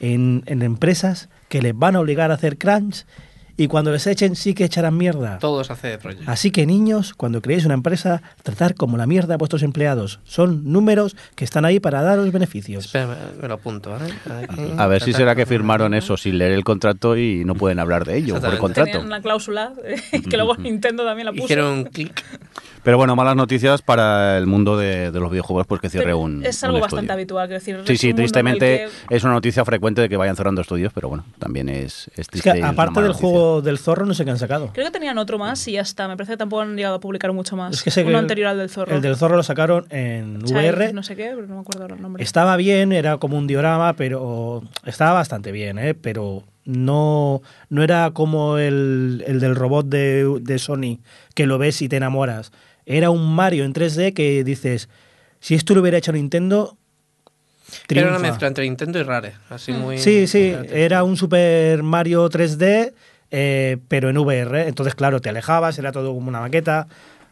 en, 0.00 0.44
en 0.46 0.62
empresas 0.62 1.28
que 1.48 1.60
les 1.60 1.76
van 1.76 1.96
a 1.96 2.00
obligar 2.00 2.30
a 2.30 2.34
hacer 2.34 2.58
crunch 2.58 3.04
y 3.56 3.68
cuando 3.68 3.92
les 3.92 4.06
echen 4.06 4.36
sí 4.36 4.54
que 4.54 4.64
echarán 4.64 4.96
mierda. 4.96 5.38
Todos 5.38 5.70
hace 5.70 5.88
de 5.88 5.98
Projekt. 5.98 6.28
Así 6.28 6.50
que 6.50 6.66
niños, 6.66 7.14
cuando 7.14 7.40
creéis 7.40 7.64
una 7.64 7.74
empresa, 7.74 8.22
tratar 8.42 8.74
como 8.74 8.96
la 8.96 9.06
mierda 9.06 9.34
a 9.34 9.36
vuestros 9.38 9.62
empleados. 9.62 10.20
Son 10.24 10.72
números 10.72 11.16
que 11.34 11.44
están 11.44 11.64
ahí 11.64 11.80
para 11.80 12.02
daros 12.02 12.30
beneficios. 12.32 12.86
Espera, 12.86 13.16
me, 13.40 13.48
lo 13.48 13.54
apunto, 13.54 13.90
¿vale? 13.90 14.12
Aquí. 14.42 14.62
A 14.76 14.86
ver 14.86 15.02
si 15.02 15.12
será 15.12 15.34
que 15.34 15.46
firmaron 15.46 15.94
eso 15.94 16.16
sin 16.16 16.38
leer 16.38 16.52
el 16.52 16.64
contrato 16.64 17.16
y 17.16 17.44
no 17.44 17.54
pueden 17.54 17.78
hablar 17.78 18.04
de 18.04 18.18
ello 18.18 18.40
por 18.40 18.52
el 18.52 18.58
contrato. 18.58 18.90
Tenían 18.90 19.06
una 19.06 19.20
cláusula 19.20 19.72
eh, 19.84 20.22
que 20.30 20.36
luego 20.36 20.56
Nintendo 20.58 21.04
también 21.04 21.26
la 21.26 21.32
puso. 21.32 21.44
Hicieron 21.44 21.72
un 21.72 21.84
clic. 21.84 22.22
Pero 22.86 22.98
bueno, 22.98 23.16
malas 23.16 23.34
noticias 23.34 23.82
para 23.82 24.38
el 24.38 24.46
mundo 24.46 24.76
de, 24.78 25.10
de 25.10 25.18
los 25.18 25.28
videojuegos, 25.28 25.66
pues 25.66 25.80
que 25.80 25.90
cierre 25.90 26.04
Pero 26.06 26.18
un. 26.20 26.46
es 26.46 26.62
un 26.62 26.66
algo 26.68 26.78
estudio. 26.78 26.80
bastante 26.82 27.12
habitual, 27.12 27.48
quiero 27.48 27.58
decir. 27.58 27.80
Sí, 27.84 27.96
sí, 27.96 28.14
tristemente 28.14 28.86
que- 29.08 29.16
es 29.16 29.24
una 29.24 29.32
noticia 29.32 29.64
frecuente 29.64 30.00
de 30.02 30.08
que 30.08 30.16
vayan 30.16 30.36
cerrando 30.36 30.60
estudios, 30.60 30.92
pero 30.92 31.08
bueno, 31.08 31.24
también 31.40 31.68
es, 31.68 32.08
es 32.12 32.18
Es 32.20 32.28
triste. 32.28 32.50
que 32.52 32.58
es 32.58 32.62
una 32.62 32.68
aparte 32.72 33.00
del 33.00 33.08
noticia. 33.08 33.28
juego 33.28 33.60
del 33.60 33.78
zorro 33.78 34.06
no 34.06 34.14
sé 34.14 34.24
qué 34.24 34.30
han 34.30 34.38
sacado. 34.38 34.70
Creo 34.72 34.86
que 34.86 34.92
tenían 34.92 35.18
otro 35.18 35.36
más 35.36 35.66
y 35.66 35.72
ya 35.72 35.80
está. 35.80 36.06
Me 36.06 36.16
parece 36.16 36.34
que 36.34 36.36
tampoco 36.36 36.62
han 36.62 36.76
llegado 36.76 36.94
a 36.94 37.00
publicar 37.00 37.32
mucho 37.32 37.56
más. 37.56 37.74
Es 37.74 37.82
que 37.82 37.90
sé 37.90 38.02
Uno 38.02 38.12
que 38.12 38.16
anterior 38.18 38.46
al 38.50 38.58
del 38.58 38.70
zorro. 38.70 38.94
El 38.94 39.02
del 39.02 39.16
zorro 39.16 39.36
lo 39.36 39.42
sacaron 39.42 39.86
en 39.90 40.42
Child, 40.44 40.56
VR. 40.56 40.92
No 40.92 41.02
sé 41.02 41.16
qué, 41.16 41.32
pero 41.34 41.48
no 41.48 41.56
me 41.56 41.60
acuerdo 41.62 41.92
el 41.92 42.00
nombre. 42.00 42.22
Estaba 42.22 42.56
bien, 42.56 42.92
era 42.92 43.18
como 43.18 43.36
un 43.36 43.48
diorama, 43.48 43.94
pero 43.94 44.62
estaba 44.84 45.12
bastante 45.12 45.50
bien, 45.50 45.78
¿eh? 45.80 45.94
pero 45.94 46.44
no, 46.64 47.42
no 47.68 47.82
era 47.82 48.12
como 48.12 48.58
el, 48.58 49.24
el 49.26 49.40
del 49.40 49.56
robot 49.56 49.86
de, 49.86 50.38
de 50.40 50.58
Sony, 50.60 51.00
que 51.34 51.46
lo 51.46 51.58
ves 51.58 51.82
y 51.82 51.88
te 51.88 51.96
enamoras. 51.96 52.52
Era 52.86 53.10
un 53.10 53.34
Mario 53.34 53.64
en 53.64 53.74
3D 53.74 54.14
que 54.14 54.44
dices, 54.44 54.88
si 55.40 55.54
esto 55.54 55.74
lo 55.74 55.80
hubiera 55.80 55.98
hecho 55.98 56.12
Nintendo, 56.12 56.76
Era 57.88 58.08
una 58.08 58.18
mezcla 58.20 58.46
entre 58.46 58.64
Nintendo 58.64 58.98
y 59.00 59.02
Rare. 59.02 59.34
Así 59.50 59.72
muy. 59.72 59.98
Sí, 59.98 60.26
sí, 60.28 60.54
era 60.70 61.02
un 61.02 61.16
Super 61.16 61.82
Mario 61.82 62.28
3D, 62.30 62.92
eh, 63.32 63.78
pero 63.88 64.08
en 64.08 64.16
VR. 64.18 64.68
Entonces, 64.68 64.94
claro, 64.94 65.20
te 65.20 65.28
alejabas, 65.30 65.78
era 65.78 65.90
todo 65.90 66.14
como 66.14 66.28
una 66.28 66.40
maqueta, 66.40 66.86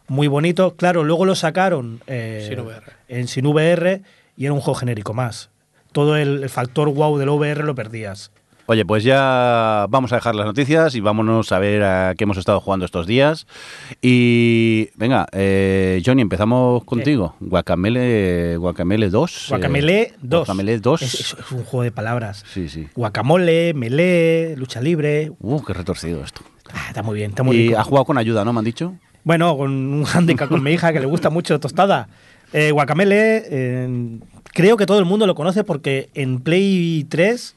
muy 0.09 0.27
bonito. 0.27 0.75
Claro, 0.75 1.05
luego 1.05 1.25
lo 1.25 1.37
sacaron 1.37 2.01
eh, 2.09 2.45
Sin 2.49 2.59
VR. 2.61 2.85
en 3.09 3.29
sin 3.29 3.47
VR 3.47 4.03
y 4.37 4.45
era 4.47 4.53
un 4.53 4.61
juego 4.61 4.75
genérico 4.81 5.15
más. 5.15 5.51
Todo 5.93 6.17
el, 6.17 6.43
el 6.43 6.51
factor 6.51 6.93
wow 6.93 7.17
del 7.17 7.29
VR 7.29 7.63
lo 7.63 7.77
perdías. 7.77 8.33
Oye, 8.67 8.87
pues 8.87 9.05
ya 9.05 9.87
vamos 9.91 10.13
a 10.13 10.15
dejar 10.17 10.35
las 10.35 10.47
noticias 10.47 10.95
y 10.95 11.01
vámonos 11.01 11.53
a 11.53 11.59
ver 11.59 11.83
a 11.83 12.15
qué 12.17 12.25
hemos 12.25 12.39
estado 12.39 12.61
jugando 12.61 12.87
estos 12.87 13.07
días. 13.07 13.47
Y 14.01 14.89
venga, 14.97 15.27
eh, 15.33 16.01
Johnny, 16.05 16.23
empezamos 16.23 16.83
contigo. 16.85 17.35
Guacamele, 17.41 18.57
Guacamele 18.57 19.11
2. 19.11 19.31
eh, 19.33 19.47
Guacamele 19.51 20.15
2. 20.23 20.47
Guacamele 20.47 20.79
2. 20.79 21.03
Es, 21.03 21.15
es- 21.15 21.37
es 21.39 21.53
un 21.53 21.65
juego 21.65 21.83
de 21.83 21.93
palabras. 21.93 22.43
Sí, 22.51 22.71
sí. 22.71 22.89
Guacamole, 22.95 23.75
melee, 23.75 24.55
lucha 24.57 24.81
libre. 24.81 25.31
Uh, 25.41 25.63
qué 25.63 25.75
retorcido 25.75 26.25
esto. 26.25 26.41
Ah, 26.73 26.87
está 26.89 27.03
muy 27.03 27.17
bien, 27.17 27.31
está 27.31 27.43
muy 27.43 27.57
Y 27.57 27.67
rico. 27.69 27.79
ha 27.81 27.85
jugado 27.85 28.07
con 28.07 28.17
ayuda, 28.17 28.47
¿no? 28.47 28.55
Me 28.55 28.61
han 28.61 28.65
dicho. 28.65 28.95
Bueno, 29.25 29.59
con 29.59 29.71
un 29.73 30.07
handicap 30.07 30.49
con 30.49 30.63
mi 30.63 30.73
hija 30.73 30.91
que 30.95 31.01
le 31.01 31.07
gusta 31.07 31.29
mucho 31.29 31.61
tostada. 31.61 32.09
Eh, 32.55 32.71
Guacamele, 32.71 33.43
eh, 33.47 34.19
creo 34.55 34.79
que 34.79 34.87
todo 34.87 34.99
el 35.01 35.05
mundo 35.05 35.27
lo 35.27 35.35
conoce 35.35 35.65
porque 35.65 36.09
en 36.15 36.41
Play 36.41 37.05
3, 37.11 37.57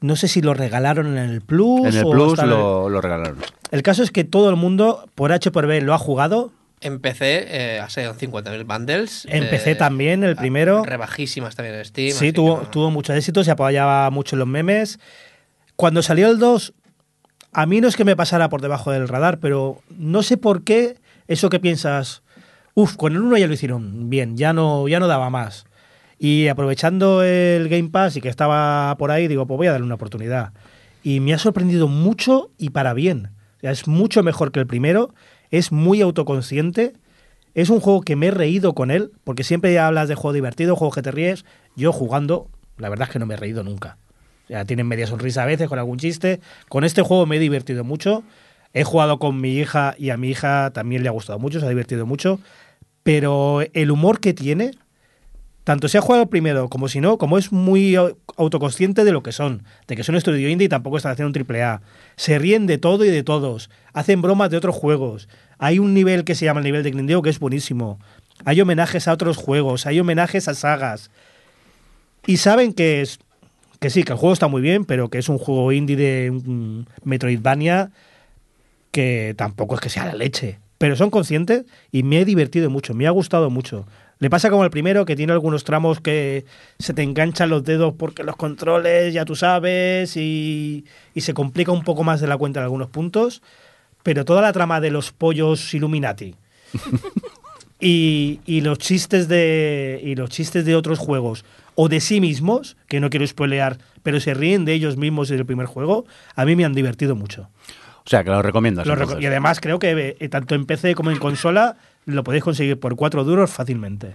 no 0.00 0.16
sé 0.16 0.28
si 0.28 0.40
lo 0.42 0.54
regalaron 0.54 1.06
en 1.18 1.30
el 1.30 1.40
Plus. 1.42 1.86
En 1.86 1.96
el 1.96 2.04
o 2.04 2.10
Plus 2.10 2.32
está 2.32 2.44
en 2.44 2.50
el- 2.50 2.56
lo, 2.56 2.88
lo 2.88 3.00
regalaron. 3.00 3.38
El 3.70 3.82
caso 3.82 4.02
es 4.02 4.10
que 4.10 4.24
todo 4.24 4.50
el 4.50 4.56
mundo, 4.56 5.08
por 5.14 5.32
H 5.32 5.50
por 5.50 5.66
B, 5.66 5.80
lo 5.80 5.94
ha 5.94 5.98
jugado. 5.98 6.52
En 6.80 6.98
PC 7.00 7.46
eh, 7.48 7.78
ha 7.80 7.90
salido 7.90 8.14
50.000 8.14 8.64
bundles. 8.64 9.26
En 9.28 9.44
eh, 9.44 9.46
PC 9.48 9.74
también, 9.74 10.24
el 10.24 10.34
primero. 10.36 10.82
Rebajísimas 10.82 11.54
también 11.54 11.76
en 11.76 11.84
Steam. 11.84 12.16
Sí, 12.16 12.32
tuvo, 12.32 12.62
no- 12.62 12.68
tuvo 12.70 12.90
mucho 12.90 13.12
éxito, 13.12 13.44
se 13.44 13.50
apoyaba 13.50 14.08
mucho 14.10 14.34
en 14.36 14.40
los 14.40 14.48
memes. 14.48 14.98
Cuando 15.76 16.02
salió 16.02 16.28
el 16.30 16.38
2, 16.38 16.72
a 17.52 17.66
mí 17.66 17.80
no 17.82 17.88
es 17.88 17.96
que 17.96 18.04
me 18.04 18.16
pasara 18.16 18.48
por 18.48 18.62
debajo 18.62 18.90
del 18.92 19.08
radar, 19.08 19.40
pero 19.40 19.82
no 19.90 20.22
sé 20.22 20.36
por 20.38 20.64
qué 20.64 20.96
eso 21.28 21.50
que 21.50 21.60
piensas, 21.60 22.22
uff, 22.74 22.96
con 22.96 23.12
el 23.12 23.20
1 23.20 23.36
ya 23.38 23.46
lo 23.46 23.52
hicieron 23.54 24.08
bien, 24.08 24.36
ya 24.38 24.52
no, 24.52 24.88
ya 24.88 25.00
no 25.00 25.06
daba 25.06 25.28
más. 25.30 25.66
Y 26.22 26.48
aprovechando 26.48 27.22
el 27.22 27.70
Game 27.70 27.88
Pass 27.88 28.14
y 28.14 28.20
que 28.20 28.28
estaba 28.28 28.94
por 28.98 29.10
ahí, 29.10 29.26
digo, 29.26 29.46
pues 29.46 29.56
voy 29.56 29.68
a 29.68 29.72
darle 29.72 29.86
una 29.86 29.94
oportunidad. 29.94 30.52
Y 31.02 31.18
me 31.20 31.32
ha 31.32 31.38
sorprendido 31.38 31.88
mucho 31.88 32.50
y 32.58 32.70
para 32.70 32.92
bien. 32.92 33.30
Es 33.62 33.88
mucho 33.88 34.22
mejor 34.22 34.52
que 34.52 34.60
el 34.60 34.66
primero, 34.66 35.14
es 35.50 35.72
muy 35.72 36.02
autoconsciente. 36.02 36.92
Es 37.54 37.70
un 37.70 37.80
juego 37.80 38.02
que 38.02 38.16
me 38.16 38.26
he 38.26 38.30
reído 38.32 38.74
con 38.74 38.90
él, 38.90 39.12
porque 39.24 39.44
siempre 39.44 39.78
hablas 39.78 40.08
de 40.08 40.14
juego 40.14 40.34
divertido, 40.34 40.76
juego 40.76 40.92
que 40.92 41.00
te 41.00 41.10
ríes. 41.10 41.46
Yo 41.74 41.90
jugando, 41.90 42.50
la 42.76 42.90
verdad 42.90 43.08
es 43.08 43.12
que 43.14 43.18
no 43.18 43.24
me 43.24 43.32
he 43.32 43.38
reído 43.38 43.64
nunca. 43.64 43.96
O 44.44 44.48
sea, 44.48 44.66
tienen 44.66 44.88
media 44.88 45.06
sonrisa 45.06 45.44
a 45.44 45.46
veces 45.46 45.70
con 45.70 45.78
algún 45.78 45.96
chiste. 45.96 46.40
Con 46.68 46.84
este 46.84 47.00
juego 47.00 47.24
me 47.24 47.36
he 47.36 47.38
divertido 47.38 47.82
mucho. 47.82 48.24
He 48.74 48.84
jugado 48.84 49.18
con 49.18 49.40
mi 49.40 49.56
hija 49.56 49.94
y 49.96 50.10
a 50.10 50.18
mi 50.18 50.28
hija 50.28 50.70
también 50.74 51.02
le 51.02 51.08
ha 51.08 51.12
gustado 51.12 51.38
mucho, 51.38 51.60
se 51.60 51.66
ha 51.66 51.70
divertido 51.70 52.04
mucho. 52.04 52.40
Pero 53.04 53.62
el 53.72 53.90
humor 53.90 54.20
que 54.20 54.34
tiene, 54.34 54.72
tanto 55.64 55.88
si 55.88 55.98
ha 55.98 56.00
jugado 56.00 56.26
primero 56.30 56.68
como 56.68 56.88
si 56.88 57.00
no, 57.00 57.18
como 57.18 57.38
es 57.38 57.52
muy 57.52 57.92
au- 57.94 58.16
autoconsciente 58.36 59.04
de 59.04 59.12
lo 59.12 59.22
que 59.22 59.32
son, 59.32 59.62
de 59.86 59.96
que 59.96 60.02
son 60.04 60.16
estudio 60.16 60.48
indie 60.48 60.66
y 60.66 60.68
tampoco 60.68 60.96
están 60.96 61.12
haciendo 61.12 61.28
un 61.28 61.32
triple 61.34 61.62
A. 61.62 61.82
Se 62.16 62.38
ríen 62.38 62.66
de 62.66 62.78
todo 62.78 63.04
y 63.04 63.08
de 63.10 63.22
todos, 63.22 63.70
hacen 63.92 64.22
bromas 64.22 64.50
de 64.50 64.56
otros 64.56 64.74
juegos. 64.74 65.28
Hay 65.58 65.78
un 65.78 65.92
nivel 65.94 66.24
que 66.24 66.34
se 66.34 66.44
llama 66.46 66.60
el 66.60 66.64
nivel 66.64 66.82
de 66.82 66.90
Grindeo 66.90 67.22
que 67.22 67.30
es 67.30 67.38
buenísimo. 67.38 67.98
Hay 68.44 68.60
homenajes 68.60 69.06
a 69.06 69.12
otros 69.12 69.36
juegos, 69.36 69.84
hay 69.86 70.00
homenajes 70.00 70.48
a 70.48 70.54
sagas. 70.54 71.10
Y 72.26 72.38
saben 72.38 72.72
que 72.72 73.02
es 73.02 73.18
que 73.80 73.88
sí, 73.90 74.02
que 74.02 74.12
el 74.12 74.18
juego 74.18 74.32
está 74.34 74.46
muy 74.48 74.60
bien, 74.62 74.84
pero 74.84 75.08
que 75.08 75.18
es 75.18 75.28
un 75.28 75.38
juego 75.38 75.72
indie 75.72 75.96
de 75.96 76.30
mm, 76.30 76.80
Metroidvania 77.04 77.90
que 78.90 79.34
tampoco 79.36 79.74
es 79.74 79.80
que 79.80 79.88
sea 79.88 80.06
la 80.06 80.14
leche. 80.14 80.58
Pero 80.78 80.96
son 80.96 81.10
conscientes 81.10 81.64
y 81.92 82.02
me 82.02 82.20
he 82.20 82.24
divertido 82.24 82.70
mucho, 82.70 82.94
me 82.94 83.06
ha 83.06 83.10
gustado 83.10 83.50
mucho. 83.50 83.86
Le 84.20 84.30
pasa 84.30 84.50
como 84.50 84.64
el 84.64 84.70
primero, 84.70 85.04
que 85.06 85.16
tiene 85.16 85.32
algunos 85.32 85.64
tramos 85.64 86.00
que 86.00 86.44
se 86.78 86.92
te 86.94 87.02
enganchan 87.02 87.50
los 87.50 87.64
dedos 87.64 87.94
porque 87.98 88.22
los 88.22 88.36
controles, 88.36 89.12
ya 89.14 89.24
tú 89.24 89.34
sabes, 89.34 90.16
y, 90.16 90.84
y 91.14 91.20
se 91.22 91.34
complica 91.34 91.72
un 91.72 91.82
poco 91.82 92.04
más 92.04 92.20
de 92.20 92.26
la 92.28 92.36
cuenta 92.36 92.60
en 92.60 92.64
algunos 92.64 92.88
puntos. 92.88 93.42
Pero 94.02 94.24
toda 94.24 94.42
la 94.42 94.52
trama 94.52 94.80
de 94.80 94.90
los 94.90 95.10
pollos 95.12 95.72
Illuminati 95.74 96.34
y, 97.80 98.40
y 98.46 98.60
los 98.60 98.78
chistes 98.78 99.28
de 99.28 100.00
y 100.02 100.14
los 100.14 100.30
chistes 100.30 100.64
de 100.64 100.74
otros 100.74 100.98
juegos 100.98 101.44
o 101.74 101.88
de 101.88 102.00
sí 102.00 102.20
mismos, 102.20 102.76
que 102.88 103.00
no 103.00 103.08
quiero 103.08 103.26
spoilear, 103.26 103.78
pero 104.02 104.20
se 104.20 104.34
ríen 104.34 104.64
de 104.66 104.74
ellos 104.74 104.96
mismos 104.98 105.30
en 105.30 105.38
el 105.38 105.46
primer 105.46 105.66
juego, 105.66 106.04
a 106.34 106.44
mí 106.44 106.56
me 106.56 106.64
han 106.64 106.74
divertido 106.74 107.14
mucho. 107.16 107.48
O 108.04 108.08
sea, 108.10 108.24
que 108.24 108.30
lo 108.30 108.42
recomiendas. 108.42 108.86
Lo 108.86 108.94
reco- 108.94 109.02
entonces. 109.02 109.22
y 109.22 109.26
además 109.26 109.60
creo 109.60 109.78
que 109.78 110.16
eh, 110.18 110.28
tanto 110.28 110.54
en 110.54 110.66
PC 110.66 110.94
como 110.94 111.10
en 111.10 111.18
consola 111.18 111.76
lo 112.06 112.24
podéis 112.24 112.44
conseguir 112.44 112.78
por 112.78 112.96
cuatro 112.96 113.24
duros 113.24 113.50
fácilmente. 113.50 114.14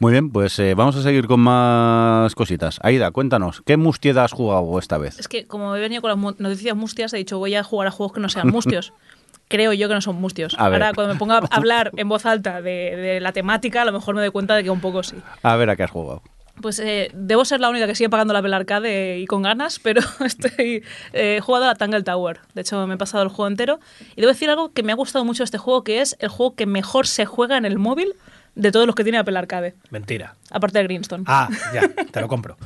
Muy 0.00 0.12
bien, 0.12 0.30
pues 0.30 0.58
eh, 0.58 0.74
vamos 0.74 0.96
a 0.96 1.02
seguir 1.02 1.28
con 1.28 1.40
más 1.40 2.34
cositas. 2.34 2.80
Aida, 2.82 3.10
cuéntanos, 3.12 3.62
¿qué 3.64 3.76
mustieda 3.76 4.24
has 4.24 4.32
jugado 4.32 4.78
esta 4.78 4.98
vez? 4.98 5.18
Es 5.18 5.28
que 5.28 5.46
como 5.46 5.76
he 5.76 5.80
venido 5.80 6.02
con 6.02 6.10
las 6.10 6.40
noticias 6.40 6.76
mustias, 6.76 7.12
he 7.12 7.18
dicho 7.18 7.38
voy 7.38 7.54
a 7.54 7.62
jugar 7.62 7.86
a 7.88 7.90
juegos 7.92 8.12
que 8.12 8.20
no 8.20 8.28
sean 8.28 8.48
mustios. 8.48 8.92
Creo 9.48 9.72
yo 9.74 9.86
que 9.86 9.94
no 9.94 10.00
son 10.00 10.16
mustios. 10.16 10.56
A 10.58 10.68
ver. 10.70 10.82
Ahora, 10.82 10.94
cuando 10.94 11.12
me 11.12 11.18
ponga 11.18 11.38
a 11.38 11.40
hablar 11.56 11.92
en 11.96 12.08
voz 12.08 12.26
alta 12.26 12.62
de, 12.62 12.96
de 12.96 13.20
la 13.20 13.32
temática, 13.32 13.82
a 13.82 13.84
lo 13.84 13.92
mejor 13.92 14.14
me 14.14 14.22
doy 14.22 14.30
cuenta 14.30 14.56
de 14.56 14.64
que 14.64 14.70
un 14.70 14.80
poco 14.80 15.02
sí. 15.02 15.16
A 15.42 15.56
ver 15.56 15.68
a 15.70 15.76
qué 15.76 15.82
has 15.82 15.90
jugado. 15.90 16.22
Pues 16.60 16.78
eh, 16.78 17.10
debo 17.14 17.44
ser 17.44 17.60
la 17.60 17.70
única 17.70 17.86
que 17.86 17.94
sigue 17.94 18.10
pagando 18.10 18.32
la 18.32 18.40
Apple 18.40 18.54
Arcade 18.54 19.18
y 19.18 19.26
con 19.26 19.42
ganas, 19.42 19.78
pero 19.78 20.00
estoy 20.24 20.84
eh, 21.12 21.36
he 21.36 21.40
jugado 21.40 21.64
a 21.64 21.68
la 21.68 21.74
Tangle 21.74 22.02
Tower. 22.02 22.40
De 22.54 22.60
hecho, 22.60 22.86
me 22.86 22.94
he 22.94 22.98
pasado 22.98 23.22
el 23.22 23.30
juego 23.30 23.48
entero. 23.48 23.80
Y 24.16 24.20
debo 24.20 24.32
decir 24.32 24.50
algo 24.50 24.72
que 24.72 24.82
me 24.82 24.92
ha 24.92 24.94
gustado 24.94 25.24
mucho 25.24 25.42
de 25.42 25.46
este 25.46 25.58
juego, 25.58 25.82
que 25.82 26.00
es 26.00 26.16
el 26.20 26.28
juego 26.28 26.54
que 26.54 26.66
mejor 26.66 27.06
se 27.06 27.24
juega 27.24 27.56
en 27.56 27.64
el 27.64 27.78
móvil 27.78 28.14
de 28.54 28.70
todos 28.70 28.86
los 28.86 28.94
que 28.94 29.02
tiene 29.02 29.18
Apple 29.18 29.38
Arcade. 29.38 29.74
Mentira. 29.90 30.36
Aparte 30.50 30.78
de 30.78 30.84
Greenstone. 30.84 31.24
Ah, 31.26 31.48
ya, 31.74 31.88
te 31.88 32.20
lo 32.20 32.28
compro. 32.28 32.56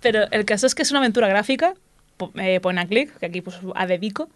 Pero 0.00 0.30
el 0.30 0.44
caso 0.44 0.66
es 0.66 0.74
que 0.74 0.82
es 0.82 0.90
una 0.90 1.00
aventura 1.00 1.28
gráfica, 1.28 1.74
eh, 2.36 2.60
point 2.60 2.78
and 2.78 2.88
click, 2.88 3.18
que 3.18 3.26
aquí 3.26 3.40
pues 3.40 3.58
a 3.74 3.86
dedico, 3.86 4.28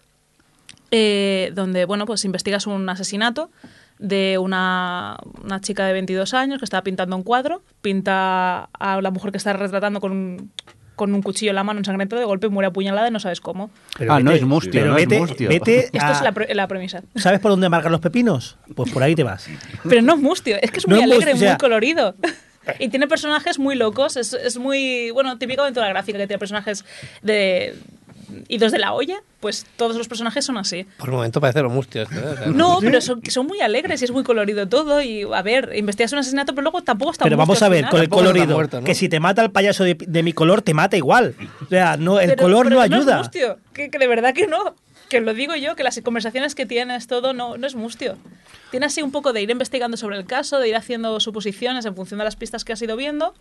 eh, 0.91 1.51
donde, 1.55 1.85
bueno, 1.85 2.05
pues 2.05 2.25
investigas 2.25 2.67
un 2.67 2.89
asesinato 2.89 3.51
de 4.03 4.37
una, 4.39 5.17
una 5.45 5.61
chica 5.61 5.87
de 5.87 5.93
22 5.93 6.35
años 6.35 6.59
que 6.59 6.65
estaba 6.65 6.83
pintando 6.83 7.17
un 7.17 7.23
cuadro, 7.23 7.63
pinta 7.81 8.65
a 8.79 9.01
la 9.01 9.11
mujer 9.11 9.31
que 9.31 9.39
está 9.39 9.53
retratando 9.53 10.01
con 10.01 10.11
un, 10.13 10.51
con 10.97 11.15
un 11.15 11.23
cuchillo 11.23 11.51
en 11.51 11.55
la 11.57 11.65
mano 11.65 11.79
ensangrentado, 11.79 12.19
de 12.21 12.27
golpe 12.27 12.49
muere 12.49 12.67
apuñalada 12.67 13.09
y 13.09 13.11
no 13.13 13.21
sabes 13.21 13.41
cómo. 13.41 13.71
Pero 13.97 14.13
Ah, 14.13 14.21
no 14.21 14.33
es 14.33 14.43
mustio, 14.43 14.73
pero 14.73 14.87
no 14.93 14.99
es 14.99 15.07
vete, 15.09 15.21
mustio. 15.21 15.49
vete 15.49 15.79
Esto 15.93 15.99
a- 16.07 16.13
es 16.13 16.21
la, 16.23 16.33
pre- 16.33 16.55
la 16.55 16.67
premisa. 16.69 17.03
¿Sabes 17.15 17.39
por 17.41 17.53
dónde 17.53 17.69
marcan 17.69 17.93
los 17.93 18.01
pepinos? 18.01 18.57
Pues 18.75 18.91
por 18.93 19.03
ahí 19.03 19.15
te 19.15 19.23
vas. 19.23 19.49
Pero 19.89 20.03
no 20.03 20.15
es 20.15 20.21
mustio, 20.21 20.57
es 20.61 20.71
que 20.73 20.79
es 20.79 20.87
No 20.89 20.97
muy 20.97 21.05
es 21.05 21.11
alegre, 21.11 21.31
mustio, 21.33 21.35
o 21.35 21.39
sea- 21.39 21.51
muy 21.53 21.59
colorido. 21.59 22.15
Y 22.79 22.91
tiene 22.91 23.09
personajes 23.09 23.59
muy 23.59 23.75
locos, 23.75 24.17
es, 24.17 24.35
es 24.35 24.57
muy, 24.57 25.11
bueno, 25.11 25.37
típica 25.37 25.63
aventura 25.63 25.89
gráfica 25.89 26.17
que 26.17 26.29
tiene 26.29 26.39
personajes 26.39 26.85
de 27.21 27.75
idos 28.49 28.73
de 28.73 28.79
la 28.79 28.93
olla, 28.93 29.23
pues 29.41 29.67
todos 29.77 29.97
los 29.97 30.09
personajes 30.09 30.45
son 30.45 30.57
así. 30.59 30.85
Por 30.99 31.09
el 31.09 31.15
momento 31.15 31.41
parece 31.41 31.63
los 31.63 31.73
mustios. 31.73 32.11
¿eh? 32.13 32.17
O 32.19 32.37
sea, 32.37 32.47
No, 32.49 32.79
pero 32.81 33.01
son, 33.01 33.23
son 33.29 33.47
muy 33.47 33.61
alegres 33.61 34.01
y 34.03 34.05
es 34.05 34.11
muy 34.11 34.23
colorido 34.25 34.69
todo. 34.69 35.01
Y 35.03 35.23
a 35.33 35.43
ver, 35.43 35.73
investigas 35.75 36.13
un 36.13 36.19
asesinato, 36.21 36.55
pero 36.55 36.63
luego 36.63 36.83
tampoco 36.83 37.13
está 37.13 37.25
Pero 37.25 37.37
vamos 37.37 37.63
a 37.63 37.69
ver, 37.69 37.89
con 37.89 38.01
el 38.01 38.09
colorido, 38.09 38.55
muerto, 38.55 38.81
¿no? 38.81 38.85
que 38.87 38.95
si 38.95 39.09
te 39.09 39.21
mata 39.21 39.43
el 39.43 39.51
payaso 39.51 39.85
de, 39.85 39.95
de 39.95 40.23
mi 40.23 40.33
color, 40.33 40.63
te 40.63 40.75
mata 40.75 40.97
igual. 40.97 41.35
O 41.65 41.69
sea, 41.69 41.97
no, 41.97 42.21
el 42.21 42.31
Pero- 42.31 42.43
color 42.43 42.65
pero 42.67 42.77
no 42.77 42.83
ayuda. 42.83 43.13
es 43.15 43.19
mustio, 43.19 43.59
que, 43.73 43.91
que 43.91 43.99
de 43.99 44.07
verdad 44.07 44.35
que 44.35 44.47
no. 44.47 44.75
Que 45.09 45.21
lo 45.21 45.35
digo 45.35 45.55
yo, 45.57 45.77
que 45.77 45.83
las 45.83 46.01
conversaciones 46.01 46.55
que 46.55 46.65
tienes, 46.65 47.07
todo, 47.07 47.35
no, 47.35 47.59
no 47.59 47.67
es 47.67 47.75
mustio. 47.75 48.17
Tiene 48.71 48.87
así 48.87 49.03
un 49.03 49.11
poco 49.13 49.35
de 49.35 49.43
ir 49.43 49.51
investigando 49.51 49.99
sobre 49.99 50.17
el 50.17 50.25
caso, 50.25 50.59
de 50.59 50.71
ir 50.71 50.77
haciendo 50.77 51.21
suposiciones 51.21 51.85
en 51.85 51.95
función 51.95 52.17
de 52.19 52.25
las 52.25 52.37
pistas 52.37 52.65
que 52.65 52.73
has 52.73 52.81
ido 52.81 52.97
viendo. 52.97 53.35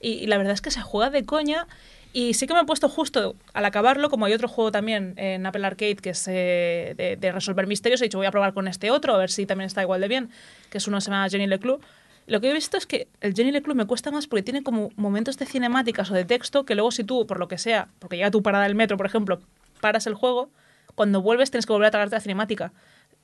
Y, 0.00 0.12
y 0.12 0.26
la 0.26 0.38
verdad 0.38 0.54
es 0.54 0.62
que 0.62 0.70
se 0.70 0.80
juega 0.80 1.10
de 1.10 1.24
coña. 1.26 1.66
Y 2.12 2.34
sí 2.34 2.46
que 2.46 2.52
me 2.52 2.60
he 2.60 2.64
puesto 2.64 2.88
justo 2.88 3.36
al 3.54 3.64
acabarlo, 3.64 4.10
como 4.10 4.26
hay 4.26 4.34
otro 4.34 4.46
juego 4.46 4.70
también 4.70 5.14
en 5.16 5.46
Apple 5.46 5.66
Arcade 5.66 5.96
que 5.96 6.10
es 6.10 6.28
eh, 6.28 6.94
de, 6.96 7.16
de 7.16 7.32
resolver 7.32 7.66
misterios, 7.66 8.02
he 8.02 8.04
dicho 8.04 8.18
voy 8.18 8.26
a 8.26 8.30
probar 8.30 8.52
con 8.52 8.68
este 8.68 8.90
otro, 8.90 9.14
a 9.14 9.18
ver 9.18 9.30
si 9.30 9.46
también 9.46 9.66
está 9.66 9.80
igual 9.82 10.02
de 10.02 10.08
bien, 10.08 10.30
que 10.68 10.78
es 10.78 10.86
uno 10.86 10.98
que 10.98 11.00
se 11.02 11.10
llama 11.10 11.28
Jenny 11.28 11.46
Leclue. 11.46 11.80
Lo 12.26 12.40
que 12.40 12.50
he 12.50 12.52
visto 12.52 12.76
es 12.76 12.86
que 12.86 13.08
el 13.20 13.34
Jenny 13.34 13.50
Leclue 13.50 13.74
me 13.74 13.86
cuesta 13.86 14.10
más 14.10 14.26
porque 14.26 14.42
tiene 14.42 14.62
como 14.62 14.90
momentos 14.96 15.38
de 15.38 15.46
cinemáticas 15.46 16.10
o 16.10 16.14
de 16.14 16.24
texto 16.24 16.64
que 16.64 16.74
luego 16.74 16.90
si 16.90 17.02
tú, 17.02 17.26
por 17.26 17.38
lo 17.38 17.48
que 17.48 17.58
sea, 17.58 17.88
porque 17.98 18.16
llega 18.16 18.30
tu 18.30 18.42
parada 18.42 18.64
del 18.64 18.74
metro, 18.74 18.96
por 18.96 19.06
ejemplo, 19.06 19.40
paras 19.80 20.06
el 20.06 20.14
juego, 20.14 20.50
cuando 20.94 21.22
vuelves 21.22 21.50
tienes 21.50 21.66
que 21.66 21.72
volver 21.72 21.88
a 21.88 21.90
tragarte 21.90 22.16
la 22.16 22.20
cinemática. 22.20 22.72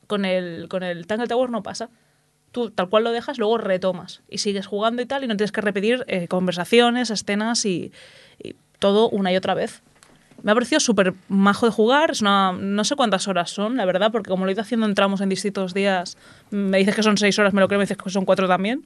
Con 0.06 0.24
el, 0.24 0.68
con 0.70 0.82
el 0.82 1.06
Tangle 1.06 1.28
Tower 1.28 1.50
no 1.50 1.62
pasa. 1.62 1.90
Tú 2.50 2.70
tal 2.70 2.88
cual 2.88 3.04
lo 3.04 3.12
dejas, 3.12 3.38
luego 3.38 3.58
retomas 3.58 4.22
y 4.26 4.38
sigues 4.38 4.66
jugando 4.66 5.02
y 5.02 5.06
tal, 5.06 5.22
y 5.22 5.26
no 5.26 5.36
tienes 5.36 5.52
que 5.52 5.60
repetir 5.60 6.04
eh, 6.08 6.28
conversaciones, 6.28 7.10
escenas 7.10 7.66
y, 7.66 7.92
y 8.42 8.56
todo 8.78 9.08
una 9.08 9.32
y 9.32 9.36
otra 9.36 9.54
vez. 9.54 9.82
Me 10.42 10.52
ha 10.52 10.54
parecido 10.54 10.78
súper 10.78 11.14
majo 11.28 11.66
de 11.66 11.72
jugar. 11.72 12.12
Es 12.12 12.20
una, 12.20 12.52
no 12.52 12.84
sé 12.84 12.94
cuántas 12.94 13.26
horas 13.26 13.50
son, 13.50 13.76
la 13.76 13.84
verdad, 13.84 14.12
porque 14.12 14.30
como 14.30 14.44
lo 14.44 14.50
he 14.50 14.52
ido 14.52 14.62
haciendo 14.62 14.86
en 14.86 14.94
tramos 14.94 15.20
en 15.20 15.28
distintos 15.28 15.74
días, 15.74 16.16
me 16.50 16.78
dices 16.78 16.94
que 16.94 17.02
son 17.02 17.16
seis 17.16 17.38
horas, 17.38 17.52
me 17.52 17.60
lo 17.60 17.68
creo, 17.68 17.78
me 17.78 17.84
dices 17.84 17.96
que 17.96 18.10
son 18.10 18.24
cuatro 18.24 18.46
también. 18.46 18.84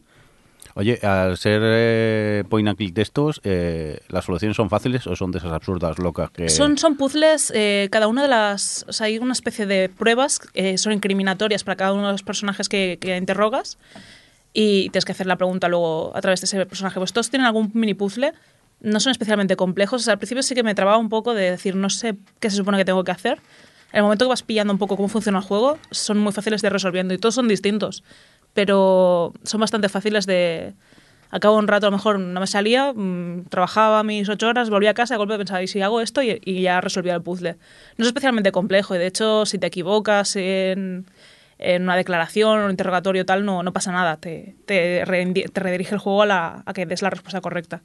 Oye, 0.74 0.98
al 1.02 1.36
ser 1.36 1.60
eh, 1.62 2.44
point 2.48 2.66
and 2.66 2.78
click 2.78 2.94
de 2.94 3.02
estos, 3.02 3.42
eh, 3.44 4.00
¿las 4.08 4.24
soluciones 4.24 4.56
son 4.56 4.70
fáciles 4.70 5.06
o 5.06 5.14
son 5.14 5.30
de 5.30 5.36
esas 5.36 5.52
absurdas 5.52 5.98
locas 5.98 6.30
que...? 6.30 6.48
Son, 6.48 6.78
son 6.78 6.96
puzzles, 6.96 7.52
eh, 7.54 7.88
cada 7.92 8.08
una 8.08 8.22
de 8.22 8.28
las... 8.28 8.86
O 8.88 8.92
sea, 8.94 9.08
hay 9.08 9.18
una 9.18 9.34
especie 9.34 9.66
de 9.66 9.90
pruebas, 9.90 10.40
eh, 10.54 10.78
son 10.78 10.94
incriminatorias 10.94 11.64
para 11.64 11.76
cada 11.76 11.92
uno 11.92 12.06
de 12.06 12.12
los 12.12 12.22
personajes 12.22 12.70
que, 12.70 12.96
que 12.98 13.18
interrogas 13.18 13.76
y 14.54 14.88
tienes 14.90 15.04
que 15.04 15.12
hacer 15.12 15.26
la 15.26 15.36
pregunta 15.36 15.68
luego 15.68 16.12
a 16.14 16.20
través 16.22 16.40
de 16.40 16.46
ese 16.46 16.64
personaje. 16.64 16.98
Pues 16.98 17.12
todos 17.12 17.28
tienen 17.28 17.46
algún 17.46 17.70
mini 17.74 17.92
puzzle, 17.92 18.32
no 18.82 19.00
son 19.00 19.12
especialmente 19.12 19.56
complejos. 19.56 20.06
Al 20.08 20.18
principio 20.18 20.42
sí 20.42 20.54
que 20.54 20.62
me 20.62 20.74
trababa 20.74 20.98
un 20.98 21.08
poco 21.08 21.34
de 21.34 21.52
decir, 21.52 21.76
no 21.76 21.88
sé 21.88 22.16
qué 22.40 22.50
se 22.50 22.56
supone 22.56 22.78
que 22.78 22.84
tengo 22.84 23.04
que 23.04 23.12
hacer. 23.12 23.38
En 23.92 23.98
el 23.98 24.02
momento 24.04 24.24
que 24.24 24.30
vas 24.30 24.42
pillando 24.42 24.72
un 24.72 24.78
poco 24.78 24.96
cómo 24.96 25.08
funciona 25.08 25.38
el 25.38 25.44
juego, 25.44 25.78
son 25.90 26.18
muy 26.18 26.32
fáciles 26.32 26.62
de 26.62 26.70
resolviendo 26.70 27.14
y 27.14 27.18
todos 27.18 27.34
son 27.34 27.46
distintos, 27.46 28.02
pero 28.54 29.32
son 29.44 29.60
bastante 29.60 29.88
fáciles 29.88 30.26
de... 30.26 30.74
Acabo 31.30 31.56
un 31.56 31.66
rato, 31.66 31.86
a 31.86 31.90
lo 31.90 31.96
mejor 31.96 32.18
no 32.18 32.40
me 32.40 32.46
salía, 32.46 32.92
mmm, 32.92 33.44
trabajaba 33.48 34.02
mis 34.02 34.28
ocho 34.28 34.48
horas, 34.48 34.68
volvía 34.68 34.90
a 34.90 34.94
casa, 34.94 35.14
de 35.14 35.18
golpe 35.18 35.38
pensaba, 35.38 35.62
¿y 35.62 35.66
si 35.66 35.80
hago 35.80 36.02
esto? 36.02 36.20
Y, 36.22 36.38
ya 36.60 36.82
resolvía 36.82 37.14
el 37.14 37.22
puzzle. 37.22 37.56
No 37.96 38.02
es 38.02 38.08
especialmente 38.08 38.52
complejo 38.52 38.94
y 38.94 38.98
de 38.98 39.06
hecho, 39.06 39.46
si 39.46 39.58
te 39.58 39.66
equivocas 39.66 40.36
en, 40.36 41.06
una 41.58 41.96
declaración 41.96 42.60
o 42.60 42.64
un 42.66 42.70
interrogatorio 42.70 43.24
tal, 43.24 43.46
no, 43.46 43.62
no 43.62 43.72
pasa 43.72 43.92
nada. 43.92 44.18
Te, 44.18 44.56
te 44.66 45.04
redirige 45.06 45.94
el 45.94 46.00
juego 46.00 46.22
a, 46.22 46.26
la, 46.26 46.62
a 46.66 46.72
que 46.74 46.84
des 46.84 47.00
la 47.00 47.08
respuesta 47.08 47.40
correcta. 47.40 47.80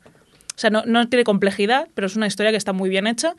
O 0.57 0.59
sea, 0.59 0.71
no, 0.71 0.81
no, 0.87 1.07
tiene 1.07 1.23
complejidad, 1.23 1.87
pero 1.93 2.07
es 2.07 2.15
una 2.15 2.25
historia 2.25 2.49
que 2.51 2.57
está 2.57 2.73
muy 2.73 2.89
bien 2.89 3.05
hecha, 3.05 3.35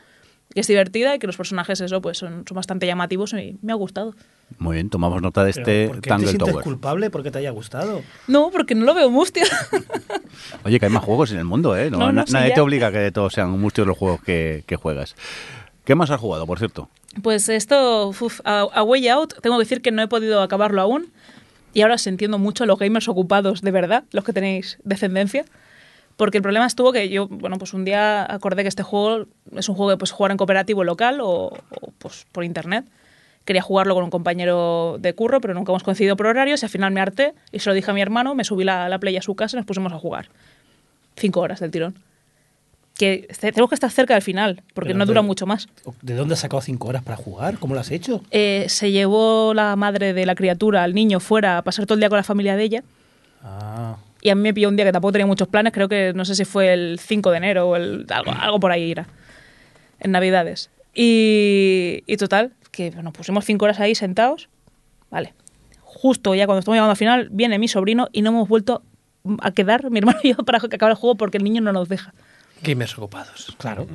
que 0.53 0.61
es 0.61 0.67
divertida 0.67 1.13
y 1.13 1.19
que 1.19 1.27
los 1.27 1.35
personajes, 1.35 1.81
eso, 1.81 2.01
pues 2.01 2.17
son, 2.17 2.45
son 2.47 2.55
bastante 2.55 2.87
llamativos 2.87 3.33
y 3.33 3.57
me 3.61 3.73
ha 3.73 3.75
gustado. 3.75 4.15
Muy 4.57 4.75
bien, 4.77 4.89
tomamos 4.89 5.21
nota 5.21 5.43
de 5.43 5.51
este 5.51 5.87
¿Por 5.89 6.01
qué 6.01 6.09
Tangle 6.09 6.27
te 6.27 6.31
sientes 6.31 6.53
Tower. 6.53 6.63
culpable 6.63 7.09
porque 7.09 7.29
te 7.29 7.37
haya 7.39 7.51
gustado? 7.51 8.01
No, 8.27 8.49
porque 8.51 8.73
no 8.73 8.85
lo 8.85 8.93
veo 8.95 9.09
mustia. 9.11 9.43
Oye, 10.63 10.79
que 10.79 10.85
hay 10.85 10.91
más 10.91 11.03
juegos 11.03 11.31
en 11.31 11.37
el 11.39 11.45
mundo, 11.45 11.75
¿eh? 11.77 11.91
No, 11.91 11.97
No, 11.99 12.05
no, 12.07 12.11
na- 12.13 12.25
sí, 12.25 12.33
nadie 12.33 12.49
ya. 12.49 12.55
te 12.55 12.61
obliga 12.61 12.87
a 12.87 12.91
que 12.91 13.11
todos 13.11 13.33
sean 13.33 13.51
muchos 13.51 13.85
los 13.85 13.97
juegos 13.97 14.21
que, 14.23 14.63
que 14.65 14.75
juegas. 14.75 15.15
¿Qué 15.85 15.95
más 15.95 16.09
has 16.11 16.19
jugado, 16.19 16.45
por 16.47 16.57
cierto? 16.59 16.89
Pues 17.21 17.49
esto, 17.49 18.09
uf, 18.09 18.39
a, 18.43 18.61
a 18.61 18.83
Way 18.83 19.07
Out, 19.09 19.33
tengo 19.41 19.57
que 19.57 19.63
decir 19.63 19.81
que 19.81 19.91
no 19.91 20.01
he 20.01 20.07
podido 20.07 20.41
acabarlo 20.41 20.81
aún. 20.81 21.11
Y 21.73 21.81
ahora 21.81 21.97
se 21.97 22.09
entiendo 22.09 22.39
mucho 22.39 22.63
a 22.63 22.67
los 22.67 22.79
gamers 22.79 23.07
ocupados 23.07 23.61
de 23.61 23.71
verdad, 23.71 24.03
los 24.11 24.23
que 24.23 24.33
tenéis 24.33 24.79
descendencia. 24.83 25.45
Porque 26.19 26.37
el 26.39 26.41
problema 26.43 26.65
estuvo 26.65 26.91
que 26.91 27.07
yo, 27.07 27.29
bueno, 27.29 27.57
pues 27.57 27.73
un 27.73 27.85
día 27.85 28.25
acordé 28.29 28.63
que 28.63 28.67
este 28.67 28.83
juego 28.83 29.25
es 29.55 29.69
un 29.69 29.75
juego 29.75 29.91
que 29.93 29.97
puedes 29.97 30.11
jugar 30.11 30.31
en 30.31 30.37
cooperativo 30.37 30.83
local 30.83 31.21
o, 31.21 31.45
o, 31.81 31.91
pues 31.97 32.25
por 32.33 32.43
internet. 32.43 32.83
Quería 33.45 33.61
jugarlo 33.61 33.95
con 33.95 34.03
un 34.03 34.09
compañero 34.09 34.97
de 34.99 35.15
curro, 35.15 35.39
pero 35.39 35.53
nunca 35.53 35.71
hemos 35.71 35.81
coincidido 35.83 36.17
por 36.17 36.25
horarios 36.27 36.61
y 36.61 36.65
al 36.65 36.69
final 36.69 36.91
me 36.91 36.99
harté 36.99 37.35
y 37.53 37.59
se 37.59 37.69
lo 37.69 37.73
dije 37.73 37.89
a 37.89 37.93
mi 37.93 38.01
hermano, 38.01 38.35
me 38.35 38.43
subí 38.43 38.65
la, 38.65 38.89
la 38.89 38.99
play 38.99 39.15
a 39.15 39.21
su 39.21 39.33
casa 39.35 39.55
y 39.55 39.59
nos 39.59 39.65
pusimos 39.65 39.93
a 39.93 39.97
jugar. 39.97 40.27
Cinco 41.15 41.39
horas 41.39 41.61
del 41.61 41.71
tirón. 41.71 41.95
Que 42.97 43.25
este- 43.29 43.53
tenemos 43.53 43.69
que 43.69 43.75
estar 43.75 43.89
cerca 43.89 44.13
del 44.13 44.21
final, 44.21 44.61
porque 44.73 44.89
Pero 44.89 44.99
no 44.99 45.05
de- 45.05 45.07
dura 45.11 45.21
mucho 45.21 45.45
más. 45.45 45.69
¿De 46.01 46.15
dónde 46.15 46.33
has 46.33 46.41
sacado 46.41 46.59
cinco 46.61 46.89
horas 46.89 47.01
para 47.01 47.15
jugar? 47.15 47.57
¿Cómo 47.59 47.75
lo 47.75 47.79
has 47.79 47.91
hecho? 47.91 48.21
Eh, 48.29 48.65
se 48.67 48.91
llevó 48.91 49.53
la 49.53 49.73
madre 49.77 50.11
de 50.13 50.25
la 50.25 50.35
criatura 50.35 50.83
al 50.83 50.93
niño 50.93 51.21
fuera 51.21 51.57
a 51.59 51.61
pasar 51.61 51.85
todo 51.85 51.93
el 51.93 52.01
día 52.01 52.09
con 52.09 52.17
la 52.17 52.23
familia 52.23 52.57
de 52.57 52.63
ella. 52.65 52.83
Ah, 53.41 53.95
Y 54.21 54.29
a 54.29 54.35
mí 54.35 54.41
me 54.41 54.53
pilló 54.53 54.69
un 54.69 54.75
día 54.75 54.85
que 54.85 54.91
tampoco 54.91 55.13
tenía 55.13 55.25
muchos 55.25 55.47
planes, 55.47 55.73
creo 55.73 55.87
que 55.87 56.13
no 56.13 56.25
sé 56.25 56.35
si 56.35 56.45
fue 56.45 56.73
el 56.73 56.99
5 56.99 57.31
de 57.31 57.37
enero 57.37 57.69
o 57.69 57.75
el, 57.75 58.05
algo, 58.09 58.31
algo 58.31 58.59
por 58.59 58.71
ahí 58.71 58.91
era, 58.91 59.07
en 59.99 60.11
Navidades. 60.11 60.69
Y, 60.93 62.03
y 62.05 62.17
total, 62.17 62.51
que 62.71 62.91
nos 62.91 63.13
pusimos 63.13 63.45
cinco 63.45 63.65
horas 63.65 63.79
ahí 63.79 63.95
sentados, 63.95 64.49
vale. 65.09 65.33
Justo 65.81 66.35
ya 66.35 66.45
cuando 66.45 66.59
estamos 66.59 66.75
llegando 66.75 66.91
al 66.91 66.97
final, 66.97 67.29
viene 67.31 67.59
mi 67.59 67.67
sobrino 67.67 68.09
y 68.11 68.21
no 68.21 68.29
hemos 68.29 68.47
vuelto 68.47 68.83
a 69.41 69.51
quedar, 69.51 69.89
mi 69.89 69.99
hermano 69.99 70.19
y 70.23 70.33
yo, 70.33 70.37
para 70.37 70.59
que 70.59 70.75
acabe 70.75 70.91
el 70.91 70.97
juego 70.97 71.15
porque 71.15 71.37
el 71.37 71.43
niño 71.43 71.61
no 71.61 71.71
nos 71.71 71.89
deja. 71.89 72.13
Gamers 72.61 72.97
ocupados. 72.97 73.55
claro. 73.57 73.87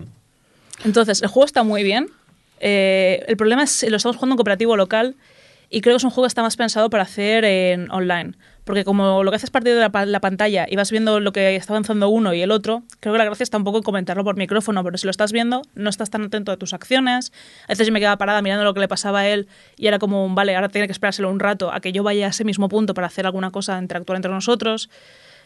Entonces, 0.85 1.23
el 1.23 1.29
juego 1.29 1.47
está 1.47 1.63
muy 1.63 1.83
bien. 1.83 2.09
Eh, 2.61 3.25
el 3.29 3.37
problema 3.37 3.63
es 3.63 3.81
que 3.81 3.91
lo 3.91 3.97
estamos 3.97 4.17
jugando 4.17 4.35
en 4.35 4.37
cooperativo 4.39 4.77
local 4.77 5.15
y 5.71 5.81
creo 5.81 5.95
que 5.95 5.99
es 5.99 6.05
un 6.05 6.11
juego 6.11 6.25
que 6.25 6.29
está 6.29 6.43
más 6.43 6.57
pensado 6.57 6.91
para 6.91 7.05
hacer 7.05 7.45
en 7.45 7.91
online. 7.91 8.33
Porque 8.65 8.85
como 8.85 9.23
lo 9.23 9.31
que 9.31 9.37
haces 9.37 9.49
es 9.49 9.51
partir 9.51 9.75
de 9.75 9.81
la, 9.81 10.07
la 10.07 10.21
pantalla 10.21 10.67
y 10.69 10.77
vas 10.77 10.91
viendo 10.91 11.21
lo 11.21 11.33
que 11.33 11.55
está 11.57 11.75
avanzando 11.75 12.09
uno 12.09 12.33
y 12.33 12.41
el 12.41 12.51
otro, 12.51 12.83
creo 13.01 13.13
que 13.13 13.19
la 13.19 13.27
gracia 13.27 13.43
está 13.43 13.59
un 13.59 13.65
poco 13.65 13.79
en 13.79 13.83
comentarlo 13.83 14.25
por 14.25 14.37
micrófono, 14.37 14.83
pero 14.83 14.97
si 14.97 15.07
lo 15.07 15.11
estás 15.11 15.33
viendo, 15.33 15.63
no 15.75 15.91
estás 15.91 16.09
tan 16.09 16.23
atento 16.25 16.51
a 16.51 16.57
tus 16.57 16.73
acciones. 16.73 17.33
A 17.65 17.69
veces 17.73 17.87
yo 17.87 17.93
me 17.93 18.01
quedaba 18.01 18.17
parada 18.17 18.41
mirando 18.41 18.65
lo 18.65 18.73
que 18.73 18.81
le 18.81 18.89
pasaba 18.89 19.21
a 19.21 19.29
él 19.29 19.49
y 19.77 19.87
era 19.87 19.99
como, 19.99 20.33
vale, 20.35 20.55
ahora 20.57 20.71
tiene 20.71 20.87
que 20.87 20.93
esperárselo 20.93 21.31
un 21.31 21.41
rato 21.41 21.73
a 21.73 21.81
que 21.81 21.93
yo 21.93 22.03
vaya 22.03 22.27
a 22.27 22.31
ese 22.31 22.45
mismo 22.45 22.69
punto 22.69 22.95
para 22.95 23.09
hacer 23.09 23.27
alguna 23.27 23.51
cosa, 23.51 23.79
interactuar 23.79 24.17
entre 24.17 24.31
nosotros. 24.31 24.89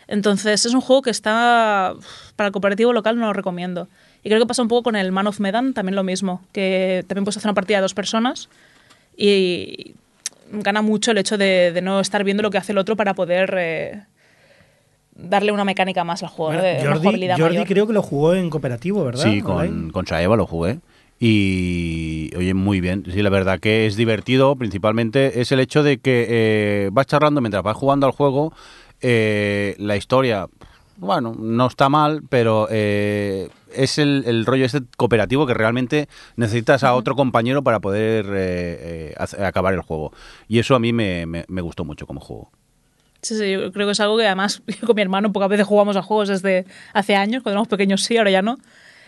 Entonces, 0.06 0.64
es 0.64 0.72
un 0.72 0.80
juego 0.80 1.02
que 1.02 1.10
está. 1.10 1.94
Para 2.36 2.46
el 2.46 2.52
cooperativo 2.52 2.92
local 2.92 3.18
no 3.18 3.26
lo 3.26 3.32
recomiendo. 3.34 3.88
Y 4.22 4.30
creo 4.30 4.40
que 4.40 4.46
pasa 4.46 4.62
un 4.62 4.68
poco 4.68 4.84
con 4.84 4.96
el 4.96 5.12
Man 5.12 5.26
of 5.26 5.38
Medan, 5.38 5.74
también 5.74 5.96
lo 5.96 6.02
mismo. 6.02 6.40
Que 6.52 7.04
también 7.06 7.24
puedes 7.24 7.36
hacer 7.36 7.48
una 7.48 7.54
partida 7.54 7.78
de 7.78 7.82
dos 7.82 7.94
personas 7.94 8.48
y 9.18 9.96
gana 10.53 10.82
mucho 10.82 11.11
el 11.11 11.18
hecho 11.18 11.36
de, 11.38 11.72
de 11.72 11.82
no 11.82 12.01
estar 12.01 12.24
viendo 12.24 12.42
lo 12.42 12.51
que 12.51 12.59
hace 12.59 12.72
el 12.72 12.78
otro 12.78 12.96
para 12.96 13.14
poder 13.14 13.55
eh, 13.59 14.03
darle 15.14 15.53
una 15.53 15.64
mecánica 15.64 16.05
más 16.05 16.22
al 16.22 16.28
juego, 16.28 16.53
Bueno, 16.53 16.62
de 16.62 16.74
una 16.80 16.86
Jordi, 16.90 16.99
jugabilidad 17.01 17.36
Jordi 17.38 17.55
mayor. 17.57 17.66
creo 17.68 17.86
que 17.86 17.92
lo 17.92 18.03
jugó 18.03 18.34
en 18.34 18.50
cooperativo, 18.50 19.04
¿verdad? 19.04 19.22
Sí, 19.25 19.41
con, 19.41 19.91
con 19.91 20.07
Saeva 20.07 20.37
lo 20.37 20.46
jugué. 20.46 20.79
Y, 21.20 22.30
oye, 22.37 22.54
muy 22.54 22.80
bien. 22.80 23.04
Sí, 23.12 23.22
la 23.22 23.30
verdad 23.30 23.58
que 23.58 23.87
es 23.87 23.96
divertido. 23.96 24.54
Principalmente 24.54 25.41
es 25.41 25.50
el 25.50 25.58
hecho 25.61 25.83
de 25.83 25.99
que 25.99 26.26
eh, 26.29 26.91
vas 26.92 27.07
charlando 27.07 27.41
mientras 27.41 27.62
vas 27.64 27.76
jugando 27.76 28.07
al 28.07 28.12
juego. 28.12 28.53
eh, 29.00 29.75
la 29.79 29.96
historia, 29.96 30.46
bueno, 30.96 31.34
no 31.37 31.66
está 31.66 31.88
mal, 31.88 32.22
pero 32.29 32.68
eh, 32.70 33.49
es 33.74 33.99
el, 33.99 34.24
el 34.26 34.46
rollo 34.46 34.64
este 34.64 34.80
cooperativo 34.96 35.46
que 35.46 35.54
realmente 35.54 36.08
necesitas 36.36 36.84
a 36.84 36.95
otro 36.95 37.14
compañero 37.16 37.62
para 37.62 37.80
poder 37.80 38.26
eh, 38.34 39.14
eh, 39.16 39.45
acabar 39.45 39.74
el 39.74 39.80
juego. 39.82 40.12
Y 40.49 40.58
eso 40.58 40.74
a 40.74 40.78
mí 40.78 40.92
me, 40.92 41.26
me- 41.26 41.45
me 41.49 41.61
gustó 41.61 41.84
mucho 41.84 42.07
como 42.07 42.20
juego. 42.20 42.50
Sí, 43.20 43.36
sí, 43.36 43.50
yo 43.50 43.72
creo 43.72 43.86
que 43.86 43.92
es 43.92 44.00
algo 44.00 44.16
que 44.16 44.26
además 44.26 44.62
yo 44.80 44.86
con 44.86 44.95
mi 44.96 45.03
hermano 45.03 45.32
pocas 45.32 45.49
veces 45.49 45.66
jugamos 45.66 45.96
a 45.96 46.03
juegos 46.03 46.28
desde 46.28 46.66
hace 46.92 47.16
años, 47.16 47.42
cuando 47.42 47.54
éramos 47.54 47.68
pequeños 47.68 48.03
sí, 48.04 48.16
ahora 48.16 48.30
ya 48.30 48.42
no. 48.42 48.58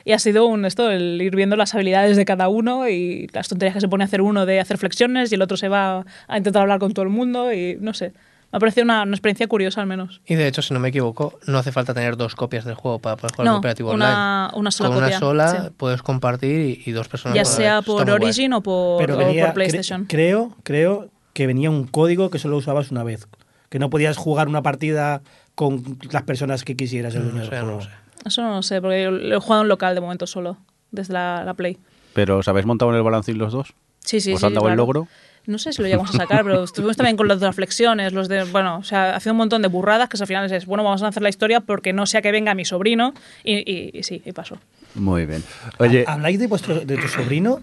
Y 0.05 0.13
ha 0.13 0.19
sido 0.19 0.47
un 0.47 0.65
esto, 0.65 0.91
el 0.91 1.21
ir 1.21 1.37
viendo 1.37 1.57
las 1.57 1.75
habilidades 1.75 2.17
de 2.17 2.25
cada 2.25 2.49
uno 2.49 2.89
y 2.89 3.29
las 3.35 3.49
tonterías 3.49 3.75
que 3.75 3.81
se 3.83 3.89
pone 3.89 4.03
a 4.03 4.07
hacer 4.07 4.23
uno 4.23 4.47
de 4.47 4.59
hacer 4.59 4.79
flexiones 4.79 5.31
y 5.31 5.35
el 5.35 5.43
otro 5.43 5.59
se 5.59 5.69
va 5.69 6.05
a 6.27 6.37
intentar 6.39 6.63
hablar 6.63 6.79
con 6.79 6.95
todo 6.95 7.03
el 7.05 7.11
mundo 7.11 7.53
y 7.53 7.77
no 7.81 7.93
sé. 7.93 8.13
Me 8.53 8.57
ha 8.57 8.61
parecido 8.61 8.85
una, 8.85 9.03
una 9.05 9.13
experiencia 9.15 9.47
curiosa 9.47 9.81
al 9.81 9.87
menos. 9.87 10.21
Y 10.27 10.35
de 10.35 10.49
hecho, 10.49 10.61
si 10.63 10.75
no 10.75 10.81
me 10.81 10.89
equivoco, 10.89 11.39
no 11.47 11.59
hace 11.59 11.71
falta 11.73 11.95
tener 11.95 12.17
dos 12.17 12.35
copias 12.35 12.65
del 12.65 12.75
juego 12.75 12.99
para 12.99 13.17
poder 13.17 13.33
jugar 13.33 13.45
No, 13.47 13.51
en 13.53 13.55
cooperativo 13.59 13.93
una- 13.93 14.47
online. 14.49 14.61
una 14.61 14.71
sola 14.73 14.89
Con 14.91 14.99
copia, 14.99 15.09
una 15.09 15.19
sola 15.19 15.49
sí. 15.65 15.71
puedes 15.77 16.03
compartir 16.03 16.83
y, 16.85 16.91
y 16.91 16.93
dos 16.93 17.09
personas. 17.09 17.37
Ya 17.37 17.45
sea 17.45 17.83
por. 17.83 18.09
Origin 18.11 18.53
o 18.55 18.61
por, 18.63 18.99
Pero 19.01 19.15
o 19.15 19.19
venía, 19.19 19.45
por 19.47 19.51
cre- 19.53 19.55
PlayStation. 19.55 20.05
creo, 20.07 20.57
creo 20.65 21.09
que 21.33 21.47
venía 21.47 21.71
un 21.71 21.87
código 21.87 22.29
que 22.31 22.39
solo 22.41 22.57
usabas 22.57 22.91
una 22.91 23.05
vez. 23.05 23.29
Que 23.69 23.79
no 23.79 23.89
podías 23.89 24.17
jugar 24.17 24.49
una 24.49 24.63
partida 24.63 25.23
con 25.55 25.99
las 26.11 26.25
personas 26.25 26.65
que 26.65 26.75
quisieras. 26.75 27.15
el 27.15 27.25
No, 27.27 27.31
dueño 27.31 27.45
sé, 27.49 27.55
del 27.55 27.67
no 27.67 27.81
sé. 27.81 27.89
Eso 28.27 28.43
no 28.43 28.51
lo 28.57 28.63
sé, 28.63 28.81
porque 28.83 29.05
yo 29.05 29.13
lo 29.13 29.37
he 29.37 29.41
jugado 29.41 29.63
en 29.63 29.69
local 29.69 29.95
de 29.95 30.01
momento 30.01 30.27
solo, 30.27 30.57
desde 30.91 31.13
la, 31.15 31.45
la 31.45 31.55
Play. 31.55 31.79
Pero 32.15 32.39
¿os 32.39 32.49
habéis 32.49 32.67
montado 32.67 32.91
en 32.91 32.97
el 32.97 33.03
balancín 33.05 33.39
los 33.39 33.53
dos? 33.53 33.75
Sí, 34.01 34.21
sí, 34.21 34.33
¿Os 34.35 34.41
sí. 34.41 34.47
han 34.47 34.55
dado 34.55 34.67
el 34.67 34.71
claro. 34.75 34.83
logro? 34.83 35.09
No 35.47 35.59
sé 35.59 35.73
si 35.73 35.81
lo 35.83 35.89
llegamos 35.89 36.11
a 36.11 36.19
sacar, 36.19 36.45
pero 36.45 36.65
estuvimos 36.65 36.97
también 36.97 37.17
con 37.17 37.27
los 37.27 37.41
de 37.41 37.47
las 37.47 37.57
flexiones, 37.57 38.13
los 38.13 38.29
de, 38.29 38.45
bueno, 38.45 38.77
o 38.79 38.85
sea, 38.85 39.17
haciendo 39.17 39.35
un 39.35 39.39
montón 39.39 39.63
de 39.63 39.69
burradas 39.69 40.09
que 40.09 40.17
al 40.21 40.27
final 40.27 40.53
es, 40.53 40.67
bueno, 40.67 40.85
vamos 40.85 41.03
a 41.03 41.09
hacer 41.09 41.23
la 41.23 41.29
historia 41.31 41.61
porque 41.61 41.93
no 41.93 42.07
sea 42.07 42.23
que 42.23 42.31
venga 42.31 42.55
mi 42.55 42.65
sobrino 42.65 43.15
y, 43.43 43.55
y- 43.71 43.91
y 43.99 44.03
sí, 44.03 44.23
y 44.25 44.33
pasó. 44.33 44.59
Muy 44.95 45.27
bien. 45.27 45.43
Oye, 45.79 46.05
Ha- 46.07 46.13
Habláis 46.15 46.39
de, 46.39 46.47
vuestro, 46.47 46.81
de 46.81 46.97
tu 46.97 47.09
sobrino 47.09 47.61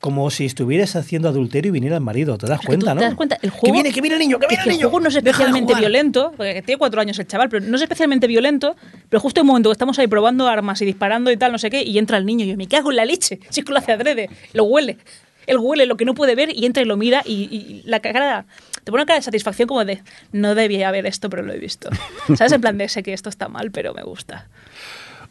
como 0.00 0.30
si 0.30 0.44
estuvieras 0.44 0.96
haciendo 0.96 1.28
adulterio 1.30 1.70
y 1.70 1.72
viniera 1.72 1.96
el 1.96 2.02
marido. 2.02 2.36
¿Te 2.36 2.46
das 2.46 2.60
que 2.60 2.66
cuenta, 2.66 2.90
tú 2.90 2.94
no? 2.96 3.00
te 3.00 3.06
das 3.06 3.14
cuenta, 3.14 3.34
el 3.36 3.40
Que 3.40 3.48
juego- 3.50 3.72
viene, 3.72 3.90
que 3.92 4.00
viene 4.02 4.16
el 4.16 4.20
niño, 4.20 4.38
que 4.38 4.44
Es 4.46 4.48
viene 4.50 4.62
que 4.64 4.68
el 4.68 4.72
el 4.74 4.78
niño. 4.78 4.90
juego 4.90 5.00
no 5.02 5.08
es 5.08 5.16
especialmente 5.16 5.74
violento, 5.74 6.32
porque 6.36 6.60
tiene 6.62 6.78
cuatro 6.78 7.00
años 7.00 7.18
el 7.18 7.26
chaval, 7.26 7.48
pero 7.48 7.64
no 7.64 7.76
es 7.76 7.82
especialmente 7.82 8.26
violento, 8.26 8.76
pero 9.08 9.20
justo 9.20 9.40
en 9.40 9.46
el 9.46 9.48
momento 9.48 9.70
que 9.70 9.72
estamos 9.74 9.98
ahí 9.98 10.06
probando 10.06 10.46
armas 10.46 10.82
y 10.82 10.84
disparando 10.84 11.30
y 11.30 11.36
tal, 11.38 11.52
no 11.52 11.58
sé 11.58 11.70
qué, 11.70 11.82
y 11.82 11.96
entra 11.98 12.18
el 12.18 12.26
niño 12.26 12.44
y 12.44 12.48
yo 12.48 12.56
me 12.56 12.66
cago 12.68 12.90
en 12.90 12.96
la 12.96 13.04
leche, 13.06 13.40
si 13.48 13.60
es 13.60 13.64
que 13.66 13.72
lo 13.72 13.78
hace 13.78 13.92
adrede, 13.92 14.28
lo 14.52 14.64
huele. 14.64 14.98
Él 15.46 15.58
huele 15.58 15.86
lo 15.86 15.96
que 15.96 16.04
no 16.04 16.14
puede 16.14 16.34
ver 16.34 16.50
y 16.54 16.66
entra 16.66 16.82
y 16.82 16.86
lo 16.86 16.96
mira 16.96 17.22
y, 17.24 17.32
y 17.54 17.82
la 17.86 18.00
cara, 18.00 18.46
te 18.84 18.90
pone 18.90 19.02
una 19.02 19.06
cara 19.06 19.18
de 19.18 19.24
satisfacción 19.24 19.66
como 19.68 19.84
de, 19.84 20.02
no 20.32 20.54
debía 20.54 20.88
haber 20.88 21.06
esto, 21.06 21.30
pero 21.30 21.42
lo 21.42 21.52
he 21.52 21.58
visto. 21.58 21.88
¿Sabes? 22.36 22.52
En 22.52 22.60
plan 22.60 22.78
de, 22.78 22.88
sé 22.88 23.02
que 23.02 23.12
esto 23.12 23.28
está 23.28 23.48
mal, 23.48 23.70
pero 23.70 23.94
me 23.94 24.02
gusta. 24.02 24.48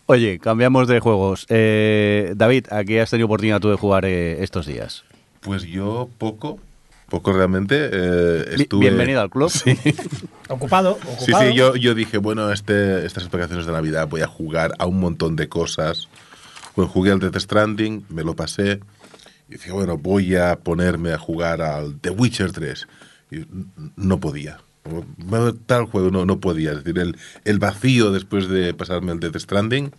Oye, 0.05 0.39
cambiamos 0.39 0.87
de 0.87 0.99
juegos. 0.99 1.45
Eh, 1.49 2.33
David, 2.35 2.65
¿a 2.71 2.83
qué 2.83 2.99
has 3.01 3.09
tenido 3.09 3.25
oportunidad 3.27 3.59
tú 3.61 3.69
de 3.69 3.77
jugar 3.77 4.03
eh, 4.05 4.43
estos 4.43 4.65
días? 4.65 5.03
Pues 5.39 5.63
yo 5.63 6.09
poco, 6.17 6.59
poco 7.09 7.31
realmente. 7.31 7.89
eh, 7.91 8.45
estuve... 8.57 8.81
Bienvenido 8.87 9.21
al 9.21 9.29
club. 9.29 9.49
Sí, 9.49 9.77
Ocupado, 10.49 10.97
sí, 11.19 11.31
ocupado. 11.31 11.49
sí, 11.49 11.55
yo, 11.55 11.75
yo 11.77 11.95
dije, 11.95 12.17
bueno, 12.17 12.51
este, 12.51 13.05
estas 13.05 13.31
vacaciones 13.31 13.65
de 13.65 13.71
Navidad 13.71 14.07
voy 14.09 14.21
a 14.21 14.27
jugar 14.27 14.73
a 14.77 14.85
un 14.85 14.99
montón 14.99 15.37
de 15.37 15.47
cosas. 15.47 16.09
Bueno, 16.75 16.91
jugué 16.91 17.11
al 17.11 17.19
Death 17.19 17.37
Stranding, 17.39 18.05
me 18.09 18.23
lo 18.23 18.35
pasé. 18.35 18.81
Y 19.53 19.57
dije, 19.57 19.71
bueno, 19.71 19.99
voy 19.99 20.35
a 20.35 20.55
ponerme 20.55 21.11
a 21.11 21.19
jugar 21.19 21.61
al 21.61 21.99
The 21.99 22.09
Witcher 22.09 22.51
3. 22.51 22.87
Y 23.29 23.45
no 23.95 24.19
podía. 24.19 24.57
Tal 25.67 25.85
juego 25.85 26.09
no, 26.09 26.25
no 26.25 26.39
podía. 26.39 26.71
Es 26.71 26.77
decir, 26.77 26.97
el, 26.97 27.15
el 27.45 27.59
vacío 27.59 28.11
después 28.11 28.49
de 28.49 28.73
pasarme 28.73 29.11
al 29.11 29.19
Death 29.19 29.37
Stranding 29.37 29.91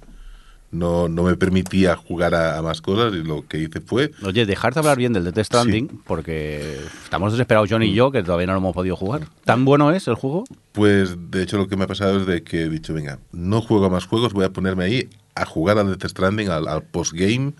no, 0.72 1.09
no 1.09 1.22
me 1.22 1.36
permitía 1.36 1.94
jugar 1.94 2.35
a, 2.35 2.59
a 2.59 2.62
más 2.62 2.81
cosas 2.82 3.14
y 3.14 3.22
lo 3.22 3.47
que 3.47 3.59
hice 3.59 3.81
fue 3.81 4.10
Oye, 4.24 4.44
dejarte 4.44 4.81
hablar 4.81 4.98
bien 4.98 5.12
del 5.12 5.22
Death 5.22 5.47
Stranding, 5.47 6.01
porque 6.05 6.81
estamos 7.05 7.31
desesperados 7.31 7.68
John 7.70 7.85
y 7.85 7.94
yo, 7.94 8.10
que 8.10 8.24
todavía 8.24 8.48
no 8.48 8.55
lo 8.55 8.59
hemos 8.59 8.74
podido 8.74 8.97
jugar. 8.97 9.28
¿Tan 9.44 9.64
bueno 9.64 9.93
es 9.93 10.09
el 10.09 10.16
juego? 10.16 10.43
Pues 10.72 11.14
de 11.31 11.44
hecho 11.44 11.59
lo 11.59 11.68
que 11.68 11.76
me 11.76 11.85
ha 11.85 11.86
pasado 11.86 12.18
es 12.18 12.26
de 12.26 12.43
que 12.43 12.62
he 12.62 12.68
dicho, 12.68 12.93
venga, 12.93 13.20
no 13.31 13.60
juego 13.60 13.86
a 13.86 13.89
más 13.89 14.06
juegos, 14.06 14.32
voy 14.32 14.47
a 14.47 14.52
ponerme 14.52 14.82
ahí 14.82 15.09
a 15.36 15.47
jugar 15.47 15.78
al 15.78 15.97
Death 15.97 16.10
Stranding, 16.10 16.48
al, 16.48 16.66
al 16.66 16.82
postgame, 16.82 17.52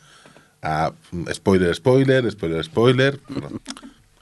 a 0.65 0.93
mm, 1.12 1.28
spoiler, 1.32 1.74
spoiler, 1.74 2.31
spoiler, 2.31 2.65
spoiler, 2.65 3.20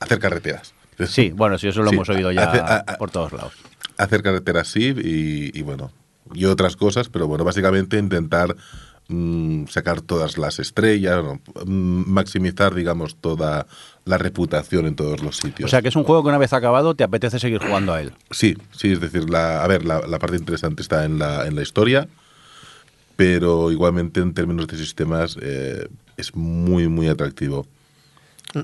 hacer 0.01 0.19
carreteras. 0.19 0.75
Sí, 1.07 1.31
bueno, 1.31 1.57
sí, 1.59 1.69
eso 1.69 1.83
lo 1.83 1.89
Sí, 1.91 1.95
hemos 1.95 2.09
oído 2.11 2.31
ya 2.33 2.45
hace- 2.45 2.59
a- 2.59 2.85
a- 2.87 2.99
por 2.99 3.11
todos 3.11 3.33
lados. 3.33 3.55
Hacer 3.97 4.23
carreteras 4.23 4.69
sí 4.69 4.95
y, 4.97 5.57
y 5.59 5.63
bueno, 5.63 5.91
y 6.35 6.45
otras 6.45 6.77
cosas, 6.77 7.09
pero 7.09 7.27
bueno, 7.27 7.45
básicamente 7.45 7.99
intentar 7.99 8.55
mm, 9.09 9.67
sacar 9.67 10.01
todas 10.01 10.39
las 10.39 10.59
estrellas, 10.59 11.23
¿no? 11.25 11.41
Mm, 11.67 12.05
maximizar, 12.11 12.75
digamos, 12.75 13.17
toda 13.17 13.67
la 14.05 14.17
reputación 14.19 14.87
en 14.87 14.95
todos 14.97 15.23
los 15.23 15.37
sitios. 15.37 15.69
O 15.69 15.71
sea, 15.71 15.83
que 15.83 15.89
es 15.89 15.97
un 15.97 16.05
juego 16.05 16.23
que 16.23 16.29
una 16.29 16.39
vez 16.39 16.53
acabado 16.53 16.95
te 16.95 17.05
apetece 17.05 17.39
seguir 17.39 17.59
jugando 17.59 17.93
a 17.93 18.01
él. 18.01 18.13
Sí, 18.31 18.57
sí, 18.71 18.93
es 18.93 19.01
decir, 19.01 19.29
la, 19.29 19.63
a 19.65 19.67
ver, 19.67 19.85
la, 19.85 20.01
la 20.07 20.19
parte 20.19 20.37
interesante 20.37 20.83
está 20.83 21.05
en 21.05 21.19
la, 21.19 21.47
en 21.47 21.57
la 21.57 21.63
historia, 21.63 22.09
pero 23.17 23.71
igualmente 23.71 24.21
en 24.21 24.35
términos 24.35 24.67
de 24.67 24.77
sistemas 24.79 25.37
eh, 25.43 25.87
es 26.23 26.35
muy, 26.35 26.89
muy 26.89 27.09
atractivo. 27.09 27.67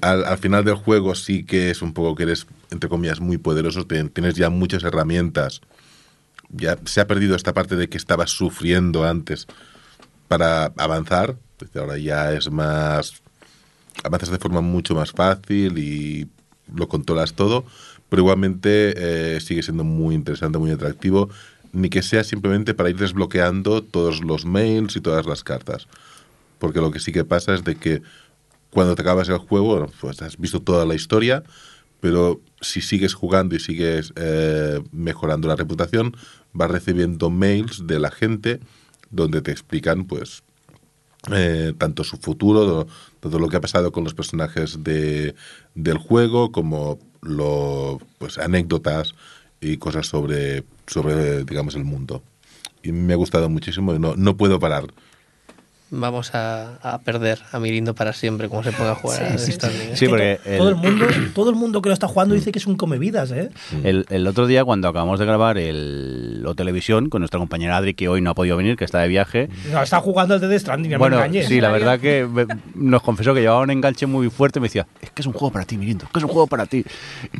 Al, 0.02 0.24
al 0.24 0.38
final 0.38 0.64
del 0.64 0.74
juego 0.74 1.14
sí 1.14 1.44
que 1.44 1.70
es 1.70 1.82
un 1.82 1.92
poco 1.92 2.14
que 2.14 2.24
eres, 2.24 2.46
entre 2.70 2.88
comillas, 2.88 3.20
muy 3.20 3.38
poderoso, 3.38 3.86
tienes 3.86 4.34
ya 4.34 4.50
muchas 4.50 4.82
herramientas. 4.84 5.60
Ya 6.50 6.78
se 6.84 7.00
ha 7.00 7.06
perdido 7.06 7.36
esta 7.36 7.52
parte 7.52 7.76
de 7.76 7.88
que 7.88 7.98
estabas 7.98 8.30
sufriendo 8.30 9.04
antes 9.04 9.46
para 10.28 10.72
avanzar. 10.76 11.36
Ahora 11.74 11.98
ya 11.98 12.32
es 12.32 12.50
más 12.50 13.22
avanzas 14.04 14.30
de 14.30 14.38
forma 14.38 14.60
mucho 14.60 14.94
más 14.94 15.12
fácil 15.12 15.78
y 15.78 16.28
lo 16.72 16.88
controlas 16.88 17.34
todo, 17.34 17.64
pero 18.08 18.22
igualmente 18.22 18.94
eh, 18.96 19.40
sigue 19.40 19.62
siendo 19.62 19.84
muy 19.84 20.14
interesante, 20.14 20.58
muy 20.58 20.70
atractivo, 20.70 21.30
ni 21.72 21.88
que 21.90 22.02
sea 22.02 22.24
simplemente 22.24 22.74
para 22.74 22.90
ir 22.90 22.96
desbloqueando 22.96 23.82
todos 23.82 24.22
los 24.22 24.44
mails 24.44 24.96
y 24.96 25.00
todas 25.00 25.26
las 25.26 25.44
cartas. 25.44 25.88
Porque 26.58 26.80
lo 26.80 26.90
que 26.90 27.00
sí 27.00 27.12
que 27.12 27.24
pasa 27.24 27.54
es 27.54 27.64
de 27.64 27.76
que 27.76 28.02
cuando 28.70 28.94
te 28.94 29.02
acabas 29.02 29.28
el 29.28 29.38
juego, 29.38 29.86
pues 30.00 30.20
has 30.22 30.36
visto 30.36 30.60
toda 30.60 30.84
la 30.84 30.94
historia, 30.94 31.42
pero 32.00 32.40
si 32.60 32.80
sigues 32.80 33.14
jugando 33.14 33.56
y 33.56 33.60
sigues 33.60 34.12
eh, 34.16 34.80
mejorando 34.92 35.48
la 35.48 35.56
reputación, 35.56 36.16
vas 36.52 36.70
recibiendo 36.70 37.30
mails 37.30 37.86
de 37.86 37.98
la 37.98 38.10
gente 38.10 38.60
donde 39.10 39.42
te 39.42 39.50
explican, 39.50 40.04
pues, 40.04 40.42
eh, 41.32 41.72
tanto 41.78 42.04
su 42.04 42.18
futuro, 42.18 42.86
todo 43.20 43.38
lo 43.38 43.48
que 43.48 43.56
ha 43.56 43.60
pasado 43.60 43.90
con 43.90 44.04
los 44.04 44.14
personajes 44.14 44.84
de, 44.84 45.34
del 45.74 45.98
juego, 45.98 46.52
como 46.52 46.98
lo, 47.22 47.98
pues, 48.18 48.38
anécdotas 48.38 49.14
y 49.60 49.78
cosas 49.78 50.06
sobre, 50.06 50.64
sobre, 50.86 51.44
digamos, 51.44 51.74
el 51.74 51.84
mundo. 51.84 52.22
Y 52.82 52.92
me 52.92 53.14
ha 53.14 53.16
gustado 53.16 53.48
muchísimo 53.48 53.94
y 53.94 53.98
no, 53.98 54.14
no 54.14 54.36
puedo 54.36 54.60
parar. 54.60 54.84
Vamos 55.90 56.34
a, 56.34 56.74
a 56.82 56.98
perder 56.98 57.38
a 57.50 57.58
Mirindo 57.58 57.94
para 57.94 58.12
siempre, 58.12 58.48
como 58.50 58.62
se 58.62 58.72
ponga 58.72 58.90
a 58.90 58.94
jugar 58.94 59.22
a 59.22 59.38
Sí, 59.38 59.52
¿eh? 59.52 59.92
Sí, 59.94 60.06
porque 60.06 60.38
todo, 60.58 60.68
el 60.68 60.74
mundo, 60.74 61.06
todo 61.34 61.48
el 61.48 61.56
mundo 61.56 61.80
que 61.80 61.88
lo 61.88 61.94
está 61.94 62.06
jugando 62.08 62.34
dice 62.34 62.52
que 62.52 62.58
es 62.58 62.66
un 62.66 62.76
comevidas, 62.76 63.30
¿eh? 63.32 63.48
El, 63.84 64.04
el 64.10 64.26
otro 64.26 64.46
día, 64.46 64.64
cuando 64.66 64.88
acabamos 64.88 65.18
de 65.18 65.24
grabar 65.24 65.56
el 65.56 66.42
o 66.46 66.54
televisión 66.54 67.08
con 67.08 67.22
nuestra 67.22 67.38
compañera 67.38 67.76
Adri, 67.78 67.94
que 67.94 68.08
hoy 68.08 68.20
no 68.20 68.30
ha 68.30 68.34
podido 68.34 68.56
venir, 68.58 68.76
que 68.76 68.84
está 68.84 69.00
de 69.00 69.08
viaje. 69.08 69.48
No, 69.72 69.82
está 69.82 70.00
jugando 70.00 70.34
el 70.34 70.40
Death 70.42 70.60
Stranding, 70.60 70.92
no 70.92 70.98
Bueno, 70.98 71.20
me 71.26 71.42
sí, 71.44 71.60
la 71.60 71.70
verdad 71.70 71.98
que 71.98 72.26
me- 72.26 72.46
nos 72.74 73.02
confesó 73.02 73.32
que 73.32 73.40
llevaba 73.40 73.62
un 73.62 73.70
enganche 73.70 74.06
muy 74.06 74.28
fuerte. 74.28 74.60
Me 74.60 74.66
decía, 74.66 74.86
es 75.00 75.10
que 75.10 75.22
es 75.22 75.26
un 75.26 75.32
juego 75.32 75.50
para 75.52 75.64
ti, 75.64 75.78
Mirindo, 75.78 76.04
es 76.04 76.10
que 76.12 76.18
es 76.18 76.24
un 76.24 76.30
juego 76.30 76.46
para 76.48 76.66
ti. 76.66 76.84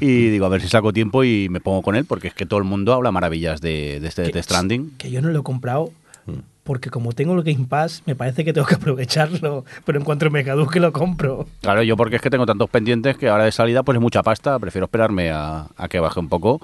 Y 0.00 0.28
digo, 0.30 0.46
a 0.46 0.48
ver 0.48 0.62
si 0.62 0.68
saco 0.68 0.92
tiempo 0.92 1.22
y 1.22 1.48
me 1.50 1.60
pongo 1.60 1.82
con 1.82 1.96
él, 1.96 2.06
porque 2.06 2.28
es 2.28 2.34
que 2.34 2.46
todo 2.46 2.58
el 2.58 2.64
mundo 2.64 2.94
habla 2.94 3.12
maravillas 3.12 3.60
de, 3.60 3.98
de 4.00 4.08
este 4.08 4.22
Death 4.22 4.44
Stranding. 4.44 4.92
Que 4.96 5.10
yo 5.10 5.20
no 5.20 5.28
lo 5.28 5.40
he 5.40 5.42
comprado 5.42 5.90
Mm. 6.26 6.40
Porque 6.68 6.90
como 6.90 7.14
tengo 7.14 7.32
el 7.32 7.42
Game 7.42 7.64
Pass, 7.66 8.02
me 8.04 8.14
parece 8.14 8.44
que 8.44 8.52
tengo 8.52 8.66
que 8.66 8.74
aprovecharlo. 8.74 9.64
Pero 9.86 9.98
en 9.98 10.04
cuanto 10.04 10.30
me 10.30 10.44
caduque 10.44 10.80
lo 10.80 10.92
compro. 10.92 11.46
Claro, 11.62 11.82
yo 11.82 11.96
porque 11.96 12.16
es 12.16 12.20
que 12.20 12.28
tengo 12.28 12.44
tantos 12.44 12.68
pendientes 12.68 13.16
que 13.16 13.30
ahora 13.30 13.44
de 13.44 13.52
salida 13.52 13.82
pues 13.82 13.96
es 13.96 14.02
mucha 14.02 14.22
pasta, 14.22 14.58
prefiero 14.58 14.84
esperarme 14.84 15.30
a, 15.30 15.68
a 15.78 15.88
que 15.88 15.98
baje 15.98 16.20
un 16.20 16.28
poco, 16.28 16.60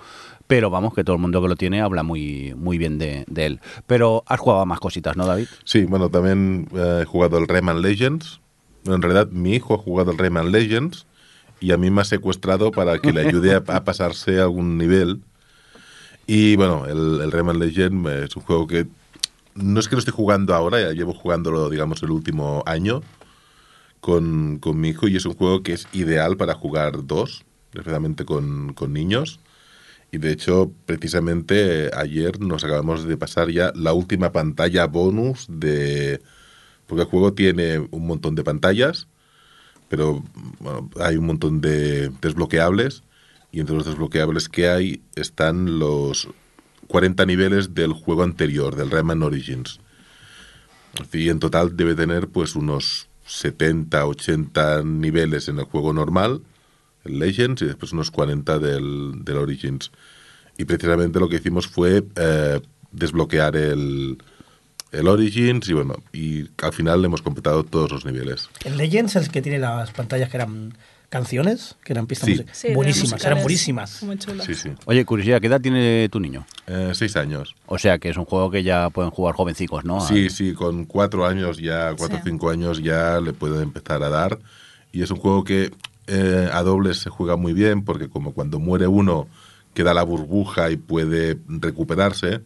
pero 0.47 0.68
vamos, 0.68 0.93
que 0.93 1.05
todo 1.05 1.16
el 1.16 1.22
mundo 1.22 1.40
que 1.40 1.48
lo 1.48 1.56
tiene 1.56 1.81
habla 1.81 2.02
muy, 2.02 2.52
muy 2.55 2.76
bien 2.76 2.98
de, 2.98 3.24
de 3.28 3.47
él. 3.47 3.60
Pero 3.86 4.24
has 4.26 4.40
jugado 4.40 4.60
a 4.60 4.66
más 4.66 4.78
cositas, 4.78 5.16
¿no, 5.16 5.24
David? 5.24 5.47
Sí, 5.64 5.85
bueno, 5.86 6.10
también 6.10 6.68
eh, 6.76 6.98
he 7.01 7.05
jugado 7.06 7.39
el 7.39 7.48
Rayman 7.48 7.81
Legends. 7.81 8.40
En 8.85 9.01
realidad, 9.01 9.28
mi 9.31 9.55
hijo 9.55 9.72
ha 9.72 9.78
jugado 9.78 10.10
el 10.12 10.18
Rayman 10.18 10.52
Legends 10.52 11.06
y 11.60 11.72
a 11.72 11.78
mí 11.78 11.90
me 11.90 12.02
ha 12.02 12.05
secuestrado 12.05 12.72
para 12.72 12.98
que 12.98 13.10
le 13.10 13.26
ayude 13.26 13.55
a, 13.55 13.62
a 13.68 13.85
pasarse 13.85 14.39
a 14.39 14.43
algún 14.43 14.76
nivel. 14.76 15.22
Y 16.26 16.56
bueno, 16.56 16.85
el, 16.85 17.22
el 17.22 17.32
Rayman 17.32 17.59
Legends 17.59 18.10
es 18.10 18.36
un 18.36 18.43
juego 18.43 18.66
que 18.66 18.86
no 19.55 19.81
es 19.81 19.89
que 19.89 19.97
lo 19.97 20.01
esté 20.01 20.10
jugando 20.10 20.55
ahora, 20.55 20.81
ya 20.81 20.93
llevo 20.93 21.14
jugándolo, 21.14 21.70
digamos, 21.70 22.02
el 22.02 22.10
último 22.10 22.62
año 22.66 23.02
con, 24.01 24.59
con 24.59 24.78
mi 24.81 24.90
hijo 24.90 25.09
y 25.09 25.16
es 25.16 25.24
un 25.24 25.35
juego 25.35 25.62
que 25.62 25.72
es 25.72 25.89
ideal 25.93 26.36
para 26.36 26.55
jugar 26.55 27.06
dos, 27.06 27.44
especialmente 27.72 28.24
con, 28.24 28.74
con 28.74 28.93
niños. 28.93 29.40
Y 30.12 30.18
de 30.18 30.31
hecho, 30.31 30.70
precisamente 30.86 31.86
eh, 31.86 31.90
ayer 31.97 32.39
nos 32.40 32.62
acabamos 32.64 33.05
de 33.05 33.16
pasar 33.16 33.51
ya 33.51 33.72
la 33.74 33.93
última 33.93 34.31
pantalla 34.31 34.86
bonus 34.86 35.47
de... 35.48 36.20
Porque 36.86 37.02
el 37.02 37.09
juego 37.09 37.32
tiene 37.32 37.78
un 37.78 38.06
montón 38.06 38.35
de 38.35 38.44
pantallas, 38.44 39.09
pero 39.89 40.22
hay 41.01 41.16
un 41.16 41.26
montón 41.26 41.60
de 41.60 42.10
desbloqueables. 42.20 43.02
Y 43.51 43.60
entre 43.60 43.74
los 43.74 43.86
desbloqueables 43.86 44.48
que 44.48 44.68
hay 44.68 45.02
están 45.14 45.78
los 45.78 46.28
40 46.86 47.27
niveles 47.27 47.74
del 47.74 47.93
juego 47.93 48.23
anterior, 48.23 48.77
del 48.77 48.90
Rayman 48.90 49.23
Origins. 49.23 49.81
Y 51.12 51.28
en 51.28 51.40
total 51.40 51.77
debe 51.77 51.94
tener 51.94 52.28
pues 52.28 52.55
unos 52.55 53.09
70, 53.27 54.06
80 54.06 54.82
niveles 54.85 55.48
en 55.48 55.59
el 55.59 55.65
juego 55.65 55.93
normal, 55.93 56.43
el 57.05 57.19
Legends, 57.19 57.62
y 57.62 57.66
después 57.66 57.93
unos 57.93 58.11
40 58.11 58.59
del, 58.59 59.24
del 59.24 59.36
Origins. 59.36 59.90
Y 60.56 60.65
precisamente 60.65 61.19
lo 61.19 61.28
que 61.28 61.36
hicimos 61.36 61.66
fue 61.66 62.05
eh, 62.16 62.61
desbloquear 62.93 63.56
el, 63.56 64.19
el 64.93 65.09
Origins 65.09 65.69
y 65.69 65.73
bueno, 65.73 65.97
y 66.12 66.48
al 66.62 66.73
final 66.73 67.05
hemos 67.05 67.23
completado 67.23 67.65
todos 67.65 67.90
los 67.90 68.05
niveles. 68.05 68.48
El 68.65 68.77
Legends 68.77 69.16
es 69.16 69.27
el 69.27 69.32
que 69.32 69.43
tiene 69.43 69.59
las 69.59 69.90
pantallas 69.90 70.31
que 70.31 70.36
eran 70.36 70.74
canciones, 71.14 71.76
que 71.84 71.92
eran 71.92 72.08
pistas 72.08 72.26
Sí. 72.26 72.32
musicales. 72.32 72.58
Sí, 72.58 72.74
buenísimas, 72.74 73.24
eran 73.24 73.40
buenísimas. 73.40 74.02
Muy 74.02 74.18
chulas. 74.18 74.44
Sí, 74.46 74.54
sí. 74.56 74.70
Oye, 74.86 75.04
curiosidad, 75.04 75.40
¿qué 75.40 75.46
edad 75.46 75.60
tiene 75.60 76.08
tu 76.08 76.18
niño? 76.18 76.44
Eh, 76.66 76.90
seis 76.92 77.14
años. 77.16 77.54
O 77.66 77.78
sea, 77.78 77.98
que 77.98 78.08
es 78.08 78.16
un 78.16 78.24
juego 78.24 78.50
que 78.50 78.64
ya 78.64 78.90
pueden 78.90 79.12
jugar 79.12 79.36
jovencicos, 79.36 79.84
¿no? 79.84 80.00
Sí, 80.00 80.28
sí, 80.28 80.54
con 80.54 80.86
cuatro 80.86 81.24
años 81.24 81.58
ya, 81.58 81.94
cuatro 81.96 82.18
o 82.18 82.20
Sí. 82.22 82.30
cinco 82.30 82.50
años 82.50 82.82
ya 82.82 83.20
le 83.20 83.32
pueden 83.32 83.62
empezar 83.62 84.02
a 84.02 84.08
dar. 84.08 84.40
Y 84.90 85.02
es 85.02 85.10
un 85.12 85.18
juego 85.18 85.44
que 85.44 85.70
eh, 86.08 86.48
a 86.52 86.62
dobles 86.64 86.98
se 86.98 87.10
juega 87.10 87.36
muy 87.36 87.52
bien 87.52 87.84
porque 87.84 88.08
como 88.08 88.34
cuando 88.34 88.58
muere 88.58 88.86
uno 88.88 89.28
queda 89.72 89.94
la 89.94 90.02
burbuja 90.02 90.70
y 90.70 90.76
puede 90.76 91.38
recuperarse, 91.48 92.40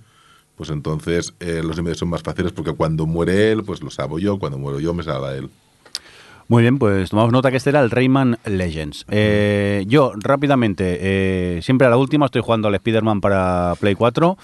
pues 0.56 0.68
entonces 0.70 1.32
eh, 1.40 1.62
los 1.64 1.76
niveles 1.76 1.98
son 1.98 2.08
más 2.10 2.22
fáciles 2.22 2.52
porque 2.52 2.72
cuando 2.72 3.06
muere 3.06 3.50
él, 3.50 3.64
pues 3.64 3.82
lo 3.82 3.90
salvo 3.90 4.18
yo, 4.18 4.38
cuando 4.38 4.58
muero 4.58 4.78
yo 4.78 4.92
me 4.94 5.02
salva 5.02 5.34
él. 5.34 5.48
Muy 6.48 6.62
bien, 6.62 6.78
pues 6.78 7.10
tomamos 7.10 7.30
nota 7.30 7.50
que 7.50 7.58
este 7.58 7.68
era 7.70 7.80
el 7.80 7.90
Rayman 7.90 8.38
Legends. 8.46 9.04
Eh, 9.10 9.84
yo, 9.86 10.12
rápidamente, 10.16 10.96
eh, 10.98 11.60
siempre 11.62 11.86
a 11.86 11.90
la 11.90 11.98
última 11.98 12.24
estoy 12.24 12.40
jugando 12.40 12.68
al 12.68 12.74
Spider-Man 12.74 13.20
para 13.20 13.74
Play 13.78 13.94
4. 13.94 14.38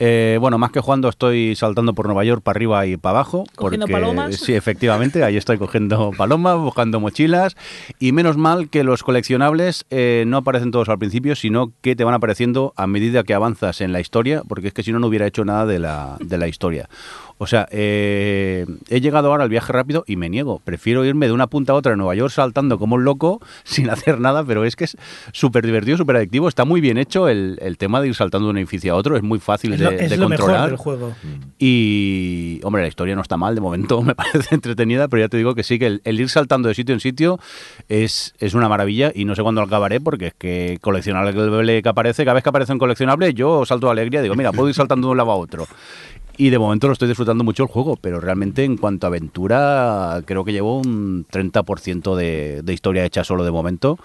Eh, 0.00 0.38
bueno, 0.40 0.58
más 0.58 0.70
que 0.70 0.78
jugando, 0.78 1.08
estoy 1.08 1.56
saltando 1.56 1.92
por 1.92 2.06
Nueva 2.06 2.22
York 2.22 2.42
para 2.44 2.56
arriba 2.56 2.86
y 2.86 2.96
para 2.96 3.16
abajo. 3.18 3.42
Cogiendo 3.56 3.86
porque- 3.86 4.00
palomas. 4.00 4.36
Sí, 4.36 4.54
efectivamente, 4.54 5.24
ahí 5.24 5.36
estoy 5.36 5.58
cogiendo 5.58 6.12
palomas, 6.16 6.56
buscando 6.58 7.00
mochilas. 7.00 7.56
Y 7.98 8.12
menos 8.12 8.36
mal 8.36 8.68
que 8.68 8.84
los 8.84 9.02
coleccionables 9.02 9.84
eh, 9.90 10.22
no 10.28 10.36
aparecen 10.36 10.70
todos 10.70 10.88
al 10.88 11.00
principio, 11.00 11.34
sino 11.34 11.72
que 11.80 11.96
te 11.96 12.04
van 12.04 12.14
apareciendo 12.14 12.72
a 12.76 12.86
medida 12.86 13.24
que 13.24 13.34
avanzas 13.34 13.80
en 13.80 13.92
la 13.92 13.98
historia, 13.98 14.42
porque 14.46 14.68
es 14.68 14.74
que 14.74 14.84
si 14.84 14.92
no, 14.92 15.00
no 15.00 15.08
hubiera 15.08 15.26
hecho 15.26 15.44
nada 15.44 15.66
de 15.66 15.80
la, 15.80 16.16
de 16.20 16.38
la 16.38 16.46
historia. 16.46 16.88
O 17.38 17.46
sea, 17.46 17.68
eh, 17.70 18.66
he 18.88 19.00
llegado 19.00 19.28
ahora 19.30 19.44
al 19.44 19.48
viaje 19.48 19.72
rápido 19.72 20.04
y 20.06 20.16
me 20.16 20.28
niego. 20.28 20.60
Prefiero 20.64 21.04
irme 21.04 21.26
de 21.26 21.32
una 21.32 21.46
punta 21.46 21.72
a 21.72 21.76
otra 21.76 21.92
en 21.92 21.98
Nueva 21.98 22.14
York 22.14 22.32
saltando 22.32 22.78
como 22.78 22.96
un 22.96 23.04
loco 23.04 23.40
sin 23.64 23.88
hacer 23.90 24.20
nada, 24.20 24.44
pero 24.44 24.64
es 24.64 24.76
que 24.76 24.84
es 24.84 24.96
súper 25.32 25.64
divertido, 25.64 25.96
súper 25.96 26.16
adictivo. 26.16 26.48
Está 26.48 26.64
muy 26.64 26.80
bien 26.80 26.98
hecho 26.98 27.28
el, 27.28 27.58
el 27.62 27.78
tema 27.78 28.00
de 28.00 28.08
ir 28.08 28.14
saltando 28.14 28.48
de 28.48 28.50
un 28.50 28.58
edificio 28.58 28.92
a 28.92 28.96
otro. 28.96 29.16
Es 29.16 29.22
muy 29.22 29.38
fácil 29.38 29.72
Es 29.72 29.78
de, 29.78 29.84
lo, 29.84 29.90
es 29.92 30.10
de 30.10 30.16
lo 30.16 30.28
mejor 30.28 30.46
controlar. 30.46 30.68
del 30.70 30.78
juego. 30.78 31.14
Y, 31.58 32.60
hombre, 32.64 32.82
la 32.82 32.88
historia 32.88 33.14
no 33.14 33.22
está 33.22 33.36
mal 33.36 33.54
de 33.54 33.60
momento, 33.60 34.02
me 34.02 34.14
parece 34.14 34.54
entretenida, 34.54 35.08
pero 35.08 35.22
ya 35.22 35.28
te 35.28 35.36
digo 35.36 35.54
que 35.54 35.62
sí, 35.62 35.78
que 35.78 35.86
el, 35.86 36.00
el 36.04 36.20
ir 36.20 36.28
saltando 36.28 36.68
de 36.68 36.74
sitio 36.74 36.92
en 36.92 37.00
sitio 37.00 37.38
es, 37.88 38.34
es 38.38 38.54
una 38.54 38.68
maravilla 38.68 39.12
y 39.14 39.24
no 39.24 39.34
sé 39.34 39.42
cuándo 39.42 39.60
lo 39.60 39.66
acabaré 39.66 40.00
porque 40.00 40.28
es 40.28 40.34
que 40.34 40.78
coleccionable 40.80 41.82
que 41.82 41.88
aparece, 41.88 42.24
cada 42.24 42.34
vez 42.34 42.42
que 42.42 42.48
aparece 42.50 42.72
un 42.72 42.78
coleccionable, 42.78 43.34
yo 43.34 43.64
salto 43.64 43.86
de 43.86 43.92
alegría, 43.92 44.22
digo, 44.22 44.34
mira, 44.34 44.52
puedo 44.52 44.68
ir 44.68 44.74
saltando 44.74 45.08
de 45.08 45.12
un 45.12 45.16
lado 45.18 45.30
a 45.30 45.36
otro. 45.36 45.66
Y 46.40 46.50
de 46.50 46.58
momento 46.60 46.86
lo 46.86 46.92
estoy 46.92 47.08
disfrutando 47.08 47.42
mucho 47.42 47.64
el 47.64 47.68
juego, 47.68 47.96
pero 47.96 48.20
realmente 48.20 48.62
en 48.62 48.76
cuanto 48.76 49.06
a 49.06 49.08
aventura, 49.08 50.22
creo 50.24 50.44
que 50.44 50.52
llevo 50.52 50.78
un 50.78 51.26
30% 51.26 52.14
de, 52.14 52.62
de 52.62 52.72
historia 52.72 53.04
hecha 53.04 53.24
solo 53.24 53.44
de 53.44 53.50
momento. 53.50 53.98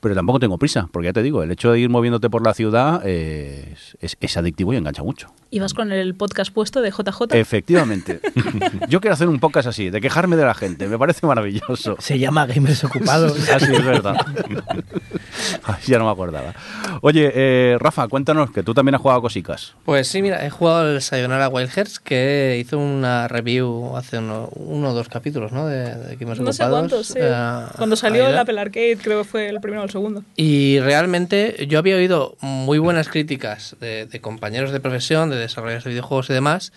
Pero 0.00 0.14
tampoco 0.14 0.38
tengo 0.38 0.56
prisa, 0.56 0.88
porque 0.92 1.06
ya 1.06 1.12
te 1.12 1.22
digo, 1.22 1.42
el 1.42 1.50
hecho 1.50 1.72
de 1.72 1.80
ir 1.80 1.88
moviéndote 1.90 2.30
por 2.30 2.44
la 2.44 2.54
ciudad 2.54 3.02
eh, 3.04 3.74
es, 4.00 4.36
adictivo 4.36 4.72
y 4.72 4.76
engancha 4.76 5.02
mucho. 5.02 5.28
Ibas 5.56 5.72
con 5.72 5.90
el 5.90 6.14
podcast 6.14 6.52
puesto 6.52 6.82
de 6.82 6.90
JJ. 6.90 7.32
Efectivamente. 7.34 8.20
Yo 8.90 9.00
quiero 9.00 9.14
hacer 9.14 9.26
un 9.26 9.40
podcast 9.40 9.66
así, 9.66 9.88
de 9.88 10.02
quejarme 10.02 10.36
de 10.36 10.44
la 10.44 10.52
gente. 10.52 10.86
Me 10.86 10.98
parece 10.98 11.26
maravilloso. 11.26 11.96
Se 11.98 12.18
llama 12.18 12.44
Gamers 12.44 12.84
Ocupados. 12.84 13.48
Así 13.48 13.72
es 13.72 13.82
verdad. 13.82 14.16
Ay, 15.64 15.76
ya 15.86 15.98
no 15.98 16.04
me 16.04 16.10
acordaba. 16.10 16.54
Oye, 17.00 17.32
eh, 17.34 17.78
Rafa, 17.80 18.06
cuéntanos 18.08 18.50
que 18.50 18.62
tú 18.62 18.74
también 18.74 18.96
has 18.96 19.00
jugado 19.00 19.20
a 19.20 19.22
cosicas. 19.22 19.74
Pues 19.86 20.08
sí, 20.08 20.20
mira, 20.20 20.44
he 20.44 20.50
jugado 20.50 20.92
el 20.94 21.00
Sayonara 21.00 21.48
Wild 21.48 21.70
Hearts, 21.70 22.00
que 22.00 22.58
hizo 22.60 22.78
una 22.78 23.26
review 23.26 23.96
hace 23.96 24.18
uno, 24.18 24.50
uno 24.56 24.90
o 24.90 24.92
dos 24.92 25.08
capítulos, 25.08 25.52
¿no? 25.52 25.66
De, 25.66 25.94
de 25.94 26.16
Gamers 26.16 26.40
no 26.40 26.52
sé 26.52 26.66
cuántos, 26.68 27.06
sí. 27.08 27.18
Eh, 27.18 27.64
Cuando 27.78 27.96
salió 27.96 28.26
el 28.28 28.36
Apple 28.36 28.60
Arcade, 28.60 28.98
creo 29.02 29.22
que 29.22 29.28
fue 29.28 29.48
el 29.48 29.60
primero 29.60 29.80
o 29.80 29.84
el 29.86 29.90
segundo. 29.90 30.22
Y 30.36 30.80
realmente 30.80 31.66
yo 31.66 31.78
había 31.78 31.96
oído 31.96 32.36
muy 32.42 32.78
buenas 32.78 33.08
críticas 33.08 33.76
de, 33.80 34.04
de 34.04 34.20
compañeros 34.20 34.70
de 34.70 34.80
profesión, 34.80 35.30
de 35.30 35.36
desarrolladores 35.46 35.84
de 35.84 35.90
videojuegos 35.90 36.30
y 36.30 36.32
demás. 36.34 36.72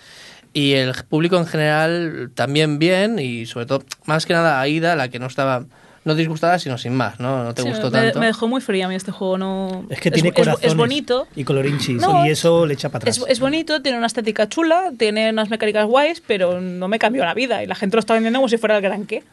Y 0.53 0.73
el 0.73 0.93
público 1.07 1.37
en 1.37 1.45
general 1.45 2.31
también 2.33 2.79
bien, 2.79 3.19
y 3.19 3.45
sobre 3.45 3.65
todo, 3.67 3.83
más 4.05 4.25
que 4.25 4.33
nada, 4.33 4.59
Aida, 4.61 4.95
la 4.95 5.09
que 5.09 5.19
no 5.19 5.27
estaba, 5.27 5.65
no 6.05 6.15
disgustada, 6.15 6.57
sino 6.57 6.79
sin 6.79 6.95
más, 6.95 7.19
¿no? 7.19 7.43
No 7.43 7.53
te 7.53 7.61
Sí, 7.61 7.69
gustó 7.69 7.91
me, 7.91 7.99
tanto. 8.01 8.19
me 8.19 8.25
dejó 8.25 8.47
muy 8.47 8.59
fría 8.59 8.85
a 8.85 8.89
mí 8.89 8.95
este 8.95 9.11
juego. 9.11 9.37
No, 9.37 9.85
Es 9.91 9.99
que 10.01 10.09
tiene 10.09 10.31
corazones 10.31 10.71
es 10.71 10.75
bonito. 10.75 11.27
y 11.35 11.43
colorinchis 11.43 12.01
No, 12.01 12.25
y 12.25 12.29
eso 12.31 12.65
le 12.65 12.73
echa 12.73 12.89
para 12.89 13.03
atrás. 13.03 13.17
Es, 13.17 13.23
es 13.27 13.39
bonito, 13.39 13.81
tiene 13.83 13.99
una 13.99 14.07
estética 14.07 14.49
chula, 14.49 14.91
tiene 14.97 15.29
unas 15.29 15.51
mecánicas 15.51 15.85
guays, 15.85 16.21
pero 16.25 16.59
no 16.59 16.87
me 16.87 16.97
cambió 16.97 17.23
la 17.25 17.35
vida. 17.35 17.61
Y 17.63 17.67
la 17.67 17.75
gente 17.75 17.95
lo 17.97 17.99
está 17.99 18.15
vendiendo 18.15 18.39
como 18.39 18.49
si 18.49 18.57
fuera 18.57 18.75
el 18.77 18.81
gran 18.81 19.05
qué. 19.05 19.23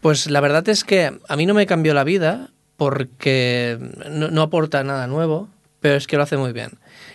Pues 0.00 0.30
la 0.30 0.40
verdad 0.40 0.68
es 0.68 0.84
que 0.84 1.12
a 1.28 1.36
mí 1.36 1.44
no 1.46 1.54
me 1.54 1.66
cambió 1.66 1.92
la 1.92 2.04
vida 2.04 2.50
porque 2.76 3.78
no, 4.10 4.28
no 4.30 4.42
aporta 4.42 4.84
nada 4.84 5.06
nuevo, 5.08 5.48
pero 5.80 5.96
es 5.96 6.06
que 6.06 6.16
lo 6.16 6.22
hace 6.22 6.36
muy 6.36 6.52
bien. 6.52 6.70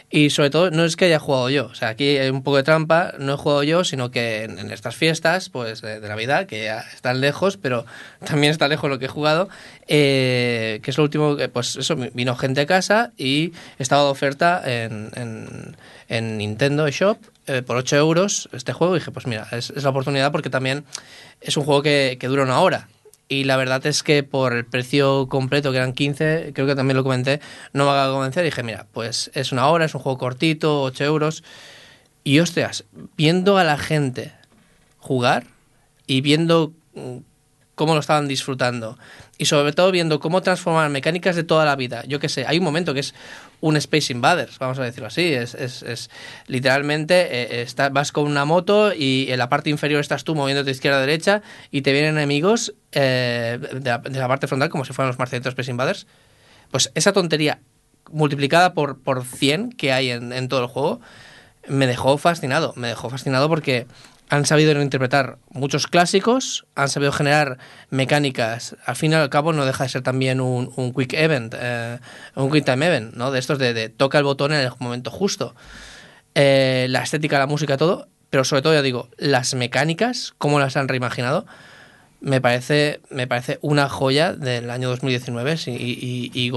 Y 0.10 0.30
sobre 0.30 0.50
todo, 0.50 0.72
no 0.72 0.86
es 0.86 0.96
que 0.96 1.06
haya 1.06 1.20
jugado 1.20 1.50
yo, 1.50 1.66
o 1.66 1.76
sea, 1.76 1.90
aquí 1.90 2.18
hay 2.18 2.30
un 2.30 2.42
poco 2.42 2.56
de 2.56 2.64
trampa, 2.64 3.14
no 3.20 3.34
he 3.34 3.38
jugado 3.38 3.64
yo, 3.64 3.84
sino 3.84 4.10
que 4.10 4.46
en, 4.46 4.58
en 4.58 4.72
estas 4.72 4.96
fiestas 4.96 5.50
pues 5.50 5.82
de, 5.82 6.00
de 6.00 6.08
Navidad, 6.08 6.46
que 6.46 6.64
ya 6.64 6.80
están 6.94 7.20
lejos, 7.20 7.58
pero 7.58 7.86
también 8.26 8.52
está 8.52 8.70
lejos 8.70 8.90
lo 8.90 9.00
que 9.00 9.06
he 9.06 9.10
jugado, 9.10 9.50
eh, 9.88 10.80
que 10.82 10.92
es 10.92 10.98
lo 10.98 11.04
último, 11.04 11.36
que, 11.36 11.50
pues 11.50 11.76
eso, 11.76 11.98
vino 12.14 12.38
gente 12.38 12.62
a 12.62 12.66
casa 12.66 13.12
y 13.18 13.52
estaba 13.80 14.04
de 14.04 14.10
oferta 14.10 14.62
en, 14.66 15.12
en, 15.16 15.76
en 16.08 16.38
Nintendo 16.38 16.90
Shop 16.90 17.18
eh, 17.48 17.62
por 17.62 17.76
8 17.76 17.98
euros 17.98 18.48
este 18.54 18.72
juego. 18.72 18.96
Y 18.96 19.00
dije, 19.00 19.12
pues 19.12 19.28
mira, 19.28 19.48
es, 19.52 19.72
es 19.72 19.84
la 19.84 19.90
oportunidad 19.90 20.32
porque 20.32 20.50
también 20.50 20.86
es 21.42 21.58
un 21.58 21.66
juego 21.66 21.82
que, 21.82 22.18
que 22.20 22.28
dura 22.28 22.44
una 22.44 22.62
hora. 22.62 22.88
Y 23.30 23.44
la 23.44 23.58
verdad 23.58 23.86
es 23.86 24.04
que 24.04 24.24
por 24.24 24.54
el 24.54 24.66
precio 24.66 25.28
completo, 25.28 25.72
que 25.72 25.78
eran 25.78 25.92
15, 25.94 26.52
creo 26.56 26.66
que 26.66 26.76
también 26.76 26.96
lo 26.96 27.04
comenté, 27.04 27.42
no 27.74 27.84
me 27.86 27.92
haga 27.92 28.12
convencer. 28.12 28.44
Dije, 28.46 28.64
mira, 28.64 28.88
pues 28.94 29.32
es 29.34 29.52
una 29.52 29.68
hora, 29.68 29.86
es 29.86 29.94
un 29.96 30.02
juego 30.02 30.18
cortito, 30.18 30.82
8 30.84 31.04
euros. 31.04 31.44
Y 32.24 32.40
hostias, 32.40 32.86
viendo 33.18 33.58
a 33.58 33.64
la 33.64 33.78
gente 33.78 34.34
jugar 35.00 35.46
y 36.08 36.22
viendo 36.22 36.74
mm, 36.94 37.18
cómo 37.76 37.94
lo 37.94 38.00
estaban 38.00 38.28
disfrutando 38.28 38.98
y 39.38 39.46
sobre 39.46 39.72
todo 39.72 39.92
viendo 39.92 40.20
cómo 40.20 40.42
transformar 40.42 40.90
mecánicas 40.90 41.36
de 41.36 41.44
toda 41.44 41.64
la 41.64 41.76
vida. 41.76 42.04
Yo 42.08 42.20
qué 42.20 42.28
sé, 42.28 42.46
hay 42.48 42.58
un 42.58 42.64
momento 42.64 42.94
que 42.94 43.02
es 43.02 43.14
un 43.62 43.78
Space 43.78 44.12
Invaders, 44.12 44.58
vamos 44.60 44.80
a 44.80 44.84
decirlo 44.84 45.08
así. 45.08 45.32
Es, 45.34 45.54
es, 45.54 45.84
es 45.84 46.10
literalmente 46.48 47.28
eh, 47.32 47.62
está- 47.62 47.90
vas 47.90 48.12
con 48.12 48.26
una 48.26 48.46
moto 48.46 48.94
y 48.94 49.28
en 49.30 49.38
la 49.38 49.48
parte 49.48 49.70
inferior 49.70 50.02
estás 50.02 50.24
tú 50.24 50.34
moviéndote 50.36 50.72
izquierda 50.72 50.98
a 50.98 51.02
derecha 51.02 51.44
y 51.72 51.82
te 51.82 51.94
vienen 51.94 52.18
enemigos 52.18 52.74
eh, 53.00 53.60
de, 53.60 54.20
la, 54.20 54.28
parte 54.28 54.48
frontal 54.48 54.70
como 54.70 54.84
si 54.84 54.92
fueran 54.92 55.10
los 55.10 55.20
marcianitos 55.20 55.52
Space 55.52 55.70
Invaders. 55.70 56.08
Pues 56.72 56.92
esa 56.96 57.14
tontería 57.14 57.60
multiplicada 58.12 58.74
por, 58.74 59.00
por 59.00 59.24
100 59.24 59.74
que 59.74 59.94
hay 59.94 60.10
en, 60.10 60.48
todo 60.48 60.62
el 60.62 60.68
juego 60.68 61.00
me 61.68 61.86
dejó 61.86 62.18
fascinado. 62.18 62.74
Me 62.76 62.88
dejó 62.88 63.12
fascinado 63.12 63.50
porque 63.50 63.86
han 64.30 64.48
sabido 64.48 64.82
interpretar 64.82 65.38
muchos 65.52 65.86
clásicos, 65.86 66.66
han 66.74 66.90
sabido 66.90 67.12
generar 67.12 67.60
mecánicas. 67.92 68.76
Al 68.86 68.96
fin 68.96 69.12
y 69.12 69.16
al 69.16 69.30
cabo, 69.30 69.54
no 69.54 69.66
deja 69.66 69.84
de 69.84 69.90
ser 69.90 70.02
también 70.02 70.42
un, 70.42 70.74
un 70.76 70.92
quick 70.92 71.14
event, 71.14 71.54
eh, 71.56 72.00
un 72.36 72.52
quick 72.52 72.66
time 72.66 72.88
event, 72.88 73.14
¿no? 73.14 73.30
De 73.30 73.38
estos 73.38 73.60
de, 73.60 73.76
de 73.76 73.90
toca 73.90 74.18
el 74.18 74.24
botón 74.24 74.54
en 74.54 74.62
el 74.62 74.72
momento 74.80 75.12
justo. 75.12 75.56
Eh, 76.34 76.88
la 76.90 77.04
estética, 77.04 77.38
la 77.38 77.48
música, 77.48 77.78
todo. 77.78 78.08
Pero 78.32 78.44
sobre 78.44 78.64
todo, 78.64 78.74
ya 78.74 78.82
digo, 78.82 79.10
las 79.18 79.54
mecánicas, 79.54 80.34
cómo 80.40 80.60
las 80.60 80.76
han 80.78 80.88
reimaginado, 80.88 81.46
me 82.20 82.42
parece, 82.42 83.00
me 83.10 83.28
parece 83.28 83.60
una 83.62 83.90
joya 83.90 84.34
del 84.34 84.70
año 84.70 84.90
2019 84.90 85.58
sí, 85.58 85.72
y, 85.80 86.32
y, 86.32 86.32
y 86.34 86.50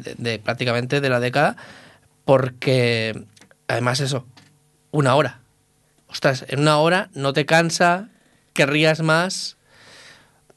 de- 0.00 0.14
de 0.18 0.38
prácticamente 0.38 1.00
de 1.00 1.08
la 1.08 1.20
década, 1.20 1.56
porque 2.24 3.24
además 3.68 4.00
eso, 4.00 4.26
una 4.90 5.14
hora. 5.14 5.40
Ostras, 6.08 6.44
en 6.48 6.60
una 6.60 6.78
hora 6.78 7.10
no 7.14 7.32
te 7.32 7.46
cansa, 7.46 8.08
querrías 8.52 9.00
más. 9.00 9.56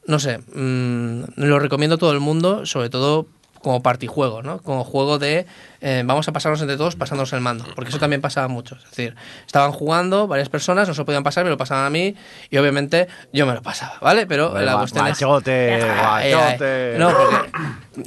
No 0.06 0.20
sé, 0.20 0.38
mm, 0.40 1.24
lo 1.36 1.60
recomiendo 1.60 1.96
a 1.96 2.00
todo 2.00 2.14
el 2.14 2.20
mundo, 2.20 2.66
sobre 2.66 2.90
todo 2.90 3.28
como 3.62 3.82
partijuego, 3.82 4.42
¿no? 4.44 4.62
Como 4.62 4.84
juego 4.84 5.20
de 5.20 5.46
eh, 5.82 6.04
vamos 6.06 6.28
a 6.28 6.32
pasarnos 6.32 6.62
entre 6.62 6.78
todos 6.78 6.96
pasándonos 6.96 7.32
el 7.34 7.42
mando, 7.42 7.66
porque 7.76 7.90
eso 7.90 8.00
también 8.00 8.22
pasaba 8.22 8.48
mucho. 8.48 8.76
Es 8.76 8.84
decir, 8.90 9.16
estaban 9.46 9.72
jugando 9.72 10.28
varias 10.28 10.50
personas, 10.50 10.88
no 10.88 10.94
se 10.94 11.00
lo 11.02 11.06
podían 11.06 11.24
pasar, 11.24 11.44
me 11.44 11.50
lo 11.50 11.58
pasaban 11.58 11.86
a 11.86 11.90
mí 11.90 12.16
y 12.50 12.58
obviamente 12.58 13.08
yo 13.34 13.46
me 13.46 13.54
lo 13.54 13.62
pasaba, 13.62 13.96
¿vale? 14.02 14.26
Pero 14.28 14.60
la 14.60 14.74
Gua- 14.76 14.80
cuestión 14.80 15.08
es... 15.08 15.20
guachote, 15.20 15.74
Ay, 15.84 16.32
ay, 16.32 16.34
guachote. 16.34 16.96
No, 16.98 17.12
porque 17.16 17.52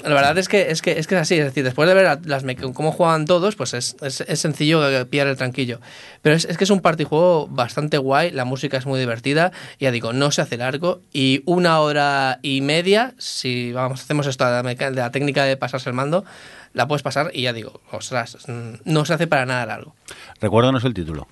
la 0.09 0.15
verdad 0.15 0.39
es 0.39 0.49
que, 0.49 0.71
es 0.71 0.83
que 0.83 0.99
es 0.99 1.07
que 1.07 1.15
es 1.17 1.21
así. 1.21 1.37
Es 1.39 1.45
decir, 1.47 1.65
después 1.65 1.89
de 1.89 1.95
ver 1.95 2.19
las 2.27 2.45
cómo 2.75 2.93
juegan 2.93 3.25
todos, 3.27 3.57
pues 3.57 3.75
es, 3.75 3.97
es, 4.03 4.21
es 4.21 4.41
sencillo 4.41 4.81
pillar 5.09 5.27
el 5.27 5.37
tranquillo. 5.37 5.81
Pero 6.23 6.37
es, 6.37 6.45
es 6.45 6.57
que 6.59 6.65
es 6.65 6.71
un 6.71 6.81
partijuego 6.81 7.47
bastante 7.49 7.99
guay, 7.99 8.31
la 8.31 8.45
música 8.45 8.77
es 8.77 8.87
muy 8.87 8.99
divertida, 9.01 9.53
ya 9.79 9.91
digo, 9.91 10.13
no 10.13 10.31
se 10.31 10.43
hace 10.43 10.57
largo 10.57 11.01
y 11.13 11.43
una 11.47 11.81
hora 11.81 12.39
y 12.43 12.61
media, 12.61 13.15
si 13.19 13.73
vamos, 13.73 14.03
hacemos 14.03 14.27
esto 14.27 14.45
de 14.45 14.63
la, 14.63 14.91
de 14.91 14.91
la 15.01 15.11
técnica 15.11 15.45
de 15.45 15.57
pasarse 15.57 15.89
el 15.89 15.95
mando, 15.95 16.25
la 16.73 16.87
puedes 16.89 17.03
pasar 17.03 17.31
y 17.35 17.43
ya 17.43 17.53
digo, 17.53 17.81
ostras, 17.91 18.39
mm, 18.49 18.75
no 18.85 19.05
se 19.05 19.15
hace 19.15 19.27
para 19.27 19.47
nada 19.47 19.67
largo. 19.67 19.95
Recuérdanos 20.41 20.85
el 20.85 20.95
título. 20.95 21.29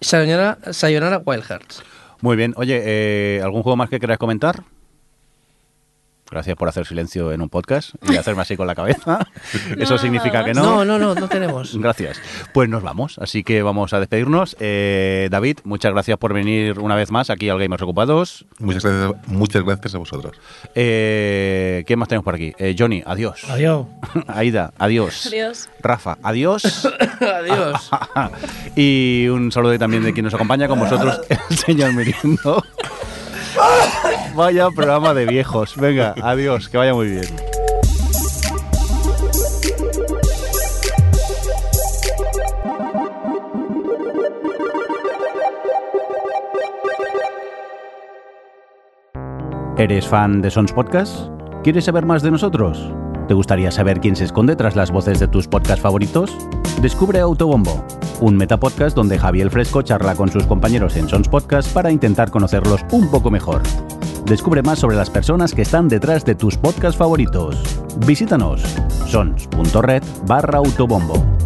Sayonara, 0.00 0.58
Sayonara 0.72 1.18
Wild 1.24 1.44
Hearts. 1.44 1.82
Muy 2.20 2.36
bien. 2.36 2.54
Oye, 2.56 2.80
eh, 2.84 3.40
¿algún 3.42 3.62
juego 3.62 3.76
más 3.76 3.90
que 3.90 4.00
queráis 4.00 4.18
comentar? 4.18 4.62
Gracias 6.32 6.56
por 6.56 6.66
hacer 6.66 6.86
silencio 6.86 7.30
en 7.30 7.42
un 7.42 7.50
podcast 7.50 7.90
y 8.10 8.16
hacerme 8.16 8.40
así 8.40 8.56
con 8.56 8.66
la 8.66 8.74
cabeza. 8.74 9.28
Eso 9.78 9.92
No, 9.94 9.98
significa 9.98 10.38
nada 10.40 10.44
que 10.46 10.54
no. 10.54 10.62
No, 10.62 10.84
no, 10.86 10.98
no, 10.98 11.14
no 11.14 11.28
tenemos. 11.28 11.76
Gracias. 11.78 12.18
Pues 12.54 12.70
nos 12.70 12.82
vamos, 12.82 13.18
así 13.18 13.44
que 13.44 13.62
vamos 13.62 13.92
a 13.92 14.00
despedirnos. 14.00 14.56
Eh, 14.58 15.28
David, 15.30 15.58
muchas 15.64 15.92
gracias 15.92 16.16
por 16.16 16.32
venir 16.32 16.78
una 16.78 16.96
vez 16.96 17.10
más 17.10 17.28
aquí 17.28 17.50
al 17.50 17.58
Gamers 17.58 17.82
Ocupados. 17.82 18.46
Muchas 18.58 18.82
gracias, 18.84 19.28
muchas 19.28 19.62
gracias 19.62 19.94
a 19.94 19.98
vosotros. 19.98 20.34
Eh, 20.74 21.84
¿Quién 21.86 21.98
más 21.98 22.08
tenemos 22.08 22.24
por 22.24 22.34
aquí? 22.34 22.54
Eh, 22.58 22.74
Johnny, 22.78 23.02
adiós. 23.04 23.44
Adiós. 23.50 23.86
Aida, 24.26 24.72
adiós. 24.78 25.26
Adiós. 25.26 25.68
Rafa, 25.82 26.16
adiós. 26.22 26.88
Adiós. 27.20 27.90
y 28.74 29.28
un 29.28 29.52
saludo 29.52 29.78
también 29.78 30.02
de 30.02 30.14
quien 30.14 30.24
nos 30.24 30.32
acompaña 30.34 30.66
con 30.66 30.78
vosotros, 30.78 31.20
el 31.28 31.56
señor 31.58 31.92
Mirindo. 31.92 32.62
Vaya 34.34 34.70
programa 34.70 35.14
de 35.14 35.26
viejos. 35.26 35.76
Venga, 35.76 36.14
adiós, 36.22 36.68
que 36.68 36.78
vaya 36.78 36.94
muy 36.94 37.08
bien. 37.08 37.52
¿Eres 49.78 50.06
fan 50.06 50.42
de 50.42 50.50
Sons 50.50 50.72
Podcast? 50.72 51.28
¿Quieres 51.64 51.86
saber 51.86 52.06
más 52.06 52.22
de 52.22 52.30
nosotros? 52.30 52.92
¿Te 53.26 53.34
gustaría 53.34 53.70
saber 53.70 54.00
quién 54.00 54.14
se 54.14 54.24
esconde 54.24 54.54
tras 54.54 54.76
las 54.76 54.90
voces 54.90 55.18
de 55.18 55.26
tus 55.26 55.48
podcasts 55.48 55.82
favoritos? 55.82 56.36
Descubre 56.80 57.18
Autobombo, 57.18 57.84
un 58.22 58.36
metapodcast 58.36 58.96
donde 58.96 59.18
Javier 59.18 59.50
Fresco 59.50 59.82
charla 59.82 60.14
con 60.14 60.30
sus 60.30 60.46
compañeros 60.46 60.96
en 60.96 61.08
Sons 61.08 61.28
Podcast 61.28 61.72
para 61.72 61.90
intentar 61.90 62.30
conocerlos 62.30 62.80
un 62.92 63.10
poco 63.10 63.30
mejor. 63.30 63.62
Descubre 64.24 64.62
más 64.62 64.78
sobre 64.78 64.96
las 64.96 65.10
personas 65.10 65.52
que 65.52 65.62
están 65.62 65.88
detrás 65.88 66.24
de 66.24 66.34
tus 66.34 66.56
podcasts 66.56 66.96
favoritos. 66.96 67.56
Visítanos 68.06 68.62
sons.red 69.06 70.02
barra 70.26 70.58
autobombo. 70.58 71.41